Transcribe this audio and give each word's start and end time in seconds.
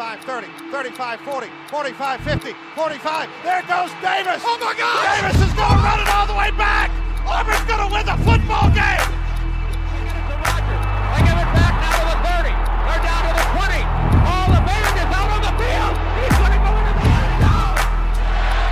25, 0.00 0.24
30, 0.24 0.48
35, 0.72 1.20
40, 1.20 1.46
45, 1.68 2.20
50, 2.24 2.54
45. 2.74 3.28
There 3.44 3.60
goes 3.68 3.92
Davis. 4.00 4.40
Oh 4.48 4.56
my 4.56 4.72
God! 4.72 4.96
Davis 5.04 5.36
is 5.44 5.52
going 5.52 5.76
to 5.76 5.84
run 5.84 6.00
it 6.00 6.08
all 6.08 6.24
the 6.24 6.32
way 6.32 6.48
back. 6.56 6.88
Auburn's 7.28 7.60
going 7.68 7.84
to 7.84 7.90
win 7.92 8.08
the 8.08 8.16
football 8.24 8.72
game. 8.72 9.08
I 11.12 11.20
give 11.20 11.36
it 11.36 11.50
back 11.52 11.76
now 11.84 12.00
to 12.00 12.16
the 12.16 12.18
30. 12.32 12.48
They're 12.48 13.04
down 13.04 13.28
to 13.28 13.32
the 13.36 13.44
20. 13.60 13.76
All 14.24 14.48
the 14.48 14.64
Bailey 14.64 15.04
is 15.04 15.12
out 15.12 15.28
on 15.36 15.44
the 15.44 15.52
field. 15.60 15.92
He's 16.16 16.32
going 16.32 16.54
to 16.56 16.62
go 16.64 16.72
into 16.80 16.96
the 16.96 17.04
end 17.04 17.36
zone. 17.44 17.76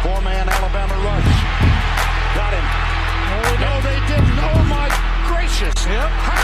Four-man 0.09 0.49
Alabama 0.49 0.97
rush. 0.97 1.29
Got 2.41 2.57
him. 2.57 2.65
No, 3.61 3.73
they 3.85 4.01
didn't. 4.09 4.33
Oh 4.49 4.65
my 4.65 4.89
gracious. 5.29 5.77
How 5.77 6.38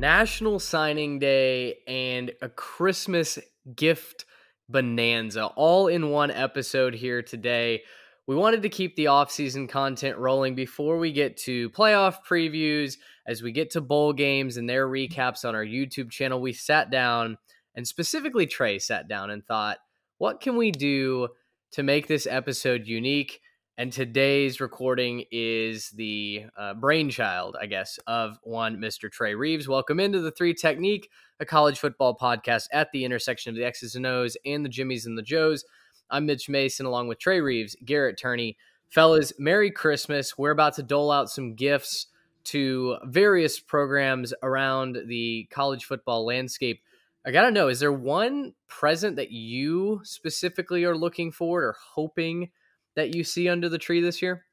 National 0.00 0.58
Signing 0.58 1.18
Day 1.18 1.76
and 1.86 2.32
a 2.40 2.48
Christmas 2.48 3.38
gift 3.76 4.24
bonanza 4.66 5.44
all 5.56 5.88
in 5.88 6.08
one 6.08 6.30
episode 6.30 6.94
here 6.94 7.20
today. 7.20 7.82
We 8.26 8.34
wanted 8.34 8.62
to 8.62 8.70
keep 8.70 8.96
the 8.96 9.08
off-season 9.08 9.66
content 9.68 10.16
rolling 10.16 10.54
before 10.54 10.96
we 10.96 11.12
get 11.12 11.36
to 11.38 11.68
playoff 11.70 12.24
previews, 12.26 12.96
as 13.26 13.42
we 13.42 13.52
get 13.52 13.68
to 13.72 13.82
bowl 13.82 14.14
games 14.14 14.56
and 14.56 14.66
their 14.66 14.88
recaps 14.88 15.44
on 15.44 15.54
our 15.54 15.66
YouTube 15.66 16.10
channel. 16.10 16.40
We 16.40 16.54
sat 16.54 16.90
down 16.90 17.36
and 17.74 17.86
specifically 17.86 18.46
Trey 18.46 18.78
sat 18.78 19.06
down 19.06 19.28
and 19.28 19.44
thought, 19.44 19.76
what 20.16 20.40
can 20.40 20.56
we 20.56 20.70
do 20.70 21.28
to 21.72 21.82
make 21.82 22.06
this 22.06 22.26
episode 22.26 22.86
unique? 22.86 23.42
And 23.80 23.90
today's 23.90 24.60
recording 24.60 25.24
is 25.30 25.88
the 25.92 26.44
uh, 26.54 26.74
brainchild, 26.74 27.56
I 27.58 27.64
guess, 27.64 27.98
of 28.06 28.38
one 28.42 28.76
Mr. 28.76 29.10
Trey 29.10 29.34
Reeves. 29.34 29.68
Welcome 29.68 29.98
into 29.98 30.20
the 30.20 30.30
Three 30.30 30.52
Technique, 30.52 31.08
a 31.40 31.46
college 31.46 31.78
football 31.78 32.14
podcast 32.14 32.64
at 32.74 32.92
the 32.92 33.06
intersection 33.06 33.48
of 33.48 33.56
the 33.56 33.64
X's 33.64 33.94
and 33.94 34.04
O's 34.04 34.36
and 34.44 34.62
the 34.62 34.68
Jimmies 34.68 35.06
and 35.06 35.16
the 35.16 35.22
Joes. 35.22 35.64
I'm 36.10 36.26
Mitch 36.26 36.46
Mason, 36.46 36.84
along 36.84 37.08
with 37.08 37.20
Trey 37.20 37.40
Reeves, 37.40 37.74
Garrett 37.82 38.18
Turney. 38.18 38.58
Fellas, 38.90 39.32
Merry 39.38 39.70
Christmas. 39.70 40.36
We're 40.36 40.50
about 40.50 40.74
to 40.74 40.82
dole 40.82 41.10
out 41.10 41.30
some 41.30 41.54
gifts 41.54 42.08
to 42.44 42.98
various 43.04 43.60
programs 43.60 44.34
around 44.42 44.98
the 45.06 45.48
college 45.50 45.86
football 45.86 46.26
landscape. 46.26 46.82
I 47.24 47.30
gotta 47.30 47.50
know, 47.50 47.68
is 47.68 47.80
there 47.80 47.94
one 47.94 48.52
present 48.68 49.16
that 49.16 49.30
you 49.30 50.02
specifically 50.04 50.84
are 50.84 50.98
looking 50.98 51.32
for 51.32 51.62
or 51.62 51.76
hoping 51.94 52.50
that 52.96 53.14
you 53.14 53.24
see 53.24 53.48
under 53.48 53.68
the 53.68 53.78
tree 53.78 54.00
this 54.00 54.22
year? 54.22 54.44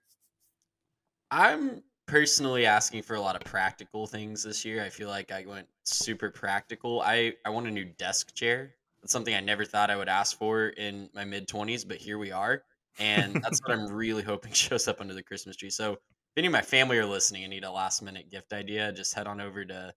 I'm 1.31 1.83
personally 2.07 2.65
asking 2.65 3.03
for 3.03 3.15
a 3.15 3.21
lot 3.21 3.35
of 3.35 3.43
practical 3.43 4.07
things 4.07 4.43
this 4.43 4.63
year. 4.63 4.83
I 4.83 4.89
feel 4.89 5.09
like 5.09 5.31
I 5.31 5.45
went 5.45 5.67
super 5.83 6.29
practical. 6.29 7.01
I, 7.01 7.33
I 7.45 7.49
want 7.49 7.67
a 7.67 7.71
new 7.71 7.85
desk 7.85 8.33
chair. 8.33 8.75
That's 9.01 9.11
something 9.11 9.35
I 9.35 9.41
never 9.41 9.65
thought 9.65 9.91
I 9.91 9.97
would 9.97 10.09
ask 10.09 10.37
for 10.37 10.69
in 10.69 11.09
my 11.13 11.25
mid 11.25 11.47
20s, 11.47 11.87
but 11.87 11.97
here 11.97 12.17
we 12.17 12.31
are. 12.31 12.63
And 12.99 13.35
that's 13.43 13.61
what 13.61 13.71
I'm 13.77 13.87
really 13.87 14.23
hoping 14.23 14.51
shows 14.53 14.87
up 14.87 15.01
under 15.01 15.13
the 15.13 15.23
Christmas 15.23 15.55
tree. 15.55 15.69
So 15.69 15.93
if 15.93 15.99
any 16.37 16.47
of 16.47 16.53
my 16.53 16.61
family 16.61 16.97
are 16.97 17.05
listening 17.05 17.43
and 17.43 17.51
need 17.51 17.63
a 17.63 17.71
last 17.71 18.01
minute 18.01 18.31
gift 18.31 18.53
idea, 18.53 18.91
just 18.91 19.13
head 19.13 19.27
on 19.27 19.41
over 19.41 19.65
to 19.65 19.93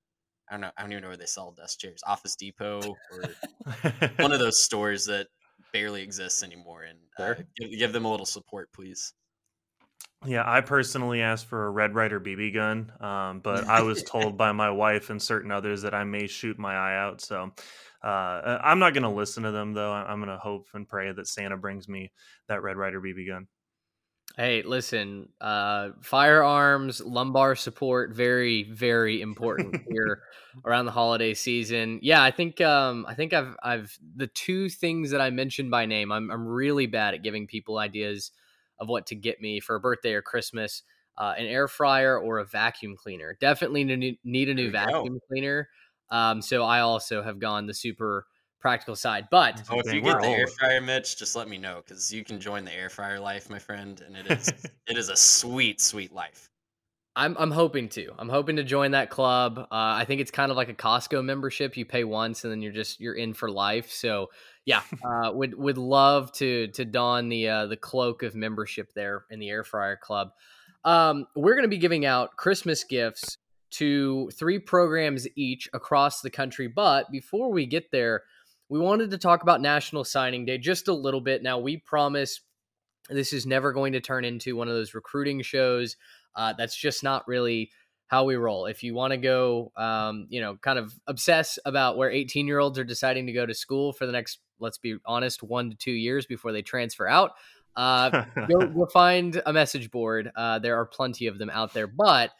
I 0.48 0.54
don't 0.54 0.62
know, 0.62 0.70
I 0.76 0.82
don't 0.82 0.90
even 0.90 1.02
know 1.02 1.08
where 1.08 1.16
they 1.16 1.26
sell 1.26 1.52
desk 1.52 1.78
chairs. 1.78 2.02
Office 2.04 2.34
Depot 2.34 2.96
or 3.12 3.22
one 4.16 4.32
of 4.32 4.40
those 4.40 4.60
stores 4.60 5.06
that 5.06 5.28
barely 5.72 6.02
exists 6.02 6.42
anymore 6.42 6.82
and 6.84 6.98
uh, 7.18 7.34
give, 7.58 7.78
give 7.78 7.92
them 7.92 8.04
a 8.04 8.10
little 8.10 8.26
support, 8.26 8.72
please. 8.72 9.12
Yeah, 10.26 10.42
I 10.46 10.60
personally 10.60 11.22
asked 11.22 11.46
for 11.46 11.66
a 11.66 11.70
Red 11.70 11.94
Ryder 11.94 12.20
BB 12.20 12.52
gun, 12.52 12.92
um, 13.00 13.40
but 13.40 13.64
I 13.66 13.80
was 13.80 14.02
told 14.02 14.36
by 14.36 14.52
my 14.52 14.70
wife 14.70 15.08
and 15.08 15.20
certain 15.20 15.50
others 15.50 15.80
that 15.82 15.94
I 15.94 16.04
may 16.04 16.26
shoot 16.26 16.58
my 16.58 16.74
eye 16.74 16.98
out. 16.98 17.22
So 17.22 17.50
uh, 18.02 18.58
I'm 18.62 18.78
not 18.78 18.92
going 18.92 19.04
to 19.04 19.08
listen 19.08 19.44
to 19.44 19.50
them, 19.50 19.72
though. 19.72 19.92
I'm 19.92 20.18
going 20.18 20.28
to 20.28 20.36
hope 20.36 20.66
and 20.74 20.86
pray 20.86 21.10
that 21.10 21.26
Santa 21.26 21.56
brings 21.56 21.88
me 21.88 22.12
that 22.48 22.62
Red 22.62 22.76
Ryder 22.76 23.00
BB 23.00 23.28
gun. 23.28 23.46
Hey, 24.36 24.62
listen, 24.62 25.28
uh, 25.40 25.90
firearms, 26.00 27.00
lumbar 27.00 27.56
support, 27.56 28.14
very, 28.14 28.62
very 28.62 29.20
important 29.20 29.82
here 29.90 30.22
around 30.64 30.86
the 30.86 30.92
holiday 30.92 31.34
season. 31.34 31.98
Yeah, 32.00 32.22
I 32.22 32.30
think 32.30 32.60
um, 32.60 33.04
I 33.08 33.14
think 33.14 33.32
I've 33.32 33.56
I've 33.62 33.98
the 34.16 34.28
two 34.28 34.68
things 34.68 35.10
that 35.10 35.20
I 35.20 35.30
mentioned 35.30 35.70
by 35.70 35.84
name. 35.84 36.12
I'm 36.12 36.30
I'm 36.30 36.46
really 36.46 36.86
bad 36.86 37.14
at 37.14 37.22
giving 37.22 37.46
people 37.46 37.78
ideas 37.78 38.30
of 38.78 38.88
what 38.88 39.06
to 39.06 39.14
get 39.14 39.40
me 39.40 39.60
for 39.60 39.74
a 39.74 39.80
birthday 39.80 40.14
or 40.14 40.22
Christmas. 40.22 40.82
Uh, 41.18 41.34
an 41.36 41.44
air 41.44 41.68
fryer 41.68 42.18
or 42.18 42.38
a 42.38 42.46
vacuum 42.46 42.96
cleaner. 42.96 43.36
Definitely 43.40 43.84
need, 43.84 44.18
need 44.24 44.48
a 44.48 44.54
new 44.54 44.70
vacuum 44.70 45.14
go. 45.14 45.20
cleaner. 45.28 45.68
Um, 46.08 46.40
so 46.40 46.62
I 46.64 46.80
also 46.80 47.22
have 47.22 47.38
gone 47.38 47.66
the 47.66 47.74
super 47.74 48.26
practical 48.60 48.94
side. 48.94 49.28
But 49.30 49.62
oh, 49.70 49.80
if 49.80 49.92
you 49.92 50.00
get 50.00 50.20
the 50.20 50.28
air 50.28 50.46
fryer, 50.46 50.80
Mitch, 50.80 51.16
just 51.16 51.34
let 51.34 51.48
me 51.48 51.58
know 51.58 51.82
because 51.84 52.12
you 52.12 52.24
can 52.24 52.40
join 52.40 52.64
the 52.64 52.74
air 52.74 52.90
fryer 52.90 53.18
life, 53.18 53.50
my 53.50 53.58
friend, 53.58 54.02
and 54.06 54.16
it 54.16 54.30
is 54.30 54.48
it 54.86 54.96
is 54.96 55.08
a 55.08 55.16
sweet, 55.16 55.80
sweet 55.80 56.12
life. 56.12 56.48
I'm 57.16 57.36
I'm 57.38 57.50
hoping 57.50 57.88
to. 57.90 58.12
I'm 58.18 58.28
hoping 58.28 58.56
to 58.56 58.64
join 58.64 58.92
that 58.92 59.10
club. 59.10 59.58
Uh, 59.58 59.64
I 59.70 60.04
think 60.04 60.20
it's 60.20 60.30
kind 60.30 60.50
of 60.50 60.56
like 60.56 60.68
a 60.68 60.74
Costco 60.74 61.24
membership. 61.24 61.76
You 61.76 61.84
pay 61.84 62.04
once 62.04 62.44
and 62.44 62.52
then 62.52 62.62
you're 62.62 62.72
just 62.72 63.00
you're 63.00 63.14
in 63.14 63.34
for 63.34 63.50
life. 63.50 63.90
So 63.90 64.28
yeah, 64.64 64.82
uh, 65.04 65.32
would 65.32 65.54
would 65.54 65.78
love 65.78 66.32
to 66.32 66.68
to 66.68 66.84
don 66.84 67.28
the 67.28 67.48
uh, 67.48 67.66
the 67.66 67.76
cloak 67.76 68.22
of 68.22 68.34
membership 68.34 68.92
there 68.94 69.24
in 69.30 69.40
the 69.40 69.50
Air 69.50 69.64
Fryer 69.64 69.96
Club. 69.96 70.30
Um, 70.84 71.26
we're 71.34 71.54
going 71.54 71.64
to 71.64 71.68
be 71.68 71.78
giving 71.78 72.06
out 72.06 72.36
Christmas 72.36 72.84
gifts 72.84 73.36
to 73.72 74.30
three 74.30 74.58
programs 74.58 75.26
each 75.36 75.68
across 75.72 76.20
the 76.20 76.30
country. 76.30 76.68
But 76.68 77.10
before 77.10 77.52
we 77.52 77.66
get 77.66 77.90
there, 77.90 78.22
we 78.70 78.78
wanted 78.78 79.10
to 79.10 79.18
talk 79.18 79.42
about 79.42 79.60
National 79.60 80.04
Signing 80.04 80.46
Day 80.46 80.56
just 80.56 80.88
a 80.88 80.94
little 80.94 81.20
bit. 81.20 81.42
Now 81.42 81.58
we 81.58 81.76
promise 81.76 82.40
this 83.10 83.32
is 83.32 83.44
never 83.44 83.72
going 83.72 83.92
to 83.94 84.00
turn 84.00 84.24
into 84.24 84.54
one 84.54 84.68
of 84.68 84.74
those 84.74 84.94
recruiting 84.94 85.42
shows. 85.42 85.96
Uh, 86.36 86.54
that's 86.56 86.76
just 86.76 87.02
not 87.02 87.26
really 87.26 87.72
how 88.06 88.24
we 88.24 88.36
roll. 88.36 88.66
If 88.66 88.84
you 88.84 88.94
want 88.94 89.10
to 89.10 89.16
go, 89.16 89.72
um, 89.76 90.28
you 90.30 90.40
know, 90.40 90.56
kind 90.56 90.78
of 90.78 90.94
obsess 91.08 91.58
about 91.64 91.96
where 91.96 92.10
18 92.10 92.46
year 92.46 92.60
olds 92.60 92.78
are 92.78 92.84
deciding 92.84 93.26
to 93.26 93.32
go 93.32 93.44
to 93.44 93.54
school 93.54 93.92
for 93.92 94.06
the 94.06 94.12
next, 94.12 94.38
let's 94.60 94.78
be 94.78 94.96
honest, 95.04 95.42
one 95.42 95.70
to 95.70 95.76
two 95.76 95.90
years 95.90 96.26
before 96.26 96.52
they 96.52 96.62
transfer 96.62 97.08
out, 97.08 97.32
uh, 97.74 98.24
go, 98.48 98.66
go, 98.68 98.86
find 98.86 99.42
a 99.46 99.52
message 99.52 99.90
board. 99.90 100.30
Uh, 100.36 100.60
there 100.60 100.76
are 100.76 100.86
plenty 100.86 101.26
of 101.26 101.38
them 101.38 101.50
out 101.50 101.74
there. 101.74 101.88
But 101.88 102.30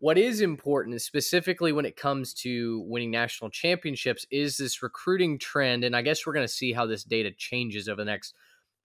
what 0.00 0.16
is 0.16 0.40
important, 0.40 1.00
specifically 1.02 1.72
when 1.72 1.84
it 1.84 1.96
comes 1.96 2.32
to 2.34 2.84
winning 2.86 3.10
national 3.10 3.50
championships, 3.50 4.26
is 4.30 4.56
this 4.56 4.82
recruiting 4.82 5.38
trend. 5.38 5.84
And 5.84 5.96
I 5.96 6.02
guess 6.02 6.26
we're 6.26 6.34
going 6.34 6.46
to 6.46 6.52
see 6.52 6.72
how 6.72 6.86
this 6.86 7.04
data 7.04 7.30
changes 7.36 7.88
over 7.88 8.02
the 8.02 8.10
next 8.10 8.34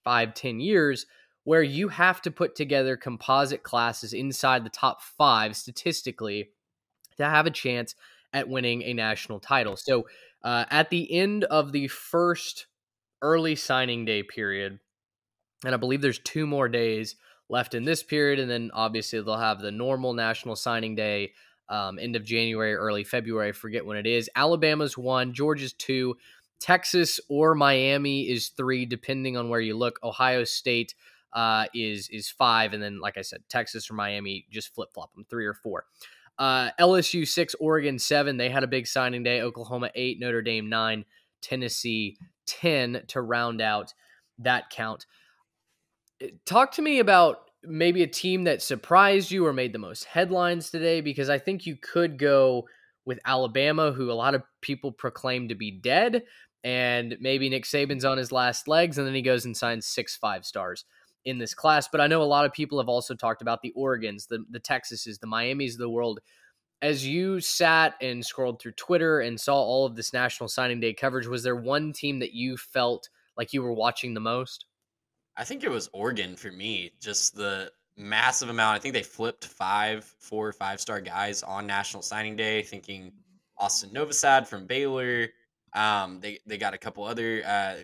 five, 0.02 0.34
ten 0.34 0.60
years 0.60 1.06
where 1.44 1.62
you 1.62 1.88
have 1.88 2.22
to 2.22 2.30
put 2.30 2.56
together 2.56 2.96
composite 2.96 3.62
classes 3.62 4.12
inside 4.12 4.64
the 4.64 4.70
top 4.70 5.02
five 5.02 5.54
statistically 5.54 6.48
to 7.18 7.24
have 7.24 7.46
a 7.46 7.50
chance 7.50 7.94
at 8.32 8.48
winning 8.48 8.82
a 8.82 8.94
national 8.94 9.38
title. 9.38 9.76
So 9.76 10.06
uh, 10.42 10.64
at 10.70 10.90
the 10.90 11.12
end 11.12 11.44
of 11.44 11.72
the 11.72 11.88
first 11.88 12.66
early 13.22 13.54
signing 13.54 14.04
day 14.04 14.22
period, 14.22 14.80
and 15.64 15.74
I 15.74 15.78
believe 15.78 16.00
there's 16.00 16.18
two 16.18 16.46
more 16.46 16.68
days 16.68 17.14
left 17.48 17.74
in 17.74 17.84
this 17.84 18.02
period, 18.02 18.38
and 18.38 18.50
then 18.50 18.70
obviously 18.72 19.20
they'll 19.20 19.36
have 19.36 19.60
the 19.60 19.70
normal 19.70 20.12
national 20.14 20.56
signing 20.56 20.94
day. 20.94 21.32
Um, 21.68 21.98
end 21.98 22.14
of 22.14 22.24
January, 22.24 22.74
early 22.74 23.04
February, 23.04 23.48
I 23.48 23.52
forget 23.52 23.86
when 23.86 23.96
it 23.96 24.06
is. 24.06 24.28
Alabama's 24.36 24.98
one, 24.98 25.32
Georgia's 25.32 25.72
two, 25.72 26.16
Texas 26.60 27.20
or 27.28 27.54
Miami 27.54 28.28
is 28.28 28.48
three, 28.50 28.84
depending 28.84 29.36
on 29.36 29.48
where 29.48 29.60
you 29.60 29.76
look. 29.76 29.98
Ohio 30.02 30.44
State 30.44 30.94
uh, 31.32 31.66
is 31.74 32.08
is 32.10 32.28
five, 32.28 32.74
and 32.74 32.82
then 32.82 33.00
like 33.00 33.16
I 33.16 33.22
said, 33.22 33.40
Texas 33.48 33.90
or 33.90 33.94
Miami 33.94 34.46
just 34.50 34.74
flip 34.74 34.90
flop 34.92 35.14
them 35.14 35.24
three 35.28 35.46
or 35.46 35.54
four. 35.54 35.86
Uh, 36.38 36.70
LSU 36.78 37.26
six, 37.26 37.54
Oregon 37.60 37.98
seven. 37.98 38.36
They 38.36 38.50
had 38.50 38.64
a 38.64 38.68
big 38.68 38.86
signing 38.86 39.22
day. 39.22 39.40
Oklahoma 39.40 39.90
eight, 39.94 40.20
Notre 40.20 40.42
Dame 40.42 40.68
nine, 40.68 41.04
Tennessee 41.40 42.18
10 42.46 43.04
to 43.08 43.20
round 43.20 43.60
out 43.60 43.94
that 44.38 44.70
count. 44.70 45.06
Talk 46.44 46.72
to 46.72 46.82
me 46.82 46.98
about 46.98 47.50
maybe 47.62 48.02
a 48.02 48.06
team 48.06 48.44
that 48.44 48.62
surprised 48.62 49.30
you 49.30 49.46
or 49.46 49.52
made 49.52 49.72
the 49.72 49.78
most 49.78 50.04
headlines 50.04 50.70
today, 50.70 51.00
because 51.00 51.30
I 51.30 51.38
think 51.38 51.66
you 51.66 51.76
could 51.76 52.18
go 52.18 52.68
with 53.04 53.18
Alabama, 53.24 53.92
who 53.92 54.10
a 54.10 54.14
lot 54.14 54.34
of 54.34 54.42
people 54.60 54.92
proclaim 54.92 55.48
to 55.48 55.54
be 55.54 55.70
dead, 55.70 56.24
and 56.62 57.16
maybe 57.20 57.48
Nick 57.48 57.64
Saban's 57.64 58.04
on 58.04 58.18
his 58.18 58.32
last 58.32 58.68
legs, 58.68 58.98
and 58.98 59.06
then 59.06 59.14
he 59.14 59.22
goes 59.22 59.44
and 59.44 59.56
signs 59.56 59.86
six 59.86 60.16
five 60.16 60.44
stars 60.44 60.84
in 61.24 61.38
this 61.38 61.54
class. 61.54 61.88
But 61.88 62.00
I 62.00 62.06
know 62.06 62.22
a 62.22 62.24
lot 62.24 62.44
of 62.44 62.52
people 62.52 62.78
have 62.78 62.88
also 62.88 63.14
talked 63.14 63.42
about 63.42 63.62
the 63.62 63.72
Oregons, 63.76 64.28
the 64.28 64.44
the 64.50 64.60
Texases, 64.60 65.20
the 65.20 65.26
Miamis 65.26 65.74
of 65.74 65.80
the 65.80 65.88
world. 65.88 66.20
As 66.82 67.06
you 67.06 67.40
sat 67.40 67.94
and 68.02 68.24
scrolled 68.24 68.60
through 68.60 68.72
Twitter 68.72 69.20
and 69.20 69.40
saw 69.40 69.56
all 69.56 69.86
of 69.86 69.96
this 69.96 70.12
National 70.12 70.48
Signing 70.48 70.80
Day 70.80 70.92
coverage, 70.92 71.26
was 71.26 71.42
there 71.42 71.56
one 71.56 71.92
team 71.92 72.18
that 72.18 72.34
you 72.34 72.58
felt 72.58 73.08
like 73.38 73.54
you 73.54 73.62
were 73.62 73.72
watching 73.72 74.12
the 74.12 74.20
most? 74.20 74.66
I 75.36 75.44
think 75.44 75.64
it 75.64 75.70
was 75.70 75.88
Oregon 75.92 76.36
for 76.36 76.50
me. 76.50 76.92
Just 77.00 77.34
the 77.34 77.70
massive 77.96 78.48
amount. 78.48 78.76
I 78.76 78.78
think 78.78 78.94
they 78.94 79.02
flipped 79.02 79.46
five, 79.46 80.04
four 80.18 80.46
or 80.46 80.52
five 80.52 80.80
star 80.80 81.00
guys 81.00 81.42
on 81.42 81.66
National 81.66 82.02
Signing 82.02 82.36
Day, 82.36 82.62
thinking 82.62 83.12
Austin 83.58 83.90
Novosad 83.90 84.46
from 84.46 84.66
Baylor. 84.66 85.28
Um, 85.74 86.20
they 86.20 86.38
they 86.46 86.56
got 86.56 86.74
a 86.74 86.78
couple 86.78 87.04
other 87.04 87.42
uh, 87.46 87.74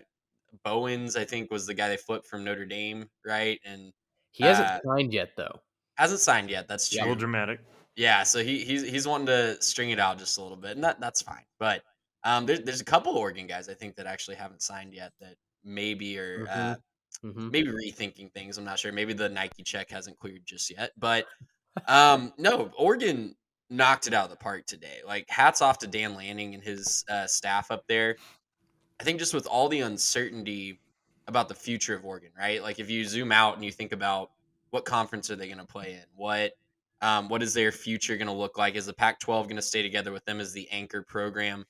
Bowens, 0.65 1.17
I 1.17 1.25
think, 1.25 1.51
was 1.51 1.67
the 1.67 1.75
guy 1.75 1.89
they 1.89 1.97
flipped 1.97 2.27
from 2.27 2.45
Notre 2.45 2.65
Dame, 2.65 3.09
right? 3.25 3.61
And 3.65 3.93
he 4.33 4.45
hasn't 4.45 4.67
uh, 4.67 4.81
signed 4.85 5.13
yet, 5.13 5.31
though. 5.37 5.61
Hasn't 5.95 6.21
signed 6.21 6.51
yet. 6.51 6.69
That's 6.69 6.89
true. 6.89 6.99
Yeah, 6.99 7.03
a 7.03 7.07
little 7.07 7.19
dramatic. 7.19 7.61
Yeah, 7.97 8.23
so 8.23 8.43
he 8.43 8.61
he's 8.61 8.89
he's 8.89 9.07
wanting 9.07 9.27
to 9.27 9.61
string 9.61 9.91
it 9.91 9.99
out 9.99 10.19
just 10.19 10.39
a 10.39 10.43
little 10.43 10.57
bit, 10.57 10.73
and 10.73 10.85
that 10.85 11.01
that's 11.01 11.21
fine. 11.21 11.45
But 11.59 11.83
um, 12.25 12.47
there's 12.47 12.61
there's 12.61 12.81
a 12.81 12.85
couple 12.85 13.17
Oregon 13.17 13.47
guys 13.47 13.69
I 13.69 13.75
think 13.75 13.97
that 13.97 14.07
actually 14.07 14.37
haven't 14.37 14.63
signed 14.63 14.95
yet 14.95 15.13
that 15.21 15.35
maybe 15.65 16.19
are 16.19 16.47
mm-hmm. 16.47 16.73
uh, 16.73 16.75
mm-hmm. 17.25 17.51
maybe 17.51 17.69
rethinking 17.69 18.33
things. 18.33 18.59
I'm 18.59 18.65
not 18.65 18.79
sure. 18.79 18.93
Maybe 18.93 19.13
the 19.13 19.29
Nike 19.29 19.63
check 19.63 19.91
hasn't 19.91 20.19
cleared 20.19 20.45
just 20.45 20.71
yet. 20.71 20.93
But 20.99 21.27
um, 21.89 22.33
no, 22.39 22.71
Oregon 22.77 23.35
knocked 23.71 24.07
it 24.07 24.15
out 24.15 24.25
of 24.25 24.31
the 24.31 24.37
park 24.37 24.67
today. 24.67 24.99
Like 25.07 25.29
hats 25.29 25.63
off 25.63 25.79
to 25.79 25.87
Dan 25.87 26.15
Lanning 26.15 26.55
and 26.55 26.63
his 26.63 27.05
uh, 27.09 27.27
staff 27.27 27.71
up 27.71 27.87
there. 27.87 28.17
I 29.01 29.05
think 29.05 29.19
just 29.19 29.33
with 29.33 29.47
all 29.47 29.69
the 29.69 29.81
uncertainty 29.81 30.81
about 31.27 31.49
the 31.49 31.55
future 31.55 31.95
of 31.95 32.05
Oregon, 32.05 32.31
right? 32.37 32.63
Like 32.63 32.79
if 32.79 32.91
you 32.91 33.05
zoom 33.05 33.33
out 33.33 33.55
and 33.55 33.65
you 33.65 33.71
think 33.71 33.93
about 33.93 34.31
what 34.71 34.85
conference 34.85 35.31
are 35.31 35.37
they 35.37 35.47
going 35.47 35.59
to 35.59 35.65
play 35.65 35.93
in, 35.93 36.05
what 36.17 36.53
um, 37.03 37.31
what 37.31 37.43
is 37.43 37.55
their 37.55 37.73
future 37.73 38.17
going 38.19 38.27
to 38.27 38.33
look 38.35 38.59
like? 38.59 38.75
Is 38.75 38.85
the 38.85 38.93
Pac-12 38.93 39.45
going 39.45 39.57
to 39.57 39.63
stay 39.63 39.81
together 39.81 40.13
with 40.13 40.25
them 40.27 40.39
as 40.39 40.53
the 40.53 40.69
anchor 40.71 41.03
program 41.03 41.65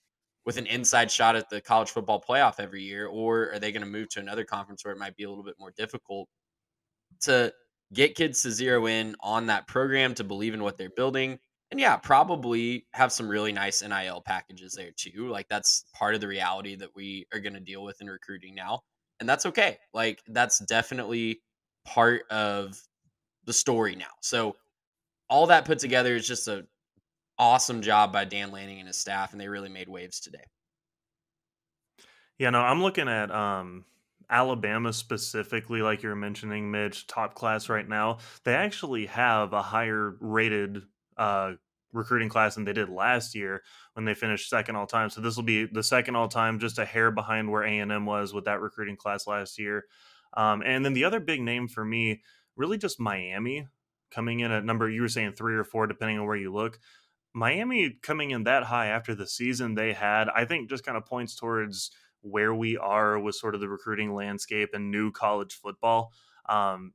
with 0.46 0.56
an 0.56 0.66
inside 0.66 1.10
shot 1.10 1.36
at 1.36 1.48
the 1.50 1.60
college 1.60 1.90
football 1.90 2.22
playoff 2.26 2.58
every 2.58 2.82
year, 2.82 3.06
or 3.06 3.52
are 3.52 3.58
they 3.58 3.72
going 3.72 3.82
to 3.82 3.88
move 3.88 4.08
to 4.10 4.20
another 4.20 4.44
conference 4.44 4.84
where 4.84 4.94
it 4.94 4.98
might 4.98 5.16
be 5.16 5.24
a 5.24 5.28
little 5.28 5.44
bit 5.44 5.56
more 5.58 5.72
difficult 5.76 6.28
to 7.20 7.52
get 7.92 8.14
kids 8.14 8.42
to 8.42 8.50
zero 8.50 8.86
in 8.86 9.14
on 9.20 9.46
that 9.46 9.66
program 9.66 10.14
to 10.14 10.24
believe 10.24 10.54
in 10.54 10.62
what 10.62 10.76
they're 10.78 10.90
building? 10.90 11.38
and 11.70 11.78
yeah, 11.78 11.96
probably 11.96 12.86
have 12.92 13.12
some 13.12 13.28
really 13.28 13.52
nice 13.52 13.82
NIL 13.82 14.22
packages 14.26 14.74
there 14.74 14.90
too. 14.96 15.28
Like 15.28 15.48
that's 15.48 15.84
part 15.94 16.14
of 16.14 16.20
the 16.20 16.26
reality 16.26 16.74
that 16.76 16.90
we 16.96 17.26
are 17.32 17.40
going 17.40 17.54
to 17.54 17.60
deal 17.60 17.84
with 17.84 18.00
in 18.00 18.08
recruiting 18.08 18.54
now. 18.54 18.80
And 19.20 19.28
that's 19.28 19.46
okay. 19.46 19.78
Like 19.94 20.20
that's 20.28 20.58
definitely 20.60 21.42
part 21.84 22.22
of 22.30 22.80
the 23.44 23.52
story 23.52 23.94
now. 23.94 24.10
So 24.20 24.56
all 25.28 25.46
that 25.46 25.64
put 25.64 25.78
together 25.78 26.16
is 26.16 26.26
just 26.26 26.48
a 26.48 26.66
awesome 27.40 27.80
job 27.80 28.12
by 28.12 28.24
Dan 28.24 28.52
Lanning 28.52 28.78
and 28.78 28.86
his 28.86 28.98
staff 28.98 29.32
and 29.32 29.40
they 29.40 29.48
really 29.48 29.70
made 29.70 29.88
waves 29.88 30.20
today. 30.20 30.44
Yeah, 32.38 32.50
no, 32.50 32.60
I'm 32.60 32.82
looking 32.82 33.08
at 33.08 33.30
um 33.30 33.84
Alabama 34.28 34.92
specifically, 34.92 35.82
like 35.82 36.02
you're 36.02 36.14
mentioning, 36.14 36.70
Mitch, 36.70 37.06
top 37.08 37.34
class 37.34 37.68
right 37.68 37.88
now, 37.88 38.18
they 38.44 38.54
actually 38.54 39.06
have 39.06 39.52
a 39.52 39.62
higher 39.62 40.16
rated 40.20 40.82
uh, 41.16 41.52
recruiting 41.92 42.28
class 42.28 42.54
than 42.54 42.64
they 42.64 42.72
did 42.72 42.88
last 42.88 43.34
year 43.34 43.62
when 43.94 44.04
they 44.04 44.14
finished 44.14 44.48
second 44.48 44.76
all 44.76 44.86
time. 44.86 45.10
So 45.10 45.20
this 45.20 45.34
will 45.34 45.42
be 45.42 45.66
the 45.66 45.82
second 45.82 46.14
all 46.14 46.28
time, 46.28 46.60
just 46.60 46.78
a 46.78 46.84
hair 46.84 47.10
behind 47.10 47.50
where 47.50 47.64
A 47.64 47.78
and 47.78 47.90
M 47.90 48.06
was 48.06 48.32
with 48.32 48.44
that 48.44 48.60
recruiting 48.60 48.96
class 48.96 49.26
last 49.26 49.58
year. 49.58 49.86
Um, 50.36 50.62
and 50.64 50.84
then 50.84 50.92
the 50.92 51.04
other 51.04 51.18
big 51.18 51.40
name 51.40 51.66
for 51.66 51.84
me, 51.84 52.22
really 52.56 52.78
just 52.78 53.00
Miami 53.00 53.66
coming 54.12 54.40
in 54.40 54.50
at 54.52 54.64
number 54.64 54.88
you 54.88 55.02
were 55.02 55.08
saying 55.08 55.32
three 55.32 55.54
or 55.54 55.64
four, 55.64 55.86
depending 55.86 56.18
on 56.18 56.26
where 56.26 56.36
you 56.36 56.52
look. 56.52 56.78
Miami 57.32 57.96
coming 58.02 58.30
in 58.30 58.44
that 58.44 58.64
high 58.64 58.86
after 58.86 59.14
the 59.14 59.26
season 59.26 59.74
they 59.74 59.92
had, 59.92 60.28
I 60.28 60.44
think 60.44 60.68
just 60.68 60.84
kind 60.84 60.96
of 60.96 61.06
points 61.06 61.34
towards 61.34 61.90
where 62.22 62.54
we 62.54 62.76
are 62.76 63.18
with 63.18 63.34
sort 63.34 63.54
of 63.54 63.60
the 63.60 63.68
recruiting 63.68 64.14
landscape 64.14 64.70
and 64.72 64.90
new 64.90 65.10
college 65.12 65.54
football. 65.54 66.12
Um, 66.48 66.92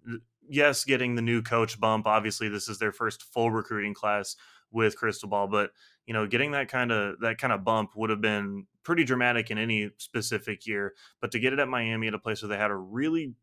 yes, 0.47 0.83
getting 0.83 1.15
the 1.15 1.21
new 1.21 1.41
coach 1.41 1.79
bump. 1.79 2.05
Obviously, 2.05 2.49
this 2.49 2.67
is 2.67 2.79
their 2.79 2.91
first 2.91 3.23
full 3.23 3.51
recruiting 3.51 3.93
class 3.93 4.35
with 4.71 4.97
Cristobal, 4.97 5.47
but 5.47 5.71
you 6.05 6.13
know, 6.13 6.27
getting 6.27 6.51
that 6.51 6.67
kind 6.67 6.91
of 6.91 7.19
that 7.21 7.37
kind 7.37 7.53
of 7.53 7.63
bump 7.63 7.91
would 7.95 8.09
have 8.09 8.21
been 8.21 8.67
pretty 8.83 9.03
dramatic 9.03 9.49
in 9.49 9.57
any 9.57 9.89
specific 9.97 10.67
year. 10.67 10.93
But 11.21 11.31
to 11.31 11.39
get 11.39 11.53
it 11.53 11.59
at 11.59 11.67
Miami 11.67 12.07
at 12.07 12.13
a 12.13 12.19
place 12.19 12.41
where 12.41 12.49
they 12.49 12.57
had 12.57 12.71
a 12.71 12.75
really, 12.75 13.33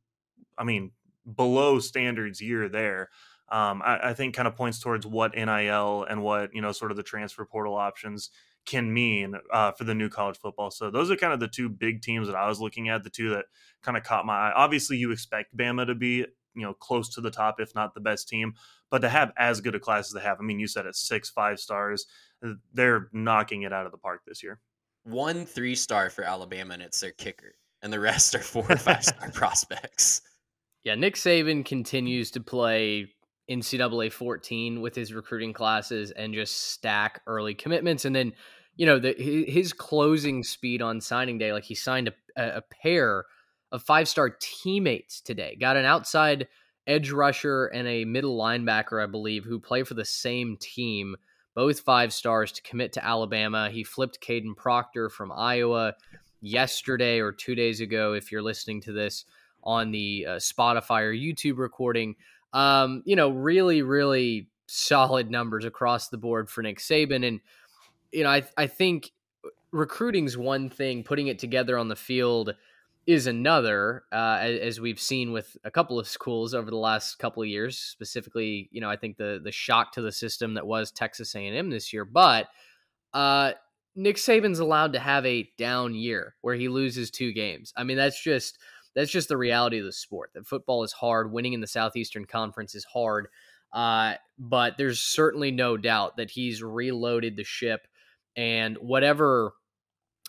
I 0.57 0.65
mean, 0.65 0.93
below 1.35 1.81
standards 1.81 2.41
year 2.41 2.69
there, 2.69 3.09
um, 3.53 3.83
I, 3.85 4.11
I 4.11 4.15
think 4.15 4.35
kind 4.35 4.49
of 4.49 4.57
points 4.57 4.81
towards 4.81 5.07
what 5.07 5.35
NIL 5.35 6.05
and 6.09 6.23
what 6.23 6.55
you 6.55 6.63
know, 6.63 6.73
sort 6.73 6.91
of 6.91 6.97
the 6.97 7.03
transfer 7.03 7.45
portal 7.45 7.77
options 7.77 8.31
can 8.65 8.93
mean 8.93 9.35
uh, 9.53 9.73
for 9.73 9.85
the 9.85 9.95
new 9.95 10.09
college 10.09 10.39
football. 10.39 10.71
So 10.71 10.91
those 10.91 11.11
are 11.11 11.17
kind 11.17 11.35
of 11.35 11.41
the 11.41 11.49
two 11.49 11.69
big 11.69 12.01
teams 12.01 12.29
that 12.29 12.37
I 12.37 12.49
was 12.49 12.61
looking 12.61 12.89
at, 12.89 13.05
the 13.05 13.11
two 13.11 13.31
that 13.31 13.45
kind 13.83 13.99
of 13.99 14.05
caught 14.05 14.25
my 14.25 14.35
eye. 14.35 14.53
Obviously, 14.57 14.97
you 14.97 15.13
expect 15.13 15.55
Bama 15.55 15.87
to 15.87 15.95
be 15.95 16.25
you 16.55 16.63
know 16.63 16.73
close 16.73 17.11
to 17.11 17.21
the 17.21 17.31
top, 17.31 17.57
if 17.59 17.75
not 17.75 17.93
the 17.93 18.01
best 18.01 18.27
team. 18.27 18.55
But 18.91 19.01
to 19.03 19.11
have 19.11 19.33
as 19.37 19.61
good 19.61 19.75
a 19.75 19.81
class 19.81 20.09
as 20.09 20.13
they 20.13 20.27
have, 20.27 20.39
I 20.41 20.45
mean, 20.45 20.59
you 20.59 20.67
said 20.67 20.87
it's 20.87 21.07
six 21.07 21.29
five 21.29 21.61
stars. 21.61 22.07
They're 22.73 23.11
knocking 23.13 23.63
it 23.63 23.73
out 23.73 23.85
of 23.85 23.93
the 23.93 23.99
park 23.99 24.23
this 24.27 24.43
year. 24.43 24.61
One 25.05 25.45
three 25.45 25.75
star 25.75 26.09
for 26.09 26.25
Alabama, 26.25 26.75
and 26.75 26.83
it's 26.83 27.01
their 27.01 27.13
kicker, 27.13 27.55
and 27.83 27.93
the 27.93 28.01
rest 28.01 28.35
are 28.35 28.39
four 28.39 28.65
or 28.71 28.77
five 28.77 29.05
star 29.05 29.31
prospects. 29.35 30.23
Yeah, 30.85 30.95
Nick 30.95 31.17
Saban 31.17 31.65
continues 31.65 32.31
to 32.33 32.41
play 32.41 33.09
NCAA 33.51 34.13
14 34.13 34.81
with 34.81 34.95
his 34.95 35.13
recruiting 35.13 35.53
classes 35.53 36.11
and 36.13 36.35
just 36.35 36.71
stack 36.73 37.23
early 37.27 37.55
commitments. 37.55 38.05
And 38.05 38.15
then, 38.15 38.33
you 38.77 38.87
know, 38.87 38.99
the, 38.99 39.15
his 39.15 39.73
closing 39.73 40.43
speed 40.43 40.81
on 40.81 41.01
signing 41.01 41.39
day, 41.39 41.53
like 41.53 41.65
he 41.65 41.75
signed 41.75 42.09
a, 42.37 42.43
a 42.59 42.63
pair 42.63 43.25
of 43.71 43.83
five 43.83 44.09
star 44.09 44.37
teammates 44.41 45.21
today. 45.21 45.57
Got 45.59 45.77
an 45.77 45.85
outside 45.85 46.49
edge 46.87 47.11
rusher 47.11 47.67
and 47.67 47.87
a 47.87 48.05
middle 48.05 48.39
linebacker, 48.39 49.03
I 49.03 49.07
believe, 49.07 49.45
who 49.45 49.59
play 49.59 49.83
for 49.83 49.95
the 49.95 50.05
same 50.05 50.57
team, 50.59 51.17
both 51.55 51.81
five 51.81 52.13
stars 52.13 52.53
to 52.53 52.63
commit 52.63 52.93
to 52.95 53.05
Alabama. 53.05 53.71
He 53.71 53.85
flipped 53.85 54.21
Kadyn 54.21 54.57
Proctor 54.57 55.09
from 55.09 55.33
Iowa 55.33 55.95
yesterday 56.41 57.21
or 57.21 57.33
two 57.33 57.55
days 57.55 57.81
ago, 57.81 58.15
if 58.15 58.33
you're 58.33 58.43
listening 58.43 58.81
to 58.83 58.93
this 58.93 59.25
on 59.65 59.93
the 59.93 60.27
uh, 60.29 60.31
Spotify 60.33 61.03
or 61.03 61.15
YouTube 61.15 61.59
recording. 61.59 62.17
Um, 62.53 63.03
you 63.05 63.17
know, 63.17 63.31
really, 63.31 63.83
really 63.83 64.49
solid 64.67 65.31
numbers 65.31 65.65
across 65.65 66.09
the 66.09 66.19
board 66.19 66.49
for 66.51 66.63
Nick 66.63 66.79
Saban. 66.79 67.27
And, 67.27 67.41
you 68.13 68.25
know, 68.25 68.31
I, 68.31 68.43
I 68.57 68.67
think 68.67 69.11
recruiting's 69.71 70.37
one 70.37 70.69
thing, 70.69 71.05
putting 71.05 71.29
it 71.29 71.39
together 71.39 71.79
on 71.79 71.89
the 71.89 71.97
field– 71.97 72.55
is 73.07 73.27
another, 73.27 74.05
uh, 74.13 74.39
as 74.41 74.81
we've 74.81 75.01
seen 75.01 75.33
with 75.33 75.57
a 75.65 75.71
couple 75.71 75.99
of 75.99 76.07
schools 76.07 76.55
over 76.55 76.71
the 76.71 76.77
last 76.77 77.19
couple 77.19 77.43
of 77.43 77.49
years. 77.49 77.79
Specifically, 77.79 78.69
you 78.71 78.81
know, 78.81 78.89
I 78.89 78.97
think 78.97 79.17
the 79.17 79.41
the 79.43 79.51
shock 79.51 79.93
to 79.93 80.03
the 80.03 80.13
system 80.13 80.55
that 80.55 80.67
was 80.67 80.93
Texas 80.93 81.35
A 81.35 81.47
and 81.47 81.57
M 81.57 81.71
this 81.71 81.93
year. 81.93 82.05
But 82.05 82.49
uh, 83.13 83.53
Nick 83.97 84.17
Saban's 84.17 84.61
allowed 84.61 84.93
to 84.93 85.01
have 85.01 85.27
a 85.27 85.51
down 85.59 85.95
year 85.95 86.37
where 86.43 86.55
he 86.55 86.69
loses 86.69 87.11
two 87.11 87.33
games. 87.33 87.73
I 87.77 87.85
mean, 87.85 87.97
that's 87.97 88.23
just 88.23 88.59
that's 88.95 89.11
just 89.11 89.29
the 89.29 89.37
reality 89.37 89.79
of 89.79 89.85
the 89.85 89.93
sport. 89.93 90.31
That 90.35 90.47
football 90.47 90.85
is 90.85 90.93
hard. 90.93 91.33
Winning 91.33 91.53
in 91.53 91.61
the 91.61 91.67
Southeastern 91.67 92.25
Conference 92.25 92.75
is 92.75 92.85
hard. 92.85 93.29
Uh, 93.73 94.15
but 94.39 94.77
there's 94.77 95.01
certainly 95.01 95.51
no 95.51 95.77
doubt 95.77 96.17
that 96.19 96.31
he's 96.31 96.63
reloaded 96.63 97.37
the 97.37 97.45
ship, 97.45 97.87
and 98.37 98.77
whatever 98.79 99.53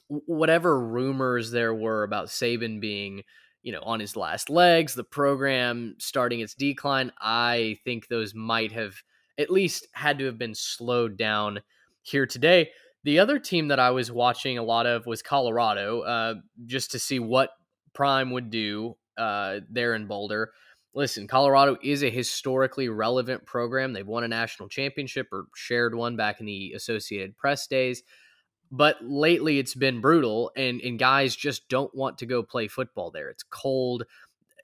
whatever 0.07 0.79
rumors 0.79 1.51
there 1.51 1.73
were 1.73 2.03
about 2.03 2.27
Saban 2.27 2.79
being, 2.79 3.23
you 3.63 3.71
know, 3.71 3.81
on 3.81 3.99
his 3.99 4.15
last 4.15 4.49
legs, 4.49 4.93
the 4.93 5.03
program 5.03 5.95
starting 5.97 6.39
its 6.39 6.53
decline, 6.53 7.11
I 7.19 7.77
think 7.83 8.07
those 8.07 8.35
might 8.35 8.71
have 8.73 8.95
at 9.37 9.49
least 9.49 9.87
had 9.93 10.19
to 10.19 10.25
have 10.25 10.37
been 10.37 10.53
slowed 10.55 11.17
down 11.17 11.61
here 12.01 12.25
today. 12.25 12.69
The 13.03 13.19
other 13.19 13.39
team 13.39 13.69
that 13.69 13.79
I 13.79 13.91
was 13.91 14.11
watching 14.11 14.57
a 14.57 14.63
lot 14.63 14.85
of 14.85 15.05
was 15.05 15.21
Colorado, 15.21 16.01
uh, 16.01 16.35
just 16.65 16.91
to 16.91 16.99
see 16.99 17.19
what 17.19 17.49
Prime 17.93 18.31
would 18.31 18.49
do 18.49 18.95
uh, 19.17 19.59
there 19.69 19.95
in 19.95 20.07
Boulder. 20.07 20.51
Listen, 20.95 21.27
Colorado 21.27 21.77
is 21.83 22.03
a 22.03 22.09
historically 22.09 22.89
relevant 22.89 23.45
program. 23.45 23.93
They've 23.93 24.07
won 24.07 24.23
a 24.23 24.27
national 24.27 24.69
championship 24.69 25.27
or 25.31 25.47
shared 25.55 25.95
one 25.95 26.15
back 26.15 26.39
in 26.39 26.45
the 26.45 26.73
Associated 26.73 27.37
Press 27.37 27.67
days 27.67 28.03
But 28.71 28.97
lately 29.03 29.59
it's 29.59 29.75
been 29.75 30.01
brutal 30.01 30.51
and 30.55 30.81
and 30.81 30.97
guys 30.99 31.35
just 31.35 31.69
don't 31.69 31.93
want 31.95 32.17
to 32.19 32.25
go 32.25 32.43
play 32.43 32.67
football 32.67 33.11
there. 33.11 33.29
It's 33.29 33.43
cold. 33.43 34.03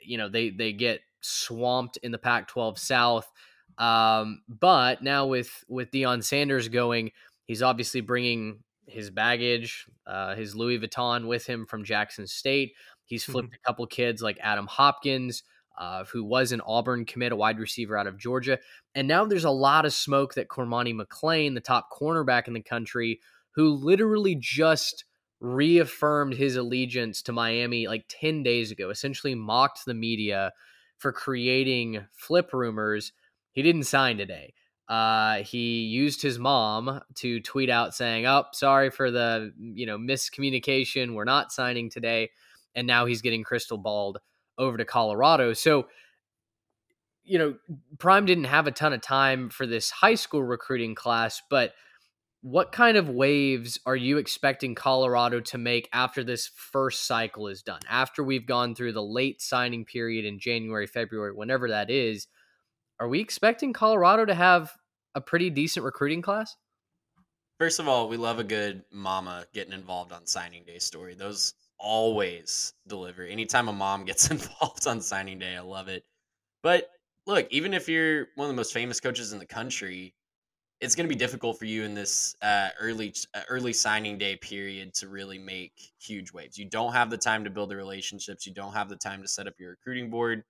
You 0.04 0.18
know, 0.18 0.30
they 0.30 0.50
they 0.50 0.74
get 0.74 1.02
swamped 1.22 1.98
in 1.98 2.12
the 2.12 2.18
Pac-12 2.18 2.80
South. 2.80 3.32
Um, 3.78 4.42
but 4.50 5.04
now 5.04 5.28
with 5.28 5.64
with 5.68 5.92
Deion 5.92 6.24
Sanders 6.24 6.70
going, 6.70 7.12
he's 7.46 7.62
obviously 7.64 8.02
bringing 8.02 8.64
his 8.88 9.12
baggage, 9.12 9.88
uh, 10.08 10.36
his 10.36 10.56
Louis 10.56 10.80
Vuitton 10.80 11.28
with 11.28 11.46
him 11.46 11.66
from 11.68 11.84
Jackson 11.84 12.28
State. 12.28 12.74
He's 13.10 13.24
mm-hmm. 13.24 13.32
flipped 13.32 13.56
a 13.56 13.60
couple 13.68 13.86
kids 13.88 14.22
like 14.22 14.38
Adam 14.40 14.68
Hopkins, 14.68 15.44
uh, 15.78 16.06
who 16.06 16.24
was 16.24 16.52
an 16.52 16.62
Auburn 16.62 17.06
commit, 17.06 17.32
a 17.32 17.36
wide 17.36 17.60
receiver 17.60 17.98
out 17.98 18.08
of 18.08 18.18
Georgia. 18.18 18.60
And 18.94 19.08
now 19.08 19.26
there's 19.26 19.46
a 19.46 19.50
lot 19.50 19.86
of 19.86 19.94
smoke 19.94 20.36
that 20.36 20.48
Cormani 20.48 20.94
McClain, 20.94 21.56
the 21.56 21.62
top 21.62 21.90
cornerback 21.92 22.48
in 22.48 22.54
the 22.54 22.62
country, 22.62 23.20
who 23.52 23.70
literally 23.70 24.36
just 24.36 25.06
reaffirmed 25.42 26.36
his 26.36 26.56
allegiance 26.56 27.22
to 27.24 27.32
Miami 27.32 27.88
like 27.88 28.06
10 28.10 28.44
days 28.44 28.72
ago, 28.72 28.90
essentially 28.90 29.34
mocked 29.36 29.86
the 29.86 29.94
media 29.94 30.52
for 30.98 31.12
creating 31.12 32.06
flip 32.12 32.54
rumors. 32.54 33.14
He 33.54 33.64
didn't 33.64 33.84
sign 33.84 34.18
today. 34.18 34.54
Uh, 34.90 35.44
he 35.44 35.84
used 35.84 36.22
his 36.22 36.40
mom 36.40 37.02
to 37.14 37.40
tweet 37.42 37.70
out 37.70 37.94
saying, 37.94 38.26
"Oh, 38.26 38.46
sorry 38.54 38.90
for 38.90 39.12
the 39.12 39.54
you 39.60 39.86
know 39.86 40.00
miscommunication. 40.00 41.14
We're 41.14 41.26
not 41.26 41.52
signing 41.52 41.92
today." 41.92 42.32
And 42.76 42.88
now 42.88 43.06
he's 43.06 43.22
getting 43.22 43.44
crystal 43.44 43.78
balled 43.78 44.20
over 44.58 44.78
to 44.78 44.86
Colorado. 44.86 45.54
So, 45.54 45.88
you 47.24 47.38
know, 47.38 47.56
Prime 47.98 48.26
didn't 48.26 48.46
have 48.46 48.68
a 48.68 48.72
ton 48.72 48.94
of 48.94 49.02
time 49.02 49.50
for 49.50 49.66
this 49.66 49.90
high 49.90 50.16
school 50.16 50.44
recruiting 50.44 50.96
class, 50.96 51.42
but 51.50 51.74
what 52.42 52.72
kind 52.72 52.96
of 52.96 53.10
waves 53.10 53.80
are 53.86 53.96
you 53.96 54.18
expecting 54.18 54.74
Colorado 54.74 55.42
to 55.42 55.58
make 55.58 55.90
after 55.92 56.24
this 56.24 56.50
first 56.56 57.06
cycle 57.06 57.48
is 57.48 57.62
done? 57.62 57.82
After 57.90 58.24
we've 58.24 58.46
gone 58.46 58.76
through 58.76 58.94
the 58.94 59.04
late 59.04 59.42
signing 59.42 59.84
period 59.84 60.26
in 60.26 60.40
January, 60.40 60.88
February, 60.88 61.34
whenever 61.34 61.70
that 61.70 61.90
is, 61.90 62.28
are 63.00 63.10
we 63.10 63.20
expecting 63.20 63.74
Colorado 63.74 64.26
to 64.26 64.34
have 64.34 64.72
a 65.16 65.22
pretty 65.22 65.50
decent 65.50 65.84
recruiting 65.84 66.22
class? 66.22 66.56
First 67.60 67.80
of 67.80 67.90
all, 67.90 68.08
we 68.08 68.16
love 68.16 68.40
a 68.40 68.44
good 68.46 68.84
mama 68.90 69.46
getting 69.54 69.74
involved 69.74 70.14
on 70.14 70.26
signing 70.26 70.64
day 70.64 70.80
story. 70.80 71.16
Those 71.16 71.54
always 71.80 72.74
deliver. 72.88 73.24
Anytime 73.24 73.68
a 73.68 73.74
mom 73.74 74.06
gets 74.06 74.32
involved 74.32 74.88
on 74.88 75.02
signing 75.02 75.40
day, 75.40 75.56
I 75.56 75.62
love 75.62 75.88
it. 75.88 76.04
But 76.62 76.90
look, 77.26 77.48
even 77.52 77.74
if 77.74 77.88
you're 77.88 78.28
one 78.36 78.46
of 78.46 78.50
the 78.50 78.58
most 78.58 78.74
famous 78.74 79.00
coaches 79.00 79.34
in 79.34 79.40
the 79.40 79.46
country, 79.46 80.14
it's 80.82 80.96
going 80.96 81.06
to 81.08 81.14
be 81.14 81.20
difficult 81.20 81.60
for 81.60 81.66
you 81.66 81.84
in 81.84 81.94
this 81.94 82.36
uh, 82.42 82.70
early 82.80 83.14
uh, 83.34 83.42
early 83.50 83.74
signing 83.74 84.18
day 84.18 84.38
period 84.38 84.94
to 84.96 85.10
really 85.10 85.38
make 85.38 85.92
huge 86.00 86.32
waves. 86.32 86.58
You 86.58 86.66
don't 86.66 86.94
have 86.94 87.10
the 87.10 87.18
time 87.18 87.44
to 87.44 87.50
build 87.50 87.70
the 87.70 87.76
relationships. 87.76 88.46
You 88.46 88.54
don't 88.54 88.74
have 88.74 88.90
the 88.90 88.96
time 88.96 89.22
to 89.22 89.28
set 89.28 89.48
up 89.48 89.56
your 89.60 89.72
recruiting 89.72 90.10
board. 90.10 90.44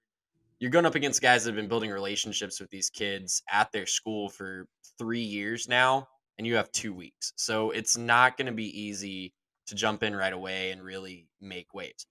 You're 0.59 0.71
going 0.71 0.85
up 0.85 0.95
against 0.95 1.21
guys 1.21 1.43
that 1.43 1.51
have 1.51 1.55
been 1.55 1.69
building 1.69 1.89
relationships 1.89 2.59
with 2.59 2.69
these 2.69 2.89
kids 2.89 3.41
at 3.49 3.71
their 3.71 3.85
school 3.85 4.29
for 4.29 4.67
three 4.97 5.21
years 5.21 5.67
now, 5.67 6.07
and 6.37 6.45
you 6.45 6.55
have 6.55 6.71
two 6.73 6.93
weeks. 6.93 7.33
So 7.37 7.71
it's 7.71 7.97
not 7.97 8.37
going 8.37 8.47
to 8.47 8.51
be 8.51 8.79
easy 8.79 9.33
to 9.69 9.75
jump 9.75 10.03
in 10.03 10.15
right 10.15 10.33
away 10.33 10.71
and 10.71 10.83
really 10.83 11.27
make 11.41 11.73
waves. 11.73 12.05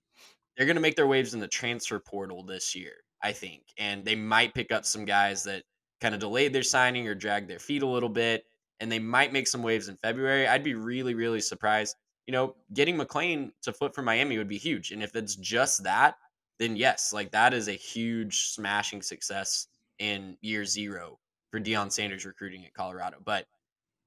They're 0.57 0.67
going 0.67 0.77
to 0.77 0.83
make 0.83 0.97
their 0.97 1.07
waves 1.07 1.35
in 1.35 1.41
the 1.41 1.49
transfer 1.49 2.01
portal 2.01 2.43
this 2.43 2.75
year, 2.75 2.95
I 3.23 3.33
think, 3.33 3.63
and 3.79 4.05
they 4.05 4.17
might 4.17 4.55
pick 4.55 4.73
up 4.73 4.85
some 4.85 5.05
guys 5.05 5.45
that 5.45 5.63
kind 6.01 6.15
of 6.15 6.21
delayed 6.21 6.53
their 6.53 6.63
signing 6.63 7.07
or 7.07 7.15
dragged 7.15 7.49
their 7.49 7.59
feet 7.59 7.83
a 7.83 7.87
little 7.87 8.09
bit, 8.09 8.45
and 8.81 8.91
they 8.91 8.99
might 8.99 9.33
make 9.33 9.47
some 9.47 9.63
waves 9.63 9.89
in 9.89 9.97
February. 9.97 10.47
I'd 10.47 10.65
be 10.65 10.75
really, 10.75 11.15
really 11.15 11.41
surprised. 11.41 11.97
You 12.27 12.33
know, 12.33 12.57
getting 12.75 12.97
McClain 12.97 13.51
to 13.63 13.73
flip 13.73 13.95
from 13.95 14.05
Miami 14.05 14.39
would 14.39 14.49
be 14.49 14.59
huge. 14.59 14.91
And 14.93 15.03
if 15.03 15.17
it's 15.17 15.37
just 15.37 15.85
that, 15.85 16.17
then 16.59 16.77
yes, 16.77 17.13
like 17.13 17.31
that 17.33 17.55
is 17.55 17.69
a 17.69 17.73
huge 17.73 18.49
smashing 18.51 19.03
success 19.03 19.69
in 19.99 20.37
year 20.41 20.65
zero 20.65 21.19
for 21.51 21.61
Deion 21.61 21.91
Sanders 21.91 22.27
recruiting 22.27 22.65
at 22.67 22.75
Colorado. 22.75 23.19
But 23.25 23.47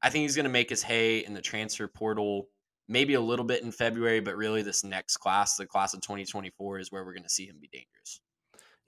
I 0.01 0.09
think 0.09 0.23
he's 0.23 0.35
going 0.35 0.45
to 0.45 0.49
make 0.49 0.69
his 0.69 0.83
hay 0.83 1.19
in 1.19 1.33
the 1.33 1.41
transfer 1.41 1.87
portal, 1.87 2.47
maybe 2.91 3.13
a 3.13 3.21
little 3.21 3.45
bit 3.45 3.63
in 3.63 3.71
February, 3.71 4.19
but 4.19 4.35
really 4.35 4.61
this 4.61 4.83
next 4.83 5.17
class, 5.17 5.55
the 5.55 5.65
class 5.65 5.93
of 5.93 6.01
2024, 6.01 6.79
is 6.79 6.91
where 6.91 7.03
we're 7.03 7.13
going 7.13 7.23
to 7.23 7.29
see 7.29 7.45
him 7.45 7.57
be 7.59 7.69
dangerous. 7.71 8.19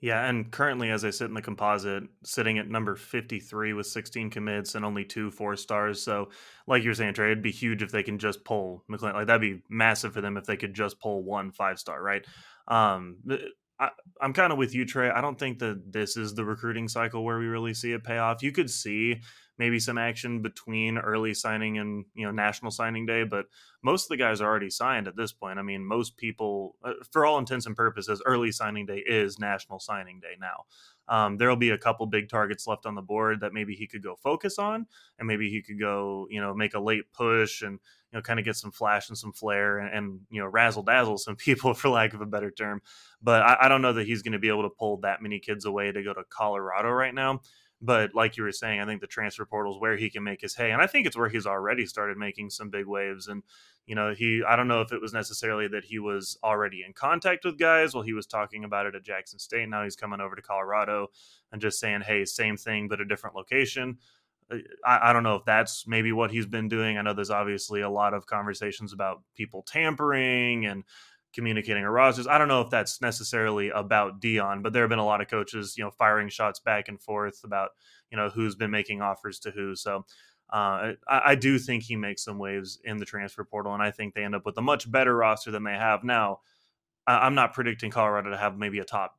Yeah, 0.00 0.28
and 0.28 0.50
currently, 0.50 0.90
as 0.90 1.02
I 1.02 1.10
sit 1.10 1.28
in 1.28 1.34
the 1.34 1.40
composite, 1.40 2.02
sitting 2.24 2.58
at 2.58 2.68
number 2.68 2.94
53 2.94 3.72
with 3.72 3.86
16 3.86 4.28
commits 4.28 4.74
and 4.74 4.84
only 4.84 5.02
two 5.02 5.30
four 5.30 5.56
stars. 5.56 6.02
So, 6.02 6.28
like 6.66 6.84
you're 6.84 6.92
saying, 6.92 7.14
Trey, 7.14 7.30
it'd 7.30 7.42
be 7.42 7.50
huge 7.50 7.82
if 7.82 7.90
they 7.90 8.02
can 8.02 8.18
just 8.18 8.44
pull 8.44 8.84
McClain. 8.90 9.14
Like, 9.14 9.28
that'd 9.28 9.40
be 9.40 9.62
massive 9.70 10.12
for 10.12 10.20
them 10.20 10.36
if 10.36 10.44
they 10.44 10.58
could 10.58 10.74
just 10.74 11.00
pull 11.00 11.22
one 11.22 11.52
five 11.52 11.78
star, 11.78 12.02
right? 12.02 12.22
Um, 12.68 13.16
I, 13.80 13.90
am 14.20 14.34
kind 14.34 14.52
of 14.52 14.58
with 14.58 14.74
you, 14.74 14.84
Trey. 14.84 15.08
I 15.08 15.22
don't 15.22 15.38
think 15.38 15.58
that 15.60 15.90
this 15.90 16.18
is 16.18 16.34
the 16.34 16.44
recruiting 16.44 16.88
cycle 16.88 17.24
where 17.24 17.38
we 17.38 17.46
really 17.46 17.72
see 17.72 17.92
it 17.92 18.04
pay 18.04 18.18
off. 18.18 18.42
You 18.42 18.52
could 18.52 18.70
see 18.70 19.22
maybe 19.58 19.78
some 19.78 19.98
action 19.98 20.42
between 20.42 20.98
early 20.98 21.34
signing 21.34 21.78
and 21.78 22.04
you 22.14 22.24
know 22.24 22.32
national 22.32 22.70
signing 22.70 23.06
day 23.06 23.24
but 23.24 23.46
most 23.82 24.04
of 24.04 24.08
the 24.08 24.16
guys 24.16 24.40
are 24.40 24.48
already 24.48 24.70
signed 24.70 25.06
at 25.06 25.16
this 25.16 25.32
point. 25.32 25.58
I 25.58 25.62
mean 25.62 25.84
most 25.84 26.16
people 26.16 26.74
uh, 26.82 26.92
for 27.12 27.26
all 27.26 27.38
intents 27.38 27.66
and 27.66 27.76
purposes 27.76 28.22
early 28.24 28.50
signing 28.50 28.86
day 28.86 29.02
is 29.06 29.38
national 29.38 29.78
signing 29.78 30.20
day 30.20 30.36
now. 30.40 30.64
Um, 31.06 31.36
there'll 31.36 31.56
be 31.56 31.70
a 31.70 31.78
couple 31.78 32.06
big 32.06 32.30
targets 32.30 32.66
left 32.66 32.86
on 32.86 32.94
the 32.94 33.02
board 33.02 33.40
that 33.40 33.52
maybe 33.52 33.74
he 33.74 33.86
could 33.86 34.02
go 34.02 34.16
focus 34.16 34.58
on 34.58 34.86
and 35.18 35.28
maybe 35.28 35.50
he 35.50 35.60
could 35.60 35.78
go 35.78 36.26
you 36.30 36.40
know 36.40 36.54
make 36.54 36.74
a 36.74 36.80
late 36.80 37.12
push 37.12 37.62
and 37.62 37.72
you 38.12 38.18
know 38.18 38.22
kind 38.22 38.38
of 38.38 38.44
get 38.44 38.56
some 38.56 38.72
flash 38.72 39.10
and 39.10 39.18
some 39.18 39.32
flair 39.32 39.78
and, 39.78 39.94
and 39.94 40.20
you 40.30 40.40
know 40.40 40.46
razzle 40.46 40.82
dazzle 40.82 41.18
some 41.18 41.36
people 41.44 41.74
for 41.74 41.90
lack 41.90 42.14
of 42.14 42.20
a 42.20 42.26
better 42.26 42.50
term. 42.50 42.80
But 43.22 43.42
I, 43.42 43.56
I 43.62 43.68
don't 43.68 43.82
know 43.82 43.92
that 43.92 44.06
he's 44.06 44.22
going 44.22 44.32
to 44.32 44.38
be 44.38 44.48
able 44.48 44.62
to 44.62 44.70
pull 44.70 44.98
that 44.98 45.22
many 45.22 45.38
kids 45.40 45.66
away 45.66 45.92
to 45.92 46.02
go 46.02 46.14
to 46.14 46.24
colorado 46.30 46.90
right 46.90 47.14
now 47.14 47.40
but 47.80 48.14
like 48.14 48.36
you 48.36 48.44
were 48.44 48.52
saying, 48.52 48.80
I 48.80 48.86
think 48.86 49.00
the 49.00 49.06
transfer 49.06 49.44
portal 49.44 49.74
is 49.74 49.80
where 49.80 49.96
he 49.96 50.10
can 50.10 50.22
make 50.22 50.40
his 50.40 50.54
hay, 50.54 50.70
and 50.70 50.80
I 50.80 50.86
think 50.86 51.06
it's 51.06 51.16
where 51.16 51.28
he's 51.28 51.46
already 51.46 51.86
started 51.86 52.16
making 52.16 52.50
some 52.50 52.70
big 52.70 52.86
waves. 52.86 53.28
And 53.28 53.42
you 53.86 53.94
know, 53.94 54.14
he 54.14 54.42
I 54.46 54.56
don't 54.56 54.68
know 54.68 54.80
if 54.80 54.92
it 54.92 55.00
was 55.00 55.12
necessarily 55.12 55.68
that 55.68 55.84
he 55.84 55.98
was 55.98 56.38
already 56.42 56.82
in 56.86 56.92
contact 56.92 57.44
with 57.44 57.58
guys 57.58 57.94
while 57.94 58.04
he 58.04 58.14
was 58.14 58.26
talking 58.26 58.64
about 58.64 58.86
it 58.86 58.94
at 58.94 59.04
Jackson 59.04 59.38
State. 59.38 59.68
Now 59.68 59.84
he's 59.84 59.96
coming 59.96 60.20
over 60.20 60.34
to 60.34 60.42
Colorado 60.42 61.08
and 61.52 61.60
just 61.60 61.78
saying, 61.78 62.02
"Hey, 62.02 62.24
same 62.24 62.56
thing 62.56 62.88
but 62.88 63.00
a 63.00 63.04
different 63.04 63.36
location." 63.36 63.98
Uh, 64.50 64.58
I, 64.84 65.10
I 65.10 65.12
don't 65.12 65.22
know 65.22 65.36
if 65.36 65.44
that's 65.44 65.86
maybe 65.86 66.12
what 66.12 66.30
he's 66.30 66.46
been 66.46 66.68
doing. 66.68 66.96
I 66.96 67.02
know 67.02 67.14
there's 67.14 67.30
obviously 67.30 67.82
a 67.82 67.90
lot 67.90 68.14
of 68.14 68.26
conversations 68.26 68.92
about 68.92 69.22
people 69.34 69.62
tampering 69.62 70.66
and 70.66 70.84
communicating 71.34 71.84
a 71.84 71.90
rosters. 71.90 72.26
I 72.26 72.38
don't 72.38 72.48
know 72.48 72.60
if 72.60 72.70
that's 72.70 73.00
necessarily 73.00 73.68
about 73.70 74.20
Deion, 74.20 74.62
but 74.62 74.72
there 74.72 74.82
have 74.82 74.88
been 74.88 74.98
a 74.98 75.04
lot 75.04 75.20
of 75.20 75.28
coaches, 75.28 75.76
you 75.76 75.84
know, 75.84 75.90
firing 75.90 76.28
shots 76.28 76.60
back 76.60 76.88
and 76.88 77.00
forth 77.00 77.42
about, 77.44 77.70
you 78.10 78.16
know, 78.16 78.28
who's 78.28 78.54
been 78.54 78.70
making 78.70 79.02
offers 79.02 79.38
to 79.40 79.50
who. 79.50 79.74
So 79.74 80.06
uh, 80.52 80.92
I, 81.08 81.20
I, 81.26 81.34
do 81.34 81.58
think 81.58 81.82
he 81.82 81.96
makes 81.96 82.22
some 82.22 82.38
waves 82.38 82.78
in 82.84 82.98
the 82.98 83.04
transfer 83.04 83.44
portal, 83.44 83.74
and 83.74 83.82
I 83.82 83.90
think 83.90 84.14
they 84.14 84.24
end 84.24 84.34
up 84.34 84.46
with 84.46 84.56
a 84.58 84.62
much 84.62 84.90
better 84.90 85.16
roster 85.16 85.50
than 85.50 85.64
they 85.64 85.72
have 85.72 86.04
now. 86.04 86.40
I, 87.06 87.26
I'm 87.26 87.34
not 87.34 87.54
predicting 87.54 87.90
Colorado 87.90 88.30
to 88.30 88.36
have 88.36 88.56
maybe 88.56 88.78
a 88.78 88.84
top 88.84 89.18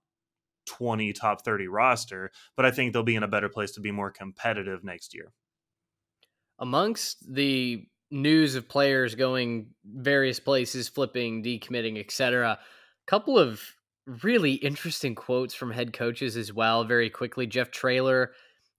20, 0.67 1.11
top 1.13 1.43
30 1.43 1.67
roster, 1.67 2.31
but 2.55 2.65
I 2.65 2.71
think 2.71 2.93
they'll 2.93 3.03
be 3.03 3.15
in 3.15 3.23
a 3.23 3.27
better 3.27 3.49
place 3.49 3.71
to 3.71 3.81
be 3.81 3.91
more 3.91 4.11
competitive 4.11 4.83
next 4.83 5.13
year. 5.13 5.31
Amongst 6.59 7.33
the 7.33 7.85
news 8.15 8.55
of 8.55 8.69
players 8.69 9.13
going 9.13 9.67
various 9.83 10.39
places, 10.39 10.87
flipping, 10.87 11.43
decommitting, 11.43 11.99
etc. 11.99 12.51
A 12.51 13.05
couple 13.05 13.37
of 13.37 13.61
really 14.21 14.53
interesting 14.53 15.15
quotes 15.15 15.53
from 15.53 15.69
head 15.69 15.91
coaches 15.91 16.37
as 16.37 16.53
well. 16.53 16.85
Very 16.85 17.09
quickly, 17.09 17.45
Jeff 17.45 17.71
Traylor 17.71 18.31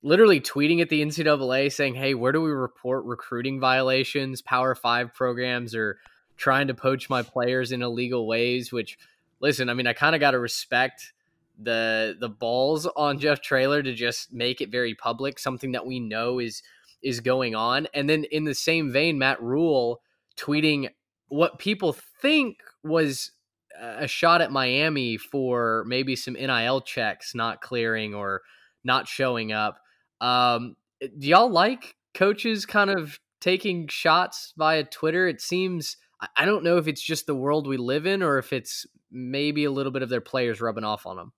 literally 0.02 0.40
tweeting 0.40 0.80
at 0.80 0.88
the 0.88 1.02
NCAA 1.02 1.70
saying, 1.70 1.96
"Hey, 1.96 2.14
where 2.14 2.32
do 2.32 2.40
we 2.40 2.50
report 2.50 3.04
recruiting 3.04 3.60
violations? 3.60 4.40
Power 4.40 4.74
Five 4.74 5.12
programs 5.12 5.74
are 5.74 5.98
trying 6.38 6.68
to 6.68 6.74
poach 6.74 7.10
my 7.10 7.22
players 7.22 7.72
in 7.72 7.82
illegal 7.82 8.26
ways." 8.26 8.72
Which, 8.72 8.98
listen, 9.40 9.68
I 9.68 9.74
mean, 9.74 9.86
I 9.86 9.92
kind 9.92 10.14
of 10.14 10.20
got 10.20 10.30
to 10.30 10.38
respect 10.38 11.12
the 11.58 12.16
the 12.18 12.30
balls 12.30 12.86
on 12.86 13.18
Jeff 13.18 13.42
Traylor 13.42 13.82
to 13.82 13.92
just 13.92 14.32
make 14.32 14.62
it 14.62 14.70
very 14.70 14.94
public. 14.94 15.38
Something 15.38 15.72
that 15.72 15.84
we 15.84 16.00
know 16.00 16.38
is 16.38 16.62
is 17.06 17.20
going 17.20 17.54
on. 17.54 17.86
And 17.94 18.10
then 18.10 18.24
in 18.24 18.44
the 18.44 18.54
same 18.54 18.90
vein, 18.90 19.18
Matt 19.18 19.40
Rhule 19.40 20.00
tweeting 20.36 20.90
what 21.28 21.58
people 21.58 21.96
think 22.20 22.58
was 22.82 23.30
a 23.78 24.08
shot 24.08 24.40
at 24.40 24.50
Miami 24.50 25.16
for 25.16 25.84
maybe 25.86 26.16
some 26.16 26.34
NIL 26.34 26.80
checks 26.80 27.34
not 27.34 27.60
clearing 27.60 28.14
or 28.14 28.42
not 28.84 29.06
showing 29.06 29.52
up. 29.52 29.78
Um, 30.20 30.76
do 31.00 31.28
y'all 31.28 31.50
like 31.50 31.94
coaches 32.14 32.66
kind 32.66 32.90
of 32.90 33.20
taking 33.40 33.86
shots 33.86 34.52
via 34.56 34.84
Twitter? 34.84 35.28
It 35.28 35.40
seems 35.40 35.96
I 36.34 36.46
don't 36.46 36.64
know 36.64 36.78
if 36.78 36.88
it's 36.88 37.02
just 37.02 37.26
the 37.26 37.34
world 37.34 37.66
we 37.66 37.76
live 37.76 38.06
in 38.06 38.22
or 38.22 38.38
if 38.38 38.52
it's 38.52 38.86
maybe 39.10 39.64
a 39.64 39.70
little 39.70 39.92
bit 39.92 40.02
of 40.02 40.08
their 40.08 40.22
players 40.22 40.60
rubbing 40.60 40.84
off 40.84 41.06
on 41.06 41.16
them. 41.16 41.32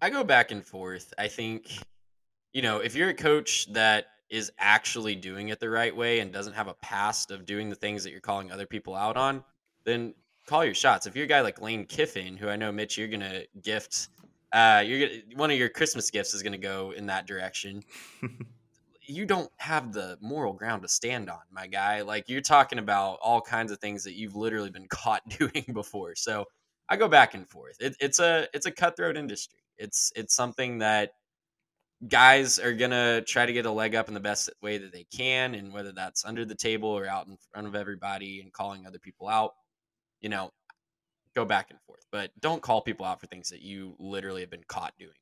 I 0.00 0.10
go 0.10 0.22
back 0.22 0.52
and 0.52 0.64
forth. 0.64 1.12
I 1.18 1.28
think, 1.28 1.70
you 2.52 2.62
know, 2.62 2.78
if 2.78 2.94
you're 2.94 3.08
a 3.08 3.14
coach 3.14 3.72
that 3.72 4.06
is 4.34 4.50
actually 4.58 5.14
doing 5.14 5.50
it 5.50 5.60
the 5.60 5.70
right 5.70 5.94
way 5.94 6.18
and 6.18 6.32
doesn't 6.32 6.54
have 6.54 6.66
a 6.66 6.74
past 6.74 7.30
of 7.30 7.46
doing 7.46 7.70
the 7.70 7.76
things 7.76 8.02
that 8.02 8.10
you're 8.10 8.18
calling 8.18 8.50
other 8.50 8.66
people 8.66 8.92
out 8.92 9.16
on, 9.16 9.44
then 9.84 10.12
call 10.48 10.64
your 10.64 10.74
shots. 10.74 11.06
If 11.06 11.14
you're 11.14 11.26
a 11.26 11.28
guy 11.28 11.40
like 11.40 11.60
Lane 11.60 11.86
Kiffin, 11.86 12.36
who 12.36 12.48
I 12.48 12.56
know 12.56 12.72
Mitch, 12.72 12.98
you're 12.98 13.06
gonna 13.06 13.42
gift, 13.62 14.08
uh, 14.52 14.82
you're 14.84 15.06
gonna 15.06 15.20
one 15.36 15.52
of 15.52 15.56
your 15.56 15.68
Christmas 15.68 16.10
gifts 16.10 16.34
is 16.34 16.42
gonna 16.42 16.58
go 16.58 16.90
in 16.96 17.06
that 17.06 17.28
direction. 17.28 17.84
you 19.02 19.24
don't 19.24 19.52
have 19.58 19.92
the 19.92 20.18
moral 20.20 20.52
ground 20.52 20.82
to 20.82 20.88
stand 20.88 21.30
on, 21.30 21.38
my 21.52 21.68
guy. 21.68 22.02
Like 22.02 22.28
you're 22.28 22.40
talking 22.40 22.80
about 22.80 23.20
all 23.22 23.40
kinds 23.40 23.70
of 23.70 23.78
things 23.78 24.02
that 24.02 24.14
you've 24.14 24.34
literally 24.34 24.70
been 24.70 24.88
caught 24.90 25.22
doing 25.28 25.64
before. 25.72 26.16
So 26.16 26.44
I 26.88 26.96
go 26.96 27.06
back 27.06 27.34
and 27.34 27.48
forth. 27.48 27.76
It, 27.78 27.94
it's 28.00 28.18
a 28.18 28.48
it's 28.52 28.66
a 28.66 28.72
cutthroat 28.72 29.16
industry. 29.16 29.60
It's 29.78 30.12
it's 30.16 30.34
something 30.34 30.78
that 30.78 31.12
guys 32.08 32.58
are 32.58 32.72
gonna 32.72 33.22
try 33.22 33.46
to 33.46 33.52
get 33.52 33.66
a 33.66 33.70
leg 33.70 33.94
up 33.94 34.08
in 34.08 34.14
the 34.14 34.20
best 34.20 34.50
way 34.62 34.78
that 34.78 34.92
they 34.92 35.04
can, 35.04 35.54
and 35.54 35.72
whether 35.72 35.92
that's 35.92 36.24
under 36.24 36.44
the 36.44 36.54
table 36.54 36.88
or 36.88 37.06
out 37.06 37.26
in 37.26 37.36
front 37.52 37.66
of 37.66 37.74
everybody 37.74 38.40
and 38.40 38.52
calling 38.52 38.86
other 38.86 38.98
people 38.98 39.28
out, 39.28 39.52
you 40.20 40.28
know, 40.28 40.50
go 41.34 41.44
back 41.44 41.70
and 41.70 41.80
forth. 41.86 42.06
But 42.12 42.30
don't 42.40 42.62
call 42.62 42.82
people 42.82 43.06
out 43.06 43.20
for 43.20 43.26
things 43.26 43.50
that 43.50 43.62
you 43.62 43.96
literally 43.98 44.40
have 44.42 44.50
been 44.50 44.64
caught 44.68 44.94
doing. 44.98 45.12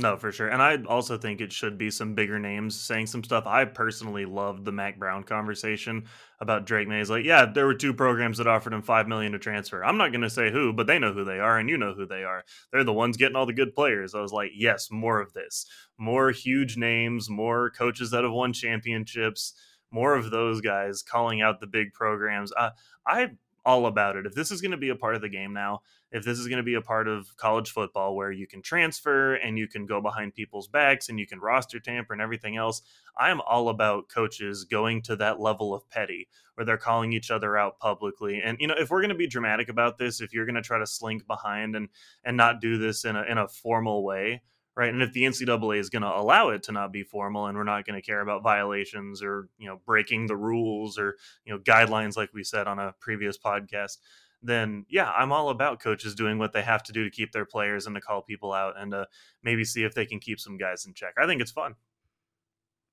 No, 0.00 0.16
for 0.16 0.30
sure. 0.30 0.46
And 0.46 0.62
I 0.62 0.78
also 0.86 1.18
think 1.18 1.40
it 1.40 1.52
should 1.52 1.76
be 1.76 1.90
some 1.90 2.14
bigger 2.14 2.38
names 2.38 2.78
saying 2.78 3.08
some 3.08 3.24
stuff. 3.24 3.48
I 3.48 3.64
personally 3.64 4.26
loved 4.26 4.64
the 4.64 4.70
Mack 4.70 4.96
Brown 4.96 5.24
conversation 5.24 6.04
about 6.38 6.66
Drake 6.66 6.86
Maye. 6.86 6.98
He's 6.98 7.10
like, 7.10 7.24
yeah, 7.24 7.46
there 7.46 7.66
were 7.66 7.74
two 7.74 7.92
programs 7.92 8.38
that 8.38 8.46
offered 8.46 8.72
him 8.72 8.80
five 8.80 9.08
million 9.08 9.32
to 9.32 9.40
transfer. 9.40 9.84
I'm 9.84 9.98
not 9.98 10.12
gonna 10.12 10.30
say 10.30 10.52
who, 10.52 10.72
but 10.72 10.86
they 10.86 11.00
know 11.00 11.12
who 11.12 11.24
they 11.24 11.40
are, 11.40 11.58
and 11.58 11.68
you 11.68 11.76
know 11.76 11.94
who 11.94 12.06
they 12.06 12.22
are. 12.22 12.44
They're 12.70 12.84
the 12.84 12.92
ones 12.92 13.16
getting 13.16 13.34
all 13.34 13.44
the 13.44 13.52
good 13.52 13.74
players. 13.74 14.14
I 14.14 14.20
was 14.20 14.32
like, 14.32 14.52
yes, 14.54 14.88
more 14.88 15.20
of 15.20 15.32
this. 15.32 15.66
More 15.98 16.30
huge 16.30 16.76
names, 16.76 17.28
more 17.28 17.68
coaches 17.70 18.12
that 18.12 18.22
have 18.22 18.32
won 18.32 18.52
championships, 18.52 19.52
more 19.90 20.14
of 20.14 20.30
those 20.30 20.60
guys 20.60 21.02
calling 21.02 21.42
out 21.42 21.58
the 21.58 21.66
big 21.66 21.92
programs. 21.92 22.52
Uh, 22.56 22.70
I 23.04 23.30
all 23.68 23.84
about 23.84 24.16
it. 24.16 24.24
If 24.24 24.32
this 24.32 24.50
is 24.50 24.62
going 24.62 24.70
to 24.70 24.78
be 24.78 24.88
a 24.88 24.96
part 24.96 25.14
of 25.14 25.20
the 25.20 25.28
game 25.28 25.52
now, 25.52 25.82
if 26.10 26.24
this 26.24 26.38
is 26.38 26.48
going 26.48 26.56
to 26.56 26.62
be 26.62 26.72
a 26.72 26.80
part 26.80 27.06
of 27.06 27.36
college 27.36 27.70
football 27.70 28.16
where 28.16 28.32
you 28.32 28.46
can 28.46 28.62
transfer 28.62 29.34
and 29.34 29.58
you 29.58 29.68
can 29.68 29.84
go 29.84 30.00
behind 30.00 30.34
people's 30.34 30.66
backs 30.66 31.10
and 31.10 31.20
you 31.20 31.26
can 31.26 31.38
roster 31.38 31.78
tamper 31.78 32.14
and 32.14 32.22
everything 32.22 32.56
else, 32.56 32.80
I 33.18 33.28
am 33.28 33.42
all 33.42 33.68
about 33.68 34.08
coaches 34.08 34.64
going 34.64 35.02
to 35.02 35.16
that 35.16 35.38
level 35.38 35.74
of 35.74 35.86
petty 35.90 36.28
where 36.54 36.64
they're 36.64 36.78
calling 36.78 37.12
each 37.12 37.30
other 37.30 37.58
out 37.58 37.78
publicly. 37.78 38.40
And 38.42 38.56
you 38.58 38.68
know, 38.68 38.74
if 38.78 38.88
we're 38.88 39.02
going 39.02 39.10
to 39.10 39.14
be 39.14 39.26
dramatic 39.26 39.68
about 39.68 39.98
this, 39.98 40.22
if 40.22 40.32
you're 40.32 40.46
going 40.46 40.54
to 40.54 40.62
try 40.62 40.78
to 40.78 40.86
slink 40.86 41.26
behind 41.26 41.76
and 41.76 41.90
and 42.24 42.38
not 42.38 42.62
do 42.62 42.78
this 42.78 43.04
in 43.04 43.16
a 43.16 43.22
in 43.24 43.36
a 43.36 43.48
formal 43.48 44.02
way, 44.02 44.40
right? 44.78 44.94
And 44.94 45.02
if 45.02 45.12
the 45.12 45.24
NCAA 45.24 45.80
is 45.80 45.90
going 45.90 46.02
to 46.02 46.16
allow 46.16 46.50
it 46.50 46.62
to 46.62 46.72
not 46.72 46.92
be 46.92 47.02
formal, 47.02 47.46
and 47.46 47.58
we're 47.58 47.64
not 47.64 47.84
going 47.84 48.00
to 48.00 48.06
care 48.06 48.20
about 48.20 48.44
violations 48.44 49.24
or 49.24 49.48
you 49.58 49.66
know 49.66 49.80
breaking 49.84 50.28
the 50.28 50.36
rules 50.36 50.96
or 50.98 51.16
you 51.44 51.52
know 51.52 51.58
guidelines, 51.58 52.16
like 52.16 52.32
we 52.32 52.44
said 52.44 52.68
on 52.68 52.78
a 52.78 52.94
previous 53.00 53.36
podcast, 53.36 53.98
then 54.40 54.86
yeah, 54.88 55.10
I'm 55.10 55.32
all 55.32 55.50
about 55.50 55.82
coaches 55.82 56.14
doing 56.14 56.38
what 56.38 56.52
they 56.52 56.62
have 56.62 56.84
to 56.84 56.92
do 56.92 57.02
to 57.02 57.10
keep 57.10 57.32
their 57.32 57.44
players 57.44 57.86
and 57.86 57.96
to 57.96 58.00
call 58.00 58.22
people 58.22 58.52
out 58.52 58.80
and 58.80 58.94
uh, 58.94 59.06
maybe 59.42 59.64
see 59.64 59.82
if 59.82 59.94
they 59.94 60.06
can 60.06 60.20
keep 60.20 60.38
some 60.38 60.56
guys 60.56 60.86
in 60.86 60.94
check. 60.94 61.14
I 61.20 61.26
think 61.26 61.42
it's 61.42 61.50
fun. 61.50 61.74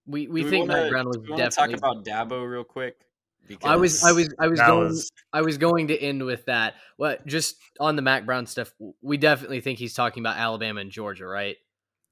We 0.07 0.27
we, 0.27 0.43
we 0.43 0.49
think 0.49 0.67
wanna, 0.67 0.81
Mack 0.81 0.91
Brown 0.91 1.07
was 1.07 1.17
definitely 1.17 1.51
talk 1.51 1.69
about 1.77 2.03
Dabo 2.03 2.49
real 2.49 2.63
quick. 2.63 2.95
Because 3.47 3.69
I 3.69 3.75
was 3.75 4.03
I 4.03 4.11
was 4.11 4.33
I 4.39 4.47
was 4.47 4.59
going 4.59 4.87
was... 4.87 5.11
I 5.31 5.41
was 5.43 5.59
going 5.59 5.89
to 5.89 6.01
end 6.01 6.25
with 6.25 6.45
that. 6.45 6.73
What 6.97 7.27
just 7.27 7.57
on 7.79 7.95
the 7.95 8.01
Mack 8.01 8.25
Brown 8.25 8.47
stuff, 8.47 8.73
we 9.03 9.17
definitely 9.17 9.61
think 9.61 9.77
he's 9.77 9.93
talking 9.93 10.23
about 10.23 10.37
Alabama 10.37 10.81
and 10.81 10.89
Georgia, 10.89 11.27
right? 11.27 11.57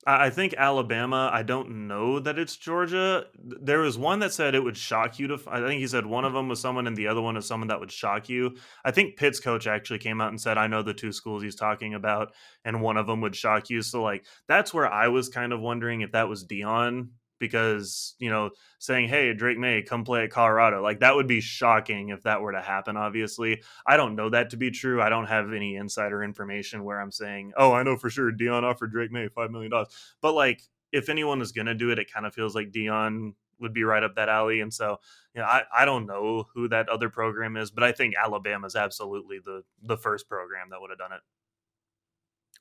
I 0.06 0.30
think 0.30 0.54
Alabama. 0.58 1.30
I 1.32 1.44
don't 1.44 1.88
know 1.88 2.20
that 2.20 2.38
it's 2.38 2.58
Georgia. 2.58 3.26
There 3.40 3.80
was 3.80 3.98
one 3.98 4.20
that 4.20 4.34
said 4.34 4.54
it 4.54 4.64
would 4.64 4.76
shock 4.76 5.18
you 5.18 5.28
to. 5.28 5.40
I 5.48 5.60
think 5.62 5.80
he 5.80 5.88
said 5.88 6.06
one 6.06 6.26
of 6.26 6.34
them 6.34 6.50
was 6.50 6.60
someone, 6.60 6.88
and 6.88 6.98
the 6.98 7.08
other 7.08 7.22
one 7.22 7.38
is 7.38 7.46
someone 7.46 7.70
that 7.70 7.80
would 7.80 7.92
shock 7.92 8.28
you. 8.28 8.58
I 8.84 8.92
think 8.92 9.16
Pitt's 9.16 9.40
coach 9.40 9.66
actually 9.66 10.00
came 10.00 10.20
out 10.20 10.30
and 10.30 10.42
said, 10.42 10.58
"I 10.58 10.68
know 10.68 10.82
the 10.84 10.94
two 10.94 11.12
schools 11.14 11.42
he's 11.42 11.56
talking 11.56 11.94
about, 11.94 12.34
and 12.66 12.82
one 12.82 12.98
of 12.98 13.08
them 13.08 13.22
would 13.22 13.36
shock 13.36 13.70
you." 13.70 13.82
So, 13.82 14.02
like, 14.04 14.26
that's 14.48 14.74
where 14.74 14.92
I 14.92 15.08
was 15.08 15.30
kind 15.30 15.54
of 15.54 15.62
wondering 15.62 16.02
if 16.02 16.12
that 16.12 16.28
was 16.28 16.46
Deion 16.46 17.10
because 17.44 18.16
you 18.20 18.30
know 18.30 18.50
saying 18.80 19.10
hey 19.10 19.34
drake 19.34 19.58
maye 19.58 19.82
come 19.82 20.06
play 20.06 20.24
at 20.24 20.30
colorado 20.30 20.82
like 20.82 21.02
that 21.02 21.14
would 21.14 21.28
be 21.28 21.42
shocking 21.42 22.08
if 22.08 22.24
that 22.24 22.40
were 22.40 22.54
to 22.54 22.62
happen 22.62 22.96
obviously. 22.96 23.62
I 23.86 23.98
don't 23.98 24.16
know 24.16 24.30
that 24.30 24.52
to 24.52 24.58
be 24.58 24.72
true. 24.72 25.02
I 25.02 25.10
don't 25.10 25.26
have 25.26 25.52
any 25.52 25.76
insider 25.76 26.24
information 26.24 26.86
where 26.86 27.02
i'm 27.02 27.12
saying 27.12 27.52
oh 27.58 27.74
i 27.74 27.84
know 27.84 27.98
for 27.98 28.10
sure 28.10 28.32
deion 28.32 28.64
offered 28.64 28.92
drake 28.94 29.12
maye 29.12 29.28
five 29.28 29.52
million 29.52 29.72
dollars. 29.72 29.90
But 30.22 30.36
like 30.36 30.62
if 30.94 31.10
anyone 31.10 31.42
is 31.42 31.52
going 31.52 31.66
to 31.66 31.76
do 31.76 31.90
it 31.90 32.00
it 32.00 32.10
kind 32.10 32.26
of 32.26 32.34
feels 32.34 32.56
like 32.56 32.72
deion 32.72 33.34
would 33.60 33.74
be 33.74 33.84
right 33.84 34.04
up 34.04 34.16
that 34.16 34.30
alley 34.30 34.62
and 34.62 34.74
so 34.74 34.98
you 35.36 35.42
know 35.42 35.48
I, 35.48 35.64
I 35.76 35.84
don't 35.84 36.06
know 36.06 36.48
who 36.54 36.70
that 36.70 36.88
other 36.88 37.10
program 37.10 37.58
is 37.58 37.72
but 37.72 37.84
i 37.84 37.92
think 37.92 38.14
alabama 38.22 38.68
is 38.68 38.76
absolutely 38.76 39.40
the 39.44 39.64
the 39.82 39.98
first 39.98 40.28
program 40.28 40.70
that 40.72 40.82
would 40.82 40.90
have 40.90 41.00
done 41.00 41.14
it 41.14 41.22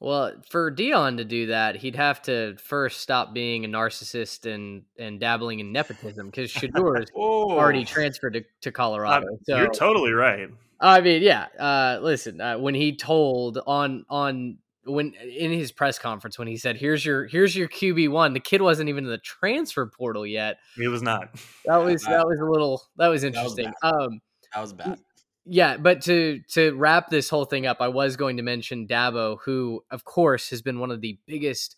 well, 0.00 0.32
for 0.48 0.72
Deion 0.72 1.18
to 1.18 1.24
do 1.24 1.46
that, 1.46 1.76
he'd 1.76 1.94
have 1.94 2.20
to 2.22 2.56
first 2.56 3.00
stop 3.00 3.32
being 3.32 3.64
a 3.64 3.68
narcissist 3.68 4.52
and 4.52 4.82
and 4.98 5.20
dabbling 5.20 5.60
in 5.60 5.72
nepotism 5.72 6.26
because 6.26 6.50
Shedeur's 6.50 7.10
already 7.14 7.84
transferred 7.84 8.34
to, 8.34 8.44
to 8.62 8.72
Colorado. 8.72 9.28
So, 9.44 9.56
you're 9.56 9.70
totally 9.70 10.12
right. 10.12 10.48
I 10.80 11.00
mean, 11.00 11.22
yeah. 11.22 11.46
Uh, 11.58 12.00
listen, 12.02 12.40
uh, 12.40 12.58
when 12.58 12.74
he 12.74 12.96
told 12.96 13.58
on 13.64 14.04
on 14.10 14.58
when 14.84 15.14
in 15.14 15.52
his 15.52 15.70
press 15.70 16.00
conference 16.00 16.36
when 16.36 16.48
he 16.48 16.56
said, 16.56 16.76
"Here's 16.76 17.04
your 17.04 17.26
here's 17.26 17.54
your 17.54 17.68
QB 17.68 18.10
one," 18.10 18.32
the 18.32 18.40
kid 18.40 18.60
wasn't 18.60 18.88
even 18.88 19.04
in 19.04 19.10
the 19.10 19.18
transfer 19.18 19.86
portal 19.86 20.26
yet. 20.26 20.58
He 20.74 20.88
was 20.88 21.02
not. 21.02 21.28
That 21.66 21.76
was 21.76 22.02
that 22.02 22.26
was 22.26 22.40
a 22.40 22.44
little 22.44 22.82
that 22.96 23.06
was 23.06 23.22
interesting. 23.22 23.72
That 23.82 23.94
was 23.94 24.06
um, 24.08 24.20
that 24.52 24.60
was 24.60 24.72
bad 24.72 24.98
yeah, 25.44 25.76
but 25.76 26.02
to 26.02 26.40
to 26.50 26.72
wrap 26.74 27.08
this 27.08 27.28
whole 27.28 27.44
thing 27.44 27.66
up, 27.66 27.78
I 27.80 27.88
was 27.88 28.16
going 28.16 28.36
to 28.36 28.42
mention 28.42 28.86
Dabo, 28.86 29.38
who 29.44 29.84
of 29.90 30.04
course 30.04 30.50
has 30.50 30.62
been 30.62 30.78
one 30.78 30.90
of 30.90 31.00
the 31.00 31.18
biggest 31.26 31.76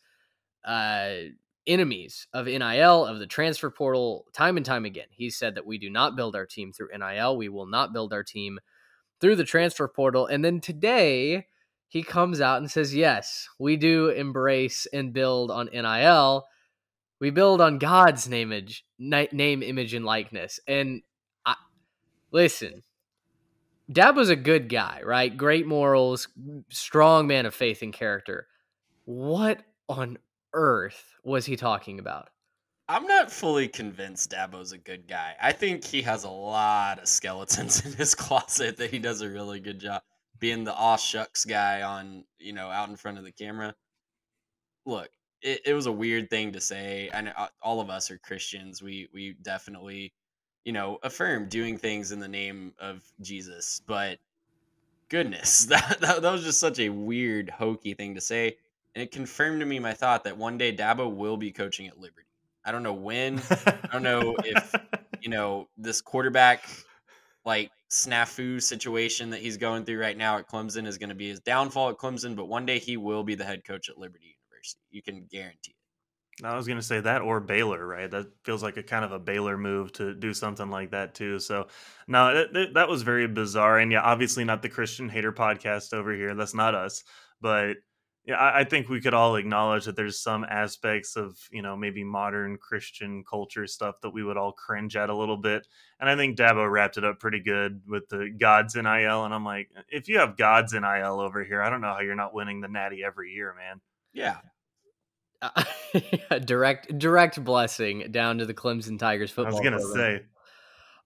uh, 0.65 1.15
enemies 1.67 2.27
of 2.35 2.47
NIL 2.47 3.07
of 3.07 3.19
the 3.19 3.27
transfer 3.27 3.71
portal 3.71 4.27
time 4.35 4.59
and 4.59 4.67
time 4.67 4.85
again. 4.85 5.07
He 5.11 5.31
said 5.31 5.55
that 5.55 5.67
we 5.67 5.79
do 5.79 5.89
not 5.89 6.17
build 6.17 6.37
our 6.37 6.45
team 6.45 6.73
through 6.73 6.91
NIL. 6.97 7.37
We 7.37 7.49
will 7.49 7.67
not 7.67 7.95
build 7.95 8.13
our 8.13 8.23
team 8.23 8.59
through 9.21 9.37
the 9.37 9.45
transfer 9.45 9.89
portal. 9.89 10.27
And 10.27 10.45
then 10.45 10.61
today 10.61 11.47
he 11.89 12.03
comes 12.03 12.43
out 12.43 12.59
and 12.59 12.71
says, 12.71 12.95
"Yes, 12.95 13.49
we 13.59 13.77
do 13.77 14.11
embrace 14.11 14.87
and 14.93 15.15
build 15.15 15.51
on 15.51 15.71
NIL. 15.73 16.47
We 17.19 17.31
build 17.31 17.63
on 17.63 17.79
God's 17.79 18.29
name, 18.29 18.53
image, 18.53 18.85
name, 18.99 19.63
image, 19.63 19.95
and 19.95 20.05
likeness." 20.05 20.61
And 20.69 21.01
I, 21.47 21.55
listen, 22.31 22.83
Dabo's 23.91 24.31
a 24.31 24.37
good 24.37 24.69
guy, 24.69 25.01
right? 25.05 25.35
Great 25.37 25.67
morals, 25.67 26.29
strong 26.71 27.27
man 27.27 27.47
of 27.47 27.55
faith 27.55 27.83
and 27.83 27.93
character. 27.93 28.47
What 29.05 29.63
on 29.89 30.19
earth 30.53 31.15
was 31.23 31.47
he 31.47 31.57
talking 31.57 31.99
about? 31.99 32.31
I'm 32.89 33.07
not 33.07 33.31
fully 33.31 33.69
convinced 33.69 34.31
Dabo's 34.31 34.73
a 34.73 34.79
good 34.79 35.09
guy. 35.09 35.35
I 35.41 35.53
think 35.53 35.85
he 35.85 36.03
has 36.03 36.25
a 36.25 36.31
lot 36.31 36.99
of 36.99 37.09
skeletons 37.09 37.85
in 37.87 37.93
his 37.93 38.15
closet 38.15 38.77
that 38.77 38.91
he 38.91 38.99
does 38.99 39.21
a 39.21 39.29
really 39.29 39.61
good 39.61 39.81
job 39.81 40.03
being 40.39 40.65
the 40.65 40.75
aw 40.75 40.97
shucks 40.97 41.45
guy 41.45 41.83
on, 41.83 42.25
you 42.39 42.53
know, 42.53 42.69
out 42.69 42.89
in 42.89 42.97
front 42.97 43.19
of 43.19 43.25
the 43.25 43.33
camera. 43.33 43.75
Look, 44.85 45.09
it, 45.41 45.61
it 45.67 45.75
was 45.75 45.87
a 45.87 45.93
weird 45.93 46.29
thing 46.29 46.53
to 46.53 46.61
say. 46.61 47.09
And 47.13 47.33
uh, 47.37 47.49
all 47.63 47.81
of 47.81 47.89
us 47.89 48.11
are 48.11 48.19
Christians. 48.19 48.83
We 48.83 49.09
we 49.13 49.37
definitely 49.43 50.13
you 50.65 50.73
know, 50.73 50.99
affirm 51.03 51.49
doing 51.49 51.77
things 51.77 52.13
in 52.13 52.21
the 52.21 52.29
name 52.29 52.73
of 52.79 53.03
Jesus. 53.21 53.83
But 53.87 54.19
goodness, 55.09 55.65
that, 55.67 56.01
that, 56.01 56.23
that 56.23 56.33
was 56.33 56.45
just 56.45 56.61
such 56.61 56.79
a 56.79 56.89
weird, 56.89 57.51
hokey 57.51 57.95
thing 57.95 58.15
to 58.15 58.21
say. 58.21 58.57
And 58.95 59.03
it 59.03 59.11
confirmed 59.11 59.61
to 59.61 59.67
me 59.67 59.79
my 59.79 59.93
thought 59.93 60.25
that 60.25 60.37
one 60.37 60.57
day 60.57 60.75
Dabo 60.75 61.13
will 61.13 61.37
be 61.37 61.51
coaching 61.51 61.87
at 61.89 61.99
Liberty. 61.99 62.29
I 62.65 62.73
don't 62.73 62.83
know 62.83 62.95
when. 62.95 63.43
I 63.51 63.89
don't 63.93 64.03
know 64.03 64.37
if, 64.45 64.75
you 65.21 65.29
know, 65.29 65.69
this 65.77 66.01
quarterback 66.01 66.65
like 67.45 67.71
snafu 67.91 68.63
situation 68.63 69.31
that 69.31 69.41
he's 69.41 69.57
going 69.57 69.85
through 69.85 70.01
right 70.01 70.17
now 70.17 70.39
at 70.39 70.49
Clemson 70.49 70.87
is 70.87 70.97
going 70.97 71.11
to 71.11 71.15
be 71.15 71.29
his 71.29 71.41
downfall 71.41 71.91
at 71.91 71.99
Clemson, 71.99 72.35
but 72.35 72.47
one 72.47 72.65
day 72.65 72.79
he 72.79 72.97
will 72.97 73.23
be 73.23 73.35
the 73.35 73.45
head 73.45 73.65
coach 73.65 73.91
at 73.91 73.99
Liberty 73.99 74.37
University. 74.49 74.81
You 74.91 75.03
can 75.03 75.27
guarantee 75.31 75.73
it. 75.73 75.84
I 76.43 76.57
was 76.57 76.67
going 76.67 76.79
to 76.79 76.85
say 76.85 77.01
that 77.01 77.23
or 77.23 77.39
Baylor, 77.41 77.87
right? 77.87 78.11
That 78.11 78.27
feels 78.43 78.63
like 78.63 78.77
a 78.77 78.83
kind 78.83 79.05
of 79.05 79.13
a 79.13 79.21
Baylor 79.21 79.57
move 79.57 79.93
to 79.95 80.15
do 80.15 80.35
something 80.35 80.69
like 80.69 80.91
that 80.91 81.15
too. 81.15 81.39
So, 81.39 81.69
no, 82.09 82.47
it, 82.53 82.75
that 82.75 82.89
was 82.89 83.03
very 83.03 83.29
bizarre. 83.29 83.79
And 83.79 83.93
yeah, 83.93 84.03
obviously 84.03 84.45
not 84.45 84.61
the 84.61 84.69
Christian 84.69 85.09
Hater 85.09 85.33
podcast 85.33 85.95
over 85.95 86.13
here. 86.13 86.35
That's 86.35 86.55
not 86.55 86.75
us. 86.75 87.05
But 87.41 87.77
yeah, 88.27 88.37
I, 88.37 88.61
I, 88.61 88.65
think 88.65 88.89
we 88.89 89.01
could 89.01 89.15
all 89.15 89.37
acknowledge 89.37 89.85
that 89.85 89.95
there's 89.95 90.19
some 90.19 90.45
aspects 90.45 91.15
of, 91.15 91.39
you 91.53 91.63
know, 91.63 91.77
maybe 91.77 92.03
modern 92.03 92.57
Christian 92.57 93.23
culture 93.23 93.67
stuff 93.69 94.01
that 94.03 94.11
we 94.11 94.25
would 94.25 94.37
all 94.37 94.53
cringe 94.53 94.97
at 94.97 95.11
a 95.11 95.17
little 95.17 95.37
bit. 95.37 95.67
And 96.01 96.09
I 96.09 96.17
think 96.17 96.37
Dabo 96.37 96.69
wrapped 96.69 96.97
it 96.97 97.05
up 97.05 97.21
pretty 97.21 97.41
good 97.41 97.83
with 97.87 98.09
the 98.09 98.35
God's 98.37 98.75
NIL. 98.75 99.25
And 99.25 99.33
I'm 99.35 99.45
like, 99.45 99.71
if 99.89 100.09
you 100.09 100.19
have 100.19 100.37
God's 100.37 100.73
NIL 100.73 101.21
over 101.21 101.45
here, 101.45 101.63
I 101.63 101.71
don't 101.71 101.81
know 101.81 101.93
how 101.93 102.01
you're 102.01 102.15
not 102.17 102.35
winning 102.35 102.61
the 102.61 102.69
natty 102.69 103.05
every 103.05 103.33
year, 103.33 103.55
man. 103.55 103.81
Yeah. 104.13 104.39
direct 106.45 106.99
direct 106.99 107.43
blessing 107.43 108.09
down 108.11 108.39
to 108.39 108.47
the 108.47 108.55
Clemson 108.55 108.99
Tigers 108.99 109.31
football. 109.31 109.55
I 109.55 109.61
was 109.61 109.65
gonna 109.65 109.79
program. 109.79 110.19
say. 110.21 110.25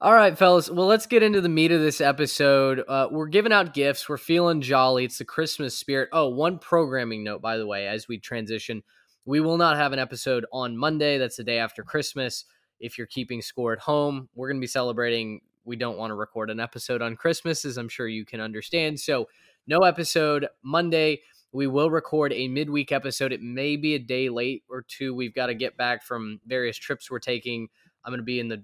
All 0.00 0.14
right, 0.14 0.38
fellas. 0.38 0.70
Well, 0.70 0.86
let's 0.86 1.06
get 1.06 1.24
into 1.24 1.40
the 1.40 1.48
meat 1.48 1.72
of 1.72 1.80
this 1.80 2.00
episode. 2.00 2.84
Uh, 2.86 3.08
we're 3.10 3.26
giving 3.26 3.52
out 3.52 3.74
gifts. 3.74 4.08
We're 4.08 4.16
feeling 4.16 4.60
jolly. 4.60 5.04
It's 5.04 5.18
the 5.18 5.24
Christmas 5.24 5.76
spirit. 5.76 6.08
Oh, 6.12 6.28
one 6.28 6.60
programming 6.60 7.24
note, 7.24 7.42
by 7.42 7.56
the 7.56 7.66
way, 7.66 7.88
as 7.88 8.06
we 8.06 8.18
transition, 8.18 8.84
we 9.24 9.40
will 9.40 9.56
not 9.56 9.76
have 9.76 9.92
an 9.92 9.98
episode 9.98 10.46
on 10.52 10.76
Monday. 10.76 11.18
That's 11.18 11.36
the 11.36 11.42
day 11.42 11.58
after 11.58 11.82
Christmas. 11.82 12.44
If 12.78 12.96
you're 12.96 13.08
keeping 13.08 13.42
score 13.42 13.72
at 13.72 13.80
home, 13.80 14.28
we're 14.36 14.46
going 14.46 14.58
to 14.58 14.64
be 14.64 14.68
celebrating. 14.68 15.40
We 15.64 15.74
don't 15.74 15.98
want 15.98 16.12
to 16.12 16.14
record 16.14 16.50
an 16.50 16.60
episode 16.60 17.02
on 17.02 17.16
Christmas, 17.16 17.64
as 17.64 17.76
I'm 17.76 17.88
sure 17.88 18.06
you 18.06 18.24
can 18.24 18.40
understand. 18.40 19.00
So, 19.00 19.26
no 19.66 19.80
episode 19.80 20.46
Monday. 20.62 21.22
We 21.52 21.66
will 21.66 21.90
record 21.90 22.32
a 22.32 22.48
midweek 22.48 22.92
episode. 22.92 23.32
It 23.32 23.40
may 23.40 23.76
be 23.76 23.94
a 23.94 23.98
day 23.98 24.28
late 24.28 24.64
or 24.68 24.84
two. 24.86 25.14
We've 25.14 25.34
got 25.34 25.46
to 25.46 25.54
get 25.54 25.76
back 25.76 26.02
from 26.02 26.40
various 26.46 26.76
trips 26.76 27.10
we're 27.10 27.20
taking. 27.20 27.68
I'm 28.04 28.10
going 28.10 28.20
to 28.20 28.24
be 28.24 28.40
in 28.40 28.48
the 28.48 28.62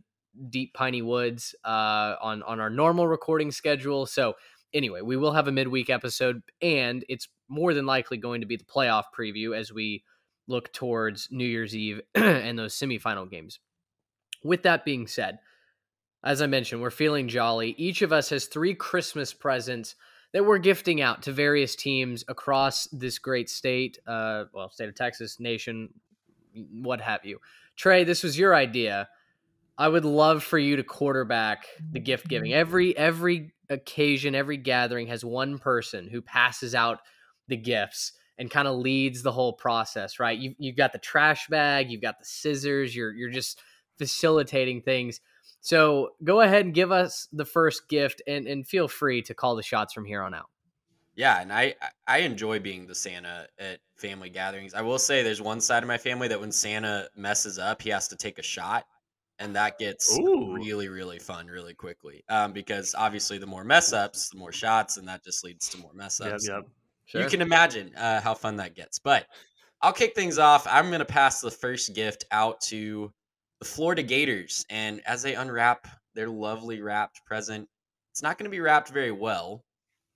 deep 0.50 0.74
piney 0.74 1.02
woods 1.02 1.54
uh, 1.64 2.16
on 2.20 2.42
on 2.42 2.60
our 2.60 2.70
normal 2.70 3.06
recording 3.06 3.50
schedule. 3.50 4.06
So 4.06 4.34
anyway, 4.72 5.00
we 5.00 5.16
will 5.16 5.32
have 5.32 5.48
a 5.48 5.52
midweek 5.52 5.88
episode, 5.88 6.42
and 6.60 7.04
it's 7.08 7.28
more 7.48 7.72
than 7.72 7.86
likely 7.86 8.16
going 8.16 8.40
to 8.40 8.46
be 8.46 8.56
the 8.56 8.64
playoff 8.64 9.04
preview 9.18 9.56
as 9.56 9.72
we 9.72 10.02
look 10.46 10.72
towards 10.72 11.28
New 11.30 11.46
Year's 11.46 11.74
Eve 11.74 12.00
and 12.14 12.58
those 12.58 12.74
semifinal 12.74 13.30
games. 13.30 13.60
With 14.42 14.62
that 14.64 14.84
being 14.84 15.06
said, 15.06 15.38
as 16.22 16.42
I 16.42 16.46
mentioned, 16.46 16.82
we're 16.82 16.90
feeling 16.90 17.28
jolly. 17.28 17.74
Each 17.78 18.02
of 18.02 18.12
us 18.12 18.30
has 18.30 18.46
three 18.46 18.74
Christmas 18.74 19.32
presents 19.32 19.94
that 20.34 20.44
we're 20.44 20.58
gifting 20.58 21.00
out 21.00 21.22
to 21.22 21.32
various 21.32 21.76
teams 21.76 22.24
across 22.26 22.88
this 22.88 23.20
great 23.20 23.48
state, 23.48 23.98
uh, 24.04 24.44
well, 24.52 24.68
state 24.68 24.88
of 24.88 24.96
Texas, 24.96 25.38
nation, 25.38 25.88
what 26.72 27.00
have 27.00 27.24
you. 27.24 27.38
Trey, 27.76 28.02
this 28.02 28.24
was 28.24 28.36
your 28.36 28.52
idea. 28.52 29.08
I 29.78 29.86
would 29.86 30.04
love 30.04 30.42
for 30.42 30.58
you 30.58 30.76
to 30.76 30.82
quarterback 30.82 31.66
the 31.92 32.00
gift 32.00 32.28
giving. 32.28 32.52
Every 32.52 32.96
every 32.96 33.52
occasion, 33.70 34.34
every 34.34 34.56
gathering 34.56 35.06
has 35.06 35.24
one 35.24 35.58
person 35.58 36.08
who 36.08 36.20
passes 36.20 36.74
out 36.74 36.98
the 37.48 37.56
gifts 37.56 38.12
and 38.36 38.50
kind 38.50 38.66
of 38.66 38.76
leads 38.76 39.22
the 39.22 39.32
whole 39.32 39.52
process, 39.52 40.18
right? 40.18 40.38
You 40.38 40.54
you've 40.58 40.76
got 40.76 40.92
the 40.92 40.98
trash 40.98 41.46
bag, 41.48 41.90
you've 41.90 42.02
got 42.02 42.18
the 42.18 42.24
scissors, 42.24 42.94
you're 42.94 43.12
you're 43.12 43.30
just 43.30 43.60
facilitating 43.98 44.82
things. 44.82 45.20
So 45.64 46.10
go 46.22 46.42
ahead 46.42 46.66
and 46.66 46.74
give 46.74 46.92
us 46.92 47.26
the 47.32 47.46
first 47.46 47.88
gift 47.88 48.20
and, 48.26 48.46
and 48.46 48.68
feel 48.68 48.86
free 48.86 49.22
to 49.22 49.32
call 49.32 49.56
the 49.56 49.62
shots 49.62 49.94
from 49.94 50.04
here 50.04 50.22
on 50.22 50.34
out. 50.34 50.50
Yeah, 51.16 51.40
and 51.40 51.50
I 51.50 51.74
I 52.06 52.18
enjoy 52.18 52.60
being 52.60 52.86
the 52.86 52.94
Santa 52.94 53.46
at 53.58 53.78
family 53.96 54.28
gatherings. 54.28 54.74
I 54.74 54.82
will 54.82 54.98
say 54.98 55.22
there's 55.22 55.40
one 55.40 55.62
side 55.62 55.82
of 55.82 55.86
my 55.86 55.96
family 55.96 56.28
that 56.28 56.38
when 56.38 56.52
Santa 56.52 57.08
messes 57.16 57.58
up, 57.58 57.80
he 57.80 57.88
has 57.88 58.08
to 58.08 58.16
take 58.16 58.38
a 58.38 58.42
shot, 58.42 58.84
and 59.38 59.56
that 59.56 59.78
gets 59.78 60.18
Ooh. 60.18 60.52
really 60.52 60.90
really 60.90 61.18
fun 61.18 61.46
really 61.46 61.72
quickly. 61.72 62.22
Um, 62.28 62.52
because 62.52 62.94
obviously 62.94 63.38
the 63.38 63.46
more 63.46 63.64
mess 63.64 63.94
ups, 63.94 64.28
the 64.28 64.38
more 64.38 64.52
shots, 64.52 64.98
and 64.98 65.08
that 65.08 65.24
just 65.24 65.44
leads 65.44 65.70
to 65.70 65.78
more 65.78 65.94
mess 65.94 66.20
Yep, 66.20 66.34
ups. 66.34 66.46
yep. 66.46 66.68
You 67.14 67.26
can 67.26 67.40
imagine 67.40 67.94
uh, 67.94 68.20
how 68.20 68.34
fun 68.34 68.56
that 68.56 68.74
gets. 68.74 68.98
But 68.98 69.26
I'll 69.80 69.94
kick 69.94 70.14
things 70.14 70.38
off. 70.38 70.66
I'm 70.68 70.88
going 70.88 70.98
to 70.98 71.06
pass 71.06 71.40
the 71.40 71.50
first 71.50 71.94
gift 71.94 72.24
out 72.32 72.60
to 72.62 73.06
the 73.06 73.23
Florida 73.64 74.02
Gators. 74.02 74.64
And 74.70 75.00
as 75.06 75.22
they 75.22 75.34
unwrap 75.34 75.88
their 76.14 76.28
lovely 76.28 76.80
wrapped 76.80 77.24
present, 77.26 77.68
it's 78.12 78.22
not 78.22 78.38
going 78.38 78.44
to 78.44 78.50
be 78.50 78.60
wrapped 78.60 78.90
very 78.90 79.12
well 79.12 79.64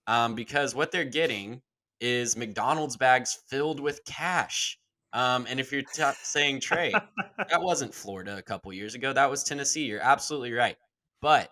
um, 0.07 0.35
because 0.35 0.75
what 0.75 0.93
they're 0.93 1.05
getting 1.05 1.61
is 2.01 2.37
McDonald's 2.37 2.97
bags 2.97 3.39
filled 3.49 3.81
with 3.81 4.05
cash. 4.05 4.79
Um, 5.13 5.47
and 5.49 5.59
if 5.59 5.73
you're 5.73 5.83
t- 5.83 6.05
saying, 6.23 6.61
Trey, 6.61 6.93
that 6.93 7.61
wasn't 7.63 7.95
Florida 7.95 8.37
a 8.37 8.43
couple 8.43 8.73
years 8.73 8.95
ago, 8.95 9.13
that 9.13 9.31
was 9.31 9.43
Tennessee. 9.43 9.85
You're 9.85 10.01
absolutely 10.01 10.53
right. 10.53 10.77
But 11.21 11.51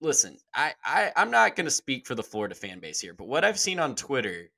listen, 0.00 0.38
I, 0.54 0.72
I 0.84 1.12
I'm 1.16 1.30
not 1.30 1.56
going 1.56 1.66
to 1.66 1.70
speak 1.70 2.06
for 2.06 2.14
the 2.14 2.22
Florida 2.22 2.54
fan 2.54 2.80
base 2.80 3.00
here, 3.00 3.14
but 3.14 3.28
what 3.28 3.44
I've 3.44 3.58
seen 3.58 3.78
on 3.78 3.94
Twitter 3.94 4.50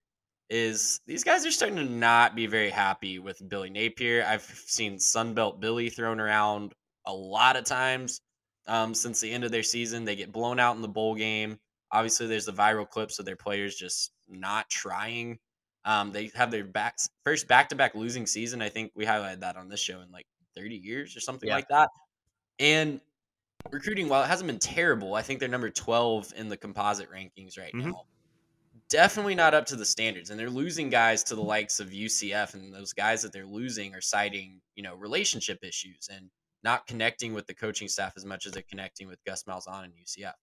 is 0.50 1.00
these 1.06 1.24
guys 1.24 1.46
are 1.46 1.50
starting 1.50 1.76
to 1.76 1.84
not 1.84 2.34
be 2.34 2.46
very 2.46 2.70
happy 2.70 3.18
with 3.18 3.46
Billy 3.48 3.70
Napier. 3.70 4.24
I've 4.26 4.42
seen 4.42 4.96
Sunbelt 4.96 5.60
Billy 5.60 5.88
thrown 5.88 6.20
around 6.20 6.74
a 7.06 7.12
lot 7.12 7.56
of 7.56 7.64
times 7.64 8.20
um, 8.66 8.94
since 8.94 9.20
the 9.20 9.30
end 9.30 9.44
of 9.44 9.50
their 9.50 9.62
season. 9.62 10.04
They 10.04 10.16
get 10.16 10.32
blown 10.32 10.60
out 10.60 10.76
in 10.76 10.82
the 10.82 10.88
bowl 10.88 11.14
game. 11.14 11.58
Obviously, 11.90 12.26
there's 12.26 12.46
the 12.46 12.52
viral 12.52 12.88
clips 12.88 13.18
of 13.18 13.24
their 13.24 13.36
players 13.36 13.74
just 13.76 14.12
not 14.28 14.68
trying. 14.68 15.38
Um, 15.84 16.12
they 16.12 16.30
have 16.34 16.50
their 16.50 16.64
back, 16.64 16.96
first 17.24 17.48
back 17.48 17.68
to 17.70 17.74
back 17.74 17.94
losing 17.94 18.26
season. 18.26 18.62
I 18.62 18.68
think 18.68 18.92
we 18.94 19.04
highlighted 19.04 19.40
that 19.40 19.56
on 19.56 19.68
this 19.68 19.80
show 19.80 20.00
in 20.00 20.10
like 20.12 20.26
30 20.54 20.76
years 20.76 21.16
or 21.16 21.20
something 21.20 21.48
Yeah. 21.48 21.56
like 21.56 21.68
that. 21.68 21.88
And 22.58 23.00
recruiting, 23.70 24.08
while 24.08 24.22
it 24.22 24.28
hasn't 24.28 24.46
been 24.46 24.58
terrible, 24.58 25.14
I 25.14 25.22
think 25.22 25.40
they're 25.40 25.48
number 25.48 25.70
12 25.70 26.32
in 26.36 26.48
the 26.48 26.56
composite 26.56 27.10
rankings 27.10 27.58
right 27.58 27.72
Mhm. 27.74 27.86
now. 27.86 28.04
Definitely 28.92 29.34
not 29.34 29.54
up 29.54 29.64
to 29.66 29.76
the 29.76 29.86
standards. 29.86 30.28
And 30.28 30.38
they're 30.38 30.50
losing 30.50 30.90
guys 30.90 31.24
to 31.24 31.34
the 31.34 31.42
likes 31.42 31.80
of 31.80 31.88
UCF. 31.88 32.52
And 32.52 32.74
those 32.74 32.92
guys 32.92 33.22
that 33.22 33.32
they're 33.32 33.46
losing 33.46 33.94
are 33.94 34.02
citing, 34.02 34.60
you 34.74 34.82
know, 34.82 34.94
relationship 34.96 35.60
issues 35.62 36.10
and 36.12 36.28
not 36.62 36.86
connecting 36.86 37.32
with 37.32 37.46
the 37.46 37.54
coaching 37.54 37.88
staff 37.88 38.12
as 38.18 38.26
much 38.26 38.44
as 38.44 38.52
they're 38.52 38.62
connecting 38.68 39.08
with 39.08 39.24
Gus 39.24 39.44
Malzahn 39.44 39.84
and 39.84 39.94
UCF. 39.94 40.34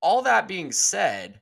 All 0.00 0.22
that 0.22 0.48
being 0.48 0.72
said, 0.72 1.38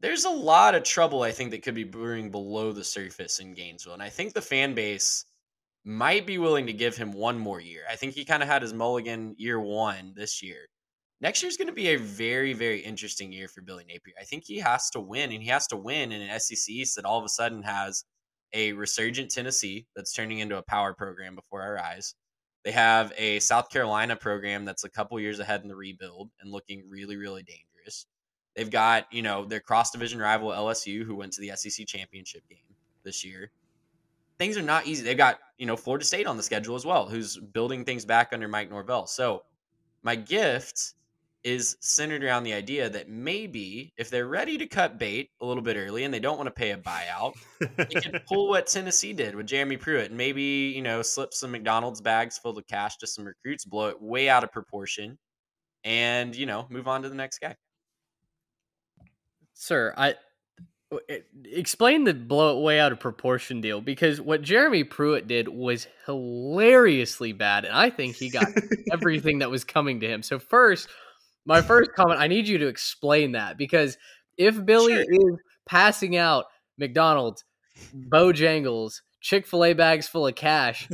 there's 0.00 0.24
a 0.24 0.30
lot 0.30 0.74
of 0.74 0.82
trouble 0.82 1.22
I 1.22 1.30
think 1.30 1.52
that 1.52 1.62
could 1.62 1.76
be 1.76 1.84
brewing 1.84 2.32
below 2.32 2.72
the 2.72 2.82
surface 2.82 3.38
in 3.38 3.54
Gainesville. 3.54 3.94
And 3.94 4.02
I 4.02 4.08
think 4.08 4.34
the 4.34 4.42
fan 4.42 4.74
base 4.74 5.24
might 5.84 6.26
be 6.26 6.38
willing 6.38 6.66
to 6.66 6.72
give 6.72 6.96
him 6.96 7.12
one 7.12 7.38
more 7.38 7.60
year. 7.60 7.82
I 7.88 7.94
think 7.94 8.14
he 8.14 8.24
kind 8.24 8.42
of 8.42 8.48
had 8.48 8.62
his 8.62 8.74
mulligan 8.74 9.36
year 9.38 9.60
one 9.60 10.14
this 10.16 10.42
year. 10.42 10.66
Next 11.22 11.40
year's 11.40 11.56
going 11.56 11.68
to 11.68 11.72
be 11.72 11.90
a 11.90 11.96
very, 11.96 12.52
very 12.52 12.80
interesting 12.80 13.30
year 13.30 13.46
for 13.46 13.62
Billy 13.62 13.84
Napier. 13.84 14.14
I 14.20 14.24
think 14.24 14.42
he 14.44 14.58
has 14.58 14.90
to 14.90 15.00
win, 15.00 15.30
and 15.30 15.40
he 15.40 15.48
has 15.50 15.68
to 15.68 15.76
win 15.76 16.10
in 16.10 16.20
an 16.20 16.40
SEC 16.40 16.68
East 16.68 16.96
that 16.96 17.04
all 17.04 17.16
of 17.16 17.24
a 17.24 17.28
sudden 17.28 17.62
has 17.62 18.04
a 18.52 18.72
resurgent 18.72 19.30
Tennessee 19.30 19.86
that's 19.94 20.12
turning 20.12 20.40
into 20.40 20.58
a 20.58 20.62
power 20.62 20.94
program 20.94 21.36
before 21.36 21.62
our 21.62 21.78
eyes. 21.78 22.16
They 22.64 22.72
have 22.72 23.12
a 23.16 23.38
South 23.38 23.70
Carolina 23.70 24.16
program 24.16 24.64
that's 24.64 24.82
a 24.82 24.90
couple 24.90 25.18
years 25.20 25.38
ahead 25.38 25.62
in 25.62 25.68
the 25.68 25.76
rebuild 25.76 26.30
and 26.40 26.50
looking 26.50 26.82
really, 26.88 27.16
really 27.16 27.44
dangerous. 27.44 28.06
They've 28.56 28.70
got, 28.70 29.06
you 29.12 29.22
know, 29.22 29.44
their 29.44 29.60
cross 29.60 29.92
division 29.92 30.18
rival 30.18 30.50
LSU, 30.50 31.04
who 31.04 31.14
went 31.14 31.32
to 31.34 31.40
the 31.40 31.52
SEC 31.54 31.86
championship 31.86 32.42
game 32.48 32.58
this 33.04 33.24
year. 33.24 33.52
Things 34.40 34.56
are 34.56 34.62
not 34.62 34.88
easy. 34.88 35.04
They've 35.04 35.16
got, 35.16 35.38
you 35.56 35.66
know, 35.66 35.76
Florida 35.76 36.04
State 36.04 36.26
on 36.26 36.36
the 36.36 36.42
schedule 36.42 36.74
as 36.74 36.84
well, 36.84 37.08
who's 37.08 37.38
building 37.38 37.84
things 37.84 38.04
back 38.04 38.30
under 38.32 38.48
Mike 38.48 38.70
Norvell. 38.70 39.06
So, 39.06 39.44
my 40.02 40.16
gift 40.16 40.94
is 41.44 41.76
centered 41.80 42.22
around 42.22 42.44
the 42.44 42.52
idea 42.52 42.88
that 42.88 43.08
maybe 43.08 43.92
if 43.96 44.10
they're 44.10 44.28
ready 44.28 44.56
to 44.58 44.66
cut 44.66 44.98
bait 44.98 45.30
a 45.40 45.46
little 45.46 45.62
bit 45.62 45.76
early 45.76 46.04
and 46.04 46.14
they 46.14 46.20
don't 46.20 46.36
want 46.36 46.46
to 46.46 46.52
pay 46.52 46.70
a 46.70 46.76
buyout, 46.76 47.34
they 47.76 48.00
could 48.00 48.22
pull 48.28 48.48
what 48.48 48.66
Tennessee 48.66 49.12
did 49.12 49.34
with 49.34 49.46
Jeremy 49.46 49.76
Pruitt 49.76 50.10
and 50.10 50.16
maybe, 50.16 50.42
you 50.42 50.82
know, 50.82 51.02
slip 51.02 51.34
some 51.34 51.50
McDonald's 51.50 52.00
bags 52.00 52.38
full 52.38 52.56
of 52.56 52.66
cash 52.68 52.96
to 52.98 53.06
some 53.06 53.24
recruits, 53.24 53.64
blow 53.64 53.88
it 53.88 54.00
way 54.00 54.28
out 54.28 54.44
of 54.44 54.52
proportion, 54.52 55.18
and, 55.84 56.36
you 56.36 56.46
know, 56.46 56.66
move 56.70 56.86
on 56.86 57.02
to 57.02 57.08
the 57.08 57.14
next 57.14 57.40
guy. 57.40 57.56
Sir, 59.54 59.94
I 59.96 60.14
explain 61.44 62.04
the 62.04 62.14
blow 62.14 62.58
it 62.58 62.62
way 62.62 62.78
out 62.78 62.92
of 62.92 63.00
proportion 63.00 63.60
deal 63.60 63.80
because 63.80 64.20
what 64.20 64.42
Jeremy 64.42 64.84
Pruitt 64.84 65.26
did 65.26 65.48
was 65.48 65.86
hilariously 66.06 67.32
bad, 67.32 67.64
and 67.64 67.74
I 67.74 67.90
think 67.90 68.16
he 68.16 68.30
got 68.30 68.46
everything 68.92 69.40
that 69.40 69.50
was 69.50 69.64
coming 69.64 70.00
to 70.00 70.08
him. 70.08 70.22
So 70.22 70.38
first, 70.38 70.88
my 71.44 71.62
first 71.62 71.92
comment, 71.94 72.20
I 72.20 72.28
need 72.28 72.48
you 72.48 72.58
to 72.58 72.68
explain 72.68 73.32
that 73.32 73.56
because 73.58 73.96
if 74.36 74.64
Billy 74.64 74.94
Sure. 74.94 75.02
is 75.02 75.38
passing 75.66 76.16
out 76.16 76.46
McDonald's, 76.78 77.44
Bojangles, 77.94 79.00
Chick 79.20 79.46
Fil 79.46 79.64
A 79.64 79.72
bags 79.74 80.08
full 80.08 80.26
of 80.26 80.34
cash, 80.34 80.88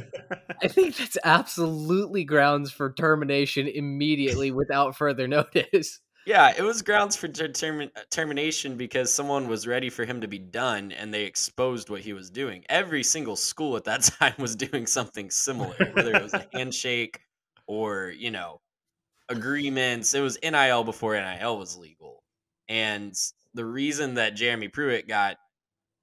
I 0.63 0.69
think 0.69 0.97
that's 0.97 1.19
absolutely 1.25 2.25
grounds 2.25 2.71
for 2.71 2.93
termination 2.93 3.69
immediately 3.69 4.51
without 4.51 4.97
further 4.97 5.29
notice. 5.29 6.01
Yeah, 6.27 6.53
it 6.55 6.63
was 6.63 6.83
grounds 6.83 7.17
for 7.17 7.27
determin- 7.27 7.91
uh, 7.97 8.03
termination 8.11 8.77
because 8.77 9.11
someone 9.13 9.49
was 9.49 9.67
ready 9.67 9.89
for 9.89 10.05
him 10.05 10.21
to 10.21 10.29
be 10.29 10.39
done 10.39 10.93
and 10.93 11.13
they 11.13 11.25
exposed 11.25 11.89
what 11.89 12.03
he 12.03 12.13
was 12.13 12.29
doing. 12.29 12.65
Every 12.69 13.03
single 13.03 13.37
school 13.37 13.77
at 13.77 13.85
that 13.85 14.03
time 14.21 14.35
was 14.39 14.55
doing 14.55 14.87
something 14.87 15.31
similar, 15.31 15.89
whether 15.91 16.15
it 16.17 16.23
was 16.23 16.35
a 16.35 16.45
handshake 16.53 17.21
or, 17.67 18.13
you 18.17 18.31
know, 18.31 18.61
agreements. 19.29 20.15
It 20.15 20.21
was 20.21 20.39
NIL 20.43 20.85
before 20.85 21.15
NIL 21.15 21.59
was 21.59 21.77
legal. 21.77 22.23
And 22.69 23.15
the 23.55 23.65
reason 23.65 24.15
that 24.15 24.35
Jeremy 24.37 24.69
Pruitt 24.69 25.09
got 25.09 25.37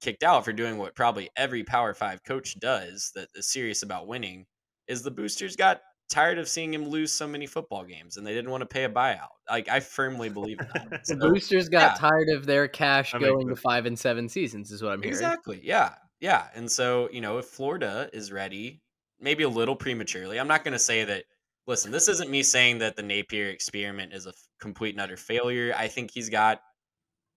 kicked 0.00 0.22
out 0.22 0.44
for 0.44 0.52
doing 0.52 0.78
what 0.78 0.94
probably 0.94 1.30
every 1.36 1.64
Power 1.64 1.94
Five 1.94 2.22
coach 2.24 2.58
does 2.58 3.12
that 3.14 3.28
is 3.34 3.50
serious 3.50 3.82
about 3.82 4.06
winning 4.06 4.46
is 4.88 5.02
the 5.02 5.10
boosters 5.10 5.56
got 5.56 5.80
tired 6.08 6.38
of 6.38 6.48
seeing 6.48 6.72
him 6.72 6.86
lose 6.88 7.12
so 7.12 7.26
many 7.26 7.46
football 7.46 7.82
games 7.84 8.16
and 8.16 8.24
they 8.26 8.32
didn't 8.34 8.50
want 8.50 8.60
to 8.60 8.66
pay 8.66 8.84
a 8.84 8.88
buyout. 8.88 9.28
Like 9.50 9.68
I 9.68 9.80
firmly 9.80 10.28
believe 10.28 10.58
that. 10.58 10.88
The 11.06 11.16
So- 11.16 11.16
boosters 11.16 11.68
got 11.68 11.92
yeah. 11.94 12.08
tired 12.08 12.28
of 12.28 12.46
their 12.46 12.68
cash 12.68 13.12
That 13.12 13.20
makes 13.20 13.32
going 13.32 13.48
to 13.48 13.56
five 13.56 13.86
and 13.86 13.98
seven 13.98 14.28
seasons, 14.28 14.70
is 14.70 14.82
what 14.82 14.92
I'm 14.92 15.00
hearing. 15.02 15.14
Exactly. 15.14 15.60
Yeah. 15.64 15.94
yeah. 16.20 16.46
And 16.54 16.70
so, 16.70 17.08
you 17.12 17.20
know, 17.20 17.38
if 17.38 17.46
Florida 17.46 18.08
is 18.12 18.30
ready, 18.30 18.82
maybe 19.18 19.42
a 19.42 19.48
little 19.48 19.74
prematurely, 19.76 20.38
I'm 20.38 20.48
not 20.48 20.62
going 20.64 20.72
to 20.72 20.78
say 20.78 21.04
that. 21.04 21.24
Listen, 21.66 21.90
this 21.90 22.08
isn't 22.08 22.30
me 22.30 22.42
saying 22.42 22.78
that 22.78 22.96
the 22.96 23.02
Napier 23.02 23.48
experiment 23.48 24.12
is 24.12 24.26
a 24.26 24.32
complete 24.60 24.94
and 24.94 25.00
utter 25.00 25.16
failure. 25.16 25.74
I 25.76 25.88
think 25.88 26.10
he's 26.12 26.28
got 26.28 26.60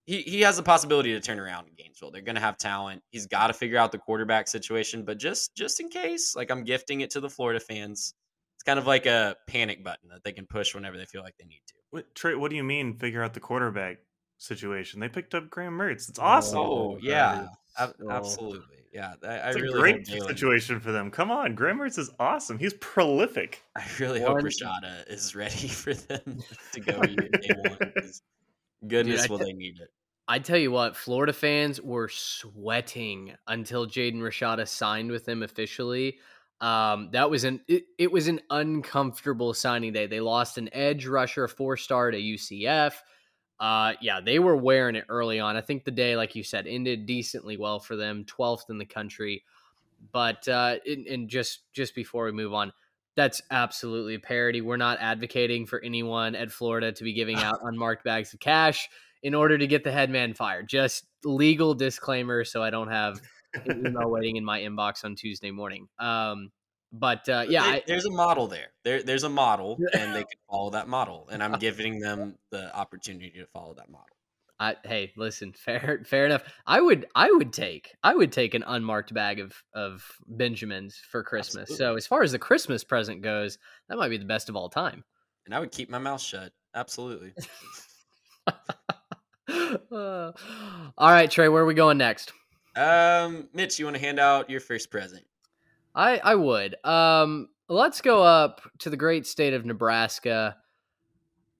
he 0.06 0.22
he 0.22 0.40
has 0.42 0.56
the 0.56 0.62
possibility 0.62 1.12
to 1.12 1.20
turn 1.20 1.38
around 1.38 1.68
in 1.68 1.74
Gainesville. 1.76 2.10
They're 2.10 2.22
going 2.22 2.36
to 2.36 2.40
have 2.40 2.56
talent. 2.56 3.02
He's 3.10 3.26
got 3.26 3.48
to 3.48 3.52
figure 3.52 3.78
out 3.78 3.92
the 3.92 3.98
quarterback 3.98 4.48
situation, 4.48 5.04
but 5.04 5.18
just 5.18 5.54
just 5.54 5.80
in 5.80 5.88
case, 5.88 6.34
like 6.36 6.50
I'm 6.50 6.64
gifting 6.64 7.00
it 7.00 7.10
to 7.10 7.20
the 7.20 7.30
Florida 7.30 7.60
fans. 7.60 8.14
It's 8.56 8.64
kind 8.64 8.78
of 8.78 8.86
like 8.86 9.06
a 9.06 9.36
panic 9.46 9.82
button 9.82 10.10
that 10.10 10.22
they 10.22 10.32
can 10.32 10.46
push 10.46 10.74
whenever 10.74 10.98
they 10.98 11.06
feel 11.06 11.22
like 11.22 11.34
they 11.38 11.46
need 11.46 11.62
to. 11.68 11.74
What, 11.92 12.14
Trey, 12.14 12.34
what 12.34 12.50
do 12.50 12.56
you 12.56 12.64
mean 12.64 12.92
figure 12.98 13.22
out 13.22 13.32
the 13.32 13.40
quarterback 13.40 13.98
situation? 14.36 15.00
They 15.00 15.08
picked 15.08 15.34
up 15.34 15.48
Graham 15.48 15.78
Mertz. 15.78 16.10
It's 16.10 16.18
oh, 16.18 16.22
awesome. 16.22 16.58
Oh 16.58 16.98
yeah, 17.00 17.46
ab- 17.78 17.94
absolutely. 18.10 18.79
Yeah, 18.92 19.14
I, 19.22 19.38
I 19.38 19.48
It's 19.48 19.56
a 19.56 19.62
really 19.62 19.72
great 19.78 20.06
situation 20.06 20.80
for 20.80 20.90
them. 20.92 21.10
Come 21.10 21.30
on, 21.30 21.54
Graham 21.54 21.80
is 21.82 22.10
awesome. 22.18 22.58
He's 22.58 22.74
prolific. 22.74 23.62
I 23.76 23.86
really 23.98 24.20
hope 24.20 24.42
Rashada 24.42 25.08
is 25.08 25.34
ready 25.34 25.68
for 25.68 25.94
them 25.94 26.40
to 26.72 26.80
go 26.80 27.02
year 27.04 27.28
day 27.40 27.52
one. 27.54 27.78
'cause 28.00 28.22
Goodness, 28.86 29.24
I 29.24 29.28
will 29.28 29.38
te- 29.38 29.44
they 29.44 29.52
need 29.52 29.80
it? 29.80 29.90
I 30.28 30.38
tell 30.40 30.58
you 30.58 30.70
what, 30.72 30.96
Florida 30.96 31.32
fans 31.32 31.80
were 31.80 32.08
sweating 32.08 33.36
until 33.48 33.86
Jaden 33.86 34.16
Rashada 34.20 34.68
signed 34.68 35.10
with 35.10 35.24
them 35.26 35.42
officially. 35.42 36.18
Um, 36.60 37.10
that 37.12 37.30
was 37.30 37.44
an 37.44 37.62
it, 37.68 37.84
it 37.98 38.12
was 38.12 38.28
an 38.28 38.40
uncomfortable 38.50 39.54
signing 39.54 39.92
day. 39.92 40.06
They 40.06 40.20
lost 40.20 40.58
an 40.58 40.68
edge 40.72 41.06
rusher, 41.06 41.48
four 41.48 41.76
star 41.76 42.10
to 42.10 42.18
UCF. 42.18 43.02
Uh, 43.60 43.92
yeah, 44.00 44.20
they 44.20 44.38
were 44.38 44.56
wearing 44.56 44.96
it 44.96 45.04
early 45.10 45.38
on. 45.38 45.54
I 45.56 45.60
think 45.60 45.84
the 45.84 45.90
day, 45.90 46.16
like 46.16 46.34
you 46.34 46.42
said, 46.42 46.66
ended 46.66 47.04
decently 47.04 47.58
well 47.58 47.78
for 47.78 47.94
them, 47.94 48.24
twelfth 48.24 48.70
in 48.70 48.78
the 48.78 48.86
country. 48.86 49.44
But 50.12 50.48
uh, 50.48 50.76
and, 50.86 51.06
and 51.06 51.28
just 51.28 51.72
just 51.74 51.94
before 51.94 52.24
we 52.24 52.32
move 52.32 52.54
on, 52.54 52.72
that's 53.16 53.42
absolutely 53.50 54.14
a 54.14 54.18
parody. 54.18 54.62
We're 54.62 54.78
not 54.78 54.98
advocating 55.00 55.66
for 55.66 55.78
anyone 55.84 56.34
at 56.34 56.50
Florida 56.50 56.90
to 56.90 57.04
be 57.04 57.12
giving 57.12 57.36
out 57.36 57.58
unmarked 57.62 58.02
bags 58.02 58.32
of 58.32 58.40
cash 58.40 58.88
in 59.22 59.34
order 59.34 59.58
to 59.58 59.66
get 59.66 59.84
the 59.84 59.92
headman 59.92 60.32
fired. 60.32 60.66
Just 60.66 61.04
legal 61.22 61.74
disclaimer, 61.74 62.44
so 62.44 62.62
I 62.62 62.70
don't 62.70 62.88
have 62.88 63.20
an 63.66 63.86
email 63.86 64.10
waiting 64.10 64.36
in 64.36 64.44
my 64.44 64.60
inbox 64.60 65.04
on 65.04 65.16
Tuesday 65.16 65.50
morning. 65.50 65.86
Um, 65.98 66.50
but 66.92 67.28
uh, 67.28 67.44
yeah, 67.48 67.62
There- 67.62 67.72
I, 67.72 67.82
there's 67.86 68.04
a 68.06 68.10
model 68.10 68.46
there. 68.46 68.68
There, 68.84 69.02
there's 69.02 69.24
a 69.24 69.28
model, 69.28 69.78
and 69.92 70.14
they 70.14 70.20
can 70.20 70.38
follow 70.50 70.70
that 70.70 70.88
model. 70.88 71.28
And 71.30 71.42
I'm 71.42 71.52
giving 71.58 72.00
them 72.00 72.36
the 72.50 72.74
opportunity 72.74 73.30
to 73.38 73.46
follow 73.46 73.74
that 73.74 73.90
model. 73.90 74.06
I, 74.58 74.76
hey, 74.84 75.12
listen, 75.16 75.52
fair, 75.56 76.02
fair 76.04 76.26
enough. 76.26 76.42
I 76.66 76.80
would, 76.80 77.06
I 77.14 77.30
would 77.30 77.52
take, 77.52 77.94
I 78.02 78.14
would 78.14 78.32
take 78.32 78.54
an 78.54 78.64
unmarked 78.66 79.14
bag 79.14 79.40
of 79.40 79.54
of 79.74 80.04
Benjamins 80.26 81.00
for 81.10 81.22
Christmas. 81.22 81.76
So 81.76 81.96
as 81.96 82.06
far 82.06 82.22
as 82.22 82.32
the 82.32 82.38
Christmas 82.38 82.84
present 82.84 83.22
goes, 83.22 83.58
that 83.88 83.96
might 83.96 84.08
be 84.10 84.18
the 84.18 84.24
best 84.24 84.48
of 84.48 84.56
all 84.56 84.68
time. 84.68 85.04
And 85.46 85.54
I 85.54 85.60
would 85.60 85.72
keep 85.72 85.88
my 85.90 85.98
mouth 85.98 86.20
shut. 86.20 86.52
Absolutely. 86.74 87.32
Uh, 89.92 90.32
all 90.96 91.10
right, 91.10 91.30
Trey, 91.30 91.48
where 91.48 91.62
are 91.62 91.66
we 91.66 91.74
going 91.74 91.98
next? 91.98 92.32
Um, 92.76 93.48
Mitch, 93.52 93.78
you 93.78 93.84
want 93.84 93.96
to 93.96 94.00
hand 94.02 94.20
out 94.20 94.48
your 94.48 94.60
first 94.60 94.90
present? 94.90 95.24
I 96.00 96.18
I 96.24 96.34
would. 96.34 96.82
Um, 96.82 97.48
let's 97.68 98.00
go 98.00 98.22
up 98.22 98.62
to 98.78 98.90
the 98.90 98.96
great 98.96 99.26
state 99.26 99.52
of 99.52 99.66
Nebraska, 99.66 100.56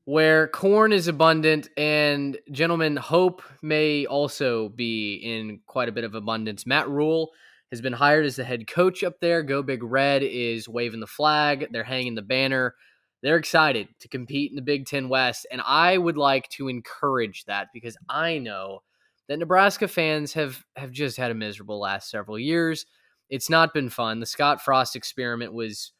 where 0.06 0.48
corn 0.48 0.94
is 0.94 1.08
abundant, 1.08 1.68
and 1.76 2.38
gentlemen, 2.50 2.96
hope 2.96 3.42
may 3.60 4.06
also 4.06 4.70
be 4.70 5.16
in 5.16 5.60
quite 5.66 5.90
a 5.90 5.92
bit 5.92 6.04
of 6.04 6.14
abundance. 6.14 6.66
Matt 6.66 6.88
Rhule 6.88 7.32
has 7.70 7.82
been 7.82 7.92
hired 7.92 8.24
as 8.24 8.36
the 8.36 8.44
head 8.44 8.66
coach 8.66 9.04
up 9.04 9.20
there. 9.20 9.42
Go 9.42 9.62
Big 9.62 9.82
Red 9.82 10.22
is 10.22 10.66
waving 10.66 11.00
the 11.00 11.06
flag. 11.06 11.68
They're 11.70 11.84
hanging 11.84 12.14
the 12.14 12.22
banner. 12.22 12.74
They're 13.22 13.36
excited 13.36 13.88
to 13.98 14.08
compete 14.08 14.50
in 14.50 14.56
the 14.56 14.62
Big 14.62 14.86
Ten 14.86 15.10
West, 15.10 15.46
and 15.52 15.60
I 15.66 15.98
would 15.98 16.16
like 16.16 16.48
to 16.50 16.68
encourage 16.68 17.44
that 17.44 17.68
because 17.74 17.98
I 18.08 18.38
know 18.38 18.84
that 19.28 19.38
Nebraska 19.38 19.86
fans 19.86 20.32
have 20.32 20.64
have 20.76 20.92
just 20.92 21.18
had 21.18 21.30
a 21.30 21.34
miserable 21.34 21.78
last 21.78 22.08
several 22.08 22.38
years. 22.38 22.86
It's 23.30 23.48
not 23.48 23.72
been 23.72 23.88
fun. 23.88 24.20
The 24.20 24.26
Scott 24.26 24.60
Frost 24.62 24.96
experiment 24.96 25.54
was 25.54 25.92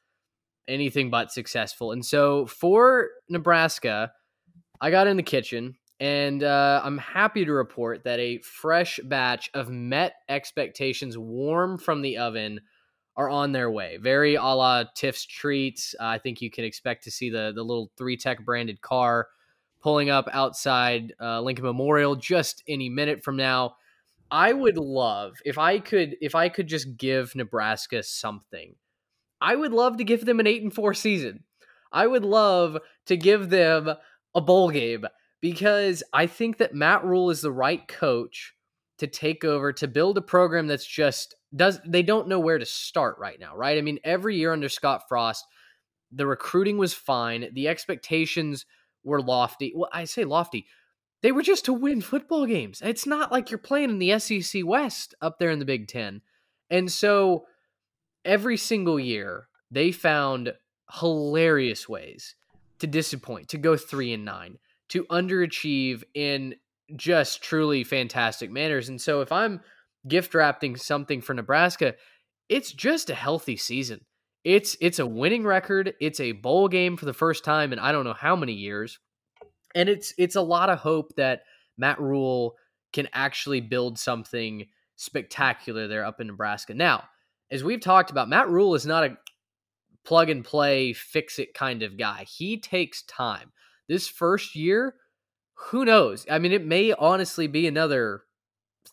anything 0.68 1.10
but 1.10 1.32
successful, 1.32 1.92
and 1.92 2.04
so 2.04 2.46
for 2.46 3.08
Nebraska, 3.28 4.12
I 4.80 4.90
got 4.90 5.06
in 5.06 5.16
the 5.16 5.22
kitchen 5.22 5.76
and 6.00 6.42
uh, 6.42 6.80
I'm 6.82 6.96
happy 6.96 7.44
to 7.44 7.52
report 7.52 8.04
that 8.04 8.18
a 8.18 8.38
fresh 8.38 8.98
batch 9.04 9.50
of 9.52 9.68
Met 9.68 10.14
expectations, 10.30 11.18
warm 11.18 11.76
from 11.76 12.00
the 12.00 12.16
oven, 12.16 12.60
are 13.16 13.28
on 13.28 13.52
their 13.52 13.70
way. 13.70 13.98
Very 13.98 14.36
a 14.36 14.42
la 14.42 14.84
Tiff's 14.96 15.26
treats. 15.26 15.94
Uh, 16.00 16.04
I 16.04 16.18
think 16.18 16.40
you 16.40 16.50
can 16.50 16.64
expect 16.64 17.04
to 17.04 17.10
see 17.10 17.28
the 17.28 17.52
the 17.54 17.62
little 17.62 17.90
three 17.98 18.16
tech 18.16 18.44
branded 18.46 18.80
car 18.80 19.28
pulling 19.82 20.08
up 20.08 20.26
outside 20.32 21.12
uh, 21.20 21.42
Lincoln 21.42 21.66
Memorial 21.66 22.16
just 22.16 22.62
any 22.66 22.88
minute 22.88 23.22
from 23.22 23.36
now. 23.36 23.74
I 24.30 24.52
would 24.52 24.76
love 24.76 25.36
if 25.44 25.58
I 25.58 25.78
could 25.78 26.16
if 26.20 26.34
I 26.34 26.48
could 26.48 26.66
just 26.66 26.96
give 26.96 27.34
Nebraska 27.34 28.02
something. 28.02 28.74
I 29.40 29.56
would 29.56 29.72
love 29.72 29.96
to 29.96 30.04
give 30.04 30.24
them 30.24 30.40
an 30.40 30.46
eight 30.46 30.62
and 30.62 30.72
four 30.72 30.94
season. 30.94 31.44
I 31.92 32.06
would 32.06 32.24
love 32.24 32.78
to 33.06 33.16
give 33.16 33.50
them 33.50 33.90
a 34.34 34.40
bowl 34.40 34.70
game 34.70 35.06
because 35.40 36.02
I 36.12 36.26
think 36.26 36.58
that 36.58 36.74
Matt 36.74 37.04
Rhule 37.04 37.30
is 37.30 37.40
the 37.40 37.52
right 37.52 37.86
coach 37.88 38.54
to 38.98 39.06
take 39.06 39.44
over 39.44 39.72
to 39.72 39.88
build 39.88 40.18
a 40.18 40.22
program 40.22 40.66
that's 40.66 40.86
just 40.86 41.34
does 41.56 41.80
they 41.86 42.02
don't 42.02 42.28
know 42.28 42.38
where 42.38 42.58
to 42.58 42.66
start 42.66 43.16
right 43.18 43.40
now, 43.40 43.56
right? 43.56 43.78
I 43.78 43.80
mean, 43.80 43.98
every 44.04 44.36
year 44.36 44.52
under 44.52 44.68
Scott 44.68 45.02
Frost, 45.08 45.46
the 46.12 46.26
recruiting 46.26 46.78
was 46.78 46.94
fine, 46.94 47.48
the 47.54 47.68
expectations 47.68 48.66
were 49.02 49.22
lofty. 49.22 49.72
Well, 49.74 49.88
I 49.92 50.04
say 50.04 50.24
lofty. 50.24 50.66
They 51.22 51.32
were 51.32 51.42
just 51.42 51.64
to 51.66 51.72
win 51.72 52.00
football 52.00 52.46
games. 52.46 52.80
It's 52.82 53.06
not 53.06 53.30
like 53.30 53.50
you're 53.50 53.58
playing 53.58 53.90
in 53.90 53.98
the 53.98 54.18
SEC 54.18 54.62
West 54.64 55.14
up 55.20 55.38
there 55.38 55.50
in 55.50 55.58
the 55.58 55.64
Big 55.64 55.86
10. 55.86 56.22
And 56.70 56.90
so 56.90 57.46
every 58.24 58.56
single 58.56 58.98
year, 58.98 59.48
they 59.70 59.92
found 59.92 60.54
hilarious 61.00 61.88
ways 61.88 62.34
to 62.78 62.86
disappoint, 62.86 63.48
to 63.48 63.58
go 63.58 63.76
3 63.76 64.14
and 64.14 64.24
9, 64.24 64.58
to 64.88 65.04
underachieve 65.04 66.02
in 66.14 66.54
just 66.96 67.42
truly 67.42 67.84
fantastic 67.84 68.50
manners. 68.50 68.88
And 68.88 69.00
so 69.00 69.20
if 69.20 69.30
I'm 69.30 69.60
gift 70.08 70.34
wrapping 70.34 70.76
something 70.76 71.20
for 71.20 71.34
Nebraska, 71.34 71.94
it's 72.48 72.72
just 72.72 73.10
a 73.10 73.14
healthy 73.14 73.56
season. 73.56 74.00
It's 74.42 74.76
it's 74.80 74.98
a 74.98 75.06
winning 75.06 75.44
record. 75.44 75.94
It's 76.00 76.18
a 76.18 76.32
bowl 76.32 76.68
game 76.68 76.96
for 76.96 77.04
the 77.04 77.12
first 77.12 77.44
time 77.44 77.72
in 77.72 77.78
I 77.78 77.92
don't 77.92 78.04
know 78.04 78.14
how 78.14 78.34
many 78.34 78.54
years. 78.54 78.98
And 79.74 79.88
it's 79.88 80.12
it's 80.18 80.36
a 80.36 80.42
lot 80.42 80.70
of 80.70 80.78
hope 80.78 81.14
that 81.16 81.42
Matt 81.78 82.00
Rhule 82.00 82.56
can 82.92 83.08
actually 83.12 83.60
build 83.60 83.98
something 83.98 84.66
spectacular 84.96 85.88
there 85.88 86.04
up 86.04 86.20
in 86.20 86.26
Nebraska. 86.26 86.74
Now, 86.74 87.04
as 87.50 87.64
we've 87.64 87.80
talked 87.80 88.10
about, 88.10 88.28
Matt 88.28 88.48
Rhule 88.48 88.74
is 88.74 88.86
not 88.86 89.04
a 89.04 89.16
plug 90.04 90.30
and 90.30 90.44
play, 90.44 90.92
fix 90.92 91.38
it 91.38 91.54
kind 91.54 91.82
of 91.82 91.98
guy. 91.98 92.24
He 92.24 92.58
takes 92.58 93.02
time. 93.02 93.52
This 93.88 94.08
first 94.08 94.54
year, 94.54 94.94
who 95.54 95.84
knows? 95.84 96.26
I 96.30 96.38
mean, 96.38 96.52
it 96.52 96.64
may 96.64 96.92
honestly 96.92 97.46
be 97.46 97.66
another 97.66 98.22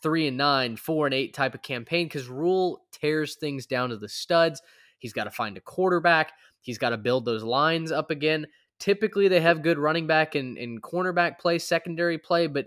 three 0.02 0.26
and 0.26 0.36
nine, 0.36 0.76
four 0.76 1.06
and 1.06 1.14
eight 1.14 1.34
type 1.34 1.54
of 1.54 1.62
campaign 1.62 2.06
because 2.06 2.28
Rhule 2.28 2.82
tears 2.92 3.36
things 3.36 3.66
down 3.66 3.90
to 3.90 3.96
the 3.96 4.08
studs. 4.08 4.60
He's 4.98 5.12
got 5.12 5.24
to 5.24 5.30
find 5.30 5.56
a 5.56 5.62
quarterback. 5.62 6.32
He's 6.60 6.78
got 6.78 6.90
to 6.90 6.98
build 6.98 7.24
those 7.24 7.42
lines 7.42 7.92
up 7.92 8.10
again. 8.10 8.46
Typically, 8.78 9.28
they 9.28 9.40
have 9.40 9.62
good 9.62 9.78
running 9.78 10.06
back 10.06 10.34
and, 10.34 10.56
and 10.56 10.82
cornerback 10.82 11.38
play, 11.38 11.58
secondary 11.58 12.18
play, 12.18 12.46
but 12.46 12.66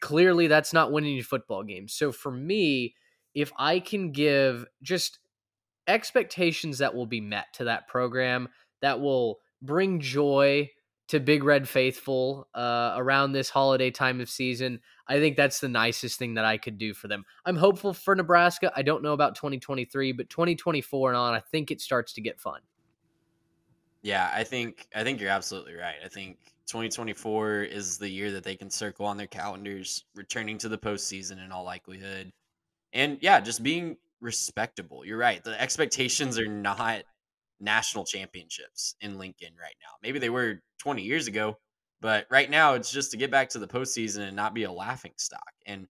clearly 0.00 0.46
that's 0.46 0.72
not 0.72 0.92
winning 0.92 1.16
you 1.16 1.22
football 1.22 1.62
games. 1.62 1.92
So 1.92 2.12
for 2.12 2.30
me, 2.30 2.94
if 3.34 3.52
I 3.58 3.80
can 3.80 4.12
give 4.12 4.66
just 4.82 5.18
expectations 5.86 6.78
that 6.78 6.94
will 6.94 7.06
be 7.06 7.20
met 7.20 7.46
to 7.54 7.64
that 7.64 7.88
program, 7.88 8.48
that 8.82 9.00
will 9.00 9.38
bring 9.62 10.00
joy 10.00 10.70
to 11.08 11.20
Big 11.20 11.42
Red 11.42 11.66
faithful 11.68 12.48
uh, 12.54 12.92
around 12.96 13.32
this 13.32 13.48
holiday 13.48 13.90
time 13.90 14.20
of 14.20 14.28
season, 14.28 14.80
I 15.06 15.18
think 15.18 15.36
that's 15.36 15.58
the 15.60 15.68
nicest 15.68 16.18
thing 16.18 16.34
that 16.34 16.44
I 16.44 16.58
could 16.58 16.76
do 16.76 16.92
for 16.92 17.08
them. 17.08 17.24
I'm 17.46 17.56
hopeful 17.56 17.94
for 17.94 18.14
Nebraska. 18.14 18.70
I 18.76 18.82
don't 18.82 19.02
know 19.02 19.14
about 19.14 19.34
2023, 19.34 20.12
but 20.12 20.28
2024 20.28 21.10
and 21.10 21.16
on, 21.16 21.34
I 21.34 21.40
think 21.40 21.70
it 21.70 21.80
starts 21.80 22.12
to 22.14 22.20
get 22.20 22.38
fun. 22.38 22.60
Yeah, 24.08 24.30
I 24.32 24.42
think 24.42 24.88
I 24.94 25.04
think 25.04 25.20
you're 25.20 25.28
absolutely 25.28 25.74
right. 25.74 25.96
I 26.02 26.08
think 26.08 26.38
2024 26.66 27.64
is 27.64 27.98
the 27.98 28.08
year 28.08 28.32
that 28.32 28.42
they 28.42 28.56
can 28.56 28.70
circle 28.70 29.04
on 29.04 29.18
their 29.18 29.26
calendars, 29.26 30.06
returning 30.14 30.56
to 30.58 30.70
the 30.70 30.78
postseason 30.78 31.44
in 31.44 31.52
all 31.52 31.62
likelihood. 31.62 32.32
And 32.94 33.18
yeah, 33.20 33.38
just 33.38 33.62
being 33.62 33.98
respectable. 34.22 35.04
You're 35.04 35.18
right. 35.18 35.44
The 35.44 35.60
expectations 35.60 36.38
are 36.38 36.46
not 36.46 37.02
national 37.60 38.06
championships 38.06 38.94
in 39.02 39.18
Lincoln 39.18 39.52
right 39.60 39.76
now. 39.82 39.90
Maybe 40.02 40.18
they 40.18 40.30
were 40.30 40.62
20 40.78 41.02
years 41.02 41.26
ago, 41.26 41.58
but 42.00 42.26
right 42.30 42.48
now 42.48 42.72
it's 42.72 42.90
just 42.90 43.10
to 43.10 43.18
get 43.18 43.30
back 43.30 43.50
to 43.50 43.58
the 43.58 43.68
postseason 43.68 44.26
and 44.26 44.34
not 44.34 44.54
be 44.54 44.64
a 44.64 44.72
laughing 44.72 45.12
stock. 45.18 45.52
And 45.66 45.86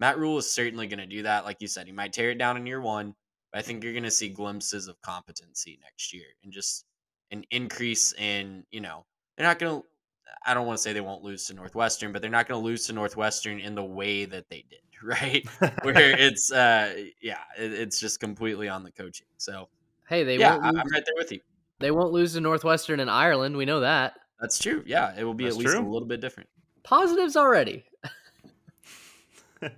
Matt 0.00 0.18
Rhule 0.18 0.38
is 0.38 0.50
certainly 0.50 0.86
going 0.86 1.00
to 1.00 1.06
do 1.06 1.24
that. 1.24 1.44
Like 1.44 1.60
you 1.60 1.68
said, 1.68 1.84
he 1.84 1.92
might 1.92 2.14
tear 2.14 2.30
it 2.30 2.38
down 2.38 2.56
in 2.56 2.66
year 2.66 2.80
one, 2.80 3.14
but 3.52 3.58
I 3.58 3.62
think 3.62 3.84
you're 3.84 3.92
going 3.92 4.04
to 4.04 4.10
see 4.10 4.30
glimpses 4.30 4.88
of 4.88 4.98
competency 5.02 5.78
next 5.82 6.14
year 6.14 6.28
and 6.42 6.50
just 6.50 6.86
an 7.30 7.44
increase 7.50 8.12
in, 8.14 8.64
you 8.70 8.80
know, 8.80 9.04
they're 9.36 9.46
not 9.46 9.58
going 9.58 9.80
to, 9.82 9.86
I 10.46 10.54
don't 10.54 10.66
want 10.66 10.78
to 10.78 10.82
say 10.82 10.92
they 10.92 11.00
won't 11.00 11.22
lose 11.22 11.46
to 11.46 11.54
Northwestern, 11.54 12.12
but 12.12 12.22
they're 12.22 12.30
not 12.30 12.48
going 12.48 12.60
to 12.60 12.64
lose 12.64 12.86
to 12.86 12.92
Northwestern 12.92 13.58
in 13.60 13.74
the 13.74 13.84
way 13.84 14.24
that 14.24 14.48
they 14.48 14.64
did, 14.70 14.80
right? 15.02 15.46
Where 15.82 15.94
it's, 16.18 16.50
uh, 16.52 16.94
yeah, 17.20 17.38
it, 17.58 17.72
it's 17.72 18.00
just 18.00 18.20
completely 18.20 18.68
on 18.68 18.82
the 18.82 18.90
coaching. 18.92 19.26
So, 19.36 19.68
hey, 20.08 20.24
they 20.24 20.38
yeah, 20.38 20.52
won't 20.52 20.64
I- 20.64 20.70
lose, 20.70 20.80
I'm 20.80 20.88
right 20.88 21.04
there 21.04 21.14
with 21.16 21.32
you. 21.32 21.40
they 21.80 21.90
won't 21.90 22.12
lose 22.12 22.32
to 22.34 22.40
Northwestern 22.40 23.00
in 23.00 23.08
Ireland. 23.08 23.56
We 23.56 23.64
know 23.64 23.80
that. 23.80 24.14
That's 24.40 24.58
true. 24.58 24.82
Yeah, 24.86 25.14
it 25.18 25.24
will 25.24 25.34
be 25.34 25.44
That's 25.44 25.56
at 25.56 25.60
least 25.64 25.74
a 25.76 25.80
little 25.80 26.06
bit 26.08 26.20
different. 26.20 26.48
Positives 26.84 27.36
already. 27.36 27.84
All 29.62 29.70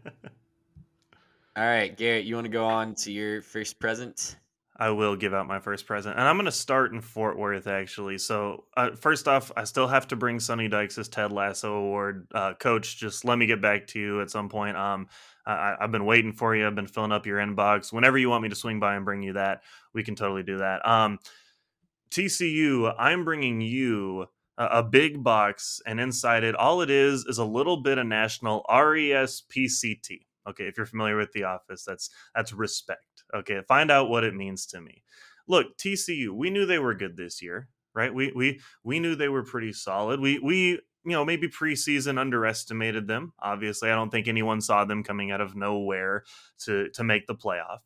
right, 1.66 1.96
Garrett, 1.96 2.24
you 2.24 2.34
want 2.36 2.44
to 2.44 2.50
go 2.50 2.64
on 2.64 2.94
to 2.96 3.10
your 3.12 3.42
first 3.42 3.78
present? 3.80 4.36
I 4.80 4.90
will 4.90 5.14
give 5.14 5.34
out 5.34 5.46
my 5.46 5.60
first 5.60 5.86
present, 5.86 6.18
and 6.18 6.26
I'm 6.26 6.36
going 6.36 6.46
to 6.46 6.52
start 6.52 6.94
in 6.94 7.02
Fort 7.02 7.38
Worth 7.38 7.66
actually. 7.66 8.16
So 8.16 8.64
uh, 8.78 8.92
first 8.96 9.28
off, 9.28 9.52
I 9.54 9.64
still 9.64 9.86
have 9.86 10.08
to 10.08 10.16
bring 10.16 10.40
Sonny 10.40 10.68
Dykes' 10.68 11.06
Ted 11.08 11.32
Lasso 11.32 11.74
Award. 11.74 12.26
Uh, 12.34 12.54
Coach, 12.54 12.96
just 12.96 13.26
let 13.26 13.36
me 13.36 13.44
get 13.44 13.60
back 13.60 13.86
to 13.88 14.00
you 14.00 14.22
at 14.22 14.30
some 14.30 14.48
point. 14.48 14.78
Um, 14.78 15.08
I, 15.44 15.76
I've 15.78 15.92
been 15.92 16.06
waiting 16.06 16.32
for 16.32 16.56
you. 16.56 16.66
I've 16.66 16.74
been 16.74 16.86
filling 16.86 17.12
up 17.12 17.26
your 17.26 17.38
inbox. 17.38 17.92
Whenever 17.92 18.16
you 18.16 18.30
want 18.30 18.42
me 18.42 18.48
to 18.48 18.54
swing 18.54 18.80
by 18.80 18.94
and 18.96 19.04
bring 19.04 19.22
you 19.22 19.34
that, 19.34 19.62
we 19.92 20.02
can 20.02 20.14
totally 20.14 20.44
do 20.44 20.56
that. 20.58 20.88
Um, 20.88 21.18
TCU, 22.10 22.94
I'm 22.98 23.24
bringing 23.24 23.60
you 23.60 24.28
a, 24.56 24.64
a 24.78 24.82
big 24.82 25.22
box, 25.22 25.82
and 25.86 26.00
inside 26.00 26.42
it, 26.42 26.54
all 26.54 26.80
it 26.80 26.88
is 26.88 27.26
is 27.26 27.36
a 27.36 27.44
little 27.44 27.82
bit 27.82 27.98
of 27.98 28.06
national 28.06 28.64
RESPCT. 28.70 30.20
Okay, 30.48 30.64
if 30.64 30.78
you're 30.78 30.86
familiar 30.86 31.18
with 31.18 31.32
The 31.32 31.44
Office, 31.44 31.84
that's 31.84 32.08
that's 32.34 32.54
respect. 32.54 33.04
Okay, 33.34 33.60
find 33.68 33.90
out 33.90 34.08
what 34.10 34.24
it 34.24 34.34
means 34.34 34.66
to 34.66 34.80
me. 34.80 35.02
Look, 35.48 35.76
TCU, 35.78 36.30
we 36.30 36.50
knew 36.50 36.66
they 36.66 36.78
were 36.78 36.94
good 36.94 37.16
this 37.16 37.42
year, 37.42 37.68
right? 37.94 38.12
We 38.12 38.32
we 38.32 38.60
we 38.84 39.00
knew 39.00 39.14
they 39.14 39.28
were 39.28 39.44
pretty 39.44 39.72
solid. 39.72 40.20
We 40.20 40.38
we 40.38 40.80
you 41.04 41.12
know 41.12 41.24
maybe 41.24 41.48
preseason 41.48 42.18
underestimated 42.18 43.06
them. 43.06 43.32
Obviously, 43.40 43.90
I 43.90 43.94
don't 43.94 44.10
think 44.10 44.28
anyone 44.28 44.60
saw 44.60 44.84
them 44.84 45.02
coming 45.02 45.30
out 45.30 45.40
of 45.40 45.56
nowhere 45.56 46.24
to 46.64 46.88
to 46.90 47.04
make 47.04 47.26
the 47.26 47.34
playoff. 47.34 47.78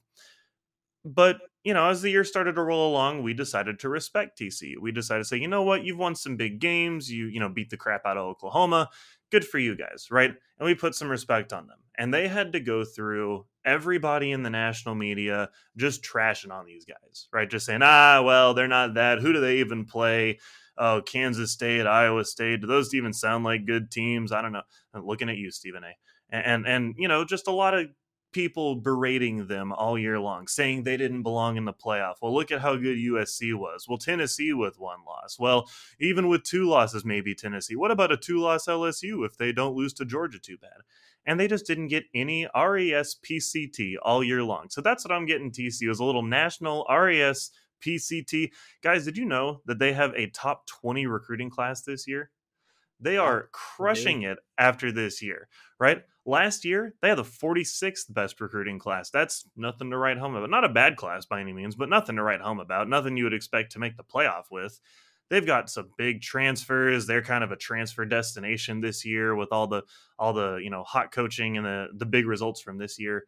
But 1.04 1.38
you 1.64 1.74
know, 1.74 1.88
as 1.88 2.02
the 2.02 2.11
year 2.11 2.24
started 2.24 2.54
to 2.54 2.62
roll 2.62 2.90
along, 2.90 3.22
we 3.22 3.35
decided 3.35 3.78
to 3.80 3.88
respect 3.88 4.38
TCU. 4.38 4.78
We 4.80 4.92
decided 4.92 5.20
to 5.20 5.28
say, 5.28 5.37
you 5.38 5.48
know 5.48 5.62
what, 5.62 5.85
you've 5.85 5.98
won 5.98 6.14
some 6.14 6.37
big 6.37 6.61
games. 6.61 7.11
You 7.11 7.26
you 7.26 7.40
know 7.40 7.48
beat 7.48 7.70
the 7.70 7.76
crap 7.76 8.02
out 8.07 8.16
of 8.16 8.24
Oklahoma. 8.24 8.90
Good 9.35 9.44
for 9.44 9.59
you 9.59 9.75
guys, 9.75 10.07
right? 10.12 10.31
And 10.31 10.64
we 10.64 10.77
put 10.77 10.94
some 10.94 11.09
respect 11.09 11.53
on 11.53 11.66
them. 11.66 11.79
And 11.99 12.14
they 12.14 12.29
had 12.29 12.53
to 12.53 12.61
go 12.61 12.85
through 12.85 13.47
everybody 13.64 14.31
in 14.31 14.44
the 14.44 14.51
national 14.51 14.94
media 14.94 15.51
just 15.77 16.05
trashing 16.05 16.53
on 16.53 16.66
these 16.66 16.85
guys, 16.85 17.27
right? 17.33 17.51
Just 17.51 17.66
saying, 17.66 17.81
ah, 17.83 18.23
well, 18.25 18.55
they're 18.55 18.68
not 18.68 18.94
that. 18.94 19.18
Who 19.18 19.33
do 19.33 19.40
they 19.40 19.57
even 19.57 19.87
play? 19.87 20.38
Oh, 20.79 21.03
Kansas 21.05 21.51
State, 21.51 21.85
Iowa 21.85 22.25
State. 22.25 22.61
Do 22.61 22.68
those 22.68 22.94
even 22.94 23.12
sound 23.12 23.42
like 23.42 23.66
good 23.66 23.90
teams? 23.90 24.31
I 24.31 24.40
don't 24.40 24.53
know. 24.53 24.62
I'm 24.94 25.05
looking 25.05 25.29
at 25.29 25.37
you, 25.37 25.51
Stephen 25.51 25.83
A. 25.83 25.97
And, 26.31 26.47
and 26.47 26.68
and 26.68 26.94
you 26.97 27.09
know, 27.09 27.25
just 27.25 27.49
a 27.49 27.53
lot 27.53 27.75
of 27.75 27.88
people 28.35 28.75
berating 28.75 29.47
them 29.47 29.73
all 29.73 29.99
year 29.99 30.20
long, 30.20 30.47
saying 30.47 30.83
they 30.83 30.99
didn't 30.99 31.23
belong 31.23 31.57
in 31.57 31.64
the 31.64 31.73
playoff. 31.73 32.16
Well, 32.20 32.35
look 32.35 32.53
at 32.53 32.61
how 32.61 32.77
good 32.77 32.99
USC 32.99 33.55
was. 33.55 33.87
Well, 33.88 33.97
Tennessee 33.97 34.53
with 34.53 34.79
one 34.79 34.99
loss. 35.07 35.38
Well, 35.38 35.70
even 35.99 36.29
with 36.29 36.42
two 36.42 36.68
losses, 36.68 37.05
maybe 37.05 37.35
Tennessee. 37.35 37.77
What 37.77 37.90
about 37.90 38.12
a 38.12 38.18
two-loss 38.18 38.66
LSU 38.66 39.25
if 39.25 39.38
they 39.38 39.53
don't 39.53 39.75
lose 39.75 39.94
to 39.94 40.05
Georgia 40.05 40.38
too 40.38 40.59
bad? 40.59 40.83
and 41.27 41.40
they 41.40 41.49
just 41.49 41.66
didn't 41.66 41.88
get 41.88 42.05
any 42.14 42.47
RESPCT 42.55 43.94
all 44.03 44.23
year 44.23 44.42
long. 44.42 44.68
So 44.68 44.81
that's 44.81 45.05
what 45.05 45.12
I'm 45.12 45.27
getting 45.27 45.51
TCU 45.51 45.90
is 45.90 45.99
a 45.99 46.05
little 46.05 46.23
national 46.23 46.87
E 46.90 46.92
RESPCT. 46.92 48.51
Guys, 48.83 49.05
did 49.05 49.16
you 49.16 49.25
know 49.25 49.62
that 49.66 49.79
they 49.79 49.92
have 49.92 50.12
a 50.14 50.29
top 50.31 50.66
20 50.66 51.07
recruiting 51.07 51.51
class 51.51 51.83
this 51.83 52.07
year? 52.07 52.31
They 53.01 53.16
are 53.16 53.49
crushing 53.53 54.23
it 54.23 54.38
after 54.57 54.92
this 54.92 55.20
year, 55.23 55.49
right? 55.79 56.03
Last 56.26 56.64
year, 56.64 56.94
they 57.02 57.10
had 57.10 57.18
the 57.18 57.22
46th 57.22 58.12
best 58.12 58.40
recruiting 58.40 58.78
class. 58.78 59.10
That's 59.10 59.46
nothing 59.56 59.90
to 59.90 59.98
write 59.98 60.18
home 60.18 60.34
about. 60.34 60.48
Not 60.48 60.64
a 60.64 60.70
bad 60.70 60.96
class 60.96 61.26
by 61.26 61.40
any 61.40 61.52
means, 61.52 61.74
but 61.74 61.90
nothing 61.90 62.16
to 62.16 62.22
write 62.22 62.40
home 62.40 62.60
about. 62.60 62.88
Nothing 62.88 63.16
you 63.16 63.24
would 63.24 63.34
expect 63.34 63.72
to 63.72 63.78
make 63.78 63.96
the 63.96 64.04
playoff 64.04 64.44
with 64.50 64.80
they've 65.30 65.46
got 65.46 65.70
some 65.70 65.90
big 65.96 66.22
transfers. 66.22 67.06
They're 67.06 67.22
kind 67.22 67.44
of 67.44 67.52
a 67.52 67.56
transfer 67.56 68.04
destination 68.04 68.80
this 68.80 69.04
year 69.04 69.34
with 69.34 69.48
all 69.52 69.66
the 69.66 69.82
all 70.18 70.32
the 70.32 70.56
you 70.56 70.70
know 70.70 70.82
hot 70.84 71.12
coaching 71.12 71.56
and 71.56 71.66
the 71.66 71.88
the 71.94 72.06
big 72.06 72.26
results 72.26 72.60
from 72.60 72.78
this 72.78 72.98
year. 72.98 73.24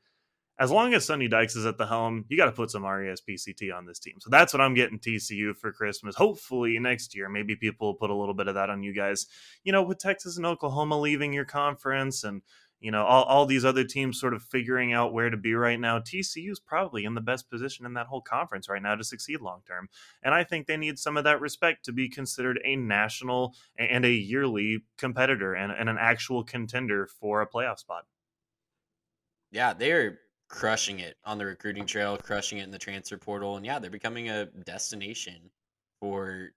As 0.59 0.71
long 0.71 0.95
as 0.95 1.05
Sonny 1.05 1.29
Dykes 1.29 1.55
is 1.55 1.67
at 1.67 1.77
the 1.77 1.87
helm, 1.87 2.25
you 2.29 2.37
got 2.39 2.47
to 2.47 2.53
put 2.53 2.71
some 2.71 2.83
RESPCT 2.83 3.77
on 3.77 3.85
this 3.85 3.99
team. 3.99 4.15
So 4.21 4.31
that's 4.31 4.55
what 4.55 4.63
I'm 4.63 4.73
getting 4.73 4.99
TCU 4.99 5.55
for 5.55 5.71
Christmas. 5.71 6.17
Hopefully 6.17 6.79
next 6.79 7.15
year, 7.15 7.29
maybe 7.29 7.57
people 7.57 7.89
will 7.89 7.95
put 7.95 8.09
a 8.09 8.15
little 8.15 8.33
bit 8.33 8.49
of 8.49 8.55
that 8.55 8.71
on 8.71 8.83
you 8.83 8.95
guys. 8.95 9.27
You 9.65 9.73
know, 9.73 9.83
with 9.83 9.99
Texas 9.99 10.39
and 10.39 10.47
Oklahoma 10.47 10.99
leaving 10.99 11.35
your 11.35 11.45
conference 11.45 12.25
and 12.25 12.41
you 12.81 12.91
know 12.91 13.05
all, 13.05 13.25
all 13.25 13.47
these 13.47 13.65
other 13.65 13.85
teams 13.85 14.21
sort 14.21 14.35
of 14.35 14.43
figuring 14.43 14.93
out 14.93 15.13
where 15.13 15.31
to 15.31 15.37
be 15.37 15.55
right 15.55 15.81
now 15.81 15.99
tcu 15.99 16.51
is 16.51 16.61
probably 16.61 17.05
in 17.05 17.15
the 17.15 17.21
best 17.21 17.49
position 17.51 17.87
in 17.87 17.95
that 17.95 18.07
whole 18.07 18.21
conference 18.21 18.69
right 18.69 18.83
now 18.83 18.95
to 18.95 19.05
succeed 19.05 19.41
long 19.41 19.63
term. 19.67 19.89
And 20.23 20.35
i 20.35 20.45
think 20.45 20.67
they 20.67 20.77
need 20.77 20.99
some 20.99 21.17
of 21.17 21.25
that 21.25 21.41
respect 21.41 21.85
to 21.87 21.93
be 21.93 22.09
considered 22.09 22.61
a 22.65 22.77
national 22.77 23.55
and 23.79 24.05
a 24.05 24.13
yearly 24.13 24.85
competitor 24.99 25.55
and, 25.55 25.73
and 25.73 25.89
an 25.89 25.97
actual 25.99 26.45
contender 26.45 27.07
for 27.07 27.41
a 27.41 27.47
playoff 27.47 27.79
spot. 27.79 28.07
Yeah, 29.51 29.73
they're 29.73 30.19
crushing 30.49 31.01
it 31.01 31.17
on 31.25 31.39
the 31.39 31.47
recruiting 31.47 31.87
trail, 31.87 32.17
crushing 32.17 32.59
it 32.59 32.65
in 32.65 32.71
the 32.71 32.79
transfer 32.79 33.17
portal, 33.17 33.57
and 33.57 33.67
yeah, 33.67 33.79
they're 33.79 33.91
becoming 33.91 34.31
a 34.31 34.47
destination 34.47 35.51
for 36.01 36.51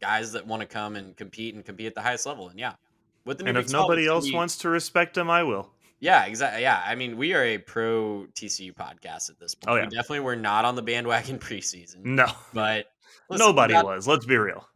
guys 0.00 0.32
that 0.32 0.46
want 0.46 0.60
to 0.60 0.66
come 0.66 0.96
and 0.96 1.16
compete 1.16 1.54
and 1.54 1.64
compete 1.64 1.86
at 1.86 1.94
the 1.94 2.00
highest 2.00 2.26
level. 2.26 2.48
And 2.48 2.58
yeah, 2.58 2.74
with 3.24 3.38
the 3.38 3.44
new 3.44 3.50
and 3.50 3.58
if 3.58 3.66
12, 3.68 3.82
nobody 3.84 4.06
else 4.06 4.32
wants 4.32 4.58
to 4.58 4.68
respect 4.68 5.14
them 5.14 5.28
i 5.30 5.42
will 5.42 5.70
yeah, 6.02 6.24
exactly. 6.24 6.62
Yeah, 6.62 6.82
I 6.82 6.94
mean, 6.94 7.18
we 7.18 7.34
are 7.34 7.44
a 7.44 7.58
pro 7.58 8.26
TCU 8.34 8.74
podcast 8.74 9.28
at 9.28 9.38
this 9.38 9.54
point. 9.54 9.70
Oh, 9.70 9.74
yeah. 9.74 9.82
Definitely 9.82 9.90
We 9.90 9.96
definitely 10.00 10.20
were 10.20 10.36
not 10.36 10.64
on 10.64 10.74
the 10.74 10.80
bandwagon 10.80 11.38
preseason, 11.46 12.02
no 12.04 12.24
but 12.54 12.86
listen, 13.28 13.46
nobody 13.46 13.74
that- 13.74 13.84
was 13.84 14.08
let's 14.08 14.24
be 14.24 14.38
real 14.38 14.66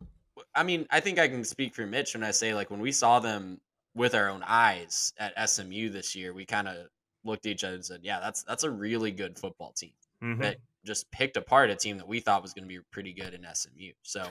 I 0.55 0.63
mean, 0.65 0.87
I 0.91 1.01
think 1.01 1.19
I 1.19 1.27
can 1.29 1.43
speak 1.43 1.75
for 1.75 1.87
Mitch 1.87 2.13
when 2.15 2.23
I 2.23 2.31
say 2.31 2.53
like 2.55 2.71
when 2.71 2.79
we 2.81 2.93
saw 2.93 3.21
them 3.21 3.59
with 3.95 4.15
our 4.15 4.29
own 4.29 4.43
eyes 4.47 5.15
at 5.19 5.49
SMU 5.49 5.89
this 5.89 6.15
year, 6.15 6.35
we 6.35 6.45
kind 6.45 6.69
of 6.69 6.77
looked 7.25 7.47
at 7.47 7.53
each 7.53 7.65
other 7.65 7.75
and 7.77 7.85
said, 7.85 8.01
"Yeah, 8.03 8.21
that's 8.21 8.43
that's 8.43 8.63
a 8.65 8.71
really 8.71 9.11
good 9.11 9.39
football 9.39 9.73
team 9.73 9.93
Mhm. 10.23 10.41
that 10.43 10.59
just 10.85 11.11
picked 11.11 11.39
apart 11.39 11.71
a 11.71 11.75
team 11.75 11.97
that 11.97 12.07
we 12.07 12.21
thought 12.21 12.43
was 12.43 12.53
going 12.53 12.65
to 12.65 12.69
be 12.69 12.81
pretty 12.93 13.15
good 13.15 13.33
in 13.33 13.45
SMU." 13.51 13.93
So, 14.03 14.29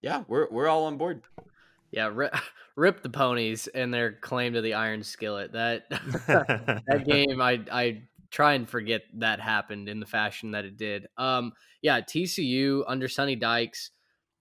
yeah, 0.00 0.22
we're 0.28 0.46
we're 0.48 0.68
all 0.68 0.84
on 0.84 0.96
board. 0.96 1.22
Yeah, 1.94 2.10
rip, 2.12 2.34
rip 2.76 3.02
the 3.02 3.10
ponies 3.10 3.68
and 3.68 3.94
their 3.94 4.12
claim 4.12 4.54
to 4.54 4.60
the 4.60 4.74
iron 4.74 5.02
skillet. 5.02 5.52
That 5.52 5.84
that 6.26 7.04
game, 7.06 7.40
I 7.40 7.60
I 7.70 8.02
try 8.30 8.54
and 8.54 8.68
forget 8.68 9.02
that 9.14 9.40
happened 9.40 9.88
in 9.88 10.00
the 10.00 10.06
fashion 10.06 10.50
that 10.50 10.64
it 10.64 10.76
did. 10.76 11.06
Um, 11.16 11.52
yeah, 11.82 12.00
TCU 12.00 12.84
under 12.88 13.06
Sonny 13.06 13.36
Dykes, 13.36 13.92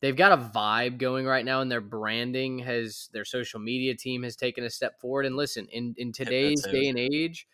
they've 0.01 0.15
got 0.15 0.31
a 0.31 0.37
vibe 0.37 0.97
going 0.97 1.27
right 1.27 1.45
now, 1.45 1.61
and 1.61 1.71
their 1.71 1.81
branding 1.81 2.59
has 2.59 3.09
their 3.13 3.25
social 3.25 3.59
media 3.59 3.95
team 3.95 4.23
has 4.23 4.35
taken 4.35 4.63
a 4.63 4.69
step 4.69 4.99
forward. 4.99 5.27
And 5.27 5.35
listen, 5.35 5.67
in 5.71 5.93
in 5.97 6.11
today's 6.11 6.63
day 6.63 6.87
and 6.87 6.97
age, 6.97 7.47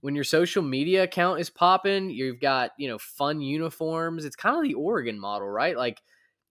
when 0.00 0.16
your 0.16 0.24
social 0.24 0.62
media 0.62 1.04
account 1.04 1.38
is 1.38 1.50
popping, 1.50 2.10
you've 2.10 2.40
got 2.40 2.72
you 2.78 2.88
know 2.88 2.98
fun 2.98 3.40
uniforms. 3.40 4.24
It's 4.24 4.36
kind 4.36 4.56
of 4.56 4.64
the 4.64 4.74
Oregon 4.74 5.20
model, 5.20 5.48
right? 5.48 5.76
Like 5.76 6.02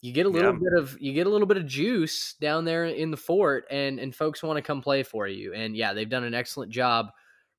you 0.05 0.13
get 0.13 0.25
a 0.27 0.29
little 0.29 0.53
Yeah. 0.53 0.59
bit 0.59 0.79
of 0.79 0.97
you 1.01 1.13
get 1.13 1.25
a 1.25 1.29
little 1.29 1.47
bit 1.47 1.57
of 1.57 1.65
juice 1.65 2.35
down 2.39 2.63
there 2.63 2.85
in 2.85 3.09
the 3.09 3.17
fort 3.17 3.65
and 3.71 3.99
and 3.99 4.15
folks 4.15 4.43
want 4.43 4.57
to 4.57 4.61
come 4.61 4.81
play 4.81 5.01
for 5.01 5.27
you 5.27 5.53
and 5.53 5.75
yeah 5.75 5.93
they've 5.93 6.09
done 6.09 6.23
an 6.23 6.33
excellent 6.35 6.71
job 6.71 7.07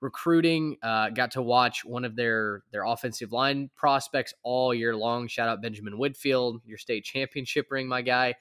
recruiting 0.01 0.77
uh, 0.83 1.09
got 1.11 1.33
to 1.33 1.43
watch 1.43 1.85
one 1.85 2.05
of 2.05 2.15
their 2.15 2.63
their 2.71 2.85
offensive 2.85 3.33
line 3.33 3.71
prospects 3.75 4.33
all 4.43 4.73
year 4.75 4.95
long 4.95 5.27
shout 5.27 5.49
out 5.49 5.61
benjamin 5.63 5.99
whitfield 5.99 6.61
your 6.65 6.79
state 6.79 7.03
championship 7.05 7.67
ring 7.71 7.89
my 7.89 8.03
guy 8.03 8.35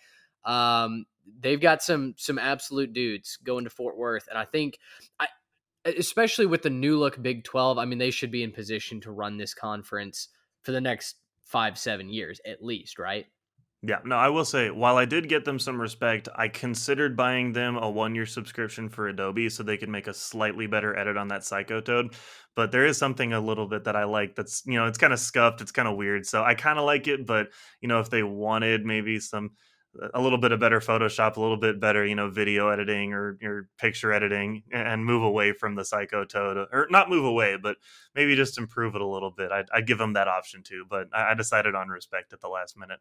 um, 0.44 1.06
they've 1.40 1.62
got 1.62 1.82
some 1.82 2.14
some 2.18 2.38
absolute 2.38 2.94
dudes 2.94 3.38
going 3.44 3.64
to 3.64 3.70
fort 3.70 3.98
worth 3.98 4.28
and 4.30 4.38
i 4.38 4.46
think 4.46 4.78
i 5.20 5.28
especially 5.86 6.46
with 6.46 6.62
the 6.62 6.70
new 6.70 6.98
look 7.00 7.20
big 7.22 7.44
12 7.44 7.78
i 7.80 7.86
mean 7.86 7.98
they 7.98 8.12
should 8.12 8.32
be 8.32 8.44
in 8.44 8.52
position 8.52 9.02
to 9.02 9.12
run 9.12 9.38
this 9.38 9.54
conference 9.54 10.28
for 10.62 10.72
the 10.74 10.82
next 10.82 11.16
five 11.44 11.78
seven 11.78 12.10
years 12.10 12.40
at 12.46 12.64
least 12.64 13.00
right 13.00 13.26
Yeah, 13.88 14.00
no, 14.04 14.16
I 14.16 14.30
will 14.30 14.46
say, 14.46 14.72
while 14.72 14.98
I 14.98 15.06
did 15.06 15.30
get 15.30 15.46
them 15.46 15.60
some 15.60 15.80
respect, 15.80 16.28
I 16.36 16.48
considered 16.48 17.16
buying 17.16 17.54
them 17.54 17.78
a 17.78 17.88
one 17.88 18.16
year 18.16 18.26
subscription 18.26 18.90
for 18.90 19.10
Adobe 19.10 19.48
so 19.48 19.62
they 19.62 19.78
could 19.78 19.90
make 19.90 20.08
a 20.08 20.14
slightly 20.14 20.66
better 20.66 20.98
edit 20.98 21.18
on 21.18 21.28
that 21.28 21.44
Psychotoad. 21.44 22.16
But 22.56 22.72
there 22.72 22.88
is 22.88 22.98
something 22.98 23.34
a 23.34 23.40
little 23.40 23.68
bit 23.68 23.84
that 23.84 23.96
I 23.96 24.06
like 24.06 24.34
that's, 24.34 24.64
you 24.66 24.74
know, 24.74 24.88
it's 24.88 24.98
kind 24.98 25.14
of 25.14 25.20
scuffed, 25.20 25.62
it's 25.62 25.72
kind 25.72 25.88
of 25.88 25.98
weird. 25.98 26.26
So 26.26 26.44
I 26.44 26.56
kind 26.56 26.80
of 26.80 26.86
like 26.86 27.08
it, 27.08 27.28
but, 27.28 27.50
you 27.80 27.88
know, 27.88 28.00
if 28.00 28.10
they 28.10 28.24
wanted 28.24 28.86
maybe 28.86 29.20
some 29.20 29.52
a 30.16 30.22
little 30.22 30.40
bit 30.40 30.52
of 30.52 30.60
better 30.60 30.80
Photoshop, 30.80 31.38
a 31.38 31.42
little 31.42 31.58
bit 31.58 31.80
better, 31.80 32.04
you 32.04 32.16
know, 32.16 32.30
video 32.30 32.70
editing 32.70 33.14
or 33.14 33.38
your 33.40 33.70
picture 33.78 34.12
editing, 34.12 34.64
and 34.72 35.06
move 35.06 35.22
away 35.22 35.54
from 35.54 35.76
the 35.76 35.86
Psycho 35.86 36.26
Toad, 36.26 36.58
or 36.58 36.88
not 36.90 37.10
move 37.10 37.24
away, 37.24 37.58
but 37.62 37.78
maybe 38.16 38.36
just 38.36 38.58
improve 38.58 38.96
it 38.96 39.02
a 39.02 39.08
little 39.08 39.32
bit. 39.32 39.52
I'd, 39.52 39.68
I'd 39.72 39.88
give 39.88 40.00
them 40.00 40.14
that 40.14 40.28
option 40.28 40.64
too, 40.64 40.86
but 40.90 41.08
I 41.14 41.36
decided 41.36 41.76
on 41.76 41.90
respect 41.90 42.34
at 42.34 42.42
the 42.42 42.50
last 42.50 42.78
minute. 42.78 43.00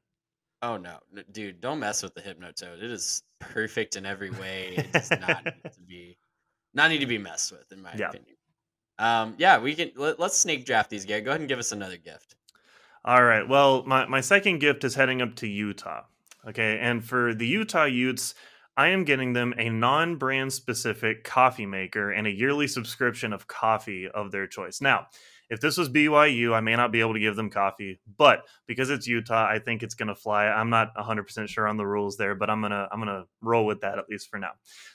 Oh 0.63 0.77
no, 0.77 0.99
dude! 1.33 1.61
Don't 1.61 1.79
mess 1.79 2.03
with 2.03 2.15
the 2.15 2.23
Hypnotoad. 2.23 2.83
It 2.83 2.91
is 2.91 3.23
perfect 3.39 3.97
in 3.97 4.07
every 4.07 4.31
way. 4.31 4.75
It 4.77 4.93
does 4.93 5.11
not 5.11 5.45
need 5.45 5.63
to 5.73 5.81
be 5.87 6.17
not 6.73 6.91
need 6.91 6.99
to 6.99 7.07
be 7.07 7.19
messed 7.19 7.53
with, 7.53 7.71
in 7.71 7.83
my 7.83 7.95
yeah. 7.97 8.09
opinion. 8.09 8.37
Um, 8.99 9.35
yeah, 9.39 9.59
we 9.59 9.75
can 9.75 9.91
let, 9.97 10.21
us 10.21 10.37
snake 10.37 10.65
draft 10.65 10.91
these 10.91 11.05
guys. 11.05 11.23
Go 11.23 11.31
ahead 11.31 11.41
and 11.41 11.49
give 11.49 11.59
us 11.59 11.73
another 11.73 11.97
gift. 11.97 12.37
All 13.05 13.23
right. 13.23 13.47
Well, 13.47 13.85
my 13.85 14.07
my 14.07 14.21
second 14.21 14.61
gift 14.61 14.85
is 14.85 14.95
heading 14.95 15.21
up 15.21 15.37
to 15.37 15.47
Utah. 15.47 16.03
Okay, 16.47 16.79
and 16.81 17.05
for 17.05 17.35
the 17.35 17.47
Utah 17.47 17.85
Utes, 17.85 18.35
I 18.77 18.89
am 18.89 19.05
getting 19.05 19.33
them 19.33 19.55
a 19.59 19.69
non 19.69 20.17
brand 20.17 20.53
specific 20.53 21.25
coffee 21.25 21.67
maker 21.67 22.11
and 22.11 22.27
a 22.27 22.31
yearly 22.31 22.67
subscription 22.67 23.33
of 23.33 23.47
coffee 23.47 24.09
of 24.09 24.31
their 24.31 24.47
choice. 24.47 24.81
Now, 24.81 25.07
if 25.51 25.61
this 25.61 25.77
was 25.77 25.89
BYU, 25.89 26.55
I 26.55 26.61
may 26.61 26.77
not 26.77 26.93
be 26.93 27.01
able 27.01 27.15
to 27.15 27.21
give 27.21 27.37
them 27.37 27.51
coffee, 27.51 28.01
but 28.17 28.45
because 28.67 28.91
it's 28.91 29.07
Utah, 29.07 29.47
I 29.47 29.59
think 29.59 29.83
it's 29.83 29.95
going 29.95 30.09
to 30.09 30.15
fly. 30.15 30.47
I'm 30.47 30.71
not 30.71 30.95
100% 30.97 31.49
sure 31.49 31.69
on 31.69 31.77
the 31.77 31.87
rules 31.87 32.17
there, 32.17 32.35
but 32.35 32.51
I'm 32.51 32.61
going 32.61 32.73
to 32.73 32.89
I'm 32.91 33.01
going 33.01 33.15
to 33.15 33.27
roll 33.41 33.67
with 33.67 33.81
that 33.83 33.99
at 33.99 34.09
least 34.09 34.31
for 34.31 34.39
now. 34.39 34.53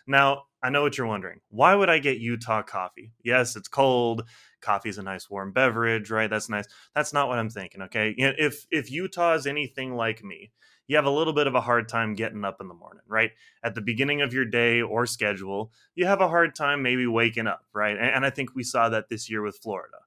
Now, 0.07 0.43
I 0.61 0.69
know 0.69 0.81
what 0.81 0.97
you're 0.97 1.07
wondering. 1.07 1.39
Why 1.49 1.75
would 1.75 1.89
I 1.89 1.99
get 1.99 2.19
Utah 2.19 2.63
coffee? 2.63 3.13
Yes, 3.23 3.55
it's 3.55 3.67
cold. 3.67 4.23
Coffee's 4.61 4.97
a 4.97 5.03
nice 5.03 5.29
warm 5.29 5.53
beverage, 5.53 6.11
right? 6.11 6.29
That's 6.29 6.49
nice. 6.49 6.65
That's 6.95 7.13
not 7.13 7.27
what 7.27 7.39
I'm 7.39 7.49
thinking, 7.49 7.83
okay? 7.83 8.13
If 8.17 8.65
if 8.71 8.91
Utah 8.91 9.35
is 9.35 9.47
anything 9.47 9.95
like 9.95 10.23
me, 10.23 10.51
you 10.89 10.95
have 10.95 11.05
a 11.05 11.11
little 11.11 11.33
bit 11.33 11.45
of 11.45 11.53
a 11.53 11.61
hard 11.61 11.87
time 11.87 12.15
getting 12.15 12.43
up 12.43 12.57
in 12.59 12.67
the 12.67 12.73
morning, 12.73 13.03
right? 13.07 13.31
At 13.63 13.75
the 13.75 13.81
beginning 13.81 14.21
of 14.21 14.33
your 14.33 14.43
day 14.43 14.81
or 14.81 15.05
schedule, 15.05 15.71
you 15.93 16.07
have 16.07 16.19
a 16.19 16.27
hard 16.27 16.55
time 16.55 16.81
maybe 16.81 17.05
waking 17.05 17.45
up, 17.45 17.63
right? 17.73 17.95
And, 17.95 18.25
I 18.25 18.31
think 18.31 18.55
we 18.55 18.63
saw 18.63 18.89
that 18.89 19.07
this 19.07 19.29
year 19.29 19.43
with 19.43 19.57
Florida. 19.57 19.97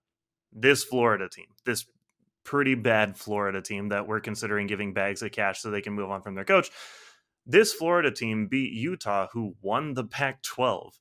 This 0.53 0.85
Florida 0.85 1.29
team, 1.29 1.47
this 1.65 1.87
pretty 2.45 2.75
bad 2.75 3.17
Florida 3.17 3.63
team 3.63 3.89
that 3.89 4.07
we're 4.07 4.21
considering 4.21 4.67
giving 4.67 4.93
bags 4.93 5.23
of 5.23 5.33
cash 5.33 5.61
so 5.61 5.71
they 5.71 5.81
can 5.81 5.93
move 5.93 6.11
on 6.11 6.23
from 6.23 6.35
their 6.35 6.45
coach. 6.45 6.71
This 7.47 7.73
Florida 7.73 8.11
team 8.11 8.47
beat 8.47 8.73
Utah, 8.73 9.29
who 9.33 9.57
won 9.61 9.95
the 9.95 10.05
Pac 10.05 10.43
12. 10.43 10.99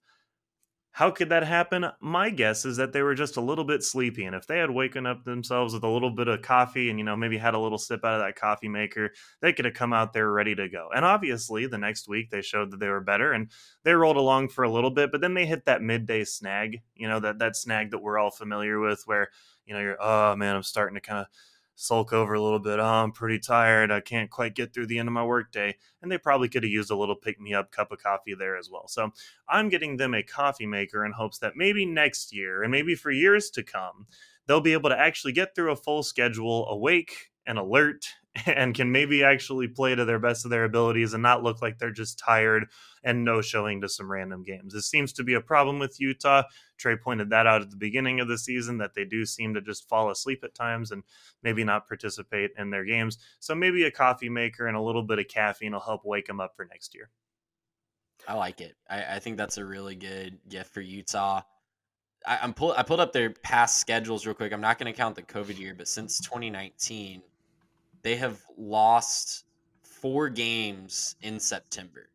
How 0.93 1.09
could 1.09 1.29
that 1.29 1.43
happen? 1.43 1.85
My 2.01 2.29
guess 2.29 2.65
is 2.65 2.75
that 2.75 2.91
they 2.91 3.01
were 3.01 3.15
just 3.15 3.37
a 3.37 3.41
little 3.41 3.63
bit 3.63 3.81
sleepy. 3.81 4.25
And 4.25 4.35
if 4.35 4.45
they 4.45 4.57
had 4.59 4.69
waken 4.69 5.05
up 5.05 5.23
themselves 5.23 5.73
with 5.73 5.83
a 5.83 5.87
little 5.87 6.11
bit 6.11 6.27
of 6.27 6.41
coffee 6.41 6.89
and, 6.89 6.99
you 6.99 7.05
know, 7.05 7.15
maybe 7.15 7.37
had 7.37 7.53
a 7.53 7.59
little 7.59 7.77
sip 7.77 8.03
out 8.03 8.15
of 8.15 8.21
that 8.21 8.35
coffee 8.35 8.67
maker, 8.67 9.11
they 9.41 9.53
could 9.53 9.63
have 9.63 9.73
come 9.73 9.93
out 9.93 10.11
there 10.11 10.29
ready 10.29 10.53
to 10.53 10.67
go. 10.67 10.89
And 10.93 11.05
obviously, 11.05 11.65
the 11.65 11.77
next 11.77 12.09
week 12.09 12.29
they 12.29 12.41
showed 12.41 12.71
that 12.71 12.81
they 12.81 12.89
were 12.89 12.99
better 12.99 13.31
and 13.31 13.49
they 13.83 13.93
rolled 13.93 14.17
along 14.17 14.49
for 14.49 14.63
a 14.63 14.71
little 14.71 14.91
bit, 14.91 15.13
but 15.13 15.21
then 15.21 15.33
they 15.33 15.45
hit 15.45 15.63
that 15.65 15.81
midday 15.81 16.25
snag, 16.25 16.81
you 16.93 17.07
know, 17.07 17.21
that, 17.21 17.39
that 17.39 17.55
snag 17.55 17.91
that 17.91 17.99
we're 18.01 18.19
all 18.19 18.31
familiar 18.31 18.79
with 18.79 19.01
where, 19.05 19.29
you 19.65 19.73
know, 19.73 19.79
you're, 19.79 19.97
oh 20.01 20.35
man, 20.35 20.57
I'm 20.57 20.63
starting 20.63 20.95
to 20.95 21.01
kind 21.01 21.19
of 21.19 21.27
sulk 21.75 22.13
over 22.13 22.33
a 22.33 22.41
little 22.41 22.59
bit. 22.59 22.79
Oh, 22.79 22.83
I'm 22.83 23.11
pretty 23.11 23.39
tired. 23.39 23.91
I 23.91 24.01
can't 24.01 24.29
quite 24.29 24.55
get 24.55 24.73
through 24.73 24.87
the 24.87 24.99
end 24.99 25.09
of 25.09 25.13
my 25.13 25.23
workday. 25.23 25.75
And 26.01 26.11
they 26.11 26.17
probably 26.17 26.49
could 26.49 26.63
have 26.63 26.71
used 26.71 26.91
a 26.91 26.95
little 26.95 27.15
pick 27.15 27.39
me 27.39 27.53
up 27.53 27.71
cup 27.71 27.91
of 27.91 28.01
coffee 28.01 28.35
there 28.35 28.57
as 28.57 28.69
well. 28.69 28.87
So 28.87 29.11
I'm 29.47 29.69
getting 29.69 29.97
them 29.97 30.13
a 30.13 30.23
coffee 30.23 30.67
maker 30.67 31.05
in 31.05 31.11
hopes 31.11 31.39
that 31.39 31.55
maybe 31.55 31.85
next 31.85 32.33
year 32.33 32.63
and 32.63 32.71
maybe 32.71 32.95
for 32.95 33.11
years 33.11 33.49
to 33.51 33.63
come, 33.63 34.07
they'll 34.47 34.61
be 34.61 34.73
able 34.73 34.89
to 34.89 34.99
actually 34.99 35.33
get 35.33 35.55
through 35.55 35.71
a 35.71 35.75
full 35.75 36.03
schedule 36.03 36.67
awake 36.69 37.31
and 37.45 37.57
alert 37.57 38.05
and 38.45 38.73
can 38.73 38.91
maybe 38.91 39.23
actually 39.23 39.67
play 39.67 39.93
to 39.93 40.05
their 40.05 40.19
best 40.19 40.45
of 40.45 40.51
their 40.51 40.63
abilities 40.63 41.13
and 41.13 41.21
not 41.21 41.43
look 41.43 41.61
like 41.61 41.77
they're 41.77 41.91
just 41.91 42.17
tired 42.17 42.65
and 43.03 43.25
no 43.25 43.41
showing 43.41 43.81
to 43.81 43.89
some 43.89 44.09
random 44.09 44.43
games. 44.43 44.73
This 44.73 44.89
seems 44.89 45.11
to 45.13 45.23
be 45.23 45.33
a 45.33 45.41
problem 45.41 45.79
with 45.79 45.99
Utah. 45.99 46.43
Trey 46.77 46.95
pointed 46.95 47.29
that 47.31 47.45
out 47.45 47.61
at 47.61 47.69
the 47.69 47.77
beginning 47.77 48.19
of 48.19 48.27
the 48.27 48.37
season 48.37 48.77
that 48.77 48.93
they 48.93 49.03
do 49.03 49.25
seem 49.25 49.53
to 49.53 49.61
just 49.61 49.89
fall 49.89 50.09
asleep 50.09 50.43
at 50.43 50.55
times 50.55 50.91
and 50.91 51.03
maybe 51.43 51.63
not 51.63 51.87
participate 51.87 52.51
in 52.57 52.69
their 52.69 52.85
games. 52.85 53.17
So 53.39 53.53
maybe 53.53 53.83
a 53.83 53.91
coffee 53.91 54.29
maker 54.29 54.67
and 54.67 54.77
a 54.77 54.81
little 54.81 55.03
bit 55.03 55.19
of 55.19 55.27
caffeine 55.27 55.73
will 55.73 55.79
help 55.81 56.05
wake 56.05 56.27
them 56.27 56.39
up 56.39 56.53
for 56.55 56.65
next 56.65 56.95
year. 56.95 57.09
I 58.27 58.35
like 58.35 58.61
it. 58.61 58.75
I, 58.89 59.15
I 59.15 59.19
think 59.19 59.37
that's 59.37 59.57
a 59.57 59.65
really 59.65 59.95
good 59.95 60.37
gift 60.47 60.73
for 60.73 60.81
Utah. 60.81 61.41
I, 62.25 62.37
am 62.43 62.53
pull, 62.53 62.73
I 62.77 62.83
pulled 62.83 62.99
up 62.99 63.13
their 63.13 63.31
past 63.31 63.79
schedules 63.79 64.25
real 64.25 64.35
quick. 64.35 64.53
I'm 64.53 64.61
not 64.61 64.77
going 64.77 64.91
to 64.91 64.97
count 64.97 65.15
the 65.15 65.23
COVID 65.23 65.57
year, 65.57 65.73
but 65.75 65.87
since 65.87 66.19
2019, 66.19 67.23
they 68.01 68.15
have 68.15 68.41
lost 68.57 69.45
four 69.83 70.29
games 70.29 71.15
in 71.21 71.39
September. 71.39 72.09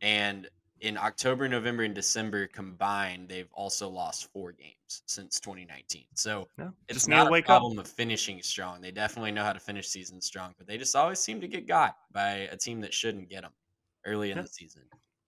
And 0.00 0.48
in 0.80 0.98
October, 0.98 1.48
November, 1.48 1.84
and 1.84 1.94
December 1.94 2.48
combined, 2.48 3.28
they've 3.28 3.50
also 3.52 3.88
lost 3.88 4.30
four 4.32 4.52
games 4.52 5.02
since 5.06 5.38
2019. 5.40 6.04
So 6.14 6.48
yeah, 6.58 6.70
it's 6.88 7.06
not 7.06 7.32
a 7.32 7.42
problem 7.42 7.78
up. 7.78 7.84
of 7.84 7.90
finishing 7.90 8.42
strong. 8.42 8.80
They 8.80 8.90
definitely 8.90 9.30
know 9.30 9.44
how 9.44 9.52
to 9.52 9.60
finish 9.60 9.88
seasons 9.88 10.26
strong, 10.26 10.54
but 10.58 10.66
they 10.66 10.76
just 10.76 10.96
always 10.96 11.20
seem 11.20 11.40
to 11.40 11.48
get 11.48 11.68
got 11.68 11.96
by 12.12 12.48
a 12.50 12.56
team 12.56 12.80
that 12.80 12.92
shouldn't 12.92 13.30
get 13.30 13.42
them 13.42 13.52
early 14.04 14.32
in 14.32 14.38
the 14.38 14.46
season. 14.46 14.82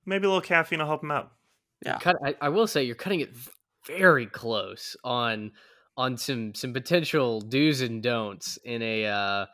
Maybe 0.07 0.27
a 0.27 0.29
little 0.29 0.43
caffeine 0.43 0.81
will 0.81 0.87
help 0.87 1.03
them 1.03 1.13
out. 1.13 1.33
Yeah, 1.87 1.99
cut, 1.99 2.17
I, 2.25 2.35
I 2.41 2.49
will 2.49 2.67
say 2.67 2.83
you're 2.83 2.97
cutting 2.97 3.21
it 3.21 3.31
very 3.87 4.27
close 4.27 4.97
on 5.05 5.53
on 5.97 6.17
some 6.17 6.55
some 6.55 6.73
potential 6.73 7.41
do's 7.41 7.81
and 7.81 8.03
don'ts 8.03 8.59
in 8.65 8.83
a 8.83 9.07
uh, 9.07 9.47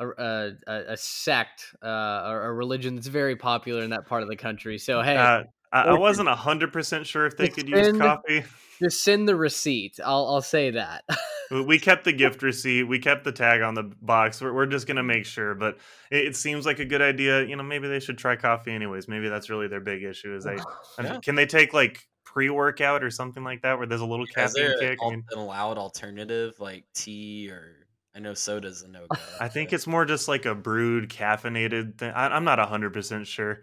a, 0.00 0.52
a, 0.66 0.92
a 0.92 0.96
sect, 0.96 1.74
uh, 1.82 2.24
or 2.26 2.44
a 2.46 2.52
religion 2.52 2.94
that's 2.94 3.06
very 3.06 3.36
popular 3.36 3.82
in 3.82 3.90
that 3.90 4.06
part 4.06 4.22
of 4.22 4.28
the 4.28 4.36
country. 4.36 4.78
So 4.78 5.02
hey, 5.02 5.16
uh, 5.16 5.44
I, 5.72 5.82
I, 5.82 5.98
wasn't 5.98 6.28
hundred 6.28 6.72
percent 6.72 7.06
sure 7.06 7.26
if 7.26 7.36
they 7.36 7.48
could 7.48 7.68
send, 7.68 7.86
use 7.86 7.98
coffee. 7.98 8.44
Just 8.82 9.04
send 9.04 9.28
the 9.28 9.36
receipt. 9.36 10.00
I'll 10.04 10.26
I'll 10.26 10.42
say 10.42 10.70
that. 10.70 11.04
we 11.50 11.78
kept 11.78 12.04
the 12.04 12.12
gift 12.12 12.42
receipt. 12.42 12.84
We 12.84 12.98
kept 12.98 13.24
the 13.24 13.32
tag 13.32 13.62
on 13.62 13.74
the 13.74 13.84
box. 14.00 14.40
We're, 14.40 14.52
we're 14.52 14.66
just 14.66 14.86
gonna 14.86 15.02
make 15.02 15.26
sure, 15.26 15.54
but 15.54 15.78
it, 16.10 16.28
it, 16.28 16.36
seems 16.36 16.66
like 16.66 16.78
a 16.78 16.84
good 16.84 17.02
idea. 17.02 17.44
You 17.44 17.56
know, 17.56 17.62
maybe 17.62 17.88
they 17.88 18.00
should 18.00 18.18
try 18.18 18.36
coffee 18.36 18.72
anyways. 18.72 19.06
Maybe 19.06 19.28
that's 19.28 19.50
really 19.50 19.68
their 19.68 19.80
big 19.80 20.02
issue. 20.02 20.34
Is 20.34 20.44
they 20.44 20.56
yeah. 21.02 21.18
can 21.22 21.34
they 21.34 21.46
take 21.46 21.72
like 21.72 22.06
pre-workout 22.24 23.02
or 23.02 23.10
something 23.10 23.42
like 23.42 23.62
that 23.62 23.76
where 23.76 23.86
there's 23.86 24.00
a 24.00 24.06
little 24.06 24.26
caffeine 24.26 24.72
kick? 24.80 24.98
Al- 25.02 25.08
I 25.08 25.10
mean, 25.10 25.24
an 25.30 25.38
allowed 25.38 25.78
alternative 25.78 26.54
like 26.58 26.84
tea 26.94 27.50
or 27.50 27.79
I 28.14 28.18
know 28.18 28.34
soda's 28.34 28.82
a 28.82 28.88
no 28.88 29.06
go. 29.08 29.20
I 29.40 29.48
think 29.48 29.72
it's 29.72 29.86
more 29.86 30.04
just 30.04 30.28
like 30.28 30.46
a 30.46 30.54
brewed 30.54 31.08
caffeinated 31.08 31.98
thing. 31.98 32.10
I, 32.10 32.36
am 32.36 32.44
not 32.44 32.58
hundred 32.58 32.92
percent 32.92 33.26
sure. 33.26 33.62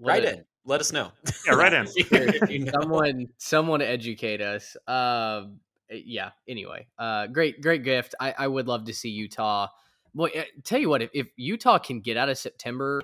Write 0.00 0.24
in. 0.24 0.44
Let 0.64 0.80
us 0.80 0.92
know. 0.92 1.12
Yeah, 1.46 1.54
right 1.54 1.72
in. 1.72 1.86
you 2.48 2.58
know. 2.64 2.72
Someone, 2.80 3.28
someone 3.38 3.80
educate 3.80 4.40
us. 4.40 4.76
Uh, 4.86 5.44
yeah. 5.90 6.30
Anyway, 6.46 6.86
uh, 6.98 7.26
great, 7.28 7.62
great 7.62 7.84
gift. 7.84 8.14
I, 8.20 8.34
I 8.36 8.46
would 8.46 8.68
love 8.68 8.84
to 8.84 8.92
see 8.92 9.08
Utah. 9.08 9.68
Boy, 10.14 10.30
eh, 10.34 10.44
tell 10.64 10.78
you 10.78 10.88
what, 10.88 11.02
if, 11.02 11.10
if 11.14 11.28
Utah 11.36 11.78
can 11.78 12.00
get 12.00 12.16
out 12.16 12.28
of 12.28 12.36
September 12.36 13.00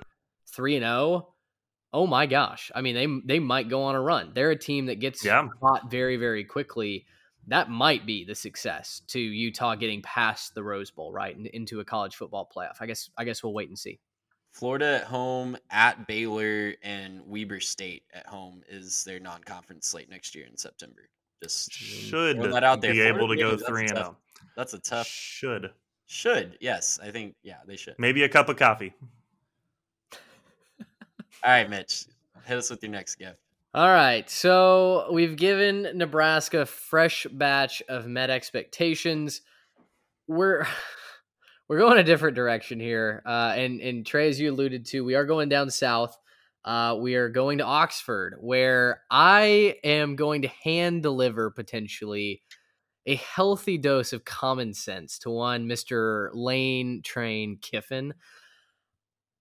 three 0.47 0.75
and 0.75 0.83
zero, 0.83 0.93
oh, 0.93 1.33
oh 1.93 2.07
my 2.07 2.25
gosh! 2.25 2.71
I 2.75 2.81
mean, 2.81 2.95
they 2.95 3.35
they 3.35 3.39
might 3.39 3.69
go 3.69 3.83
on 3.83 3.95
a 3.95 4.01
run. 4.01 4.31
They're 4.35 4.51
a 4.51 4.59
team 4.59 4.87
that 4.87 4.99
gets 4.99 5.23
yeah. 5.23 5.47
hot 5.61 5.89
very, 5.89 6.17
very 6.17 6.43
quickly 6.43 7.05
that 7.47 7.69
might 7.69 8.05
be 8.05 8.23
the 8.23 8.35
success 8.35 9.01
to 9.07 9.19
Utah 9.19 9.75
getting 9.75 10.01
past 10.01 10.55
the 10.55 10.63
Rose 10.63 10.91
Bowl, 10.91 11.11
right, 11.11 11.35
and 11.35 11.47
into 11.47 11.79
a 11.79 11.85
college 11.85 12.15
football 12.15 12.49
playoff. 12.53 12.77
I 12.79 12.85
guess 12.85 13.09
I 13.17 13.23
guess 13.23 13.43
we'll 13.43 13.53
wait 13.53 13.69
and 13.69 13.77
see. 13.77 13.99
Florida 14.51 15.01
at 15.01 15.03
home, 15.03 15.57
at 15.69 16.07
Baylor, 16.07 16.73
and 16.81 17.21
Weber 17.27 17.59
State 17.59 18.03
at 18.13 18.25
home 18.25 18.61
is 18.69 19.03
their 19.03 19.19
non-conference 19.19 19.85
slate 19.87 20.09
next 20.09 20.33
year 20.33 20.45
in 20.49 20.55
September. 20.57 21.09
Just 21.43 21.73
should 21.73 22.41
that 22.41 22.63
out 22.63 22.79
there. 22.79 22.93
be 22.93 22.99
Florida, 22.99 23.17
able 23.17 23.27
to 23.27 23.35
go 23.35 23.57
three 23.57 23.81
and 23.81 23.89
zero. 23.89 24.15
Oh. 24.15 24.45
That's 24.55 24.73
a 24.73 24.79
tough. 24.79 25.07
Should 25.07 25.71
should 26.07 26.57
yes, 26.61 26.99
I 27.03 27.11
think 27.11 27.35
yeah 27.43 27.57
they 27.67 27.75
should. 27.75 27.95
Maybe 27.97 28.23
a 28.23 28.29
cup 28.29 28.47
of 28.47 28.55
coffee. 28.57 28.93
All 31.43 31.51
right, 31.51 31.69
Mitch, 31.69 32.05
hit 32.45 32.57
us 32.57 32.69
with 32.69 32.81
your 32.81 32.91
next 32.91 33.15
gift. 33.15 33.37
All 33.75 33.89
right, 33.89 34.29
so 34.29 35.09
we've 35.11 35.35
given 35.35 35.97
Nebraska 35.97 36.61
a 36.61 36.65
fresh 36.65 37.27
batch 37.29 37.83
of 37.89 38.07
met 38.07 38.29
expectations. 38.29 39.41
We're 40.29 40.65
we're 41.67 41.79
going 41.79 41.97
a 41.97 42.03
different 42.03 42.37
direction 42.37 42.79
here, 42.79 43.21
uh, 43.25 43.51
and 43.53 43.81
and 43.81 44.05
Trey, 44.05 44.29
as 44.29 44.39
you 44.39 44.49
alluded 44.49 44.85
to, 44.85 45.03
we 45.03 45.15
are 45.15 45.25
going 45.25 45.49
down 45.49 45.69
south. 45.69 46.17
Uh, 46.63 46.95
we 47.01 47.15
are 47.15 47.27
going 47.27 47.57
to 47.57 47.65
Oxford, 47.65 48.37
where 48.39 49.01
I 49.11 49.75
am 49.83 50.15
going 50.15 50.43
to 50.43 50.47
hand 50.47 51.03
deliver 51.03 51.51
potentially 51.51 52.43
a 53.05 53.15
healthy 53.15 53.77
dose 53.77 54.13
of 54.13 54.23
common 54.23 54.73
sense 54.73 55.19
to 55.19 55.29
one 55.29 55.67
Mister 55.67 56.31
Lane 56.33 57.01
Train 57.03 57.57
Kiffin. 57.61 58.13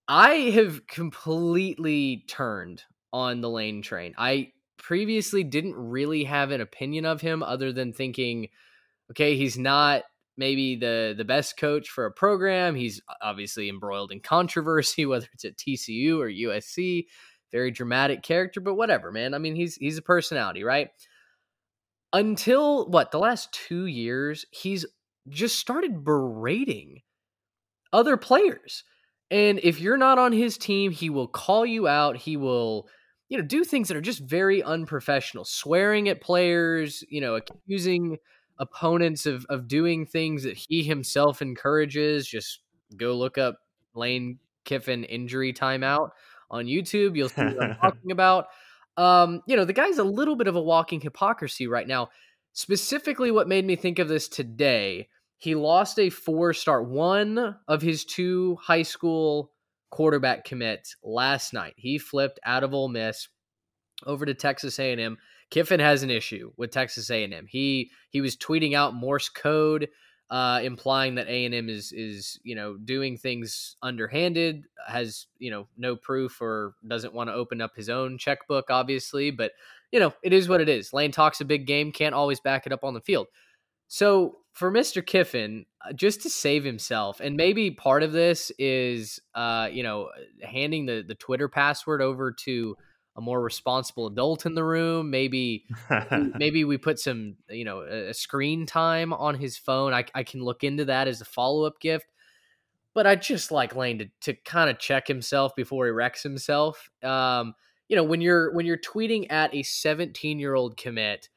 I 0.08 0.50
have 0.56 0.88
completely 0.88 2.24
turned 2.26 2.82
on 3.14 3.40
the 3.40 3.48
lane 3.48 3.80
train. 3.80 4.12
I 4.18 4.50
previously 4.76 5.44
didn't 5.44 5.76
really 5.76 6.24
have 6.24 6.50
an 6.50 6.60
opinion 6.60 7.06
of 7.06 7.20
him 7.20 7.44
other 7.44 7.72
than 7.72 7.92
thinking, 7.92 8.48
okay, 9.12 9.36
he's 9.36 9.56
not 9.56 10.02
maybe 10.36 10.74
the 10.74 11.14
the 11.16 11.24
best 11.24 11.56
coach 11.56 11.88
for 11.88 12.06
a 12.06 12.12
program. 12.12 12.74
He's 12.74 13.00
obviously 13.22 13.68
embroiled 13.68 14.10
in 14.10 14.18
controversy, 14.18 15.06
whether 15.06 15.28
it's 15.32 15.44
at 15.44 15.56
TCU 15.56 16.18
or 16.18 16.28
USC. 16.28 17.06
Very 17.52 17.70
dramatic 17.70 18.24
character, 18.24 18.60
but 18.60 18.74
whatever, 18.74 19.12
man. 19.12 19.32
I 19.32 19.38
mean, 19.38 19.54
he's 19.54 19.76
he's 19.76 19.96
a 19.96 20.02
personality, 20.02 20.64
right? 20.64 20.88
Until 22.12 22.90
what 22.90 23.12
the 23.12 23.20
last 23.20 23.52
two 23.52 23.86
years, 23.86 24.44
he's 24.50 24.84
just 25.28 25.56
started 25.56 26.02
berating 26.04 27.02
other 27.92 28.16
players. 28.16 28.82
And 29.30 29.60
if 29.62 29.80
you're 29.80 29.96
not 29.96 30.18
on 30.18 30.32
his 30.32 30.58
team, 30.58 30.90
he 30.90 31.10
will 31.10 31.28
call 31.28 31.64
you 31.64 31.88
out. 31.88 32.16
He 32.16 32.36
will, 32.36 32.88
you 33.28 33.38
know, 33.38 33.44
do 33.44 33.64
things 33.64 33.88
that 33.88 33.96
are 33.96 34.02
just 34.02 34.20
very 34.20 34.62
unprofessional, 34.62 35.44
swearing 35.44 36.08
at 36.08 36.20
players, 36.20 37.02
you 37.08 37.20
know, 37.20 37.36
accusing 37.36 38.18
opponents 38.58 39.26
of 39.26 39.44
of 39.48 39.66
doing 39.66 40.06
things 40.06 40.44
that 40.44 40.56
he 40.56 40.82
himself 40.82 41.42
encourages. 41.42 42.26
Just 42.26 42.60
go 42.96 43.14
look 43.14 43.38
up 43.38 43.58
Lane 43.94 44.38
Kiffin 44.64 45.04
injury 45.04 45.52
timeout 45.52 46.10
on 46.50 46.66
YouTube. 46.66 47.16
You'll 47.16 47.28
see 47.28 47.42
what 47.42 47.62
I'm 47.62 47.76
talking 47.80 48.10
about. 48.10 48.46
Um, 48.96 49.42
you 49.46 49.56
know, 49.56 49.64
the 49.64 49.72
guy's 49.72 49.98
a 49.98 50.04
little 50.04 50.36
bit 50.36 50.46
of 50.46 50.56
a 50.56 50.62
walking 50.62 51.00
hypocrisy 51.00 51.66
right 51.66 51.86
now. 51.86 52.10
Specifically, 52.52 53.30
what 53.30 53.48
made 53.48 53.64
me 53.64 53.74
think 53.74 53.98
of 53.98 54.06
this 54.06 54.28
today, 54.28 55.08
he 55.38 55.54
lost 55.54 55.98
a 55.98 56.10
four 56.10 56.52
star, 56.52 56.82
one 56.82 57.56
of 57.66 57.82
his 57.82 58.04
two 58.04 58.56
high 58.62 58.82
school 58.82 59.50
quarterback 59.94 60.44
commits 60.44 60.96
last 61.04 61.52
night. 61.52 61.74
He 61.76 61.98
flipped 61.98 62.40
out 62.44 62.64
of 62.64 62.74
Ole 62.74 62.88
Miss 62.88 63.28
over 64.04 64.26
to 64.26 64.34
Texas 64.34 64.80
A&M. 64.80 65.16
Kiffin 65.50 65.78
has 65.78 66.02
an 66.02 66.10
issue 66.10 66.50
with 66.56 66.72
Texas 66.72 67.08
A&M. 67.10 67.46
He 67.48 67.92
he 68.10 68.20
was 68.20 68.36
tweeting 68.36 68.74
out 68.74 68.92
Morse 68.92 69.28
code, 69.28 69.88
uh, 70.30 70.58
implying 70.64 71.14
that 71.14 71.28
A&M 71.28 71.68
is 71.68 71.92
is 71.92 72.40
you 72.42 72.56
know 72.56 72.76
doing 72.76 73.16
things 73.16 73.76
underhanded, 73.82 74.64
has 74.84 75.28
you 75.38 75.52
know 75.52 75.68
no 75.78 75.94
proof 75.94 76.42
or 76.42 76.74
doesn't 76.88 77.14
want 77.14 77.30
to 77.30 77.34
open 77.34 77.60
up 77.60 77.76
his 77.76 77.88
own 77.88 78.18
checkbook, 78.18 78.70
obviously. 78.70 79.30
But 79.30 79.52
you 79.92 80.00
know 80.00 80.12
it 80.24 80.32
is 80.32 80.48
what 80.48 80.60
it 80.60 80.68
is. 80.68 80.92
Lane 80.92 81.12
talks 81.12 81.40
a 81.40 81.44
big 81.44 81.68
game, 81.68 81.92
can't 81.92 82.16
always 82.16 82.40
back 82.40 82.66
it 82.66 82.72
up 82.72 82.82
on 82.82 82.94
the 82.94 83.00
field. 83.00 83.28
So 83.86 84.38
for 84.54 84.70
Mr. 84.70 85.04
Kiffin, 85.04 85.66
uh, 85.84 85.92
just 85.92 86.22
to 86.22 86.30
save 86.30 86.64
himself, 86.64 87.20
and 87.20 87.36
maybe 87.36 87.72
part 87.72 88.02
of 88.02 88.12
this 88.12 88.50
is, 88.58 89.20
uh, 89.34 89.68
you 89.70 89.82
know, 89.82 90.10
handing 90.42 90.86
the 90.86 91.04
the 91.06 91.16
Twitter 91.16 91.48
password 91.48 92.00
over 92.00 92.32
to 92.32 92.76
a 93.16 93.20
more 93.20 93.40
responsible 93.40 94.06
adult 94.06 94.46
in 94.46 94.54
the 94.54 94.64
room. 94.64 95.10
Maybe 95.10 95.66
maybe 96.38 96.64
we 96.64 96.78
put 96.78 96.98
some 96.98 97.36
you 97.48 97.64
know 97.64 97.82
a 97.82 98.14
screen 98.14 98.64
time 98.64 99.12
on 99.12 99.34
his 99.34 99.58
phone. 99.58 99.92
I, 99.92 100.04
I 100.14 100.22
can 100.22 100.42
look 100.42 100.64
into 100.64 100.86
that 100.86 101.08
as 101.08 101.20
a 101.20 101.26
follow 101.26 101.64
up 101.64 101.80
gift. 101.80 102.06
But 102.94 103.08
I 103.08 103.16
just 103.16 103.50
like 103.50 103.74
Lane 103.74 103.98
to, 103.98 104.06
to 104.20 104.34
kind 104.44 104.70
of 104.70 104.78
check 104.78 105.08
himself 105.08 105.56
before 105.56 105.86
he 105.86 105.90
wrecks 105.90 106.22
himself. 106.22 106.90
Um, 107.02 107.54
you 107.88 107.96
know 107.96 108.04
when 108.04 108.20
you're 108.20 108.52
when 108.54 108.66
you're 108.66 108.78
tweeting 108.78 109.30
at 109.30 109.52
a 109.52 109.64
17 109.64 110.38
year 110.38 110.54
old 110.54 110.76
commit 110.76 111.28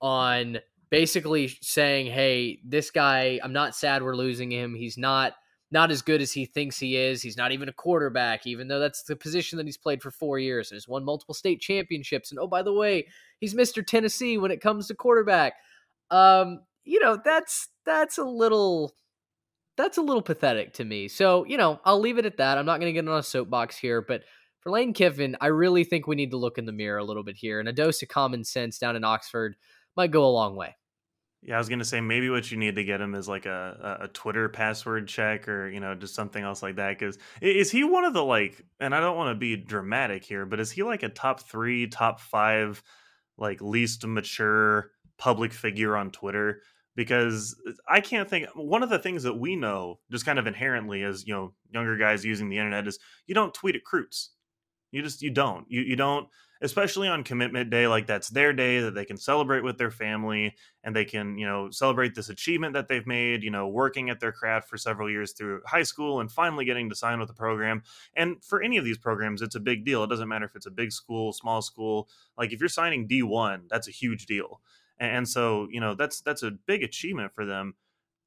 on 0.00 0.58
basically 0.90 1.48
saying, 1.60 2.06
"Hey, 2.06 2.60
this 2.64 2.90
guy, 2.90 3.40
I'm 3.42 3.52
not 3.52 3.74
sad 3.74 4.02
we're 4.02 4.16
losing 4.16 4.50
him. 4.50 4.74
He's 4.74 4.98
not." 4.98 5.34
not 5.70 5.90
as 5.90 6.02
good 6.02 6.20
as 6.20 6.32
he 6.32 6.46
thinks 6.46 6.78
he 6.78 6.96
is. 6.96 7.22
He's 7.22 7.36
not 7.36 7.52
even 7.52 7.68
a 7.68 7.72
quarterback, 7.72 8.46
even 8.46 8.68
though 8.68 8.78
that's 8.78 9.02
the 9.02 9.16
position 9.16 9.56
that 9.56 9.66
he's 9.66 9.76
played 9.76 10.00
for 10.00 10.10
four 10.10 10.38
years 10.38 10.70
and 10.70 10.76
has 10.76 10.86
won 10.86 11.04
multiple 11.04 11.34
state 11.34 11.60
championships. 11.60 12.30
And 12.30 12.38
oh, 12.38 12.46
by 12.46 12.62
the 12.62 12.72
way, 12.72 13.06
he's 13.40 13.54
Mr. 13.54 13.84
Tennessee 13.84 14.38
when 14.38 14.50
it 14.50 14.60
comes 14.60 14.86
to 14.86 14.94
quarterback. 14.94 15.54
Um, 16.10 16.60
you 16.84 17.00
know, 17.00 17.18
that's 17.22 17.68
that's 17.84 18.18
a 18.18 18.24
little 18.24 18.94
that's 19.76 19.98
a 19.98 20.02
little 20.02 20.22
pathetic 20.22 20.72
to 20.74 20.84
me. 20.84 21.08
So, 21.08 21.44
you 21.46 21.56
know, 21.56 21.80
I'll 21.84 22.00
leave 22.00 22.18
it 22.18 22.26
at 22.26 22.36
that. 22.38 22.58
I'm 22.58 22.66
not 22.66 22.78
gonna 22.78 22.92
get 22.92 23.08
on 23.08 23.18
a 23.18 23.22
soapbox 23.22 23.76
here, 23.76 24.00
but 24.00 24.22
for 24.60 24.70
Lane 24.70 24.94
Kiffin, 24.94 25.36
I 25.40 25.48
really 25.48 25.84
think 25.84 26.06
we 26.06 26.16
need 26.16 26.30
to 26.30 26.36
look 26.36 26.58
in 26.58 26.66
the 26.66 26.72
mirror 26.72 26.98
a 26.98 27.04
little 27.04 27.24
bit 27.24 27.36
here. 27.36 27.60
And 27.60 27.68
a 27.68 27.72
dose 27.72 28.02
of 28.02 28.08
common 28.08 28.44
sense 28.44 28.78
down 28.78 28.96
in 28.96 29.04
Oxford 29.04 29.56
might 29.96 30.10
go 30.10 30.24
a 30.24 30.28
long 30.28 30.56
way. 30.56 30.76
Yeah, 31.42 31.54
I 31.54 31.58
was 31.58 31.68
gonna 31.68 31.84
say 31.84 32.00
maybe 32.00 32.28
what 32.28 32.50
you 32.50 32.56
need 32.56 32.74
to 32.74 32.84
get 32.84 33.00
him 33.00 33.14
is 33.14 33.28
like 33.28 33.46
a, 33.46 33.98
a 34.02 34.08
Twitter 34.08 34.48
password 34.48 35.06
check 35.06 35.48
or 35.48 35.68
you 35.68 35.78
know 35.78 35.94
just 35.94 36.14
something 36.14 36.42
else 36.42 36.60
like 36.62 36.76
that. 36.76 36.98
Because 36.98 37.18
is 37.40 37.70
he 37.70 37.84
one 37.84 38.04
of 38.04 38.14
the 38.14 38.24
like? 38.24 38.64
And 38.80 38.94
I 38.94 39.00
don't 39.00 39.16
want 39.16 39.34
to 39.34 39.38
be 39.38 39.56
dramatic 39.56 40.24
here, 40.24 40.44
but 40.44 40.58
is 40.58 40.72
he 40.72 40.82
like 40.82 41.04
a 41.04 41.08
top 41.08 41.40
three, 41.40 41.86
top 41.86 42.20
five, 42.20 42.82
like 43.38 43.60
least 43.60 44.04
mature 44.04 44.90
public 45.18 45.52
figure 45.52 45.96
on 45.96 46.10
Twitter? 46.10 46.62
Because 46.96 47.54
I 47.88 48.00
can't 48.00 48.28
think. 48.28 48.48
One 48.56 48.82
of 48.82 48.88
the 48.88 48.98
things 48.98 49.22
that 49.22 49.38
we 49.38 49.54
know 49.54 50.00
just 50.10 50.26
kind 50.26 50.40
of 50.40 50.48
inherently 50.48 51.04
as 51.04 51.26
you 51.26 51.34
know 51.34 51.54
younger 51.70 51.96
guys 51.96 52.24
using 52.24 52.48
the 52.48 52.58
internet 52.58 52.88
is 52.88 52.98
you 53.26 53.36
don't 53.36 53.54
tweet 53.54 53.76
at 53.76 53.82
recruits. 53.82 54.32
You 54.90 55.00
just 55.00 55.22
you 55.22 55.30
don't 55.30 55.66
you 55.68 55.82
you 55.82 55.94
don't 55.94 56.26
especially 56.62 57.08
on 57.08 57.22
commitment 57.22 57.70
day 57.70 57.86
like 57.86 58.06
that's 58.06 58.28
their 58.28 58.52
day 58.52 58.80
that 58.80 58.94
they 58.94 59.04
can 59.04 59.16
celebrate 59.16 59.62
with 59.62 59.76
their 59.78 59.90
family 59.90 60.54
and 60.82 60.94
they 60.94 61.04
can 61.04 61.36
you 61.38 61.46
know 61.46 61.70
celebrate 61.70 62.14
this 62.14 62.28
achievement 62.28 62.74
that 62.74 62.88
they've 62.88 63.06
made 63.06 63.42
you 63.42 63.50
know 63.50 63.68
working 63.68 64.10
at 64.10 64.20
their 64.20 64.32
craft 64.32 64.68
for 64.68 64.76
several 64.76 65.10
years 65.10 65.32
through 65.32 65.60
high 65.66 65.82
school 65.82 66.20
and 66.20 66.32
finally 66.32 66.64
getting 66.64 66.88
to 66.88 66.94
sign 66.94 67.18
with 67.18 67.28
the 67.28 67.34
program. 67.34 67.82
And 68.14 68.42
for 68.44 68.62
any 68.62 68.76
of 68.76 68.84
these 68.84 68.98
programs 68.98 69.42
it's 69.42 69.54
a 69.54 69.60
big 69.60 69.84
deal. 69.84 70.02
It 70.04 70.10
doesn't 70.10 70.28
matter 70.28 70.46
if 70.46 70.56
it's 70.56 70.66
a 70.66 70.70
big 70.70 70.92
school 70.92 71.32
small 71.32 71.62
school 71.62 72.08
like 72.38 72.52
if 72.52 72.60
you're 72.60 72.68
signing 72.68 73.08
d1 73.08 73.68
that's 73.68 73.88
a 73.88 73.92
huge 73.92 74.26
deal. 74.26 74.60
And 74.98 75.28
so 75.28 75.68
you 75.70 75.80
know 75.80 75.94
that's 75.94 76.20
that's 76.20 76.42
a 76.42 76.50
big 76.50 76.82
achievement 76.82 77.34
for 77.34 77.44
them. 77.44 77.74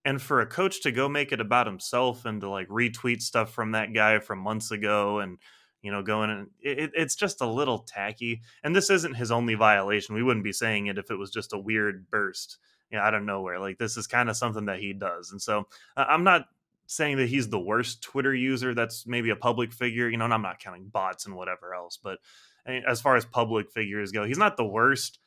And 0.05 0.21
for 0.21 0.39
a 0.39 0.45
coach 0.45 0.81
to 0.83 0.91
go 0.91 1.09
make 1.09 1.33
it 1.33 1.41
about 1.41 1.67
himself 1.67 2.23
and 2.23 2.39
to 2.41 2.49
like 2.49 2.69
retweet 2.69 3.21
stuff 3.21 3.51
from 3.51 3.73
that 3.73 3.93
guy 3.93 4.19
from 4.19 4.39
months 4.39 4.71
ago 4.71 5.19
and 5.19 5.37
you 5.81 5.91
know, 5.91 6.03
going 6.03 6.29
and 6.29 6.47
it, 6.61 6.91
it's 6.93 7.15
just 7.15 7.41
a 7.41 7.47
little 7.47 7.79
tacky. 7.79 8.41
And 8.63 8.75
this 8.75 8.89
isn't 8.89 9.15
his 9.15 9.31
only 9.31 9.55
violation. 9.55 10.15
We 10.15 10.23
wouldn't 10.23 10.43
be 10.43 10.53
saying 10.53 10.87
it 10.87 10.97
if 10.97 11.09
it 11.09 11.15
was 11.15 11.31
just 11.31 11.53
a 11.53 11.59
weird 11.59 12.09
burst, 12.09 12.57
you 12.91 12.97
know, 12.97 13.03
out 13.03 13.13
of 13.13 13.23
nowhere. 13.23 13.59
Like 13.59 13.77
this 13.77 13.97
is 13.97 14.07
kind 14.07 14.29
of 14.29 14.37
something 14.37 14.65
that 14.65 14.79
he 14.79 14.93
does. 14.93 15.31
And 15.31 15.41
so 15.41 15.67
uh, 15.95 16.05
I'm 16.07 16.23
not 16.23 16.45
saying 16.87 17.17
that 17.17 17.29
he's 17.29 17.49
the 17.49 17.59
worst 17.59 18.01
Twitter 18.01 18.33
user. 18.33 18.73
That's 18.73 19.07
maybe 19.07 19.29
a 19.29 19.35
public 19.35 19.71
figure, 19.71 20.09
you 20.09 20.17
know, 20.17 20.25
and 20.25 20.33
I'm 20.33 20.41
not 20.41 20.59
counting 20.59 20.89
bots 20.89 21.25
and 21.25 21.35
whatever 21.35 21.73
else. 21.73 21.97
But 22.01 22.19
eh, 22.65 22.81
as 22.87 22.99
far 22.99 23.15
as 23.15 23.25
public 23.25 23.71
figures 23.71 24.11
go, 24.11 24.25
he's 24.25 24.37
not 24.37 24.57
the 24.57 24.65
worst, 24.65 25.19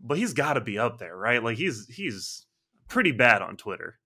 but 0.00 0.16
he's 0.16 0.32
got 0.32 0.54
to 0.54 0.60
be 0.60 0.78
up 0.78 0.98
there, 0.98 1.16
right? 1.16 1.42
Like 1.42 1.58
he's 1.58 1.86
he's 1.88 2.46
pretty 2.88 3.12
bad 3.12 3.42
on 3.42 3.56
Twitter. 3.56 3.98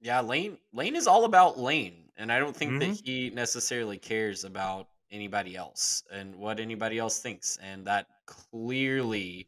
Yeah, 0.00 0.20
Lane 0.20 0.58
Lane 0.72 0.96
is 0.96 1.06
all 1.06 1.24
about 1.24 1.58
Lane, 1.58 2.10
and 2.16 2.30
I 2.30 2.38
don't 2.38 2.54
think 2.54 2.72
mm-hmm. 2.72 2.90
that 2.90 3.00
he 3.04 3.30
necessarily 3.30 3.96
cares 3.96 4.44
about 4.44 4.88
anybody 5.10 5.56
else 5.56 6.02
and 6.12 6.34
what 6.34 6.60
anybody 6.60 6.98
else 6.98 7.18
thinks. 7.18 7.58
And 7.62 7.86
that 7.86 8.06
clearly 8.26 9.46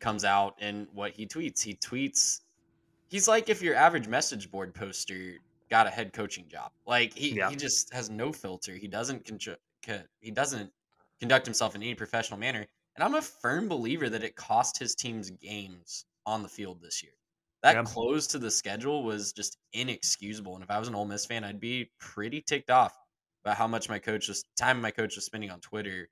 comes 0.00 0.24
out 0.24 0.60
in 0.60 0.86
what 0.92 1.12
he 1.12 1.26
tweets. 1.26 1.62
He 1.62 1.74
tweets, 1.74 2.40
he's 3.08 3.28
like 3.28 3.48
if 3.48 3.62
your 3.62 3.74
average 3.74 4.08
message 4.08 4.50
board 4.50 4.74
poster 4.74 5.34
got 5.70 5.86
a 5.86 5.90
head 5.90 6.12
coaching 6.12 6.46
job. 6.48 6.72
Like 6.86 7.14
he, 7.14 7.34
yeah. 7.34 7.50
he 7.50 7.56
just 7.56 7.92
has 7.92 8.10
no 8.10 8.32
filter. 8.32 8.74
He 8.74 8.88
doesn't 8.88 9.26
con- 9.26 10.04
he 10.20 10.30
doesn't 10.30 10.70
conduct 11.20 11.46
himself 11.46 11.74
in 11.74 11.82
any 11.82 11.94
professional 11.94 12.38
manner. 12.38 12.66
And 12.96 13.02
I'm 13.02 13.14
a 13.14 13.22
firm 13.22 13.68
believer 13.68 14.10
that 14.10 14.22
it 14.22 14.36
cost 14.36 14.78
his 14.78 14.94
team's 14.94 15.30
games 15.30 16.04
on 16.26 16.42
the 16.42 16.48
field 16.48 16.82
this 16.82 17.02
year. 17.02 17.12
That 17.62 17.76
yeah. 17.76 17.84
close 17.84 18.26
to 18.28 18.38
the 18.38 18.50
schedule 18.50 19.04
was 19.04 19.32
just 19.32 19.56
inexcusable. 19.72 20.54
And 20.56 20.64
if 20.64 20.70
I 20.70 20.78
was 20.78 20.88
an 20.88 20.94
Ole 20.94 21.06
Miss 21.06 21.24
fan, 21.24 21.44
I'd 21.44 21.60
be 21.60 21.90
pretty 22.00 22.42
ticked 22.42 22.70
off 22.70 22.92
about 23.44 23.56
how 23.56 23.66
much 23.66 23.88
my 23.88 23.98
coach 23.98 24.28
was 24.28 24.44
time 24.56 24.80
my 24.80 24.90
coach 24.90 25.16
was 25.16 25.24
spending 25.24 25.50
on 25.50 25.60
Twitter 25.60 26.08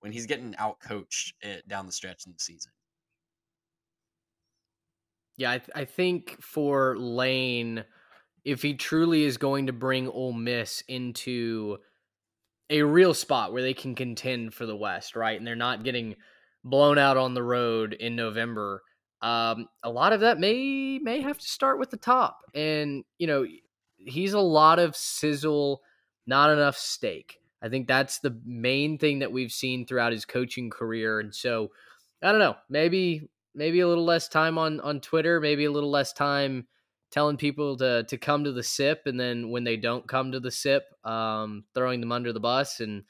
when 0.00 0.12
he's 0.12 0.26
getting 0.26 0.54
out 0.56 0.80
coached 0.80 1.34
down 1.68 1.86
the 1.86 1.92
stretch 1.92 2.26
in 2.26 2.32
the 2.32 2.38
season. 2.38 2.72
Yeah, 5.36 5.52
I, 5.52 5.58
th- 5.58 5.70
I 5.74 5.84
think 5.84 6.40
for 6.40 6.96
Lane, 6.96 7.84
if 8.44 8.62
he 8.62 8.74
truly 8.74 9.24
is 9.24 9.36
going 9.36 9.66
to 9.66 9.72
bring 9.72 10.08
Ole 10.08 10.32
Miss 10.32 10.82
into 10.86 11.78
a 12.70 12.82
real 12.82 13.14
spot 13.14 13.52
where 13.52 13.62
they 13.62 13.74
can 13.74 13.94
contend 13.94 14.54
for 14.54 14.64
the 14.64 14.76
West, 14.76 15.16
right, 15.16 15.36
and 15.36 15.46
they're 15.46 15.56
not 15.56 15.82
getting 15.82 16.14
blown 16.62 16.98
out 16.98 17.16
on 17.16 17.34
the 17.34 17.42
road 17.42 17.94
in 17.94 18.14
November, 18.14 18.82
um, 19.22 19.66
a 19.82 19.90
lot 19.90 20.12
of 20.12 20.20
that 20.20 20.38
may 20.38 20.98
may 20.98 21.20
have 21.22 21.38
to 21.38 21.46
start 21.46 21.78
with 21.78 21.90
the 21.90 21.96
top. 21.96 22.38
And 22.54 23.04
you 23.18 23.26
know, 23.26 23.46
he's 23.96 24.34
a 24.34 24.40
lot 24.40 24.78
of 24.78 24.94
sizzle 24.94 25.80
not 26.26 26.50
enough 26.50 26.76
steak. 26.76 27.40
I 27.62 27.68
think 27.68 27.88
that's 27.88 28.18
the 28.18 28.38
main 28.44 28.98
thing 28.98 29.20
that 29.20 29.32
we've 29.32 29.52
seen 29.52 29.86
throughout 29.86 30.12
his 30.12 30.24
coaching 30.26 30.70
career. 30.70 31.20
And 31.20 31.34
so 31.34 31.70
I 32.22 32.30
don't 32.30 32.40
know, 32.40 32.56
maybe 32.68 33.28
maybe 33.54 33.80
a 33.80 33.88
little 33.88 34.04
less 34.04 34.28
time 34.28 34.58
on 34.58 34.80
on 34.80 35.00
Twitter, 35.00 35.40
maybe 35.40 35.64
a 35.64 35.70
little 35.72 35.90
less 35.90 36.12
time 36.12 36.66
telling 37.10 37.36
people 37.36 37.76
to 37.78 38.04
to 38.04 38.18
come 38.18 38.44
to 38.44 38.52
the 38.52 38.62
sip 38.62 39.02
and 39.06 39.18
then 39.18 39.50
when 39.50 39.64
they 39.64 39.76
don't 39.76 40.06
come 40.08 40.32
to 40.32 40.40
the 40.40 40.50
sip, 40.50 40.84
um, 41.04 41.64
throwing 41.74 42.00
them 42.00 42.12
under 42.12 42.32
the 42.32 42.40
bus 42.40 42.80
and 42.80 43.04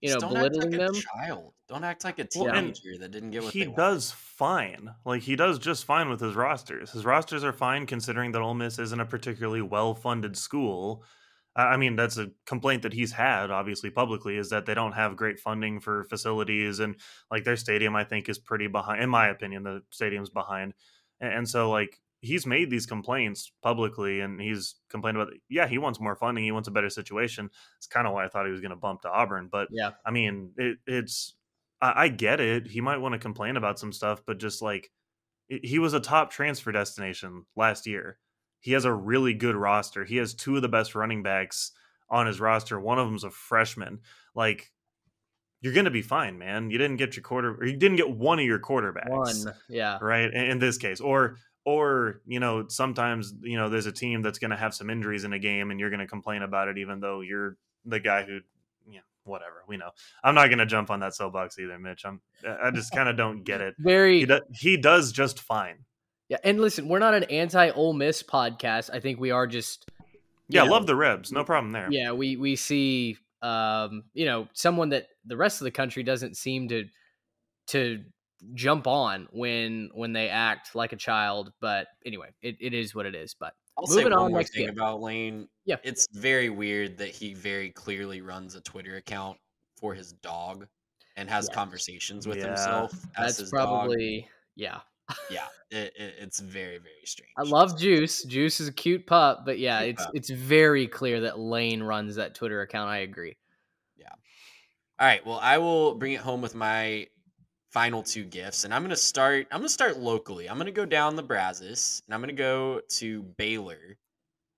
you 0.00 0.10
know, 0.10 0.20
don't 0.20 0.28
belittling 0.28 0.74
act 0.74 0.74
like 0.74 0.86
them. 0.86 0.94
a 0.94 1.26
child. 1.26 1.54
Don't 1.68 1.84
act 1.84 2.04
like 2.04 2.18
a 2.18 2.24
Well, 2.34 2.46
teenager 2.52 2.98
that 2.98 3.10
didn't 3.10 3.30
get 3.32 3.44
what 3.44 3.54
he 3.54 3.58
they 3.58 3.68
wanted. 3.68 3.94
does 3.94 4.10
fine. 4.12 4.94
Like 5.04 5.22
he 5.22 5.36
does 5.36 5.58
just 5.58 5.84
fine 5.84 6.08
with 6.08 6.20
his 6.20 6.34
rosters. 6.34 6.92
His 6.92 7.04
rosters 7.04 7.44
are 7.44 7.52
fine 7.52 7.86
considering 7.86 8.32
that 8.32 8.42
Ole 8.42 8.54
Miss 8.54 8.78
isn't 8.78 9.00
a 9.00 9.06
particularly 9.06 9.62
well-funded 9.62 10.36
school. 10.36 11.04
I 11.56 11.76
mean, 11.76 11.94
that's 11.96 12.18
a 12.18 12.30
complaint 12.46 12.82
that 12.82 12.92
he's 12.92 13.12
had, 13.12 13.50
obviously 13.50 13.90
publicly, 13.90 14.36
is 14.36 14.50
that 14.50 14.66
they 14.66 14.74
don't 14.74 14.92
have 14.92 15.16
great 15.16 15.38
funding 15.38 15.78
for 15.80 16.04
facilities 16.04 16.80
and 16.80 16.96
like 17.30 17.44
their 17.44 17.56
stadium. 17.56 17.94
I 17.94 18.04
think 18.04 18.28
is 18.28 18.38
pretty 18.38 18.66
behind. 18.66 19.02
In 19.02 19.08
my 19.10 19.28
opinion, 19.28 19.62
the 19.62 19.82
stadium's 19.90 20.30
behind, 20.30 20.74
and, 21.20 21.32
and 21.32 21.48
so 21.48 21.70
like 21.70 22.00
he's 22.22 22.46
made 22.46 22.70
these 22.70 22.86
complaints 22.86 23.52
publicly, 23.62 24.20
and 24.20 24.40
he's 24.40 24.76
complained 24.88 25.16
about. 25.16 25.32
Yeah, 25.48 25.68
he 25.68 25.78
wants 25.78 26.00
more 26.00 26.16
funding. 26.16 26.44
He 26.44 26.52
wants 26.52 26.68
a 26.68 26.72
better 26.72 26.90
situation. 26.90 27.50
It's 27.76 27.86
kind 27.86 28.06
of 28.06 28.14
why 28.14 28.24
I 28.24 28.28
thought 28.28 28.46
he 28.46 28.52
was 28.52 28.60
going 28.60 28.70
to 28.70 28.76
bump 28.76 29.02
to 29.02 29.10
Auburn, 29.10 29.48
but 29.50 29.68
Yeah. 29.70 29.90
I 30.04 30.10
mean, 30.10 30.52
it, 30.56 30.78
it's 30.86 31.34
I, 31.80 32.04
I 32.04 32.08
get 32.08 32.40
it. 32.40 32.66
He 32.66 32.80
might 32.80 32.98
want 32.98 33.12
to 33.12 33.18
complain 33.18 33.56
about 33.56 33.78
some 33.78 33.92
stuff, 33.92 34.22
but 34.26 34.38
just 34.38 34.60
like 34.62 34.90
he 35.48 35.78
was 35.78 35.94
a 35.94 36.00
top 36.00 36.30
transfer 36.30 36.72
destination 36.72 37.44
last 37.54 37.86
year. 37.86 38.18
He 38.64 38.72
has 38.72 38.86
a 38.86 38.92
really 38.92 39.34
good 39.34 39.56
roster. 39.56 40.04
He 40.04 40.16
has 40.16 40.32
two 40.32 40.56
of 40.56 40.62
the 40.62 40.70
best 40.70 40.94
running 40.94 41.22
backs 41.22 41.72
on 42.08 42.26
his 42.26 42.40
roster. 42.40 42.80
One 42.80 42.98
of 42.98 43.06
them's 43.06 43.22
a 43.22 43.30
freshman. 43.30 44.00
Like 44.34 44.72
you're 45.60 45.74
gonna 45.74 45.90
be 45.90 46.00
fine, 46.00 46.38
man. 46.38 46.70
You 46.70 46.78
didn't 46.78 46.96
get 46.96 47.14
your 47.14 47.22
quarter, 47.22 47.56
or 47.56 47.66
you 47.66 47.76
didn't 47.76 47.98
get 47.98 48.10
one 48.10 48.38
of 48.38 48.46
your 48.46 48.58
quarterbacks 48.58 49.10
One, 49.10 49.54
yeah, 49.68 49.98
right 50.00 50.32
in, 50.32 50.44
in 50.52 50.58
this 50.60 50.78
case 50.78 51.02
or 51.02 51.36
or 51.66 52.22
you 52.26 52.40
know 52.40 52.66
sometimes 52.68 53.34
you 53.42 53.58
know 53.58 53.68
there's 53.68 53.84
a 53.84 53.92
team 53.92 54.22
that's 54.22 54.38
going 54.38 54.50
to 54.50 54.56
have 54.56 54.74
some 54.74 54.88
injuries 54.88 55.24
in 55.24 55.34
a 55.34 55.38
game 55.38 55.70
and 55.70 55.78
you're 55.78 55.90
going 55.90 56.00
to 56.00 56.06
complain 56.06 56.40
about 56.40 56.68
it 56.68 56.78
even 56.78 57.00
though 57.00 57.20
you're 57.20 57.58
the 57.84 58.00
guy 58.00 58.22
who 58.22 58.40
yeah 58.90 59.00
whatever 59.24 59.64
we 59.66 59.76
know 59.76 59.90
i'm 60.22 60.34
not 60.34 60.48
going 60.48 60.58
to 60.58 60.66
jump 60.66 60.90
on 60.90 61.00
that 61.00 61.14
soapbox 61.14 61.58
either 61.58 61.78
mitch 61.78 62.04
i'm 62.04 62.20
i 62.62 62.70
just 62.70 62.92
kind 62.92 63.08
of 63.08 63.16
don't 63.16 63.44
get 63.44 63.60
it 63.60 63.74
very 63.78 64.20
he, 64.20 64.26
do, 64.26 64.40
he 64.52 64.76
does 64.76 65.12
just 65.12 65.40
fine 65.40 65.76
Yeah, 66.28 66.38
and 66.42 66.60
listen, 66.60 66.88
we're 66.88 66.98
not 67.00 67.14
an 67.14 67.24
anti 67.24 67.70
Ole 67.70 67.92
Miss 67.92 68.22
podcast. 68.22 68.90
I 68.92 69.00
think 69.00 69.20
we 69.20 69.30
are 69.30 69.46
just 69.46 69.90
yeah 70.48 70.64
know, 70.64 70.72
love 70.72 70.86
the 70.86 70.94
rebs 70.96 71.32
no 71.32 71.42
problem 71.44 71.72
there 71.72 71.88
Yeah, 71.90 72.12
we 72.12 72.36
we 72.36 72.56
see 72.56 73.16
um, 73.42 74.04
you 74.14 74.24
know, 74.24 74.48
someone 74.54 74.88
that 74.90 75.06
the 75.26 75.36
rest 75.36 75.60
of 75.60 75.66
the 75.66 75.70
country 75.70 76.02
doesn't 76.02 76.36
seem 76.36 76.68
to 76.68 76.86
to 77.68 78.02
jump 78.54 78.86
on 78.86 79.28
when 79.32 79.90
when 79.92 80.12
they 80.14 80.30
act 80.30 80.74
like 80.74 80.92
a 80.92 80.96
child. 80.96 81.52
But 81.60 81.88
anyway, 82.06 82.30
it, 82.40 82.56
it 82.60 82.72
is 82.72 82.94
what 82.94 83.04
it 83.04 83.14
is. 83.14 83.34
But 83.38 83.52
I'll 83.76 83.84
moving 83.86 84.04
say 84.04 84.10
one 84.10 84.12
on 84.14 84.30
more 84.30 84.38
next 84.40 84.54
thing 84.54 84.66
game. 84.66 84.74
about 84.74 85.02
Lane. 85.02 85.48
Yeah. 85.66 85.76
It's 85.82 86.06
very 86.12 86.48
weird 86.48 86.96
that 86.98 87.08
he 87.10 87.34
very 87.34 87.70
clearly 87.70 88.22
runs 88.22 88.54
a 88.54 88.60
Twitter 88.62 88.96
account 88.96 89.36
for 89.78 89.92
his 89.94 90.12
dog 90.12 90.66
and 91.16 91.28
has 91.28 91.46
Yes. 91.48 91.54
conversations 91.54 92.26
with 92.26 92.38
Yeah. 92.38 92.46
himself 92.46 92.92
as 92.94 93.00
that's 93.16 93.36
his 93.38 93.50
dog. 93.50 93.58
probably 93.66 94.28
yeah. 94.56 94.80
Yeah, 95.30 95.46
it, 95.70 95.92
it, 95.96 96.14
it's 96.20 96.40
very 96.40 96.78
very 96.78 97.04
strange. 97.04 97.32
I 97.36 97.42
love 97.42 97.78
Juice. 97.78 98.22
Juice 98.24 98.60
is 98.60 98.68
a 98.68 98.72
cute 98.72 99.06
pup, 99.06 99.44
but 99.44 99.58
yeah, 99.58 99.80
Cute 99.80 99.90
it's 99.90 100.04
pup. 100.04 100.12
it's 100.14 100.30
very 100.30 100.86
clear 100.86 101.20
that 101.22 101.38
Lane 101.38 101.82
runs 101.82 102.16
that 102.16 102.34
Twitter 102.34 102.62
account. 102.62 102.90
I 102.90 102.98
agree. 102.98 103.36
Yeah. 103.96 104.08
All 104.98 105.06
right, 105.06 105.24
well, 105.26 105.38
I 105.42 105.58
will 105.58 105.94
bring 105.94 106.12
it 106.12 106.20
home 106.20 106.40
with 106.40 106.54
my 106.54 107.06
final 107.70 108.02
two 108.02 108.24
gifts, 108.24 108.64
and 108.64 108.72
I'm 108.72 108.82
gonna 108.82 108.96
start. 108.96 109.46
I'm 109.50 109.58
gonna 109.58 109.68
start 109.68 109.98
locally. 109.98 110.48
I'm 110.48 110.58
gonna 110.58 110.70
go 110.70 110.86
down 110.86 111.16
the 111.16 111.22
Brazos, 111.22 112.02
and 112.06 112.14
I'm 112.14 112.20
gonna 112.20 112.32
go 112.32 112.80
to 112.98 113.22
Baylor. 113.36 113.98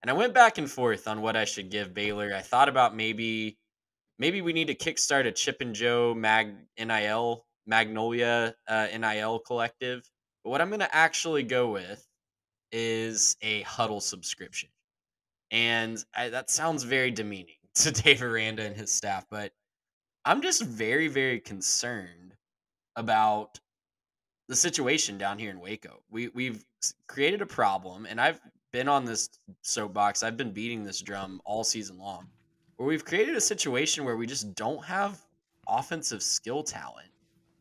And 0.03 0.11
I 0.11 0.14
went 0.14 0.34
back 0.34 0.59
and 0.59 0.70
forth 0.70 1.09
on 1.09 1.22
what 1.22 1.34
I 1.34 1.44
should 1.44 1.70
give 1.70 1.94
Baylor. 1.94 2.32
I 2.32 2.42
thought 2.42 2.68
about 2.68 2.94
maybe, 2.94 3.59
maybe 4.20 4.40
we 4.40 4.53
need 4.53 4.68
to 4.68 4.74
kickstart 4.74 5.26
a 5.26 5.32
Chip 5.32 5.57
and 5.61 5.74
Joe 5.74 6.14
Mag 6.14 6.55
NIL 6.78 7.44
Magnolia 7.66 8.55
uh, 8.68 8.86
NIL 8.97 9.40
collective. 9.40 10.09
But 10.47 10.51
what 10.51 10.61
I'm 10.61 10.70
gonna 10.70 10.88
actually 10.92 11.42
go 11.42 11.72
with 11.72 12.07
is 12.70 13.36
a 13.42 13.62
Huddle 13.62 14.01
subscription, 14.01 14.68
and 15.51 15.99
I, 16.14 16.28
that 16.28 16.51
sounds 16.51 16.84
very 16.84 17.11
demeaning 17.11 17.57
to 17.74 17.90
Dave 17.90 18.22
Aranda 18.22 18.62
and 18.62 18.76
his 18.76 18.92
staff, 18.92 19.26
but 19.28 19.51
I'm 20.24 20.42
just 20.42 20.62
very, 20.62 21.09
very 21.09 21.40
concerned 21.40 22.36
about 22.94 23.59
the 24.47 24.55
situation 24.55 25.18
down 25.18 25.36
here 25.40 25.51
in 25.51 25.59
Waco. 25.59 26.05
We 26.11 26.28
we've 26.28 26.64
created 27.09 27.42
a 27.42 27.47
problem, 27.47 28.07
and 28.07 28.20
I've 28.20 28.40
been 28.70 28.86
on 28.86 29.05
this 29.05 29.28
soapbox. 29.62 30.22
I've 30.22 30.36
been 30.36 30.53
beating 30.53 30.84
this 30.84 31.01
drum 31.01 31.40
all 31.44 31.64
season 31.64 31.99
long, 31.99 32.28
where 32.76 32.86
we've 32.86 33.05
created 33.05 33.34
a 33.34 33.40
situation 33.40 34.05
where 34.05 34.16
we 34.16 34.28
just 34.28 34.55
don't 34.55 34.84
have 34.84 35.20
offensive 35.66 36.22
skill 36.22 36.62
talent, 36.62 37.11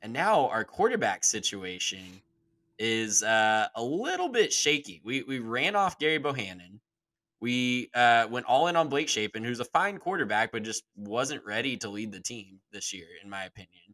and 0.04 0.14
now 0.14 0.48
our 0.50 0.64
quarterback 0.64 1.24
situation 1.24 2.22
is 2.80 3.24
uh, 3.24 3.68
a 3.76 3.84
little 3.84 4.30
bit 4.30 4.52
shaky. 4.52 5.02
We 5.04 5.24
we 5.24 5.40
ran 5.40 5.76
off 5.76 6.00
Gerry 6.00 6.18
Bohanon. 6.18 6.82
We 7.42 7.90
uh, 7.94 8.28
went 8.30 8.46
all 8.46 8.68
in 8.68 8.76
on 8.76 8.90
Blake 8.90 9.10
Shapen, 9.10 9.44
who's 9.44 9.60
a 9.60 9.66
fine 9.66 9.98
quarterback, 9.98 10.52
but 10.52 10.64
just 10.64 10.84
wasn't 10.96 11.46
ready 11.46 11.78
to 11.78 11.90
lead 11.90 12.12
the 12.12 12.22
team 12.22 12.60
this 12.72 12.94
year, 12.94 13.08
in 13.24 13.30
my 13.30 13.44
opinion. 13.44 13.94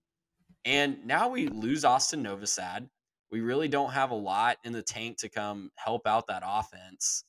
And 0.64 1.06
now 1.06 1.30
we 1.30 1.48
lose 1.48 1.84
Austin 1.84 2.24
Novosad. 2.24 2.88
We 3.32 3.42
really 3.42 3.68
don't 3.68 3.92
have 3.92 4.12
a 4.12 4.16
lot 4.16 4.58
in 4.64 4.74
the 4.74 4.84
tank 4.84 5.18
to 5.20 5.30
come 5.30 5.72
help 5.76 6.06
out 6.06 6.28
that 6.28 6.44
offense. 6.46 7.24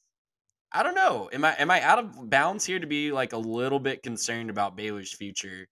I 0.73 0.83
don't 0.83 0.95
know. 0.95 1.29
Am 1.33 1.45
I 1.45 1.55
am 1.55 1.71
I 1.71 1.83
out 1.83 1.99
of 1.99 2.31
bounds 2.31 2.65
here 2.65 2.79
to 2.79 2.87
be 2.87 3.13
like 3.13 3.33
a 3.33 3.39
little 3.39 3.79
bit 3.81 4.03
concerned 4.03 4.51
about 4.51 4.77
Baylor's 4.77 5.13
future? 5.13 5.67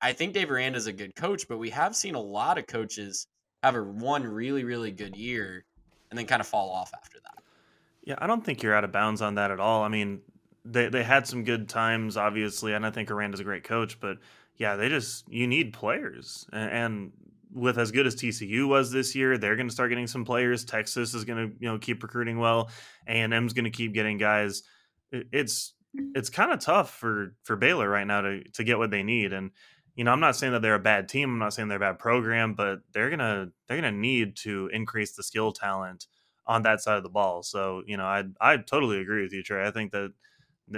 I 0.00 0.12
think 0.12 0.34
Dave 0.34 0.50
Aranda 0.50 0.78
is 0.78 0.86
a 0.86 0.92
good 0.92 1.14
coach, 1.16 1.48
but 1.48 1.58
we 1.58 1.70
have 1.70 1.96
seen 1.96 2.14
a 2.14 2.20
lot 2.20 2.58
of 2.58 2.66
coaches 2.66 3.26
have 3.66 3.74
a 3.76 3.82
one 3.82 4.24
really 4.26 4.64
really 4.64 4.90
good 4.90 5.16
year 5.16 5.64
and 6.10 6.18
then 6.18 6.26
kind 6.26 6.40
of 6.40 6.46
fall 6.46 6.70
off 6.70 6.92
after 6.94 7.18
that. 7.20 7.42
Yeah, 8.04 8.14
I 8.18 8.26
don't 8.26 8.44
think 8.44 8.62
you're 8.62 8.74
out 8.74 8.84
of 8.84 8.92
bounds 8.92 9.20
on 9.20 9.34
that 9.34 9.50
at 9.50 9.58
all. 9.60 9.82
I 9.82 9.88
mean, 9.88 10.20
they 10.64 10.88
they 10.88 11.02
had 11.02 11.26
some 11.26 11.44
good 11.44 11.68
times, 11.68 12.16
obviously, 12.16 12.72
and 12.72 12.86
I 12.86 12.90
think 12.90 13.10
Aranda's 13.10 13.40
a 13.40 13.44
great 13.44 13.64
coach. 13.64 13.98
But 14.00 14.18
yeah, 14.56 14.76
they 14.76 14.88
just 14.88 15.28
you 15.28 15.46
need 15.46 15.72
players, 15.72 16.46
A- 16.52 16.56
and 16.56 17.12
with 17.52 17.78
as 17.78 17.90
good 17.90 18.06
as 18.06 18.14
TCU 18.16 18.68
was 18.68 18.90
this 18.90 19.14
year, 19.14 19.38
they're 19.38 19.56
going 19.56 19.68
to 19.68 19.72
start 19.72 19.88
getting 19.90 20.06
some 20.06 20.24
players. 20.24 20.64
Texas 20.64 21.14
is 21.14 21.24
going 21.24 21.50
to 21.50 21.56
you 21.58 21.68
know 21.68 21.78
keep 21.78 22.02
recruiting 22.02 22.38
well. 22.38 22.70
A 23.06 23.10
and 23.12 23.32
M's 23.34 23.52
going 23.52 23.64
to 23.64 23.70
keep 23.70 23.92
getting 23.92 24.18
guys. 24.18 24.62
It- 25.10 25.28
It's 25.32 25.72
it's 26.14 26.28
kind 26.28 26.52
of 26.52 26.60
tough 26.60 26.90
for 26.90 27.34
for 27.42 27.56
Baylor 27.56 27.88
right 27.88 28.06
now 28.06 28.20
to 28.20 28.42
to 28.54 28.64
get 28.64 28.78
what 28.78 28.90
they 28.90 29.02
need, 29.02 29.32
and 29.32 29.50
you 29.96 30.04
know 30.04 30.12
I'm 30.12 30.20
not 30.20 30.36
saying 30.36 30.52
that 30.52 30.62
they're 30.62 30.74
a 30.74 30.78
bad 30.78 31.08
team. 31.08 31.30
I'm 31.30 31.38
not 31.38 31.54
saying 31.54 31.68
they're 31.68 31.78
a 31.78 31.80
bad 31.80 31.98
program, 31.98 32.54
but 32.54 32.80
they're 32.92 33.10
gonna 33.10 33.48
they're 33.66 33.78
gonna 33.78 33.92
need 33.92 34.36
to 34.38 34.68
increase 34.72 35.12
the 35.12 35.22
skill 35.22 35.52
talent 35.52 36.06
on 36.46 36.62
that 36.62 36.80
side 36.80 36.96
of 36.96 37.02
the 37.02 37.08
ball. 37.08 37.42
So, 37.42 37.82
you 37.86 37.96
know, 37.96 38.04
I 38.04 38.24
I 38.40 38.58
totally 38.58 39.00
agree 39.00 39.22
with 39.22 39.32
you, 39.32 39.42
Trey. 39.42 39.66
I 39.66 39.70
think 39.72 39.92
that, 39.92 40.12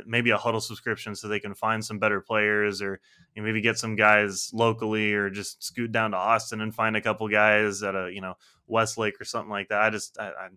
maybe 0.06 0.28
a 0.28 0.36
huddle 0.36 0.60
subscription 0.60 1.14
so 1.14 1.28
they 1.28 1.40
can 1.40 1.54
find 1.54 1.82
some 1.82 1.98
better 1.98 2.20
players 2.20 2.82
or 2.82 3.00
you 3.34 3.40
know, 3.40 3.46
maybe 3.46 3.62
get 3.62 3.78
some 3.78 3.96
guys 3.96 4.50
locally 4.52 5.14
or 5.14 5.30
just 5.30 5.64
scoot 5.64 5.90
down 5.90 6.10
to 6.10 6.16
Austin 6.18 6.60
and 6.60 6.74
find 6.74 6.94
a 6.94 7.00
couple 7.00 7.26
guys 7.28 7.82
at 7.82 7.94
a, 7.94 8.10
you 8.12 8.20
know, 8.20 8.34
Westlake 8.66 9.18
or 9.18 9.24
something 9.24 9.50
like 9.50 9.68
that. 9.68 9.80
I 9.80 9.88
just 9.88 10.18
I, 10.18 10.26
I 10.26 10.48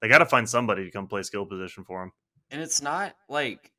they 0.00 0.08
got 0.08 0.18
to 0.18 0.26
find 0.26 0.48
somebody 0.48 0.84
to 0.84 0.90
come 0.90 1.06
play 1.06 1.22
skill 1.22 1.46
position 1.46 1.84
for 1.84 2.00
them. 2.00 2.12
and 2.50 2.60
it's 2.60 2.82
not 2.82 3.14
like 3.28 3.70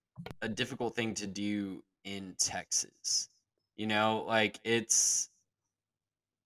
a 0.41 0.49
difficult 0.49 0.95
thing 0.95 1.13
to 1.15 1.28
do 1.28 1.84
in 2.05 2.34
Texas. 2.39 3.30
You 3.78 3.88
know, 3.88 4.26
like 4.28 4.60
it's 4.64 5.30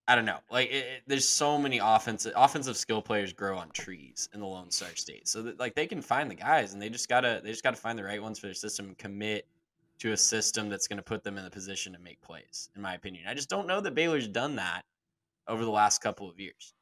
I 0.08 0.16
don't 0.16 0.26
know. 0.26 0.40
Like 0.50 0.70
it, 0.70 0.76
it- 0.86 1.04
there's 1.08 1.28
so 1.28 1.58
many 1.58 1.78
offensive 1.80 2.34
offensive 2.36 2.76
skill 2.78 3.02
players 3.02 3.34
grow 3.34 3.58
on 3.58 3.70
trees 3.72 4.30
in 4.34 4.40
the 4.40 4.46
Lone 4.46 4.70
Star 4.72 4.90
State. 4.96 5.28
So 5.28 5.42
that 5.44 5.60
like 5.60 5.74
they 5.76 5.88
can 5.88 6.02
find 6.02 6.30
the 6.30 6.36
guys 6.36 6.74
and 6.74 6.82
they 6.82 6.90
just 6.90 7.08
got 7.08 7.22
to 7.22 7.42
they 7.44 7.52
just 7.52 7.64
got 7.64 7.74
to 7.76 7.82
find 7.82 7.98
the 7.98 8.04
right 8.04 8.22
ones 8.22 8.40
for 8.40 8.48
their 8.48 8.54
system 8.54 8.88
and 8.88 8.98
commit 8.98 9.48
to 10.00 10.12
a 10.14 10.18
system 10.18 10.68
that's 10.68 10.88
going 10.88 10.98
to 10.98 11.04
put 11.04 11.24
them 11.24 11.38
in 11.38 11.44
the 11.44 11.50
position 11.52 11.94
to 11.94 12.00
make 12.00 12.20
plays 12.22 12.70
in 12.76 12.82
my 12.82 12.96
opinion. 12.96 13.26
I 13.28 13.34
just 13.34 13.50
don't 13.50 13.68
know 13.68 13.80
that 13.82 13.94
Baylor's 13.96 14.28
done 14.28 14.56
that 14.56 14.82
over 15.48 15.64
the 15.64 15.72
last 15.72 16.02
couple 16.02 16.30
of 16.30 16.40
years. 16.40 16.74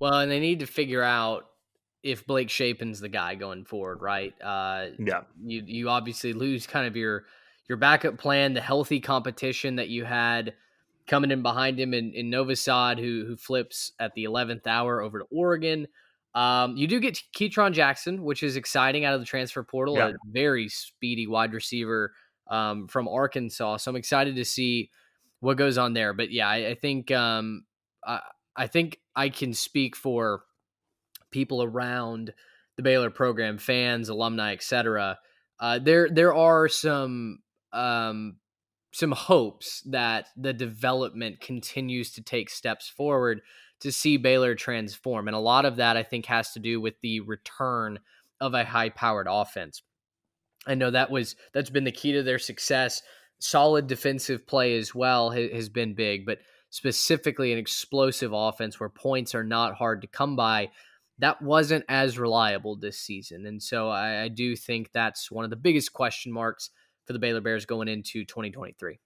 Well, 0.00 0.20
and 0.20 0.30
they 0.30 0.40
need 0.40 0.60
to 0.60 0.66
figure 0.66 1.02
out 1.02 1.48
if 2.02 2.26
Blake 2.26 2.48
Shapen's 2.50 3.00
the 3.00 3.08
guy 3.08 3.34
going 3.34 3.64
forward, 3.64 4.02
right? 4.02 4.34
Uh, 4.42 4.88
Yeah. 4.98 5.22
you 5.42 5.62
you 5.66 5.88
obviously 5.88 6.32
lose 6.32 6.66
kind 6.66 6.86
of 6.86 6.96
your 6.96 7.24
your 7.72 7.78
backup 7.78 8.18
plan, 8.18 8.52
the 8.52 8.60
healthy 8.60 9.00
competition 9.00 9.76
that 9.76 9.88
you 9.88 10.04
had 10.04 10.52
coming 11.06 11.30
in 11.30 11.40
behind 11.42 11.80
him 11.80 11.94
in, 11.94 12.12
in 12.12 12.30
Novosad, 12.30 12.98
who 12.98 13.24
who 13.26 13.34
flips 13.34 13.92
at 13.98 14.12
the 14.12 14.24
eleventh 14.24 14.66
hour 14.66 15.00
over 15.00 15.20
to 15.20 15.24
Oregon. 15.32 15.88
Um, 16.34 16.76
you 16.76 16.86
do 16.86 17.00
get 17.00 17.18
Ketron 17.34 17.72
Jackson, 17.72 18.24
which 18.24 18.42
is 18.42 18.56
exciting 18.56 19.06
out 19.06 19.14
of 19.14 19.20
the 19.20 19.26
transfer 19.26 19.62
portal, 19.62 19.96
Yeah. 19.96 20.08
a 20.08 20.12
very 20.26 20.68
speedy 20.68 21.26
wide 21.26 21.54
receiver 21.54 22.12
um, 22.48 22.88
from 22.88 23.08
Arkansas. 23.08 23.78
So 23.78 23.90
I'm 23.90 23.96
excited 23.96 24.36
to 24.36 24.44
see 24.44 24.90
what 25.40 25.56
goes 25.56 25.78
on 25.78 25.94
there. 25.94 26.12
But 26.12 26.30
yeah, 26.30 26.48
I, 26.48 26.68
I 26.68 26.74
think 26.74 27.10
um, 27.10 27.64
I, 28.06 28.20
I 28.54 28.66
think 28.66 29.00
I 29.16 29.30
can 29.30 29.54
speak 29.54 29.96
for 29.96 30.42
people 31.30 31.62
around 31.62 32.34
the 32.76 32.82
Baylor 32.82 33.08
program, 33.10 33.56
fans, 33.56 34.10
alumni, 34.10 34.52
etc. 34.52 35.18
Uh, 35.58 35.78
there 35.78 36.10
there 36.10 36.34
are 36.34 36.68
some 36.68 37.38
um, 37.72 38.36
some 38.92 39.12
hopes 39.12 39.82
that 39.86 40.26
the 40.36 40.52
development 40.52 41.40
continues 41.40 42.12
to 42.12 42.22
take 42.22 42.50
steps 42.50 42.88
forward 42.88 43.40
to 43.80 43.90
see 43.90 44.16
Baylor 44.16 44.54
transform. 44.54 45.28
And 45.28 45.34
a 45.34 45.40
lot 45.40 45.64
of 45.64 45.76
that 45.76 45.96
I 45.96 46.02
think 46.02 46.26
has 46.26 46.52
to 46.52 46.60
do 46.60 46.80
with 46.80 47.00
the 47.00 47.20
return 47.20 47.98
of 48.40 48.54
a 48.54 48.64
high 48.64 48.90
powered 48.90 49.26
offense. 49.28 49.82
I 50.66 50.74
know 50.74 50.90
that 50.90 51.10
was 51.10 51.34
that's 51.52 51.70
been 51.70 51.84
the 51.84 51.90
key 51.90 52.12
to 52.12 52.22
their 52.22 52.38
success. 52.38 53.02
Solid 53.40 53.88
defensive 53.88 54.46
play 54.46 54.76
as 54.76 54.94
well 54.94 55.30
has 55.30 55.68
been 55.68 55.94
big, 55.94 56.24
but 56.24 56.38
specifically 56.70 57.52
an 57.52 57.58
explosive 57.58 58.32
offense 58.32 58.78
where 58.78 58.88
points 58.88 59.34
are 59.34 59.42
not 59.42 59.74
hard 59.74 60.00
to 60.02 60.06
come 60.06 60.36
by 60.36 60.70
that 61.18 61.40
wasn't 61.42 61.84
as 61.88 62.18
reliable 62.18 62.76
this 62.76 62.98
season. 62.98 63.46
And 63.46 63.62
so 63.62 63.88
I, 63.88 64.22
I, 64.22 64.28
do 64.28 64.56
think 64.56 64.90
that's 64.92 65.30
one 65.30 65.44
of 65.44 65.50
the 65.50 65.56
biggest 65.56 65.92
question 65.92 66.32
marks 66.32 66.70
for 67.06 67.12
the 67.12 67.18
Baylor 67.18 67.40
Bears 67.40 67.66
going 67.66 67.88
into 67.88 68.24
2023. 68.24 68.98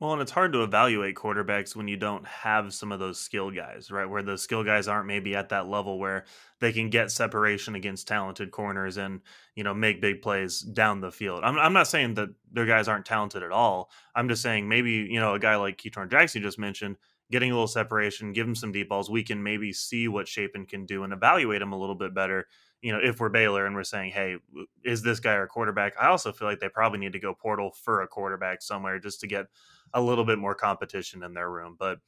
Well, 0.00 0.12
and 0.12 0.20
it's 0.20 0.32
hard 0.32 0.52
to 0.52 0.64
evaluate 0.64 1.14
quarterbacks 1.14 1.76
when 1.76 1.86
you 1.86 1.96
don't 1.96 2.26
have 2.26 2.74
some 2.74 2.90
of 2.90 2.98
those 2.98 3.20
skill 3.20 3.50
guys, 3.52 3.92
right? 3.92 4.04
Where 4.04 4.24
those 4.24 4.42
skill 4.42 4.64
guys 4.64 4.88
aren't 4.88 5.06
maybe 5.06 5.36
at 5.36 5.50
that 5.50 5.68
level 5.68 5.98
where 6.00 6.24
they 6.60 6.72
can 6.72 6.90
get 6.90 7.12
separation 7.12 7.76
against 7.76 8.08
talented 8.08 8.50
corners 8.50 8.96
and, 8.96 9.20
you 9.54 9.62
know, 9.62 9.72
make 9.72 10.00
big 10.00 10.20
plays 10.20 10.60
down 10.60 11.00
the 11.00 11.12
field. 11.12 11.44
I'm, 11.44 11.56
I'm 11.58 11.72
not 11.72 11.86
saying 11.86 12.14
that 12.14 12.30
their 12.52 12.66
guys 12.66 12.88
aren't 12.88 13.06
talented 13.06 13.44
at 13.44 13.52
all. 13.52 13.90
I'm 14.16 14.28
just 14.28 14.42
saying 14.42 14.68
maybe, 14.68 14.90
you 14.90 15.20
know, 15.20 15.34
a 15.34 15.38
guy 15.38 15.54
like 15.56 15.78
Ketron 15.78 16.10
Jackson 16.10 16.42
just 16.42 16.58
mentioned, 16.58 16.96
getting 17.30 17.50
a 17.50 17.54
little 17.54 17.68
separation, 17.68 18.32
give 18.32 18.46
him 18.46 18.54
some 18.54 18.72
deep 18.72 18.88
balls, 18.88 19.08
we 19.08 19.22
can 19.22 19.42
maybe 19.42 19.72
see 19.72 20.08
what 20.08 20.28
Shapen 20.28 20.66
can 20.66 20.86
do 20.86 21.04
and 21.04 21.12
evaluate 21.12 21.62
him 21.62 21.72
a 21.72 21.78
little 21.78 21.94
bit 21.94 22.14
better. 22.14 22.46
You 22.84 22.92
know, 22.92 23.00
if 23.02 23.18
we're 23.18 23.30
Baylor 23.30 23.64
and 23.64 23.74
we're 23.74 23.82
saying, 23.82 24.12
hey, 24.12 24.36
is 24.84 25.02
this 25.02 25.18
guy 25.18 25.32
our 25.32 25.46
quarterback? 25.46 25.94
I 25.98 26.08
also 26.08 26.32
feel 26.32 26.46
like 26.46 26.60
they 26.60 26.68
probably 26.68 26.98
need 26.98 27.12
to 27.14 27.18
go 27.18 27.32
portal 27.32 27.70
for 27.70 28.02
a 28.02 28.06
quarterback 28.06 28.60
somewhere 28.60 28.98
just 28.98 29.20
to 29.20 29.26
get 29.26 29.46
a 29.94 30.02
little 30.02 30.24
bit 30.24 30.38
more 30.38 30.54
competition 30.54 31.22
in 31.22 31.32
their 31.32 31.50
room. 31.50 31.76
But 31.78 32.00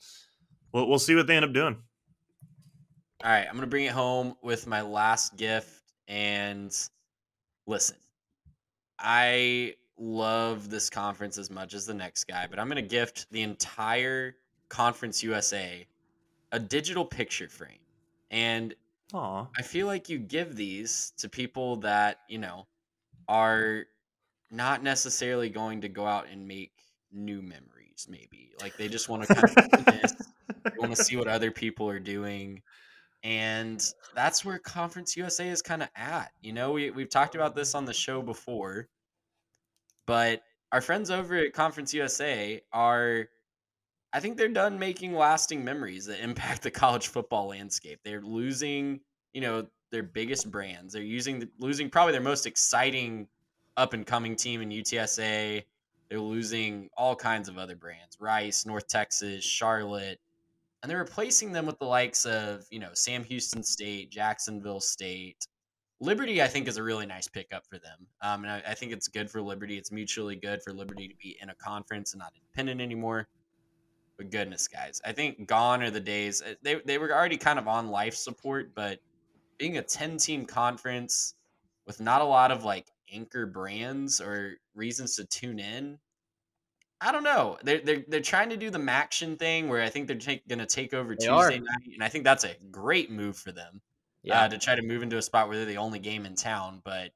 we'll, 0.72 0.86
we'll 0.86 0.98
see 0.98 1.14
what 1.14 1.26
they 1.26 1.34
end 1.34 1.46
up 1.46 1.54
doing. 1.54 1.78
All 3.24 3.30
right, 3.30 3.46
I'm 3.46 3.52
going 3.52 3.62
to 3.62 3.66
bring 3.68 3.86
it 3.86 3.92
home 3.92 4.36
with 4.42 4.66
my 4.66 4.82
last 4.82 5.38
gift. 5.38 5.94
And 6.08 6.70
listen, 7.66 7.96
I 8.98 9.76
love 9.98 10.68
this 10.68 10.90
conference 10.90 11.38
as 11.38 11.50
much 11.50 11.72
as 11.72 11.86
the 11.86 11.94
next 11.94 12.24
guy, 12.24 12.46
but 12.50 12.58
I'm 12.58 12.68
going 12.68 12.76
to 12.76 12.82
gift 12.82 13.26
the 13.30 13.42
entire 13.42 14.36
Conference 14.68 15.22
USA 15.22 15.86
a 16.52 16.58
digital 16.58 17.04
picture 17.04 17.48
frame. 17.48 17.78
And 18.30 18.74
I 19.56 19.62
feel 19.62 19.86
like 19.86 20.08
you 20.08 20.18
give 20.18 20.56
these 20.56 21.12
to 21.18 21.28
people 21.28 21.76
that, 21.76 22.18
you 22.28 22.38
know, 22.38 22.66
are 23.28 23.84
not 24.50 24.82
necessarily 24.82 25.48
going 25.48 25.80
to 25.82 25.88
go 25.88 26.06
out 26.06 26.28
and 26.30 26.46
make 26.46 26.72
new 27.12 27.42
memories, 27.42 28.06
maybe. 28.08 28.52
Like 28.60 28.76
they 28.76 28.88
just 28.88 29.08
want 29.08 29.24
to 29.24 29.34
kind 29.34 30.04
of 30.04 30.12
want 30.76 30.94
to 30.94 31.02
see 31.02 31.16
what 31.16 31.28
other 31.28 31.50
people 31.50 31.88
are 31.88 32.00
doing. 32.00 32.62
And 33.22 33.82
that's 34.14 34.44
where 34.44 34.58
Conference 34.58 35.16
USA 35.16 35.48
is 35.48 35.62
kind 35.62 35.82
of 35.82 35.88
at. 35.96 36.32
You 36.40 36.52
know, 36.52 36.72
we, 36.72 36.90
we've 36.90 37.10
talked 37.10 37.34
about 37.34 37.54
this 37.54 37.74
on 37.74 37.84
the 37.84 37.94
show 37.94 38.22
before, 38.22 38.88
but 40.06 40.42
our 40.72 40.80
friends 40.80 41.10
over 41.10 41.36
at 41.36 41.52
Conference 41.52 41.94
USA 41.94 42.60
are 42.72 43.28
I 44.12 44.20
think 44.20 44.36
they're 44.36 44.48
done 44.48 44.78
making 44.78 45.14
lasting 45.14 45.64
memories 45.64 46.06
that 46.06 46.22
impact 46.22 46.62
the 46.62 46.70
college 46.70 47.08
football 47.08 47.48
landscape. 47.48 48.00
They're 48.04 48.22
losing, 48.22 49.00
you 49.32 49.40
know, 49.40 49.66
their 49.90 50.02
biggest 50.02 50.50
brands. 50.50 50.92
They're 50.92 51.02
using 51.02 51.48
losing 51.58 51.90
probably 51.90 52.12
their 52.12 52.20
most 52.20 52.46
exciting 52.46 53.28
up 53.76 53.92
and 53.92 54.06
coming 54.06 54.36
team 54.36 54.62
in 54.62 54.70
UTSA. 54.70 55.64
They're 56.08 56.20
losing 56.20 56.88
all 56.96 57.16
kinds 57.16 57.48
of 57.48 57.58
other 57.58 57.76
brands: 57.76 58.16
Rice, 58.20 58.66
North 58.66 58.88
Texas, 58.88 59.44
Charlotte, 59.44 60.20
and 60.82 60.90
they're 60.90 60.98
replacing 60.98 61.52
them 61.52 61.66
with 61.66 61.78
the 61.78 61.84
likes 61.84 62.26
of 62.26 62.66
you 62.70 62.78
know 62.78 62.90
Sam 62.94 63.24
Houston 63.24 63.62
State, 63.62 64.10
Jacksonville 64.10 64.80
State. 64.80 65.46
Liberty, 65.98 66.42
I 66.42 66.46
think, 66.46 66.68
is 66.68 66.76
a 66.76 66.82
really 66.82 67.06
nice 67.06 67.26
pickup 67.26 67.64
for 67.66 67.78
them, 67.78 68.06
um, 68.20 68.44
and 68.44 68.52
I, 68.52 68.62
I 68.68 68.74
think 68.74 68.92
it's 68.92 69.08
good 69.08 69.30
for 69.30 69.40
Liberty. 69.40 69.78
It's 69.78 69.90
mutually 69.90 70.36
good 70.36 70.62
for 70.62 70.72
Liberty 70.72 71.08
to 71.08 71.14
be 71.14 71.38
in 71.40 71.48
a 71.48 71.54
conference 71.54 72.12
and 72.12 72.20
not 72.20 72.32
independent 72.36 72.82
anymore. 72.82 73.28
But 74.16 74.30
goodness, 74.30 74.66
guys, 74.68 75.00
I 75.04 75.12
think 75.12 75.46
gone 75.46 75.82
are 75.82 75.90
the 75.90 76.00
days. 76.00 76.42
Uh, 76.42 76.54
they 76.62 76.76
they 76.84 76.98
were 76.98 77.12
already 77.12 77.36
kind 77.36 77.58
of 77.58 77.68
on 77.68 77.88
life 77.88 78.14
support, 78.14 78.74
but 78.74 78.98
being 79.58 79.76
a 79.76 79.82
ten 79.82 80.16
team 80.16 80.46
conference 80.46 81.34
with 81.86 82.00
not 82.00 82.22
a 82.22 82.24
lot 82.24 82.50
of 82.50 82.64
like 82.64 82.86
anchor 83.12 83.46
brands 83.46 84.20
or 84.20 84.54
reasons 84.74 85.16
to 85.16 85.24
tune 85.24 85.58
in. 85.58 85.98
I 87.00 87.12
don't 87.12 87.24
know. 87.24 87.58
They're 87.62 87.80
they're 87.80 88.04
they're 88.08 88.20
trying 88.20 88.48
to 88.50 88.56
do 88.56 88.70
the 88.70 88.78
MACtion 88.78 89.38
thing 89.38 89.68
where 89.68 89.82
I 89.82 89.90
think 89.90 90.06
they're 90.06 90.16
take, 90.16 90.48
going 90.48 90.60
to 90.60 90.66
take 90.66 90.94
over 90.94 91.14
they 91.14 91.26
Tuesday 91.26 91.58
are. 91.58 91.60
night, 91.60 91.92
and 91.92 92.02
I 92.02 92.08
think 92.08 92.24
that's 92.24 92.44
a 92.44 92.56
great 92.70 93.10
move 93.10 93.36
for 93.36 93.52
them. 93.52 93.82
Yeah, 94.22 94.42
uh, 94.42 94.48
to 94.48 94.58
try 94.58 94.74
to 94.74 94.82
move 94.82 95.02
into 95.02 95.18
a 95.18 95.22
spot 95.22 95.48
where 95.48 95.58
they're 95.58 95.66
the 95.66 95.76
only 95.76 95.98
game 95.98 96.24
in 96.24 96.34
town. 96.34 96.80
But 96.84 97.10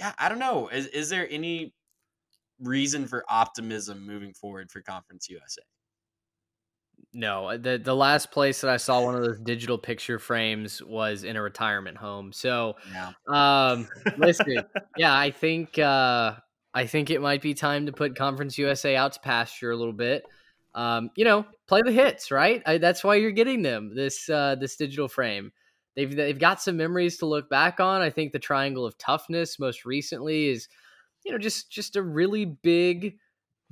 yeah, 0.00 0.12
I 0.18 0.28
don't 0.30 0.38
know. 0.38 0.68
Is 0.68 0.86
is 0.86 1.10
there 1.10 1.28
any 1.30 1.74
reason 2.58 3.06
for 3.06 3.24
optimism 3.28 4.06
moving 4.06 4.32
forward 4.32 4.70
for 4.70 4.80
Conference 4.80 5.28
USA? 5.28 5.62
No, 7.14 7.46
uh, 7.46 7.56
the 7.58 7.78
the 7.78 7.94
last 7.94 8.30
place 8.30 8.62
that 8.62 8.70
I 8.70 8.78
saw 8.78 9.02
one 9.02 9.14
of 9.14 9.22
those 9.22 9.38
digital 9.40 9.76
picture 9.76 10.18
frames 10.18 10.82
was 10.82 11.24
in 11.24 11.36
a 11.36 11.42
retirement 11.42 11.98
home. 11.98 12.32
So, 12.32 12.76
yeah. 12.90 13.12
um, 13.28 13.86
listen, 14.16 14.62
yeah, 14.96 15.16
I 15.16 15.30
think 15.30 15.78
uh, 15.78 16.36
I 16.72 16.86
think 16.86 17.10
it 17.10 17.20
might 17.20 17.42
be 17.42 17.52
time 17.52 17.86
to 17.86 17.92
put 17.92 18.16
Conference 18.16 18.56
USA 18.56 18.96
out 18.96 19.12
to 19.12 19.20
pasture 19.20 19.70
a 19.70 19.76
little 19.76 19.92
bit. 19.92 20.24
Um, 20.74 21.10
you 21.14 21.26
know, 21.26 21.44
play 21.68 21.82
the 21.84 21.92
hits, 21.92 22.30
right? 22.30 22.62
I, 22.64 22.78
that's 22.78 23.04
why 23.04 23.16
you're 23.16 23.30
getting 23.30 23.60
them 23.60 23.94
this 23.94 24.30
uh, 24.30 24.56
this 24.58 24.76
digital 24.76 25.08
frame. 25.08 25.52
They've 25.94 26.14
they've 26.14 26.38
got 26.38 26.62
some 26.62 26.78
memories 26.78 27.18
to 27.18 27.26
look 27.26 27.50
back 27.50 27.78
on. 27.78 28.00
I 28.00 28.08
think 28.08 28.32
the 28.32 28.38
Triangle 28.38 28.86
of 28.86 28.96
Toughness 28.96 29.58
most 29.58 29.84
recently 29.84 30.48
is, 30.48 30.68
you 31.26 31.32
know, 31.32 31.38
just 31.38 31.70
just 31.70 31.96
a 31.96 32.02
really 32.02 32.46
big 32.46 33.18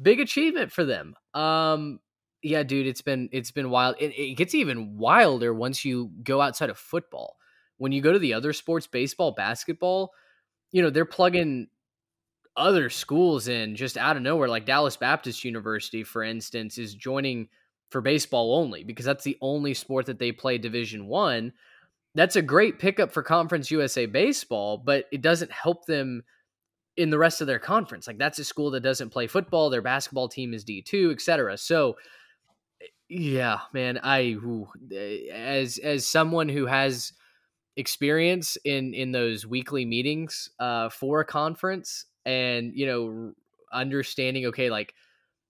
big 0.00 0.20
achievement 0.20 0.72
for 0.72 0.84
them. 0.84 1.14
Um, 1.32 2.00
yeah, 2.43 2.62
dude, 2.62 2.86
it's 2.86 3.03
been 3.03 3.28
it's 3.32 3.51
been 3.51 3.70
wild. 3.70 3.97
It, 3.99 4.12
it 4.18 4.36
gets 4.36 4.55
even 4.55 4.97
wilder 4.97 5.53
once 5.53 5.84
you 5.84 6.11
go 6.22 6.41
outside 6.41 6.70
of 6.70 6.78
football. 6.78 7.36
When 7.76 7.93
you 7.93 8.03
go 8.03 8.12
to 8.12 8.18
the 8.18 8.34
other 8.34 8.53
sports, 8.53 8.86
baseball, 8.86 9.32
basketball, 9.32 10.12
you 10.70 10.82
know 10.82 10.91
they're 10.91 11.05
plugging 11.05 11.68
other 12.57 12.91
schools 12.91 13.49
in 13.49 13.76
just 13.76 13.97
out 13.97 14.16
of 14.16 14.22
nowhere. 14.22 14.49
Like 14.49 14.66
Dallas 14.66 14.97
Baptist 14.97 15.45
University, 15.45 16.03
for 16.03 16.22
instance, 16.22 16.78
is 16.78 16.95
joining 16.95 17.49
for 17.91 18.01
baseball 18.01 18.55
only 18.55 18.84
because 18.84 19.05
that's 19.05 19.24
the 19.24 19.38
only 19.41 19.74
sport 19.74 20.07
that 20.07 20.18
they 20.18 20.32
play 20.32 20.59
Division 20.59 21.07
One. 21.07 21.53
That's 22.14 22.36
a 22.36 22.43
great 22.43 22.78
pickup 22.78 23.12
for 23.12 23.22
Conference 23.22 23.70
USA 23.70 24.07
baseball, 24.07 24.78
but 24.78 25.07
it 25.12 25.22
doesn't 25.22 25.53
help 25.53 25.86
them 25.86 26.24
in 26.97 27.11
the 27.11 27.18
rest 27.18 27.41
of 27.41 27.47
their 27.47 27.59
conference. 27.59 28.07
Like 28.07 28.18
that's 28.18 28.38
a 28.38 28.45
school 28.45 28.70
that 28.72 28.82
doesn't 28.82 29.11
play 29.11 29.26
football. 29.26 29.70
Their 29.70 29.82
basketball 29.82 30.28
team 30.28 30.53
is 30.53 30.64
D 30.64 30.82
two, 30.82 31.11
etc. 31.12 31.57
So 31.57 31.97
yeah, 33.11 33.58
man, 33.72 33.98
I 34.02 34.36
eh, 34.92 35.32
as 35.32 35.78
as 35.78 36.06
someone 36.06 36.48
who 36.48 36.66
has 36.66 37.12
experience 37.76 38.56
in 38.64 38.94
in 38.94 39.12
those 39.12 39.46
weekly 39.46 39.84
meetings 39.84 40.50
uh 40.58 40.88
for 40.88 41.20
a 41.20 41.24
conference 41.24 42.04
and 42.26 42.72
you 42.74 42.84
know 42.84 43.32
understanding 43.72 44.46
okay 44.46 44.70
like 44.70 44.92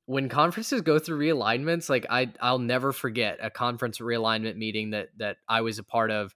when 0.05 0.29
conferences 0.29 0.83
go 0.83 0.99
through 0.99 1.19
realignments 1.19 1.89
like 1.89 2.07
I 2.11 2.33
I'll 2.41 2.59
never 2.59 2.93
forget 2.93 3.39
a 3.43 3.51
conference 3.51 3.99
realignment 3.99 4.57
meeting 4.57 4.91
that 4.91 5.09
that 5.17 5.39
I 5.49 5.63
was 5.63 5.79
a 5.79 5.83
part 5.83 6.11
of 6.11 6.35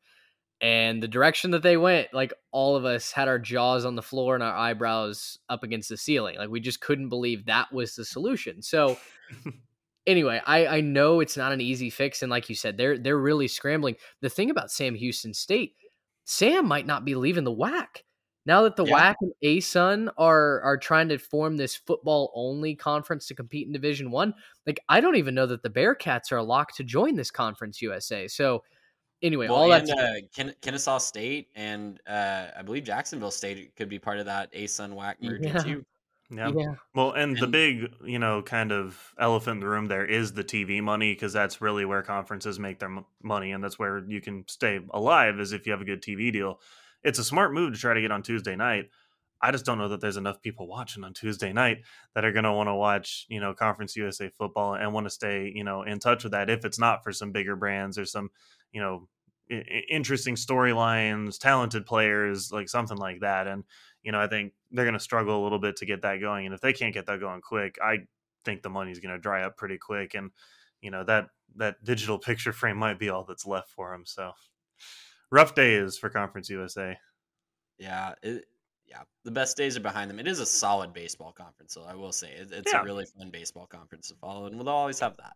and 0.61 1.03
the 1.03 1.09
direction 1.09 1.51
that 1.53 1.63
they 1.63 1.77
went 1.77 2.13
like 2.13 2.33
all 2.51 2.77
of 2.77 2.85
us 2.85 3.13
had 3.13 3.29
our 3.29 3.39
jaws 3.39 3.85
on 3.85 3.95
the 3.95 4.03
floor 4.03 4.35
and 4.35 4.43
our 4.43 4.55
eyebrows 4.55 5.39
up 5.49 5.63
against 5.63 5.91
the 5.91 5.97
ceiling 5.97 6.39
like 6.39 6.49
we 6.49 6.61
just 6.61 6.81
couldn't 6.81 7.11
believe 7.11 7.47
that 7.47 7.73
was 7.73 7.95
the 7.95 8.05
solution. 8.05 8.63
So 8.63 8.97
anyway, 10.07 10.41
I, 10.47 10.67
I 10.67 10.81
know 10.81 11.21
it's 11.21 11.37
not 11.37 11.53
an 11.53 11.61
easy 11.61 11.91
fix, 11.91 12.23
and 12.23 12.31
like 12.31 12.49
you 12.49 12.55
said, 12.55 12.77
they're 12.77 12.99
they're 12.99 13.19
really 13.19 13.49
scrambling. 13.49 13.97
The 14.21 14.31
thing 14.31 14.51
about 14.51 14.71
Sam 14.71 14.95
Houston 14.95 15.35
State, 15.35 15.75
Sam 16.25 16.67
might 16.67 16.87
not 16.87 17.05
be 17.05 17.15
leaving 17.15 17.45
the 17.45 17.55
WAC 17.55 17.87
now 18.47 18.63
that 18.63 18.77
the 18.77 18.85
yeah. 18.85 19.13
WAC 19.13 19.15
and 19.21 19.33
ASUN 19.43 20.09
are 20.19 20.61
are 20.63 20.77
trying 20.77 21.09
to 21.09 21.19
form 21.19 21.57
this 21.57 21.77
football 21.77 22.31
only 22.35 22.75
conference 22.75 23.27
to 23.29 23.35
compete 23.35 23.67
in 23.67 23.73
Division 23.73 24.11
One. 24.11 24.35
Like 24.67 24.81
I 24.89 25.01
don't 25.01 25.17
even 25.17 25.35
know 25.35 25.47
that 25.47 25.63
the 25.63 25.71
Bearkats 25.71 26.33
are 26.33 26.43
locked 26.43 26.77
to 26.77 26.85
join 26.85 27.17
this 27.17 27.31
conference 27.31 27.81
USA. 27.81 28.29
So 28.29 28.63
anyway, 29.23 29.49
well, 29.49 29.57
all 29.57 29.69
that 29.69 29.89
uh, 29.89 30.27
Ken- 30.35 30.55
Kennesaw 30.61 30.99
State 30.99 31.49
and 31.55 32.01
uh, 32.07 32.49
I 32.57 32.63
believe 32.63 32.85
Jacksonville 32.85 33.31
State 33.31 33.75
could 33.77 33.89
be 33.89 33.99
part 33.99 34.19
of 34.19 34.27
that 34.27 34.53
ASUN 34.53 34.95
WAC 34.95 35.15
merger 35.23 35.49
yeah. 35.49 35.59
too. 35.59 35.85
Yeah. 36.37 36.53
yeah. 36.55 36.75
Well, 36.95 37.13
and, 37.13 37.33
and, 37.33 37.39
the 37.39 37.47
big, 37.47 37.93
you 38.05 38.19
know, 38.19 38.43
kind 38.43 38.73
of 38.73 39.15
elephant 39.19 39.57
in 39.57 39.61
the 39.61 39.69
room 39.69 39.87
there 39.87 40.05
is 40.05 40.33
the 40.33 40.45
TV 40.45 40.83
money 40.83 41.13
because 41.15 41.33
that's 41.33 41.61
really 41.61 41.85
where 41.85 42.03
conferences 42.03 42.59
make 42.59 42.79
their 42.79 42.91
m- 42.91 43.05
money, 43.23 43.53
and 43.53 43.63
that's 43.63 43.79
where 43.79 44.05
you 44.07 44.21
can 44.21 44.45
stay 44.49 44.81
alive 44.91 45.41
is 45.41 45.53
if 45.53 45.67
you 45.67 45.73
have 45.73 45.81
a 45.81 45.85
good 45.85 46.03
TV 46.03 46.33
deal. 46.33 46.61
It's 47.03 47.19
a 47.19 47.25
smart 47.25 47.53
move 47.53 47.73
to 47.75 47.79
try 47.79 47.95
to 47.95 48.01
get 48.01 48.11
on 48.11 48.23
Tuesday 48.23 48.57
night. 48.57 48.91
I 49.41 49.51
just 49.51 49.67
don't 49.67 49.77
know 49.77 49.89
that 49.89 50.01
there's 50.01 50.17
enough 50.17 50.41
people 50.41 50.67
watching 50.67 51.05
on 51.05 51.13
Tuesday 51.13 51.53
night 51.53 51.83
that 52.15 52.25
are 52.25 52.33
going 52.33 52.45
to 52.45 52.53
want 52.53 52.69
to 52.69 52.75
watch, 52.75 53.27
you 53.29 53.41
know, 53.41 53.53
Conference 53.53 53.95
USA 53.95 54.31
football 54.31 54.75
and 54.75 54.95
want 54.95 55.05
to 55.07 55.11
stay, 55.11 55.53
you 55.55 55.65
know, 55.65 55.83
in 55.83 55.99
touch 55.99 56.25
with 56.25 56.33
that 56.33 56.49
if 56.49 56.65
it's 56.65 56.79
not 56.79 57.05
for 57.05 57.13
some 57.13 57.31
bigger 57.31 57.55
brands 57.55 57.99
or 57.99 58.07
some, 58.07 58.31
you 58.73 58.81
know, 58.81 59.07
I- 59.51 59.85
interesting 59.91 60.37
storylines, 60.37 61.39
talented 61.39 61.85
players, 61.85 62.51
like 62.53 62.69
something 62.69 62.97
like 62.97 63.21
that. 63.21 63.47
And, 63.47 63.65
you 64.03 64.13
know, 64.13 64.21
I 64.21 64.29
think 64.29 64.55
they're 64.75 64.85
going 64.85 64.93
to 64.95 65.01
struggle 65.01 65.41
a 65.41 65.43
little 65.43 65.59
bit 65.59 65.77
to 65.77 65.87
get 65.87 66.03
that 66.03 66.21
going. 66.21 66.47
And 66.47 66.55
if 66.55 66.61
they 66.61 66.73
can't 66.73 66.93
get 66.93 67.07
that 67.07 67.21
going 67.21 67.41
quick, 67.41 67.77
I 67.83 68.01
think 68.45 68.63
the 68.63 68.71
money's 68.71 68.99
going 68.99 69.15
to 69.15 69.21
dry 69.21 69.45
up 69.45 69.57
pretty 69.57 69.79
quick. 69.79 70.15
And, 70.15 70.31
you 70.83 70.91
know, 70.91 71.05
that, 71.05 71.29
that 71.57 71.83
digital 71.85 72.19
picture 72.19 72.53
frame 72.53 72.77
might 72.77 72.99
be 72.99 73.09
all 73.09 73.25
that's 73.25 73.47
left 73.47 73.71
for 73.71 73.93
them. 73.93 74.03
So 74.05 74.33
rough 75.31 75.55
days 75.55 75.97
for 75.97 76.11
Conference 76.11 76.51
USA. 76.51 76.99
Yeah, 77.79 78.15
it, 78.23 78.45
yeah, 78.87 79.03
the 79.25 79.31
best 79.31 79.57
days 79.57 79.77
are 79.77 79.81
behind 79.81 80.11
them. 80.11 80.19
It 80.19 80.27
is 80.27 80.41
a 80.41 80.47
solid 80.47 80.93
baseball 80.93 81.33
conference, 81.33 81.75
so 81.75 81.85
I 81.85 81.95
will 81.95 82.13
say 82.13 82.33
it, 82.33 82.49
it's 82.53 82.73
Yeah. 82.73 82.83
a 82.83 82.85
really 82.85 83.07
fun 83.07 83.31
baseball 83.31 83.67
conference 83.67 84.09
to 84.09 84.15
follow, 84.17 84.47
and 84.47 84.57
we'll 84.57 84.69
always 84.69 85.01
have 85.01 85.17
that. 85.17 85.33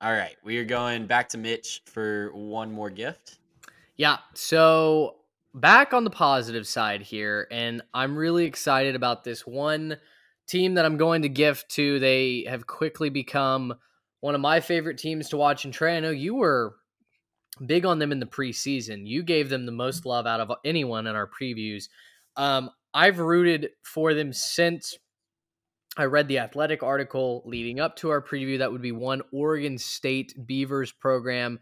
All 0.00 0.12
right, 0.12 0.36
we 0.42 0.56
are 0.58 0.64
going 0.64 1.06
back 1.06 1.28
to 1.30 1.38
Mitch 1.38 1.82
for 1.84 2.30
one 2.32 2.72
more 2.72 2.88
gift. 2.88 3.38
Yeah. 3.96 4.18
So 4.32 5.16
back 5.54 5.92
on 5.92 6.04
the 6.04 6.10
positive 6.10 6.66
side 6.66 7.02
here, 7.02 7.46
and 7.50 7.82
I'm 7.92 8.16
really 8.16 8.44
excited 8.44 8.94
about 8.94 9.24
this 9.24 9.46
one 9.46 9.96
team 10.46 10.74
that 10.74 10.84
I'm 10.84 10.96
going 10.96 11.22
to 11.22 11.28
gift 11.28 11.70
to. 11.72 11.98
They 11.98 12.44
have 12.48 12.66
quickly 12.66 13.08
become 13.08 13.74
one 14.20 14.34
of 14.34 14.40
my 14.40 14.60
favorite 14.60 14.98
teams 14.98 15.28
to 15.30 15.36
watch. 15.36 15.64
And 15.64 15.72
Trey, 15.72 15.96
I 15.96 16.00
know 16.00 16.10
you 16.10 16.34
were 16.34 16.74
big 17.64 17.84
on 17.84 17.98
them 17.98 18.12
in 18.12 18.20
the 18.20 18.26
preseason. 18.26 19.06
You 19.06 19.22
gave 19.22 19.48
them 19.48 19.66
the 19.66 19.72
most 19.72 20.06
love 20.06 20.26
out 20.26 20.40
of 20.40 20.52
anyone 20.64 21.06
in 21.06 21.14
our 21.14 21.28
previews. 21.28 21.88
Um, 22.36 22.70
I've 22.92 23.18
rooted 23.18 23.70
for 23.82 24.14
them 24.14 24.32
since 24.32 24.98
I 25.96 26.04
read 26.04 26.28
the 26.28 26.38
athletic 26.38 26.82
article 26.82 27.42
leading 27.44 27.80
up 27.80 27.96
to 27.96 28.10
our 28.10 28.22
preview. 28.22 28.58
That 28.58 28.72
would 28.72 28.82
be 28.82 28.92
one 28.92 29.22
Oregon 29.32 29.78
State 29.78 30.34
Beavers 30.46 30.92
program. 30.92 31.60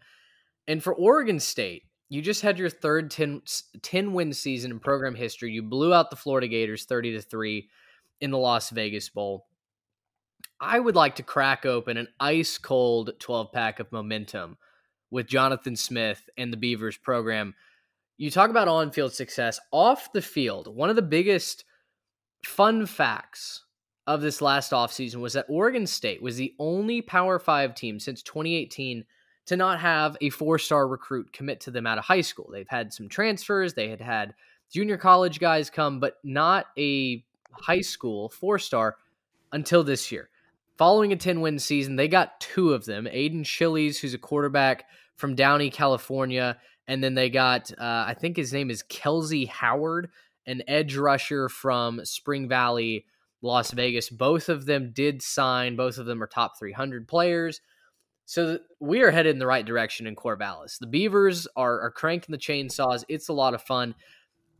And 0.67 0.83
for 0.83 0.93
Oregon 0.93 1.39
State, 1.39 1.83
you 2.09 2.21
just 2.21 2.41
had 2.41 2.57
your 2.57 2.69
third 2.69 3.11
10, 3.11 3.43
10 3.81 4.13
win 4.13 4.33
season 4.33 4.71
in 4.71 4.79
program 4.79 5.15
history. 5.15 5.51
You 5.51 5.61
blew 5.61 5.93
out 5.93 6.09
the 6.09 6.15
Florida 6.15 6.47
Gators 6.47 6.85
30 6.85 7.13
to 7.13 7.21
3 7.21 7.69
in 8.21 8.31
the 8.31 8.37
Las 8.37 8.71
Vegas 8.71 9.09
Bowl. 9.09 9.45
I 10.59 10.79
would 10.79 10.95
like 10.95 11.15
to 11.15 11.23
crack 11.23 11.65
open 11.65 11.97
an 11.97 12.07
ice 12.19 12.57
cold 12.57 13.11
12 13.19 13.51
pack 13.51 13.79
of 13.79 13.91
momentum 13.91 14.57
with 15.11 15.27
Jonathan 15.27 15.75
Smith 15.75 16.29
and 16.37 16.51
the 16.51 16.57
Beavers 16.57 16.97
program. 16.97 17.53
You 18.17 18.29
talk 18.29 18.49
about 18.49 18.67
on 18.67 18.91
field 18.91 19.13
success, 19.13 19.59
off 19.71 20.11
the 20.11 20.21
field. 20.21 20.73
One 20.75 20.89
of 20.89 20.95
the 20.95 21.01
biggest 21.01 21.63
fun 22.43 22.85
facts 22.85 23.63
of 24.07 24.21
this 24.21 24.41
last 24.41 24.71
offseason 24.71 25.17
was 25.17 25.33
that 25.33 25.45
Oregon 25.47 25.85
State 25.85 26.21
was 26.21 26.35
the 26.35 26.53
only 26.59 27.01
Power 27.01 27.39
Five 27.39 27.75
team 27.75 27.99
since 27.99 28.23
2018 28.23 29.05
to 29.49 29.57
not 29.57 29.79
have 29.79 30.15
a 30.21 30.29
four 30.29 30.59
star 30.59 30.87
recruit 30.87 31.33
commit 31.33 31.59
to 31.61 31.71
them 31.71 31.87
out 31.87 31.97
of 31.97 32.05
high 32.05 32.21
school. 32.21 32.47
They've 32.51 32.69
had 32.69 32.93
some 32.93 33.09
transfers, 33.09 33.73
they 33.73 33.89
had 33.89 33.99
had 33.99 34.35
junior 34.71 34.95
college 34.95 35.39
guys 35.39 35.71
come, 35.71 35.99
but 35.99 36.17
not 36.23 36.67
a 36.77 37.25
high 37.51 37.81
school 37.81 38.29
four 38.29 38.59
star 38.59 38.97
until 39.51 39.83
this 39.83 40.11
year. 40.11 40.29
Following 40.77 41.13
a 41.13 41.15
10 41.15 41.41
win 41.41 41.57
season, 41.57 41.95
they 41.95 42.07
got 42.07 42.39
two 42.39 42.73
of 42.73 42.85
them 42.85 43.07
Aidan 43.09 43.43
Chiles, 43.43 43.97
who's 43.97 44.13
a 44.13 44.19
quarterback 44.19 44.85
from 45.15 45.33
Downey, 45.33 45.71
California. 45.71 46.59
And 46.87 47.03
then 47.03 47.15
they 47.15 47.31
got, 47.31 47.71
uh, 47.71 48.05
I 48.07 48.13
think 48.13 48.37
his 48.37 48.53
name 48.53 48.69
is 48.69 48.83
Kelze 48.83 49.47
Howard, 49.47 50.11
an 50.45 50.61
edge 50.67 50.95
rusher 50.95 51.49
from 51.49 52.05
Spring 52.05 52.47
Valley, 52.47 53.07
Las 53.41 53.71
Vegas. 53.71 54.11
Both 54.11 54.47
of 54.47 54.67
them 54.67 54.91
did 54.93 55.23
sign, 55.23 55.75
both 55.75 55.97
of 55.97 56.05
them 56.05 56.21
are 56.21 56.27
top 56.27 56.59
300 56.59 57.07
players. 57.07 57.61
So 58.29 58.59
we 58.79 59.01
are 59.01 59.09
headed 59.09 59.33
in 59.33 59.39
the 59.39 59.47
right 59.47 59.65
direction 59.65 60.05
in 60.05 60.15
Corvallis. 60.15 60.77
The 60.77 60.85
Beavers 60.85 61.47
are, 61.55 61.81
are 61.81 61.89
cranking 61.89 62.31
the 62.31 62.37
chainsaws. 62.37 63.03
It's 63.09 63.29
a 63.29 63.33
lot 63.33 63.55
of 63.55 63.63
fun. 63.63 63.95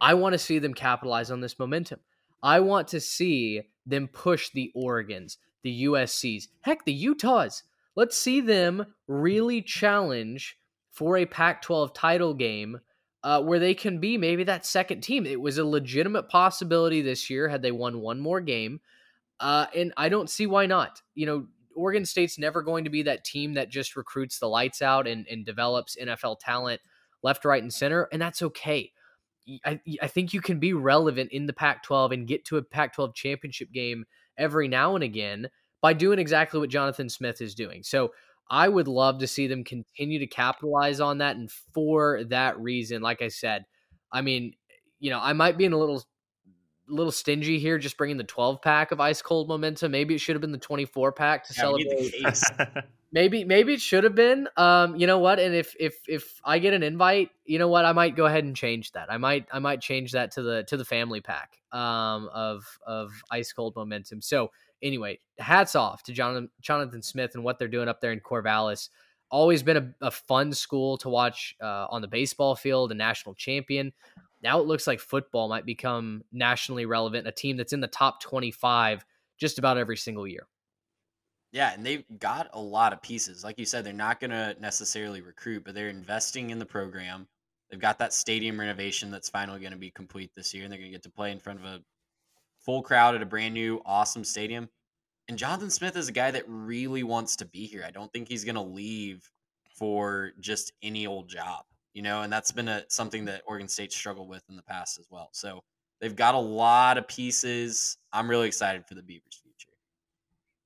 I 0.02 0.16
want 0.16 0.34
to 0.34 0.40
see 0.40 0.58
them 0.58 0.74
capitalize 0.74 1.30
on 1.30 1.42
this 1.42 1.60
momentum. 1.60 2.00
I 2.42 2.62
want 2.62 2.88
to 2.88 3.00
see 3.00 3.62
them 3.86 4.08
push 4.08 4.50
the 4.50 4.72
Oregons, 4.76 5.38
the 5.62 5.84
USCs, 5.84 6.48
heck, 6.62 6.84
the 6.84 6.94
Utahs. 6.94 7.62
Let's 7.96 8.18
see 8.18 8.42
them 8.42 8.88
really 9.08 9.62
challenge 9.62 10.58
for 10.90 11.18
a 11.18 11.28
Pac 11.28 11.62
12 11.62 11.94
title 11.94 12.34
game 12.34 12.80
uh, 13.24 13.44
where 13.44 13.60
they 13.60 13.76
can 13.76 14.00
be 14.00 14.18
maybe 14.18 14.46
that 14.46 14.66
second 14.66 15.02
team. 15.02 15.28
It 15.28 15.40
was 15.40 15.60
a 15.60 15.64
legitimate 15.64 16.28
possibility 16.28 17.04
this 17.04 17.30
year 17.30 17.48
had 17.48 17.62
they 17.62 17.72
won 17.72 18.02
one 18.02 18.20
more 18.20 18.42
game. 18.42 18.80
Uh, 19.40 19.68
and 19.76 19.94
I 19.96 20.10
don't 20.10 20.28
see 20.28 20.48
why 20.48 20.66
not. 20.66 21.04
You 21.14 21.28
know, 21.28 21.48
Oregon 21.80 22.06
State's 22.06 22.38
never 22.38 22.62
going 22.62 22.84
to 22.84 22.90
be 22.90 23.04
that 23.04 23.24
team 23.24 23.54
that 23.54 23.70
just 23.70 23.96
recruits 23.96 24.40
the 24.40 24.48
lights 24.48 24.82
out 24.82 25.08
and, 25.08 25.26
and 25.28 25.46
develops 25.46 25.96
NFL 25.96 26.38
talent 26.40 26.82
left, 27.24 27.46
right, 27.46 27.62
and 27.62 27.74
center, 27.74 28.08
and 28.12 28.22
that's 28.22 28.42
okay. 28.42 28.92
I, 29.66 29.80
I 30.02 30.08
think 30.08 30.34
you 30.34 30.42
can 30.42 30.60
be 30.60 30.74
relevant 30.74 31.32
in 31.32 31.48
the 31.48 31.54
Pac 31.54 31.84
12 31.84 32.12
and 32.12 32.28
get 32.28 32.46
to 32.46 32.58
a 32.58 32.62
Pac 32.62 32.94
12 32.94 33.16
championship 33.16 33.72
game 33.72 34.06
every 34.38 34.68
now 34.68 34.96
and 34.96 35.04
again 35.04 35.50
by 35.82 35.94
doing 35.94 36.20
exactly 36.20 36.60
what 36.60 36.70
Jonathan 36.70 37.10
Smith 37.10 37.42
is 37.42 37.56
doing. 37.56 37.82
So 37.82 38.12
I 38.50 38.68
would 38.68 38.88
love 38.88 39.20
to 39.20 39.28
see 39.28 39.48
them 39.48 39.64
continue 39.64 40.20
to 40.20 40.28
capitalize 40.28 41.00
on 41.00 41.20
that. 41.20 41.36
And 41.36 41.50
for 41.74 42.24
that 42.26 42.60
reason, 42.60 43.02
like 43.02 43.22
I 43.22 43.28
said, 43.30 43.66
I 44.12 44.22
mean, 44.22 44.54
you 45.00 45.10
know, 45.10 45.20
I 45.20 45.34
might 45.34 45.58
be 45.58 45.66
in 45.66 45.74
a 45.74 45.78
little 45.78 46.04
little 46.90 47.12
stingy 47.12 47.60
here 47.60 47.78
just 47.78 47.98
bringing 47.98 48.18
the 48.18 48.24
12 48.24 48.62
pack 48.62 48.92
of 48.92 49.00
ice 49.00 49.22
cold 49.22 49.48
momentum. 49.48 49.92
Maybe 49.92 50.16
it 50.16 50.20
should 50.20 50.36
have 50.36 50.42
been 50.42 50.52
the 50.52 50.58
24 50.58 51.12
pack 51.14 51.46
to 51.46 51.54
Yeah, 51.56 51.62
celebrate. 51.62 52.14
maybe 53.12 53.44
maybe 53.44 53.74
it 53.74 53.82
should 53.82 54.04
have 54.04 54.16
been. 54.16 54.48
Um 54.58 54.96
you 54.96 55.08
know 55.08 55.20
what? 55.20 55.40
And 55.40 55.56
if 55.56 55.76
if 55.80 55.98
if 56.08 56.40
i 56.44 56.60
get 56.60 56.74
an 56.74 56.84
invite 56.84 57.30
you 57.46 57.60
know 57.60 57.68
what? 57.68 57.86
I 57.86 57.92
might 57.94 58.16
go 58.16 58.26
ahead 58.26 58.44
and 58.44 58.56
change 58.56 58.92
that. 58.94 59.12
I 59.12 59.18
might 59.18 59.48
i 59.52 59.60
might 59.60 59.82
change 59.82 60.12
that 60.14 60.32
to 60.32 60.42
the 60.42 60.64
to 60.66 60.78
the 60.78 60.86
family 60.86 61.22
pack 61.22 61.58
um 61.72 62.30
of 62.34 62.66
of 62.86 63.12
ice 63.32 63.52
cold 63.54 63.76
momentum. 63.76 64.22
So 64.22 64.52
anyway 64.82 65.20
hats 65.38 65.76
off 65.76 66.04
to 66.04 66.14
jonathan 66.14 66.50
jonathan 66.62 67.02
smith 67.02 67.32
and 67.36 67.44
what 67.44 67.60
they're 67.60 67.68
doing 67.68 67.90
up 67.90 68.02
there 68.02 68.12
in 68.12 68.20
corvallis. 68.20 68.90
Always 69.32 69.62
been 69.62 69.78
a, 69.78 70.08
a 70.08 70.10
fun 70.12 70.54
school 70.54 70.98
to 71.00 71.10
watch 71.10 71.56
uh, 71.62 71.86
on 71.92 72.02
the 72.02 72.08
baseball 72.08 72.56
field 72.56 72.92
a 72.92 72.96
national 72.96 73.36
champion 73.36 73.94
now 74.42 74.60
it 74.60 74.68
looks 74.68 74.88
like 74.88 75.00
football 75.00 75.50
might 75.50 75.66
become 75.66 76.24
nationally 76.32 76.86
relevant 76.86 77.28
a 77.28 77.32
team 77.32 77.58
that's 77.58 77.74
in 77.74 77.82
the 77.82 77.88
top 77.88 78.22
25 78.22 79.06
just 79.40 79.60
about 79.60 79.78
every 79.78 79.98
single 79.98 80.28
year 80.28 80.48
Yeah, 81.52 81.74
and 81.74 81.86
they've 81.86 82.06
got 82.20 82.50
a 82.54 82.62
lot 82.62 82.94
of 82.94 83.02
pieces. 83.02 83.44
Like 83.44 83.58
you 83.58 83.66
said, 83.66 83.84
they're 83.84 83.94
not 83.94 84.20
going 84.20 84.32
to 84.32 84.56
necessarily 84.60 85.22
recruit, 85.22 85.64
but 85.64 85.74
they're 85.74 85.90
investing 85.90 86.52
in 86.52 86.60
the 86.60 86.66
program. 86.66 87.28
They've 87.70 87.80
got 87.80 88.00
that 88.00 88.14
stadium 88.14 88.60
renovation 88.60 89.12
that's 89.12 89.30
finally 89.30 89.60
going 89.60 89.72
to 89.72 89.78
be 89.78 89.92
complete 89.92 90.32
this 90.36 90.54
year, 90.54 90.64
and 90.64 90.72
they're 90.72 90.80
going 90.80 90.92
to 90.92 90.96
get 90.96 91.04
to 91.04 91.10
play 91.10 91.32
in 91.32 91.40
front 91.40 91.60
of 91.60 91.66
a 91.66 91.82
full 92.60 92.82
crowd 92.82 93.16
at 93.16 93.22
a 93.22 93.26
brand 93.26 93.54
new, 93.54 93.82
awesome 93.86 94.24
stadium. 94.24 94.70
And 95.28 95.38
Jonathan 95.38 95.70
Smith 95.70 95.96
is 95.96 96.08
a 96.10 96.12
guy 96.12 96.32
that 96.32 96.44
really 96.48 97.04
wants 97.04 97.36
to 97.38 97.46
be 97.46 97.66
here. 97.66 97.84
I 97.86 97.92
don't 97.92 98.12
think 98.12 98.28
he's 98.28 98.44
going 98.44 98.56
to 98.56 98.62
leave 98.62 99.30
for 99.76 100.32
just 100.40 100.74
any 100.82 101.08
old 101.08 101.30
job, 101.30 101.64
you 101.94 102.02
know, 102.02 102.22
and 102.22 102.32
that's 102.32 102.52
been 102.52 102.68
a, 102.68 102.84
something 102.90 103.26
that 103.26 103.42
Oregon 103.46 103.68
State 103.68 103.92
struggled 103.92 104.30
with 104.30 104.44
in 104.50 104.56
the 104.56 104.64
past 104.64 105.00
as 105.00 105.08
well. 105.10 105.30
So 105.32 105.64
they've 106.00 106.16
got 106.16 106.36
a 106.36 106.40
lot 106.40 106.98
of 106.98 107.08
pieces. 107.08 107.98
I'm 108.14 108.30
really 108.30 108.48
excited 108.48 108.86
for 108.86 108.96
the 108.96 109.04
Beavers' 109.04 109.42
future. 109.42 109.76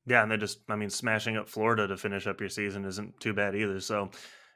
Yeah, 0.06 0.24
and 0.24 0.32
they 0.32 0.38
just 0.38 0.60
I 0.70 0.76
mean 0.76 0.90
smashing 0.90 1.38
up 1.38 1.48
Florida 1.50 1.88
to 1.88 1.98
finish 1.98 2.28
up 2.28 2.40
your 2.40 2.50
season 2.50 2.86
isn't 2.86 3.20
too 3.20 3.34
bad 3.34 3.56
either. 3.56 3.80
So 3.80 4.10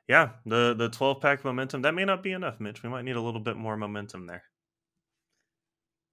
yeah, 0.07 0.29
the 0.45 0.73
the 0.77 0.89
12 0.89 1.21
pack 1.21 1.43
momentum, 1.43 1.81
that 1.81 1.93
may 1.93 2.05
not 2.05 2.23
be 2.23 2.31
enough, 2.31 2.59
Mitch. 2.59 2.83
We 2.83 2.89
might 2.89 3.05
need 3.05 3.15
a 3.15 3.21
little 3.21 3.41
bit 3.41 3.57
more 3.57 3.75
momentum 3.75 4.25
there. 4.25 4.43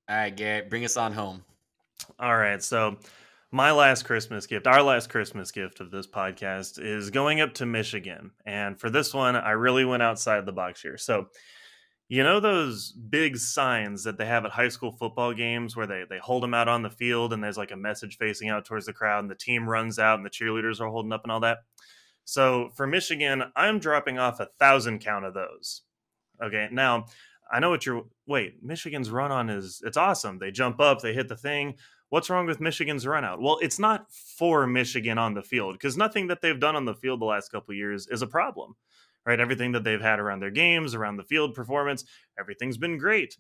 All 0.09 0.17
right, 0.17 0.37
Garrett, 0.37 0.69
bring 0.69 0.85
us 0.85 0.97
on 0.97 1.13
home. 1.13 1.45
All 2.19 2.37
right, 2.37 2.63
so 2.63 2.97
my 3.55 3.71
last 3.71 4.03
Christmas 4.03 4.49
gift, 4.49 4.67
our 4.67 4.83
last 4.83 5.11
Christmas 5.11 5.53
gift 5.53 5.79
of 5.79 5.93
this 5.93 6.09
podcast 6.09 6.85
is 6.85 7.11
going 7.11 7.41
up 7.41 7.55
to 7.55 7.65
Michigan. 7.65 8.33
And 8.45 8.81
for 8.81 8.91
this 8.91 9.15
one, 9.15 9.37
I 9.37 9.53
really 9.53 9.85
went 9.85 10.03
outside 10.03 10.45
the 10.45 10.51
box 10.51 10.83
here. 10.83 10.99
So 10.99 11.29
you 12.09 12.25
know 12.25 12.41
those 12.41 12.91
big 12.91 13.37
signs 13.37 14.03
that 14.03 14.19
they 14.19 14.27
have 14.27 14.45
at 14.45 14.51
high 14.51 14.71
school 14.71 14.91
football 14.91 15.33
games 15.33 15.77
where 15.77 15.87
they, 15.87 16.03
they 16.11 16.19
hold 16.19 16.43
them 16.43 16.53
out 16.53 16.67
on 16.67 16.83
the 16.83 16.91
field 16.91 17.33
and 17.33 17.45
there's 17.45 17.57
like 17.57 17.71
a 17.71 17.77
message 17.77 18.17
facing 18.19 18.49
out 18.49 18.65
towards 18.65 18.87
the 18.87 18.93
crowd 18.93 19.21
and 19.21 19.31
the 19.31 19.37
team 19.37 19.69
runs 19.69 20.01
out 20.01 20.19
and 20.19 20.27
the 20.27 20.31
cheerleaders 20.31 20.81
are 20.81 20.91
holding 20.91 21.13
up 21.13 21.23
and 21.23 21.31
all 21.31 21.39
that. 21.39 21.59
So 22.25 22.71
for 22.75 22.89
Michigan, 22.89 23.45
I'm 23.55 23.79
dropping 23.79 24.19
off 24.19 24.41
a 24.41 24.49
thousand 24.59 24.99
count 24.99 25.27
of 25.27 25.35
those. 25.35 25.83
Okay, 26.43 26.69
now 26.73 27.07
I 27.53 27.61
know 27.61 27.71
what 27.71 27.87
you're. 27.87 28.03
Wait, 28.27 28.65
Michigan's 28.65 29.11
run 29.11 29.31
on 29.31 29.49
is 29.49 29.81
it's 29.85 29.97
awesome. 29.97 30.41
They 30.41 30.51
jump 30.51 30.81
up, 30.81 31.03
they 31.03 31.13
hit 31.13 31.29
the 31.29 31.37
thing. 31.37 31.77
What's 32.15 32.31
wrong 32.31 32.47
with 32.47 32.61
Michigan's 32.61 33.07
run 33.07 33.25
out? 33.25 33.41
Well, 33.41 33.59
it's 33.61 33.79
not 33.79 34.11
for 34.11 34.67
Michigan 34.67 35.19
on 35.19 35.35
the 35.35 35.43
field 35.43 35.75
because 35.75 35.97
nothing 35.97 36.29
that 36.29 36.43
they've 36.43 36.59
done 36.61 36.77
on 36.77 36.85
the 36.85 36.95
field 36.95 37.21
the 37.21 37.27
last 37.27 37.51
couple 37.51 37.75
years 37.75 38.07
is 38.07 38.23
a 38.23 38.27
problem 38.27 38.77
right? 39.27 39.41
Everything 39.41 39.73
that 39.73 39.85
they've 39.85 40.01
had 40.01 40.21
around 40.21 40.41
their 40.41 40.51
games, 40.51 40.95
around 40.95 41.17
the 41.17 41.25
field 41.25 41.55
performance, 41.55 42.05
everything's 42.39 42.77
been 42.77 42.99
great. 42.99 43.37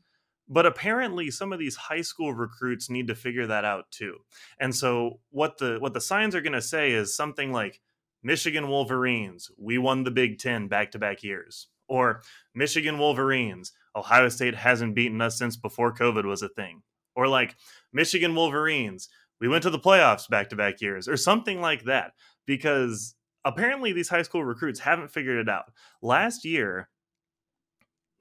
But 0.49 0.66
apparently 0.66 1.31
some 1.31 1.53
of 1.53 1.59
these 1.59 1.77
high 1.77 2.03
school 2.03 2.35
recruits 2.35 2.91
need 2.91 3.09
to 3.09 3.14
figure 3.14 3.47
that 3.47 3.64
out 3.64 3.91
too. 3.91 4.18
And 4.59 4.75
so 4.75 5.20
what 5.31 5.59
the 5.59 5.79
what 5.81 5.95
the 5.95 6.01
signs 6.01 6.35
are 6.35 6.43
going 6.43 6.53
to 6.53 6.62
say 6.62 6.93
is 6.93 7.16
something 7.16 7.51
like 7.51 7.81
Michigan 8.22 8.68
Wolverines, 8.68 9.51
we 9.59 9.79
won 9.79 10.05
the 10.05 10.11
Big 10.11 10.39
10 10.39 10.68
back-to-back 10.68 11.22
years. 11.22 11.68
Or 11.89 12.22
Michigan 12.55 12.99
Wolverines, 12.99 13.72
Ohio 13.95 14.31
State 14.31 14.55
hasn't 14.55 14.95
beaten 14.95 15.20
us 15.20 15.39
since 15.39 15.57
before 15.57 15.95
COVID 15.95 16.25
was 16.25 16.43
a 16.43 16.49
thing. 16.49 16.83
Or 17.14 17.29
like 17.29 17.55
Michigan 17.95 18.35
Wolverines, 18.35 19.09
we 19.41 19.49
went 19.49 19.63
to 19.63 19.71
the 19.71 19.79
playoffs 19.79 20.29
back-to-back 20.29 20.81
years 20.81 21.09
or 21.09 21.17
something 21.17 21.61
like 21.61 21.85
that 21.85 22.13
because 22.45 23.15
apparently 23.45 23.93
these 23.93 24.09
high 24.09 24.23
school 24.23 24.45
recruits 24.45 24.81
haven't 24.81 25.11
figured 25.11 25.39
it 25.39 25.49
out. 25.49 25.73
Last 26.03 26.45
year, 26.45 26.91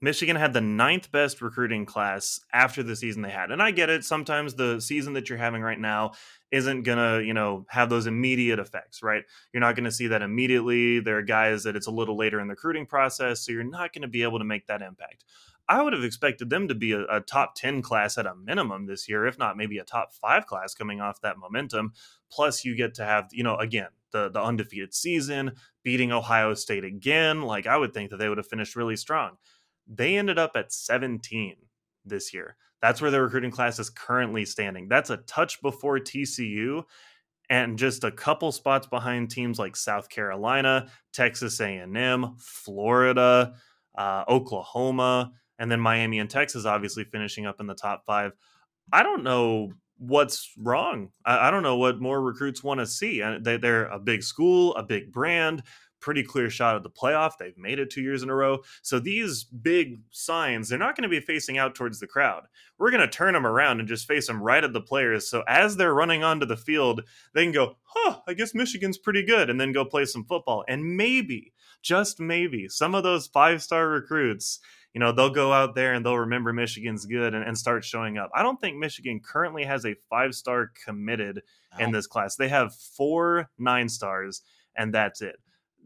Michigan 0.03 0.35
had 0.35 0.51
the 0.51 0.59
ninth 0.59 1.13
best 1.13 1.41
recruiting 1.41 1.85
class 1.85 2.41
after 2.51 2.83
the 2.83 2.93
season 2.93 3.21
they 3.21 3.29
had. 3.29 3.51
And 3.51 3.63
I 3.63 3.71
get 3.71 3.89
it. 3.89 4.03
Sometimes 4.03 4.53
the 4.53 4.81
season 4.81 5.13
that 5.13 5.29
you're 5.29 5.37
having 5.37 5.61
right 5.61 5.79
now 5.79 6.11
isn't 6.51 6.83
going 6.83 6.97
to, 6.97 7.25
you 7.25 7.33
know, 7.33 7.65
have 7.69 7.89
those 7.89 8.05
immediate 8.05 8.59
effects, 8.59 9.01
right? 9.01 9.23
You're 9.53 9.61
not 9.61 9.77
going 9.77 9.85
to 9.85 9.91
see 9.93 10.07
that 10.07 10.21
immediately. 10.21 10.99
There 10.99 11.19
are 11.19 11.21
guys 11.21 11.63
that 11.63 11.77
it's 11.77 11.87
a 11.87 11.91
little 11.91 12.17
later 12.17 12.41
in 12.41 12.47
the 12.47 12.51
recruiting 12.51 12.85
process. 12.85 13.45
So 13.45 13.53
you're 13.53 13.63
not 13.63 13.93
going 13.93 14.01
to 14.01 14.09
be 14.09 14.23
able 14.23 14.39
to 14.39 14.45
make 14.45 14.67
that 14.67 14.81
impact. 14.81 15.23
I 15.69 15.81
would 15.81 15.93
have 15.93 16.03
expected 16.03 16.49
them 16.49 16.67
to 16.67 16.75
be 16.75 16.91
a, 16.91 17.03
a, 17.05 17.21
top 17.21 17.55
10 17.55 17.81
class 17.81 18.17
at 18.17 18.25
a 18.25 18.35
minimum 18.35 18.85
this 18.85 19.07
year, 19.07 19.25
if 19.25 19.37
not 19.37 19.55
maybe 19.55 19.77
a 19.77 19.83
top 19.83 20.13
five 20.13 20.45
class 20.45 20.73
coming 20.73 20.99
off 20.99 21.21
that 21.21 21.37
momentum. 21.37 21.93
Plus, 22.29 22.65
you 22.65 22.75
get 22.75 22.93
to 22.95 23.05
have, 23.05 23.29
you 23.31 23.43
know, 23.43 23.55
again, 23.55 23.87
the, 24.11 24.29
the 24.29 24.41
undefeated 24.41 24.93
season, 24.93 25.53
beating 25.83 26.11
Ohio 26.11 26.53
State 26.53 26.83
again. 26.83 27.43
Like, 27.43 27.65
I 27.65 27.77
would 27.77 27.93
think 27.93 28.09
that 28.09 28.17
they 28.17 28.27
would 28.27 28.37
have 28.37 28.47
finished 28.47 28.75
really 28.75 28.97
strong. 28.97 29.37
They 29.87 30.17
ended 30.17 30.37
up 30.37 30.51
at 30.55 30.73
17 30.73 31.55
this 32.05 32.33
year. 32.33 32.57
That's 32.81 33.01
where 33.01 33.11
the 33.11 33.21
recruiting 33.21 33.51
class 33.51 33.79
is 33.79 33.89
currently 33.89 34.45
standing. 34.45 34.89
That's 34.89 35.09
a 35.09 35.17
touch 35.17 35.61
before 35.61 35.99
TCU 35.99 36.83
and 37.49 37.77
just 37.77 38.03
a 38.03 38.11
couple 38.11 38.51
spots 38.51 38.87
behind 38.87 39.29
teams 39.29 39.59
like 39.59 39.75
South 39.75 40.09
Carolina, 40.09 40.89
Texas 41.13 41.59
A&M, 41.59 42.35
Florida, 42.37 43.53
uh, 43.97 44.23
Oklahoma, 44.27 45.31
and 45.63 45.71
then 45.71 45.79
Miami 45.79 46.19
and 46.19 46.29
Texas 46.29 46.65
obviously 46.65 47.05
finishing 47.05 47.45
up 47.45 47.61
in 47.61 47.67
the 47.67 47.73
top 47.73 48.03
five. 48.05 48.33
I 48.91 49.01
don't 49.01 49.23
know 49.23 49.71
what's 49.97 50.51
wrong. 50.57 51.11
I, 51.25 51.47
I 51.47 51.51
don't 51.51 51.63
know 51.63 51.77
what 51.77 52.01
more 52.01 52.21
recruits 52.21 52.61
want 52.61 52.81
to 52.81 52.85
see. 52.85 53.23
They, 53.39 53.55
they're 53.55 53.85
a 53.85 53.97
big 53.97 54.23
school, 54.23 54.75
a 54.75 54.83
big 54.83 55.13
brand 55.13 55.63
pretty 56.01 56.21
clear 56.21 56.49
shot 56.49 56.75
at 56.75 56.83
the 56.83 56.89
playoff. 56.89 57.37
They've 57.39 57.57
made 57.57 57.79
it 57.79 57.89
two 57.89 58.01
years 58.01 58.23
in 58.23 58.29
a 58.29 58.35
row. 58.35 58.59
So 58.81 58.99
these 58.99 59.45
big 59.45 60.01
signs, 60.11 60.67
they're 60.67 60.77
not 60.77 60.97
going 60.97 61.03
to 61.03 61.07
be 61.09 61.21
facing 61.21 61.57
out 61.57 61.75
towards 61.75 62.01
the 62.01 62.07
crowd. 62.07 62.43
We're 62.77 62.91
going 62.91 62.99
to 62.99 63.07
turn 63.07 63.33
them 63.33 63.47
around 63.47 63.79
and 63.79 63.87
just 63.87 64.05
face 64.05 64.27
them 64.27 64.43
right 64.43 64.65
at 64.65 64.73
the 64.73 64.81
players. 64.81 65.29
So 65.29 65.43
as 65.47 65.77
they're 65.77 65.93
running 65.93 66.21
onto 66.21 66.45
the 66.45 66.57
field, 66.57 67.03
they 67.33 67.43
can 67.43 67.53
go, 67.53 67.77
huh, 67.83 68.17
I 68.27 68.33
guess 68.33 68.53
Michigan's 68.53 68.97
pretty 68.97 69.23
good, 69.23 69.49
and 69.49 69.61
then 69.61 69.71
go 69.71 69.85
play 69.85 70.03
some 70.03 70.25
football. 70.25 70.65
And 70.67 70.97
maybe, 70.97 71.53
just 71.81 72.19
maybe, 72.19 72.67
some 72.67 72.95
of 72.95 73.03
those 73.03 73.27
five 73.27 73.63
star 73.63 73.87
recruits 73.87 74.59
you 74.93 74.99
know 74.99 75.11
they'll 75.11 75.29
go 75.29 75.51
out 75.51 75.75
there 75.75 75.93
and 75.93 76.05
they'll 76.05 76.17
remember 76.17 76.53
michigan's 76.53 77.05
good 77.05 77.33
and, 77.33 77.43
and, 77.43 77.57
start 77.57 77.83
showing 77.83 78.17
up 78.17 78.29
i 78.33 78.43
don't 78.43 78.59
think 78.59 78.77
michigan 78.77 79.19
currently 79.19 79.63
has 79.63 79.85
a 79.85 79.95
five 80.09 80.33
star 80.33 80.71
committed 80.85 81.41
in 81.79 81.91
this 81.91 82.07
class 82.07 82.35
they 82.35 82.49
have 82.49 82.75
four 82.75 83.49
nine 83.57 83.89
stars 83.89 84.41
and 84.75 84.93
that's 84.93 85.21
it 85.21 85.37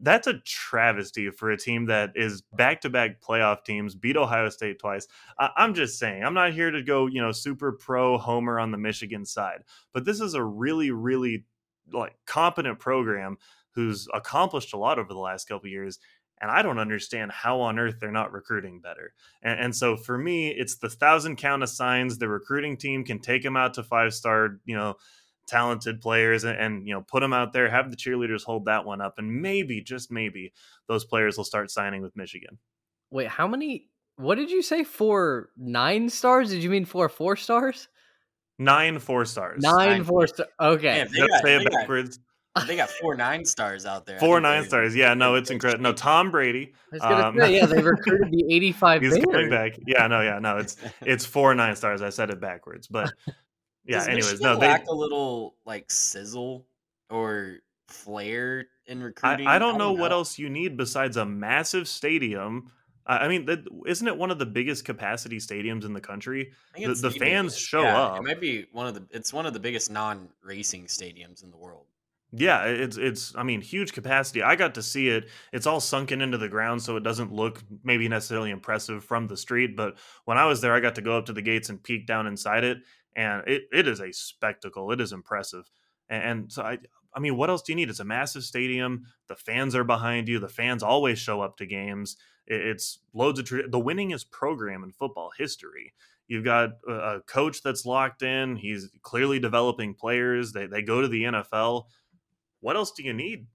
that's 0.01 0.27
a 0.27 0.39
travesty 0.45 1.29
for 1.29 1.51
a 1.51 1.57
team 1.57 1.85
that 1.85 2.11
is 2.15 2.41
back 2.53 2.81
to 2.81 2.89
back 2.89 3.21
playoff 3.21 3.63
teams, 3.63 3.95
beat 3.95 4.17
Ohio 4.17 4.49
State 4.49 4.79
twice. 4.79 5.07
I- 5.39 5.51
am 5.57 5.73
just 5.73 5.97
saying, 5.97 6.23
I'm 6.23 6.33
not 6.33 6.53
here 6.53 6.71
to 6.71 6.83
go, 6.83 7.07
you 7.07 7.21
know, 7.21 7.31
super 7.31 7.71
pro 7.71 8.17
homer 8.17 8.59
on 8.59 8.71
the 8.71 8.77
Michigan 8.77 9.25
side, 9.25 9.63
but 9.93 10.05
this 10.05 10.21
is 10.21 10.33
a 10.33 10.43
really, 10.43 10.91
really 10.91 11.45
like 11.91 12.15
competent 12.25 12.79
program 12.79 13.37
who's 13.71 14.07
accomplished 14.13 14.73
a 14.73 14.77
lot 14.77 14.99
over 14.99 15.13
the 15.13 15.19
last 15.19 15.47
couple 15.47 15.69
years. 15.69 15.99
And 16.39 16.51
I 16.51 16.61
don't 16.61 16.79
understand 16.79 17.31
how 17.31 17.61
on 17.61 17.79
earth 17.79 17.95
they're 17.99 18.11
not 18.11 18.31
recruiting 18.31 18.79
better. 18.79 19.13
And, 19.41 19.59
and 19.59 19.75
so 19.75 19.97
for 19.97 20.17
me, 20.17 20.49
it's 20.49 20.75
the 20.75 20.89
thousand 20.89 21.37
count 21.37 21.63
of 21.63 21.69
signs 21.69 22.17
the 22.17 22.29
recruiting 22.29 22.77
team 22.77 23.03
can 23.03 23.19
take 23.19 23.43
them 23.43 23.57
out 23.57 23.73
to 23.75 23.83
five 23.83 24.13
star, 24.13 24.59
you 24.65 24.75
know, 24.75 24.97
talented 25.47 26.01
players 26.01 26.43
and, 26.43 26.59
and, 26.59 26.87
you 26.87 26.93
know 26.93 27.01
put 27.01 27.21
them 27.21 27.31
out 27.31 27.53
there 27.53 27.69
have 27.69 27.89
the 27.89 27.95
cheerleaders 27.95 28.43
hold 28.43 28.65
that 28.65 28.83
one 28.83 28.99
up 28.99 29.17
and 29.17 29.41
maybe 29.41 29.81
just 29.81 30.11
maybe 30.11 30.51
those 30.87 31.05
players 31.05 31.37
will 31.37 31.45
start 31.45 31.71
signing 31.71 32.01
with 32.01 32.15
michigan. 32.17 32.57
Wait 33.11 33.29
how 33.29 33.47
many 33.47 33.87
what 34.17 34.35
did 34.35 34.51
you 34.51 34.61
say 34.61 34.83
four 34.83 35.49
nine 35.55 36.09
stars? 36.09 36.49
Did 36.49 36.63
you 36.63 36.69
mean 36.69 36.85
four 36.85 37.07
four 37.07 37.35
stars? 37.35 37.87
Nine 38.59 38.99
four 38.99 39.25
stars. 39.25 39.61
Nine, 39.61 39.89
nine 39.89 40.03
four 40.03 40.27
stars. 40.27 40.49
okay. 40.59 41.03
Man, 41.03 41.07
they 41.13 41.27
got, 41.27 41.43
say 41.43 41.55
it 41.57 41.71
backwards 41.71 42.17
got, 42.17 42.25
they 42.65 42.75
got 42.75 42.89
four 42.89 43.15
nine 43.15 43.45
stars 43.45 43.85
out 43.85 44.05
there 44.05 44.19
four 44.19 44.39
nine 44.39 44.63
stars 44.63 44.95
yeah 44.95 45.13
no 45.13 45.35
it's 45.35 45.49
incredible 45.49 45.83
no 45.83 45.93
tom 45.93 46.31
brady 46.31 46.73
um, 47.01 47.37
say, 47.37 47.55
yeah 47.55 47.65
they 47.65 47.81
recruited 47.81 48.31
the 48.31 48.45
85 48.55 49.01
he's 49.01 49.25
coming 49.25 49.49
back 49.49 49.73
yeah 49.85 50.07
no 50.07 50.21
yeah 50.21 50.39
no 50.39 50.57
it's 50.57 50.77
it's 51.01 51.25
four 51.25 51.53
nine 51.53 51.75
stars 51.75 52.01
i 52.01 52.09
said 52.09 52.29
it 52.29 52.39
backwards 52.39 52.87
but 52.87 53.11
yeah. 53.87 53.97
Does 53.97 54.07
anyways, 54.07 54.25
Michigan 54.25 54.53
no, 54.53 54.59
they 54.59 54.67
lack 54.67 54.87
a 54.87 54.93
little 54.93 55.55
like 55.65 55.89
sizzle 55.89 56.65
or 57.09 57.59
flair 57.87 58.67
in 58.85 59.01
recruiting. 59.01 59.47
I, 59.47 59.55
I, 59.55 59.59
don't, 59.59 59.69
I 59.69 59.71
don't 59.71 59.77
know, 59.77 59.93
know, 59.93 60.01
what 60.01 60.11
else 60.11 60.37
you 60.37 60.49
need 60.49 60.77
besides 60.77 61.17
a 61.17 61.25
massive 61.25 61.87
stadium. 61.87 62.71
I 63.09 63.29
mean, 63.29 63.45
that, 63.45 63.59
isn't 63.85 64.05
it 64.05 64.17
one 64.17 64.31
of 64.31 64.39
the 64.39 64.45
biggest 64.45 64.83
capacity 64.83 65.37
stadiums 65.37 65.85
in 65.85 65.93
the 65.93 66.01
country? 66.01 66.51
The, 66.75 66.93
the 66.93 67.11
fans 67.11 67.57
show 67.57 67.83
yeah, 67.83 68.01
up. 68.01 68.17
It 68.17 68.23
might 68.23 68.41
be 68.41 68.67
one 68.73 68.85
of 68.85 68.95
the. 68.95 69.07
It's 69.11 69.31
one 69.31 69.45
of 69.45 69.53
the 69.53 69.61
biggest 69.61 69.89
non-racing 69.89 70.87
stadiums 70.87 71.41
in 71.41 71.49
the 71.49 71.55
world. 71.55 71.85
Yeah, 72.33 72.65
it's 72.65 72.97
it's 72.97 73.33
I 73.35 73.43
mean 73.43 73.61
huge 73.61 73.93
capacity. 73.93 74.43
I 74.43 74.55
got 74.55 74.75
to 74.75 74.83
see 74.83 75.07
it. 75.07 75.29
It's 75.53 75.65
all 75.65 75.79
sunken 75.79 76.21
into 76.21 76.37
the 76.37 76.49
ground 76.49 76.81
so 76.81 76.97
it 76.97 77.03
doesn't 77.03 77.31
look 77.31 77.63
maybe 77.83 78.09
necessarily 78.09 78.51
impressive 78.51 79.03
from 79.03 79.27
the 79.27 79.37
street, 79.37 79.77
but 79.77 79.97
when 80.25 80.37
I 80.37 80.45
was 80.45 80.59
there 80.59 80.73
I 80.73 80.81
got 80.81 80.95
to 80.95 81.01
go 81.01 81.17
up 81.17 81.27
to 81.27 81.33
the 81.33 81.41
gates 81.41 81.69
and 81.69 81.81
peek 81.81 82.05
down 82.05 82.27
inside 82.27 82.65
it 82.65 82.79
and 83.15 83.47
it, 83.47 83.63
it 83.71 83.87
is 83.87 84.01
a 84.01 84.11
spectacle. 84.11 84.91
It 84.91 84.99
is 84.99 85.13
impressive. 85.13 85.69
And, 86.09 86.23
and 86.23 86.51
so 86.51 86.63
I 86.63 86.79
I 87.13 87.19
mean, 87.19 87.37
what 87.37 87.49
else 87.49 87.61
do 87.61 87.71
you 87.71 87.77
need? 87.77 87.89
It's 87.89 88.01
a 88.01 88.05
massive 88.05 88.43
stadium. 88.43 89.05
The 89.27 89.35
fans 89.35 89.73
are 89.73 89.85
behind 89.85 90.27
you. 90.27 90.37
The 90.39 90.49
fans 90.49 90.83
always 90.83 91.17
show 91.17 91.41
up 91.41 91.57
to 91.57 91.65
games. 91.65 92.17
It's 92.45 92.99
loads 93.13 93.39
of 93.39 93.45
tra- 93.45 93.69
the 93.69 93.79
winningest 93.79 94.31
program 94.31 94.83
in 94.83 94.91
football 94.91 95.31
history. 95.37 95.93
You've 96.27 96.43
got 96.43 96.71
a 96.87 97.21
coach 97.25 97.63
that's 97.63 97.85
locked 97.85 98.21
in. 98.21 98.57
He's 98.57 98.89
clearly 99.01 99.39
developing 99.39 99.93
players. 99.93 100.51
They 100.51 100.67
they 100.67 100.81
go 100.81 101.01
to 101.01 101.07
the 101.07 101.23
NFL. 101.23 101.85
What 102.59 102.75
else 102.75 102.91
do 102.91 103.03
you 103.03 103.13
need? 103.13 103.47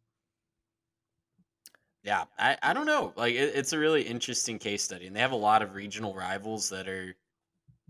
Yeah, 2.02 2.24
I, 2.38 2.56
I 2.62 2.72
don't 2.72 2.86
know. 2.86 3.12
Like 3.16 3.34
it, 3.34 3.52
it's 3.54 3.72
a 3.72 3.78
really 3.78 4.02
interesting 4.02 4.58
case 4.58 4.82
study, 4.82 5.06
and 5.06 5.14
they 5.14 5.20
have 5.20 5.32
a 5.32 5.36
lot 5.36 5.62
of 5.62 5.74
regional 5.74 6.14
rivals 6.14 6.68
that 6.70 6.88
are 6.88 7.14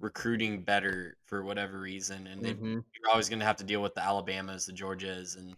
recruiting 0.00 0.62
better 0.62 1.16
for 1.24 1.42
whatever 1.44 1.78
reason, 1.80 2.26
and 2.26 2.42
mm-hmm. 2.42 2.72
you're 2.72 3.10
always 3.10 3.28
going 3.28 3.38
to 3.38 3.46
have 3.46 3.56
to 3.56 3.64
deal 3.64 3.80
with 3.80 3.94
the 3.94 4.02
Alabamas, 4.02 4.66
the 4.66 4.72
Georgias, 4.72 5.38
and 5.38 5.54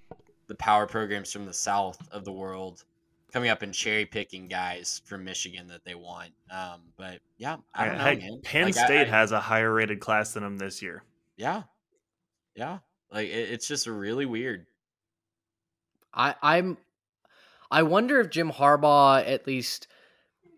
the 0.46 0.55
power 0.55 0.86
programs 0.86 1.32
from 1.32 1.46
the 1.46 1.52
south 1.52 1.98
of 2.12 2.24
the 2.24 2.32
world 2.32 2.84
coming 3.32 3.50
up 3.50 3.62
and 3.62 3.74
cherry 3.74 4.07
picking 4.07 4.46
guys 4.46 5.02
from 5.05 5.24
Michigan 5.24 5.66
that 5.66 5.84
they 5.84 5.96
want. 5.96 6.30
Um, 6.52 6.82
but 6.96 7.18
yeah, 7.36 7.57
I 7.74 7.86
don't 7.86 7.98
know, 7.98 8.05
man. 8.05 8.40
Penn 8.44 8.66
like, 8.66 8.74
State 8.74 9.09
I, 9.09 9.16
I, 9.16 9.18
has 9.18 9.32
a 9.32 9.40
higher 9.40 9.72
rated 9.72 9.98
class 9.98 10.34
than 10.34 10.44
them 10.44 10.57
this 10.57 10.80
year. 10.80 11.02
Yeah, 11.36 11.64
yeah. 12.55 12.78
Like 13.11 13.26
it, 13.26 13.50
it's 13.50 13.66
just 13.66 13.88
a 13.88 13.92
really 13.92 14.24
weird. 14.24 14.66
I 16.14 16.34
I'm 16.42 16.78
I 17.70 17.82
wonder 17.82 18.20
if 18.20 18.30
Jim 18.30 18.50
Harbaugh 18.50 19.26
at 19.26 19.46
least 19.46 19.88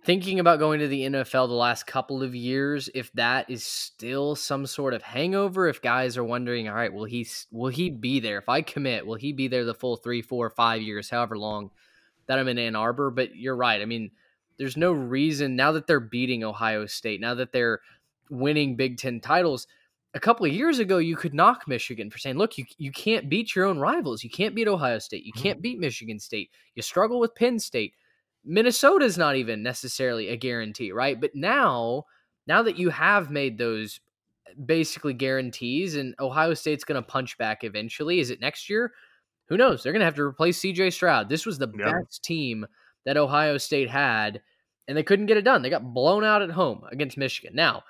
thinking 0.07 0.38
about 0.38 0.61
going 0.61 0.78
to 0.78 0.86
the 0.86 1.02
NFL 1.02 1.48
the 1.48 1.54
last 1.54 1.84
couple 1.84 2.22
of 2.22 2.32
years, 2.32 2.88
if 2.94 3.12
that 3.14 3.50
is 3.50 3.64
still 3.64 4.36
some 4.36 4.64
sort 4.64 4.94
of 4.94 5.02
hangover, 5.02 5.66
if 5.66 5.82
guys 5.82 6.16
are 6.16 6.22
wondering, 6.22 6.68
all 6.68 6.76
right, 6.76 6.92
will 6.92 7.04
he 7.04 7.26
will 7.50 7.70
he 7.70 7.90
be 7.90 8.20
there? 8.20 8.38
If 8.38 8.48
I 8.48 8.62
commit, 8.62 9.07
will 9.07 9.16
he 9.16 9.32
be 9.32 9.48
there 9.48 9.64
the 9.64 9.74
full 9.74 9.96
three, 9.96 10.22
four, 10.22 10.48
five 10.48 10.80
years, 10.80 11.11
however 11.11 11.36
long 11.36 11.70
that 12.26 12.38
I'm 12.38 12.48
in 12.48 12.59
Ann 12.59 12.76
Arbor? 12.76 13.11
But 13.11 13.34
you're 13.34 13.57
right. 13.57 13.82
I 13.82 13.84
mean, 13.84 14.12
there's 14.59 14.76
no 14.76 14.92
reason 14.92 15.57
now 15.57 15.72
that 15.72 15.88
they're 15.88 16.00
beating 16.00 16.44
Ohio 16.44 16.86
State, 16.86 17.20
now 17.20 17.34
that 17.34 17.52
they're 17.52 17.80
winning 18.30 18.76
Big 18.76 18.98
Ten 18.98 19.20
titles. 19.20 19.66
A 20.16 20.20
couple 20.20 20.46
of 20.46 20.52
years 20.52 20.78
ago, 20.78 20.98
you 20.98 21.14
could 21.14 21.34
knock 21.34 21.68
Michigan 21.68 22.10
for 22.10 22.18
saying, 22.18 22.38
look, 22.38 22.56
you, 22.56 22.64
you 22.78 22.90
can't 22.90 23.28
beat 23.28 23.54
your 23.54 23.66
own 23.66 23.78
rivals. 23.78 24.24
You 24.24 24.30
can't 24.30 24.54
beat 24.54 24.66
Ohio 24.66 24.98
State. 24.98 25.24
You 25.24 25.32
mm-hmm. 25.32 25.42
can't 25.42 25.62
beat 25.62 25.78
Michigan 25.78 26.18
State. 26.18 26.50
You 26.74 26.82
struggle 26.82 27.20
with 27.20 27.34
Penn 27.34 27.58
State 27.58 27.92
Minnesota's 28.46 29.18
not 29.18 29.34
even 29.34 29.62
necessarily 29.62 30.28
a 30.28 30.36
guarantee, 30.36 30.92
right? 30.92 31.20
But 31.20 31.34
now, 31.34 32.04
now 32.46 32.62
that 32.62 32.78
you 32.78 32.90
have 32.90 33.28
made 33.28 33.58
those 33.58 34.00
basically 34.64 35.12
guarantees 35.12 35.96
and 35.96 36.14
Ohio 36.20 36.54
State's 36.54 36.84
going 36.84 37.02
to 37.02 37.06
punch 37.06 37.36
back 37.38 37.64
eventually, 37.64 38.20
is 38.20 38.30
it 38.30 38.40
next 38.40 38.70
year? 38.70 38.92
Who 39.48 39.56
knows? 39.56 39.82
They're 39.82 39.92
going 39.92 40.00
to 40.00 40.06
have 40.06 40.14
to 40.14 40.22
replace 40.22 40.60
CJ 40.60 40.92
Stroud. 40.92 41.28
This 41.28 41.44
was 41.44 41.58
the 41.58 41.70
yep. 41.76 41.92
best 41.92 42.22
team 42.22 42.64
that 43.04 43.16
Ohio 43.16 43.58
State 43.58 43.90
had, 43.90 44.40
and 44.86 44.96
they 44.96 45.02
couldn't 45.02 45.26
get 45.26 45.36
it 45.36 45.44
done. 45.44 45.62
They 45.62 45.70
got 45.70 45.92
blown 45.92 46.24
out 46.24 46.42
at 46.42 46.50
home 46.50 46.82
against 46.90 47.18
Michigan. 47.18 47.54
Now, 47.54 47.82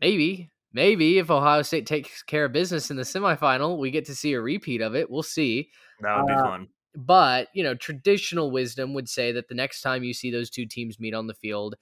maybe, 0.00 0.50
maybe 0.72 1.18
if 1.18 1.30
Ohio 1.30 1.62
State 1.62 1.86
takes 1.86 2.22
care 2.22 2.46
of 2.46 2.52
business 2.52 2.90
in 2.90 2.96
the 2.96 3.02
semifinal, 3.02 3.78
we 3.78 3.90
get 3.90 4.04
to 4.06 4.14
see 4.14 4.32
a 4.32 4.40
repeat 4.40 4.80
of 4.80 4.94
it. 4.94 5.10
We'll 5.10 5.22
see. 5.22 5.70
That 6.00 6.16
would 6.18 6.26
be 6.26 6.32
Uh, 6.32 6.42
fun. 6.44 6.68
But, 6.94 7.48
you 7.54 7.62
know, 7.62 7.74
traditional 7.74 8.50
wisdom 8.50 8.92
would 8.94 9.08
say 9.08 9.32
that 9.32 9.48
the 9.48 9.54
next 9.54 9.80
time 9.80 10.04
you 10.04 10.12
see 10.12 10.30
those 10.30 10.50
two 10.50 10.66
teams 10.66 11.00
meet 11.00 11.14
on 11.14 11.26
the 11.26 11.34
field 11.34 11.74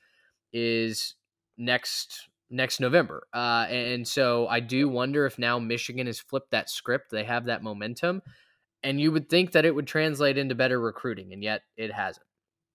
is 0.52 1.16
next 1.56 2.28
next 2.48 2.80
November. 2.80 3.26
Uh, 3.32 3.66
and 3.68 4.06
so 4.06 4.48
I 4.48 4.60
do 4.60 4.88
wonder 4.88 5.26
if 5.26 5.38
now 5.38 5.58
Michigan 5.58 6.06
has 6.06 6.18
flipped 6.20 6.50
that 6.50 6.70
script. 6.70 7.10
They 7.10 7.24
have 7.24 7.46
that 7.46 7.62
momentum. 7.62 8.22
And 8.82 9.00
you 9.00 9.12
would 9.12 9.28
think 9.28 9.52
that 9.52 9.64
it 9.64 9.74
would 9.74 9.86
translate 9.86 10.38
into 10.38 10.54
better 10.54 10.80
recruiting, 10.80 11.32
and 11.32 11.42
yet 11.42 11.62
it 11.76 11.92
hasn't. 11.92 12.24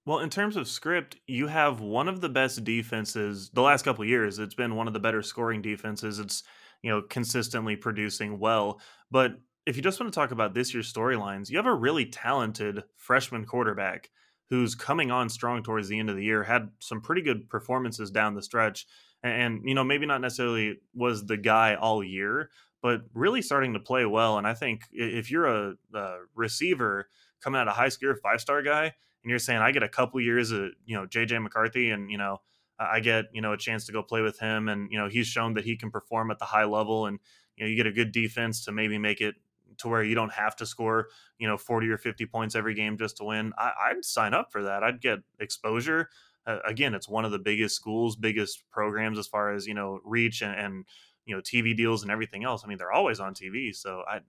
Well, 0.06 0.20
in 0.20 0.30
terms 0.30 0.56
of 0.56 0.68
script, 0.68 1.18
you 1.26 1.48
have 1.48 1.82
one 1.82 2.08
of 2.08 2.22
the 2.22 2.30
best 2.30 2.64
defenses 2.64 3.50
the 3.54 3.62
last 3.62 3.84
couple 3.84 4.06
years. 4.06 4.38
It's 4.38 4.54
been 4.54 4.76
one 4.76 4.88
of 4.88 4.94
the 4.94 5.00
better 5.00 5.24
scoring 5.24 5.62
defenses. 5.62 6.20
It's, 6.20 6.44
you 6.84 6.92
know, 6.92 7.02
consistently 7.02 7.76
producing 7.76 8.38
well. 8.38 8.80
But 9.10 9.40
if 9.66 9.76
you 9.76 9.82
just 9.82 10.00
want 10.00 10.14
to 10.14 10.18
talk 10.20 10.30
about 10.30 10.54
this 10.54 10.74
year's 10.74 10.94
storylines, 10.94 11.50
you 11.50 11.58
have 11.58 11.66
a 11.66 11.74
really 11.74 12.06
talented 12.06 12.84
freshman 12.98 13.46
quarterback 13.46 14.12
who's 14.52 14.76
coming 14.76 15.10
on 15.10 15.28
strong 15.28 15.64
towards 15.64 15.88
the 15.88 15.98
end 15.98 16.12
of 16.12 16.16
the 16.16 16.24
year, 16.24 16.44
had 16.44 16.70
some 16.80 17.02
pretty 17.02 17.24
good 17.24 17.50
performances 17.50 18.12
down 18.12 18.36
the 18.36 18.44
stretch. 18.44 18.86
And, 19.24 19.62
you 19.66 19.74
know, 19.74 19.84
maybe 19.84 20.06
not 20.06 20.22
necessarily 20.22 20.76
was 20.94 21.26
the 21.26 21.38
guy 21.38 21.74
all 21.74 22.04
year, 22.04 22.52
but 22.84 23.02
really 23.16 23.42
starting 23.42 23.74
to 23.74 23.80
play 23.80 24.06
well. 24.06 24.38
And 24.38 24.46
I 24.46 24.54
think 24.54 24.82
if 24.92 25.32
you're 25.32 25.48
a, 25.48 25.74
a 25.96 26.18
receiver 26.36 27.10
coming 27.42 27.60
out 27.60 27.68
of 27.68 27.76
high 27.76 27.90
school, 27.90 28.14
five 28.22 28.40
star 28.40 28.62
guy, 28.62 28.94
and 29.26 29.32
you're 29.32 29.40
saying 29.40 29.60
I 29.60 29.72
get 29.72 29.82
a 29.82 29.90
couple 29.90 30.22
years 30.22 30.52
of 30.52 30.70
you 30.86 30.96
know 30.96 31.08
JJ 31.08 31.42
McCarthy, 31.42 31.90
and 31.90 32.12
you 32.12 32.18
know 32.18 32.42
I 32.78 33.00
get 33.00 33.26
you 33.34 33.42
know 33.42 33.54
a 33.54 33.58
chance 33.58 33.88
to 33.88 33.92
go 33.92 34.04
play 34.04 34.22
with 34.22 34.40
him, 34.40 34.70
and 34.70 34.92
you 34.92 35.00
know 35.00 35.10
he's 35.10 35.26
shown 35.26 35.56
that 35.56 35.66
he 35.66 35.76
can 35.76 35.90
perform 35.90 36.30
at 36.30 36.38
the 36.38 36.46
high 36.46 36.66
level, 36.66 37.08
and 37.08 37.20
you 37.58 37.66
know 37.66 37.70
you 37.70 37.76
get 37.76 37.88
a 37.88 37.92
good 37.92 38.12
defense 38.12 38.64
to 38.66 38.72
maybe 38.72 39.00
make 39.00 39.22
it 39.22 39.34
to 39.80 39.88
where 39.88 40.04
you 40.04 40.14
don't 40.14 40.32
have 40.32 40.56
to 40.58 40.66
score 40.66 41.08
you 41.40 41.48
know 41.48 41.58
40 41.58 41.90
or 41.90 41.98
50 41.98 42.28
points 42.28 42.54
every 42.54 42.76
game 42.76 43.00
just 43.00 43.18
to 43.18 43.24
win. 43.24 43.52
I, 43.58 43.72
I'd 43.88 44.06
sign 44.06 44.36
up 44.36 44.52
for 44.52 44.62
that. 44.62 44.84
I'd 44.84 45.02
get 45.02 45.20
exposure. 45.40 46.10
Uh, 46.46 46.60
again, 46.64 46.94
it's 46.94 47.10
one 47.10 47.26
of 47.26 47.32
the 47.32 47.40
biggest 47.40 47.76
schools, 47.76 48.16
biggest 48.16 48.64
programs 48.70 49.18
as 49.18 49.26
far 49.26 49.56
as 49.56 49.66
you 49.66 49.74
know 49.74 50.02
reach 50.06 50.44
and, 50.44 50.54
and 50.54 50.86
you 51.26 51.36
know 51.36 51.42
TV 51.42 51.76
deals 51.76 52.04
and 52.04 52.12
everything 52.12 52.44
else. 52.44 52.62
I 52.64 52.68
mean, 52.68 52.78
they're 52.78 52.92
always 52.92 53.20
on 53.20 53.34
TV, 53.34 53.76
so 53.76 54.04
I 54.08 54.20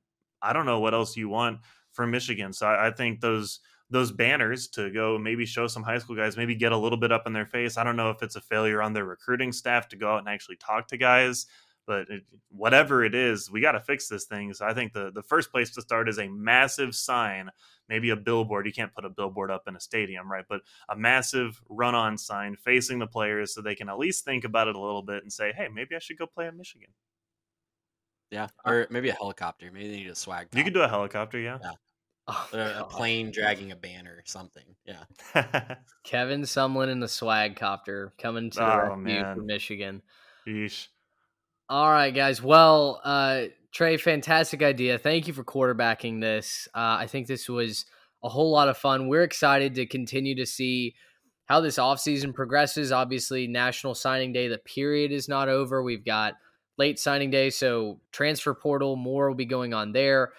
I 0.41 0.55
don't 0.55 0.65
know 0.65 0.81
what 0.81 0.95
else 0.95 1.19
you 1.19 1.29
want 1.29 1.59
from 1.93 2.11
Michigan. 2.11 2.55
So 2.55 2.67
I, 2.67 2.87
I 2.87 2.91
think 2.93 3.21
those 3.21 3.61
those 3.91 4.11
banners 4.11 4.69
to 4.69 4.91
go 4.91 5.19
maybe 5.19 5.47
show 5.47 5.67
some 5.67 5.83
high 5.83 5.99
school 5.99 6.17
guys, 6.17 6.37
maybe 6.37 6.55
get 6.55 6.73
a 6.73 6.77
little 6.77 6.99
bit 6.99 7.13
up 7.13 7.27
in 7.27 7.33
their 7.33 7.47
face. 7.47 7.77
I 7.77 7.85
don't 7.85 7.97
know 7.97 8.11
if 8.11 8.23
it's 8.23 8.37
a 8.37 8.41
failure 8.41 8.83
on 8.83 8.93
their 8.93 9.05
recruiting 9.05 9.53
staff 9.53 9.89
to 9.89 9.97
go 9.97 10.13
out 10.13 10.19
and 10.19 10.29
actually 10.29 10.57
talk 10.57 10.89
to 10.89 10.97
guys, 10.97 11.47
but 11.87 12.09
it, 12.11 12.25
whatever 12.49 13.05
it 13.05 13.15
is, 13.15 13.51
we 13.51 13.61
got 13.61 13.73
to 13.73 13.81
fix 13.81 14.09
this 14.09 14.25
thing. 14.25 14.53
So 14.55 14.67
I 14.67 14.75
think 14.75 14.93
the 14.93 15.13
the 15.15 15.23
first 15.23 15.53
place 15.53 15.71
to 15.75 15.83
start 15.83 16.09
is 16.09 16.19
a 16.19 16.29
massive 16.29 16.95
sign, 16.95 17.51
maybe 17.89 18.11
a 18.11 18.17
billboard. 18.17 18.67
You 18.67 18.73
can't 18.73 18.93
put 18.93 19.05
a 19.05 19.11
billboard 19.11 19.53
up 19.53 19.69
in 19.69 19.77
a 19.77 19.81
stadium, 19.81 20.31
right? 20.31 20.45
But 20.49 20.63
a 20.89 20.97
massive 20.97 21.61
run-on 21.69 22.19
sign 22.19 22.57
facing 22.57 22.99
the 22.99 23.07
players 23.07 23.55
so 23.55 23.63
they 23.63 23.77
can 23.77 23.89
at 23.89 23.99
least 23.99 24.25
think 24.25 24.45
about 24.45 24.67
it 24.69 24.75
a 24.75 24.81
little 24.81 25.03
bit 25.03 25.23
and 25.23 25.33
say, 25.33 25.53
"Hey, 25.53 25.69
maybe 25.73 25.95
I 25.95 26.01
should 26.01 26.19
go 26.19 26.27
play 26.27 26.49
in 26.49 26.57
Michigan." 26.57 26.91
Yeah, 28.33 28.49
uh 28.65 28.71
or 28.71 28.87
maybe 28.91 29.09
a 29.11 29.15
helicopter. 29.15 29.71
Maybe 29.73 29.89
they 29.89 29.97
need 29.99 30.11
a 30.11 30.17
swag. 30.17 30.49
You 30.53 30.65
could 30.65 30.75
do 30.75 30.83
a 30.83 30.89
helicopter, 30.89 31.39
yeah. 31.39 31.59
yeah. 31.63 31.71
Oh, 32.29 32.49
a, 32.53 32.81
a 32.81 32.85
plane 32.85 33.31
dragging 33.31 33.71
a 33.71 33.77
banner 33.77 34.13
or 34.13 34.23
something. 34.25 34.65
Yeah. 34.85 35.75
Kevin 36.05 36.43
Sumlin 36.43 36.89
in 36.89 36.99
the 36.99 37.07
swag 37.09 37.55
copter 37.57 38.13
coming 38.21 38.51
to 38.51 38.59
the 38.59 38.65
Oh, 38.65 38.77
rescue 38.79 38.95
for 38.95 39.37
man. 39.37 39.47
Michigan. 39.47 40.03
Yeesh. 40.47 40.89
All 41.69 41.91
right, 41.91 42.15
guys. 42.15 42.43
Well, 42.43 43.01
uh, 43.05 43.45
Trey, 43.73 43.97
fantastic 43.97 44.63
idea. 44.63 44.99
Thank 44.99 45.29
you 45.29 45.35
for 45.35 45.45
quarterbacking 45.45 46.21
this. 46.21 46.69
Uh, 46.75 46.97
I 47.01 47.07
think 47.07 47.27
this 47.27 47.49
was 47.49 47.85
a 48.25 48.29
whole 48.29 48.51
lot 48.51 48.69
of 48.69 48.77
fun. 48.77 49.09
We're 49.09 49.23
excited 49.25 49.75
to 49.77 49.87
continue 49.87 50.35
to 50.37 50.47
see 50.47 50.95
how 51.45 51.61
this 51.61 51.77
offseason 51.79 52.35
progresses. 52.35 52.91
Obviously, 52.91 53.47
National 53.47 53.95
Signing 53.95 54.33
Day, 54.33 54.49
the 54.49 54.59
period 54.59 55.13
is 55.13 55.29
not 55.29 55.49
over. 55.49 55.83
We've 55.83 56.05
got 56.05 56.35
late 56.79 56.99
signing 56.99 57.31
day, 57.31 57.51
so 57.51 58.01
transfer 58.13 58.53
portal, 58.55 58.97
more 58.97 59.29
will 59.29 59.37
be 59.37 59.45
going 59.47 59.75
on 59.75 59.93
there. 59.93 60.33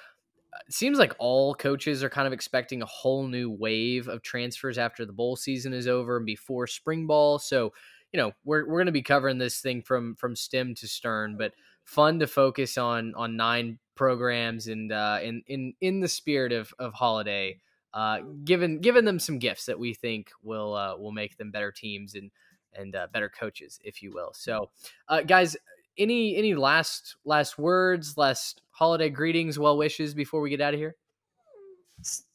It 0.68 0.74
seems 0.74 0.98
like 0.98 1.16
all 1.20 1.54
coaches 1.54 2.04
are 2.04 2.10
kind 2.10 2.28
of 2.28 2.34
expecting 2.34 2.82
a 2.82 2.88
whole 2.88 3.28
new 3.28 3.50
wave 3.50 4.08
of 4.08 4.22
transfers 4.22 4.78
after 4.78 5.06
the 5.06 5.14
bowl 5.14 5.36
season 5.36 5.74
is 5.74 5.88
over 5.88 6.18
and 6.18 6.26
before 6.26 6.68
spring 6.68 7.08
ball. 7.08 7.40
So, 7.40 7.74
you 8.12 8.18
know, 8.18 8.32
we're 8.44 8.66
we're 8.66 8.78
going 8.78 8.88
to 8.88 8.92
be 8.92 9.02
covering 9.02 9.38
this 9.38 9.60
thing 9.60 9.82
from 9.82 10.16
from 10.16 10.36
stem 10.36 10.76
to 10.76 10.88
stern, 10.88 11.38
but 11.38 11.54
fun 11.84 12.20
to 12.20 12.28
focus 12.28 12.78
on 12.78 13.14
on 13.16 13.38
nine 13.38 13.80
programs 13.96 14.68
and 14.68 14.92
uh, 14.92 15.20
in 15.22 15.44
in 15.48 15.74
in 15.82 16.00
the 16.00 16.08
spirit 16.08 16.52
of 16.54 16.74
of 16.80 16.94
holiday, 16.94 17.60
uh, 17.94 18.20
giving 18.44 18.80
giving 18.80 19.06
them 19.06 19.20
some 19.20 19.40
gifts 19.40 19.66
that 19.66 19.80
we 19.80 19.94
think 19.94 20.32
will 20.42 20.74
uh, 20.74 20.98
will 20.98 21.12
make 21.12 21.38
them 21.38 21.52
better 21.52 21.72
teams 21.72 22.16
and 22.16 22.32
and 22.74 22.96
uh, 22.96 23.08
better 23.12 23.30
coaches, 23.30 23.80
if 23.84 24.02
you 24.02 24.14
will. 24.14 24.32
So, 24.34 24.70
uh, 25.10 25.22
guys, 25.22 25.58
any 25.98 26.36
any 26.36 26.56
last 26.56 27.16
last 27.26 27.58
words, 27.58 28.18
last 28.18 28.62
holiday 28.72 29.10
greetings, 29.10 29.58
well 29.58 29.78
wishes 29.78 30.14
before 30.14 30.42
we 30.42 30.50
get 30.50 30.62
out 30.62 30.74
of 30.74 30.80
here? 30.80 30.96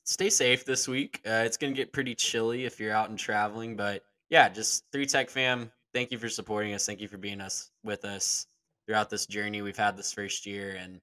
Stay 0.05 0.31
safe 0.31 0.65
this 0.65 0.89
week. 0.89 1.21
Uh, 1.27 1.43
it's 1.45 1.57
gonna 1.57 1.73
get 1.73 1.93
pretty 1.93 2.15
chilly 2.15 2.65
if 2.65 2.81
you're 2.81 2.93
out 2.93 3.11
and 3.11 3.19
traveling, 3.19 3.77
but 3.77 4.03
yeah, 4.31 4.49
just 4.49 4.85
three 4.93 5.07
tech 5.07 5.31
fam. 5.31 5.71
Thank 5.95 6.11
you 6.11 6.19
for 6.19 6.29
supporting 6.29 6.75
us. 6.75 6.87
Thank 6.87 7.01
you 7.01 7.09
for 7.09 7.19
being 7.19 7.41
us 7.41 7.71
with 7.85 8.05
us 8.05 8.47
throughout 8.87 9.11
this 9.11 9.27
journey 9.27 9.63
we've 9.63 9.77
had 9.77 9.97
this 9.97 10.13
first 10.13 10.47
year, 10.47 10.77
and 10.81 11.01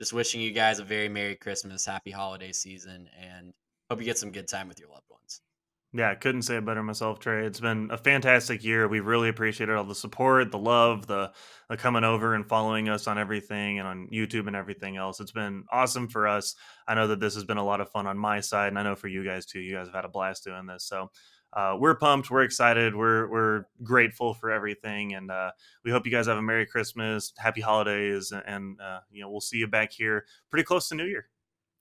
just 0.00 0.12
wishing 0.12 0.40
you 0.40 0.52
guys 0.52 0.78
a 0.78 0.84
very 0.84 1.08
merry 1.08 1.34
Christmas, 1.34 1.86
happy 1.86 2.10
holiday 2.10 2.52
season, 2.52 3.08
and 3.18 3.52
hope 3.90 3.98
you 3.98 4.04
get 4.04 4.18
some 4.18 4.30
good 4.30 4.46
time 4.46 4.68
with 4.68 4.78
your 4.78 4.90
loved 4.90 5.08
ones. 5.10 5.40
Yeah, 5.96 6.14
couldn't 6.14 6.42
say 6.42 6.56
it 6.56 6.64
better 6.66 6.82
myself, 6.82 7.20
Trey. 7.20 7.46
It's 7.46 7.60
been 7.60 7.90
a 7.90 7.96
fantastic 7.96 8.62
year. 8.62 8.86
We've 8.86 9.06
really 9.06 9.30
appreciated 9.30 9.74
all 9.74 9.84
the 9.84 9.94
support, 9.94 10.50
the 10.50 10.58
love, 10.58 11.06
the, 11.06 11.32
the 11.70 11.78
coming 11.78 12.04
over 12.04 12.34
and 12.34 12.46
following 12.46 12.90
us 12.90 13.06
on 13.06 13.18
everything 13.18 13.78
and 13.78 13.88
on 13.88 14.08
YouTube 14.12 14.46
and 14.46 14.54
everything 14.54 14.98
else. 14.98 15.20
It's 15.20 15.32
been 15.32 15.64
awesome 15.72 16.08
for 16.08 16.28
us. 16.28 16.54
I 16.86 16.94
know 16.94 17.06
that 17.06 17.20
this 17.20 17.34
has 17.34 17.44
been 17.44 17.56
a 17.56 17.64
lot 17.64 17.80
of 17.80 17.90
fun 17.90 18.06
on 18.06 18.18
my 18.18 18.40
side, 18.40 18.68
and 18.68 18.78
I 18.78 18.82
know 18.82 18.94
for 18.94 19.08
you 19.08 19.24
guys 19.24 19.46
too. 19.46 19.58
You 19.58 19.76
guys 19.76 19.86
have 19.86 19.94
had 19.94 20.04
a 20.04 20.08
blast 20.08 20.44
doing 20.44 20.66
this. 20.66 20.84
So 20.84 21.10
uh, 21.54 21.76
we're 21.78 21.94
pumped. 21.94 22.30
We're 22.30 22.42
excited. 22.42 22.94
We're 22.94 23.30
we're 23.30 23.64
grateful 23.82 24.34
for 24.34 24.50
everything, 24.50 25.14
and 25.14 25.30
uh, 25.30 25.52
we 25.82 25.90
hope 25.90 26.04
you 26.04 26.12
guys 26.12 26.26
have 26.26 26.36
a 26.36 26.42
Merry 26.42 26.66
Christmas, 26.66 27.32
Happy 27.38 27.62
Holidays, 27.62 28.34
and 28.46 28.78
uh, 28.80 29.00
you 29.10 29.22
know 29.22 29.30
we'll 29.30 29.40
see 29.40 29.56
you 29.56 29.66
back 29.66 29.92
here 29.92 30.26
pretty 30.50 30.64
close 30.64 30.90
to 30.90 30.94
New 30.94 31.06
Year. 31.06 31.28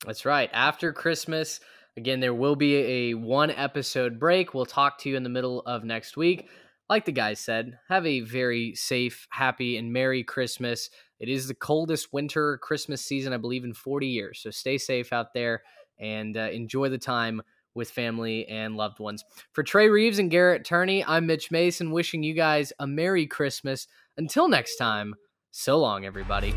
That's 0.06 0.26
right. 0.26 0.50
After 0.54 0.94
Christmas, 0.94 1.60
again, 1.98 2.20
there 2.20 2.34
will 2.34 2.56
be 2.56 2.76
a 2.76 3.14
one 3.14 3.52
episode 3.52 4.20
break. 4.20 4.54
We'll 4.54 4.66
talk 4.66 5.00
to 5.00 5.10
you 5.10 5.18
in 5.18 5.24
the 5.24 5.30
middle 5.30 5.62
of 5.62 5.84
next 5.84 6.18
week. 6.18 6.50
Like 6.90 7.06
the 7.06 7.12
guys 7.12 7.40
said, 7.40 7.80
have 7.90 8.06
a 8.06 8.20
very 8.22 8.76
safe, 8.76 9.28
happy, 9.32 9.78
and 9.78 9.92
Merry 9.92 10.24
Christmas. 10.24 10.90
It 11.20 11.30
is 11.30 11.48
the 11.48 11.56
coldest 11.56 12.14
winter 12.14 12.60
Christmas 12.60 13.04
season, 13.04 13.34
I 13.34 13.38
believe, 13.38 13.64
in 13.64 13.74
40 13.74 14.08
years. 14.08 14.40
So 14.40 14.52
stay 14.52 14.78
safe 14.78 15.12
out 15.12 15.34
there 15.34 15.64
and 16.00 16.38
uh, 16.38 16.50
enjoy 16.52 16.90
the 16.90 16.98
time 16.98 17.42
with 17.74 17.90
family 17.90 18.48
and 18.48 18.76
loved 18.76 19.00
ones. 19.00 19.24
For 19.52 19.64
Trey 19.64 19.90
Reeves 19.90 20.20
and 20.20 20.30
Garrett 20.32 20.64
Turney, 20.64 21.04
I'm 21.04 21.26
Mitch 21.26 21.52
Mason, 21.52 21.92
wishing 21.92 22.24
you 22.24 22.34
guys 22.34 22.72
a 22.80 22.86
Merry 22.86 23.26
Christmas. 23.26 23.88
Until 24.18 24.48
next 24.48 24.76
time, 24.76 25.16
so 25.52 25.78
long, 25.78 26.06
everybody. 26.06 26.54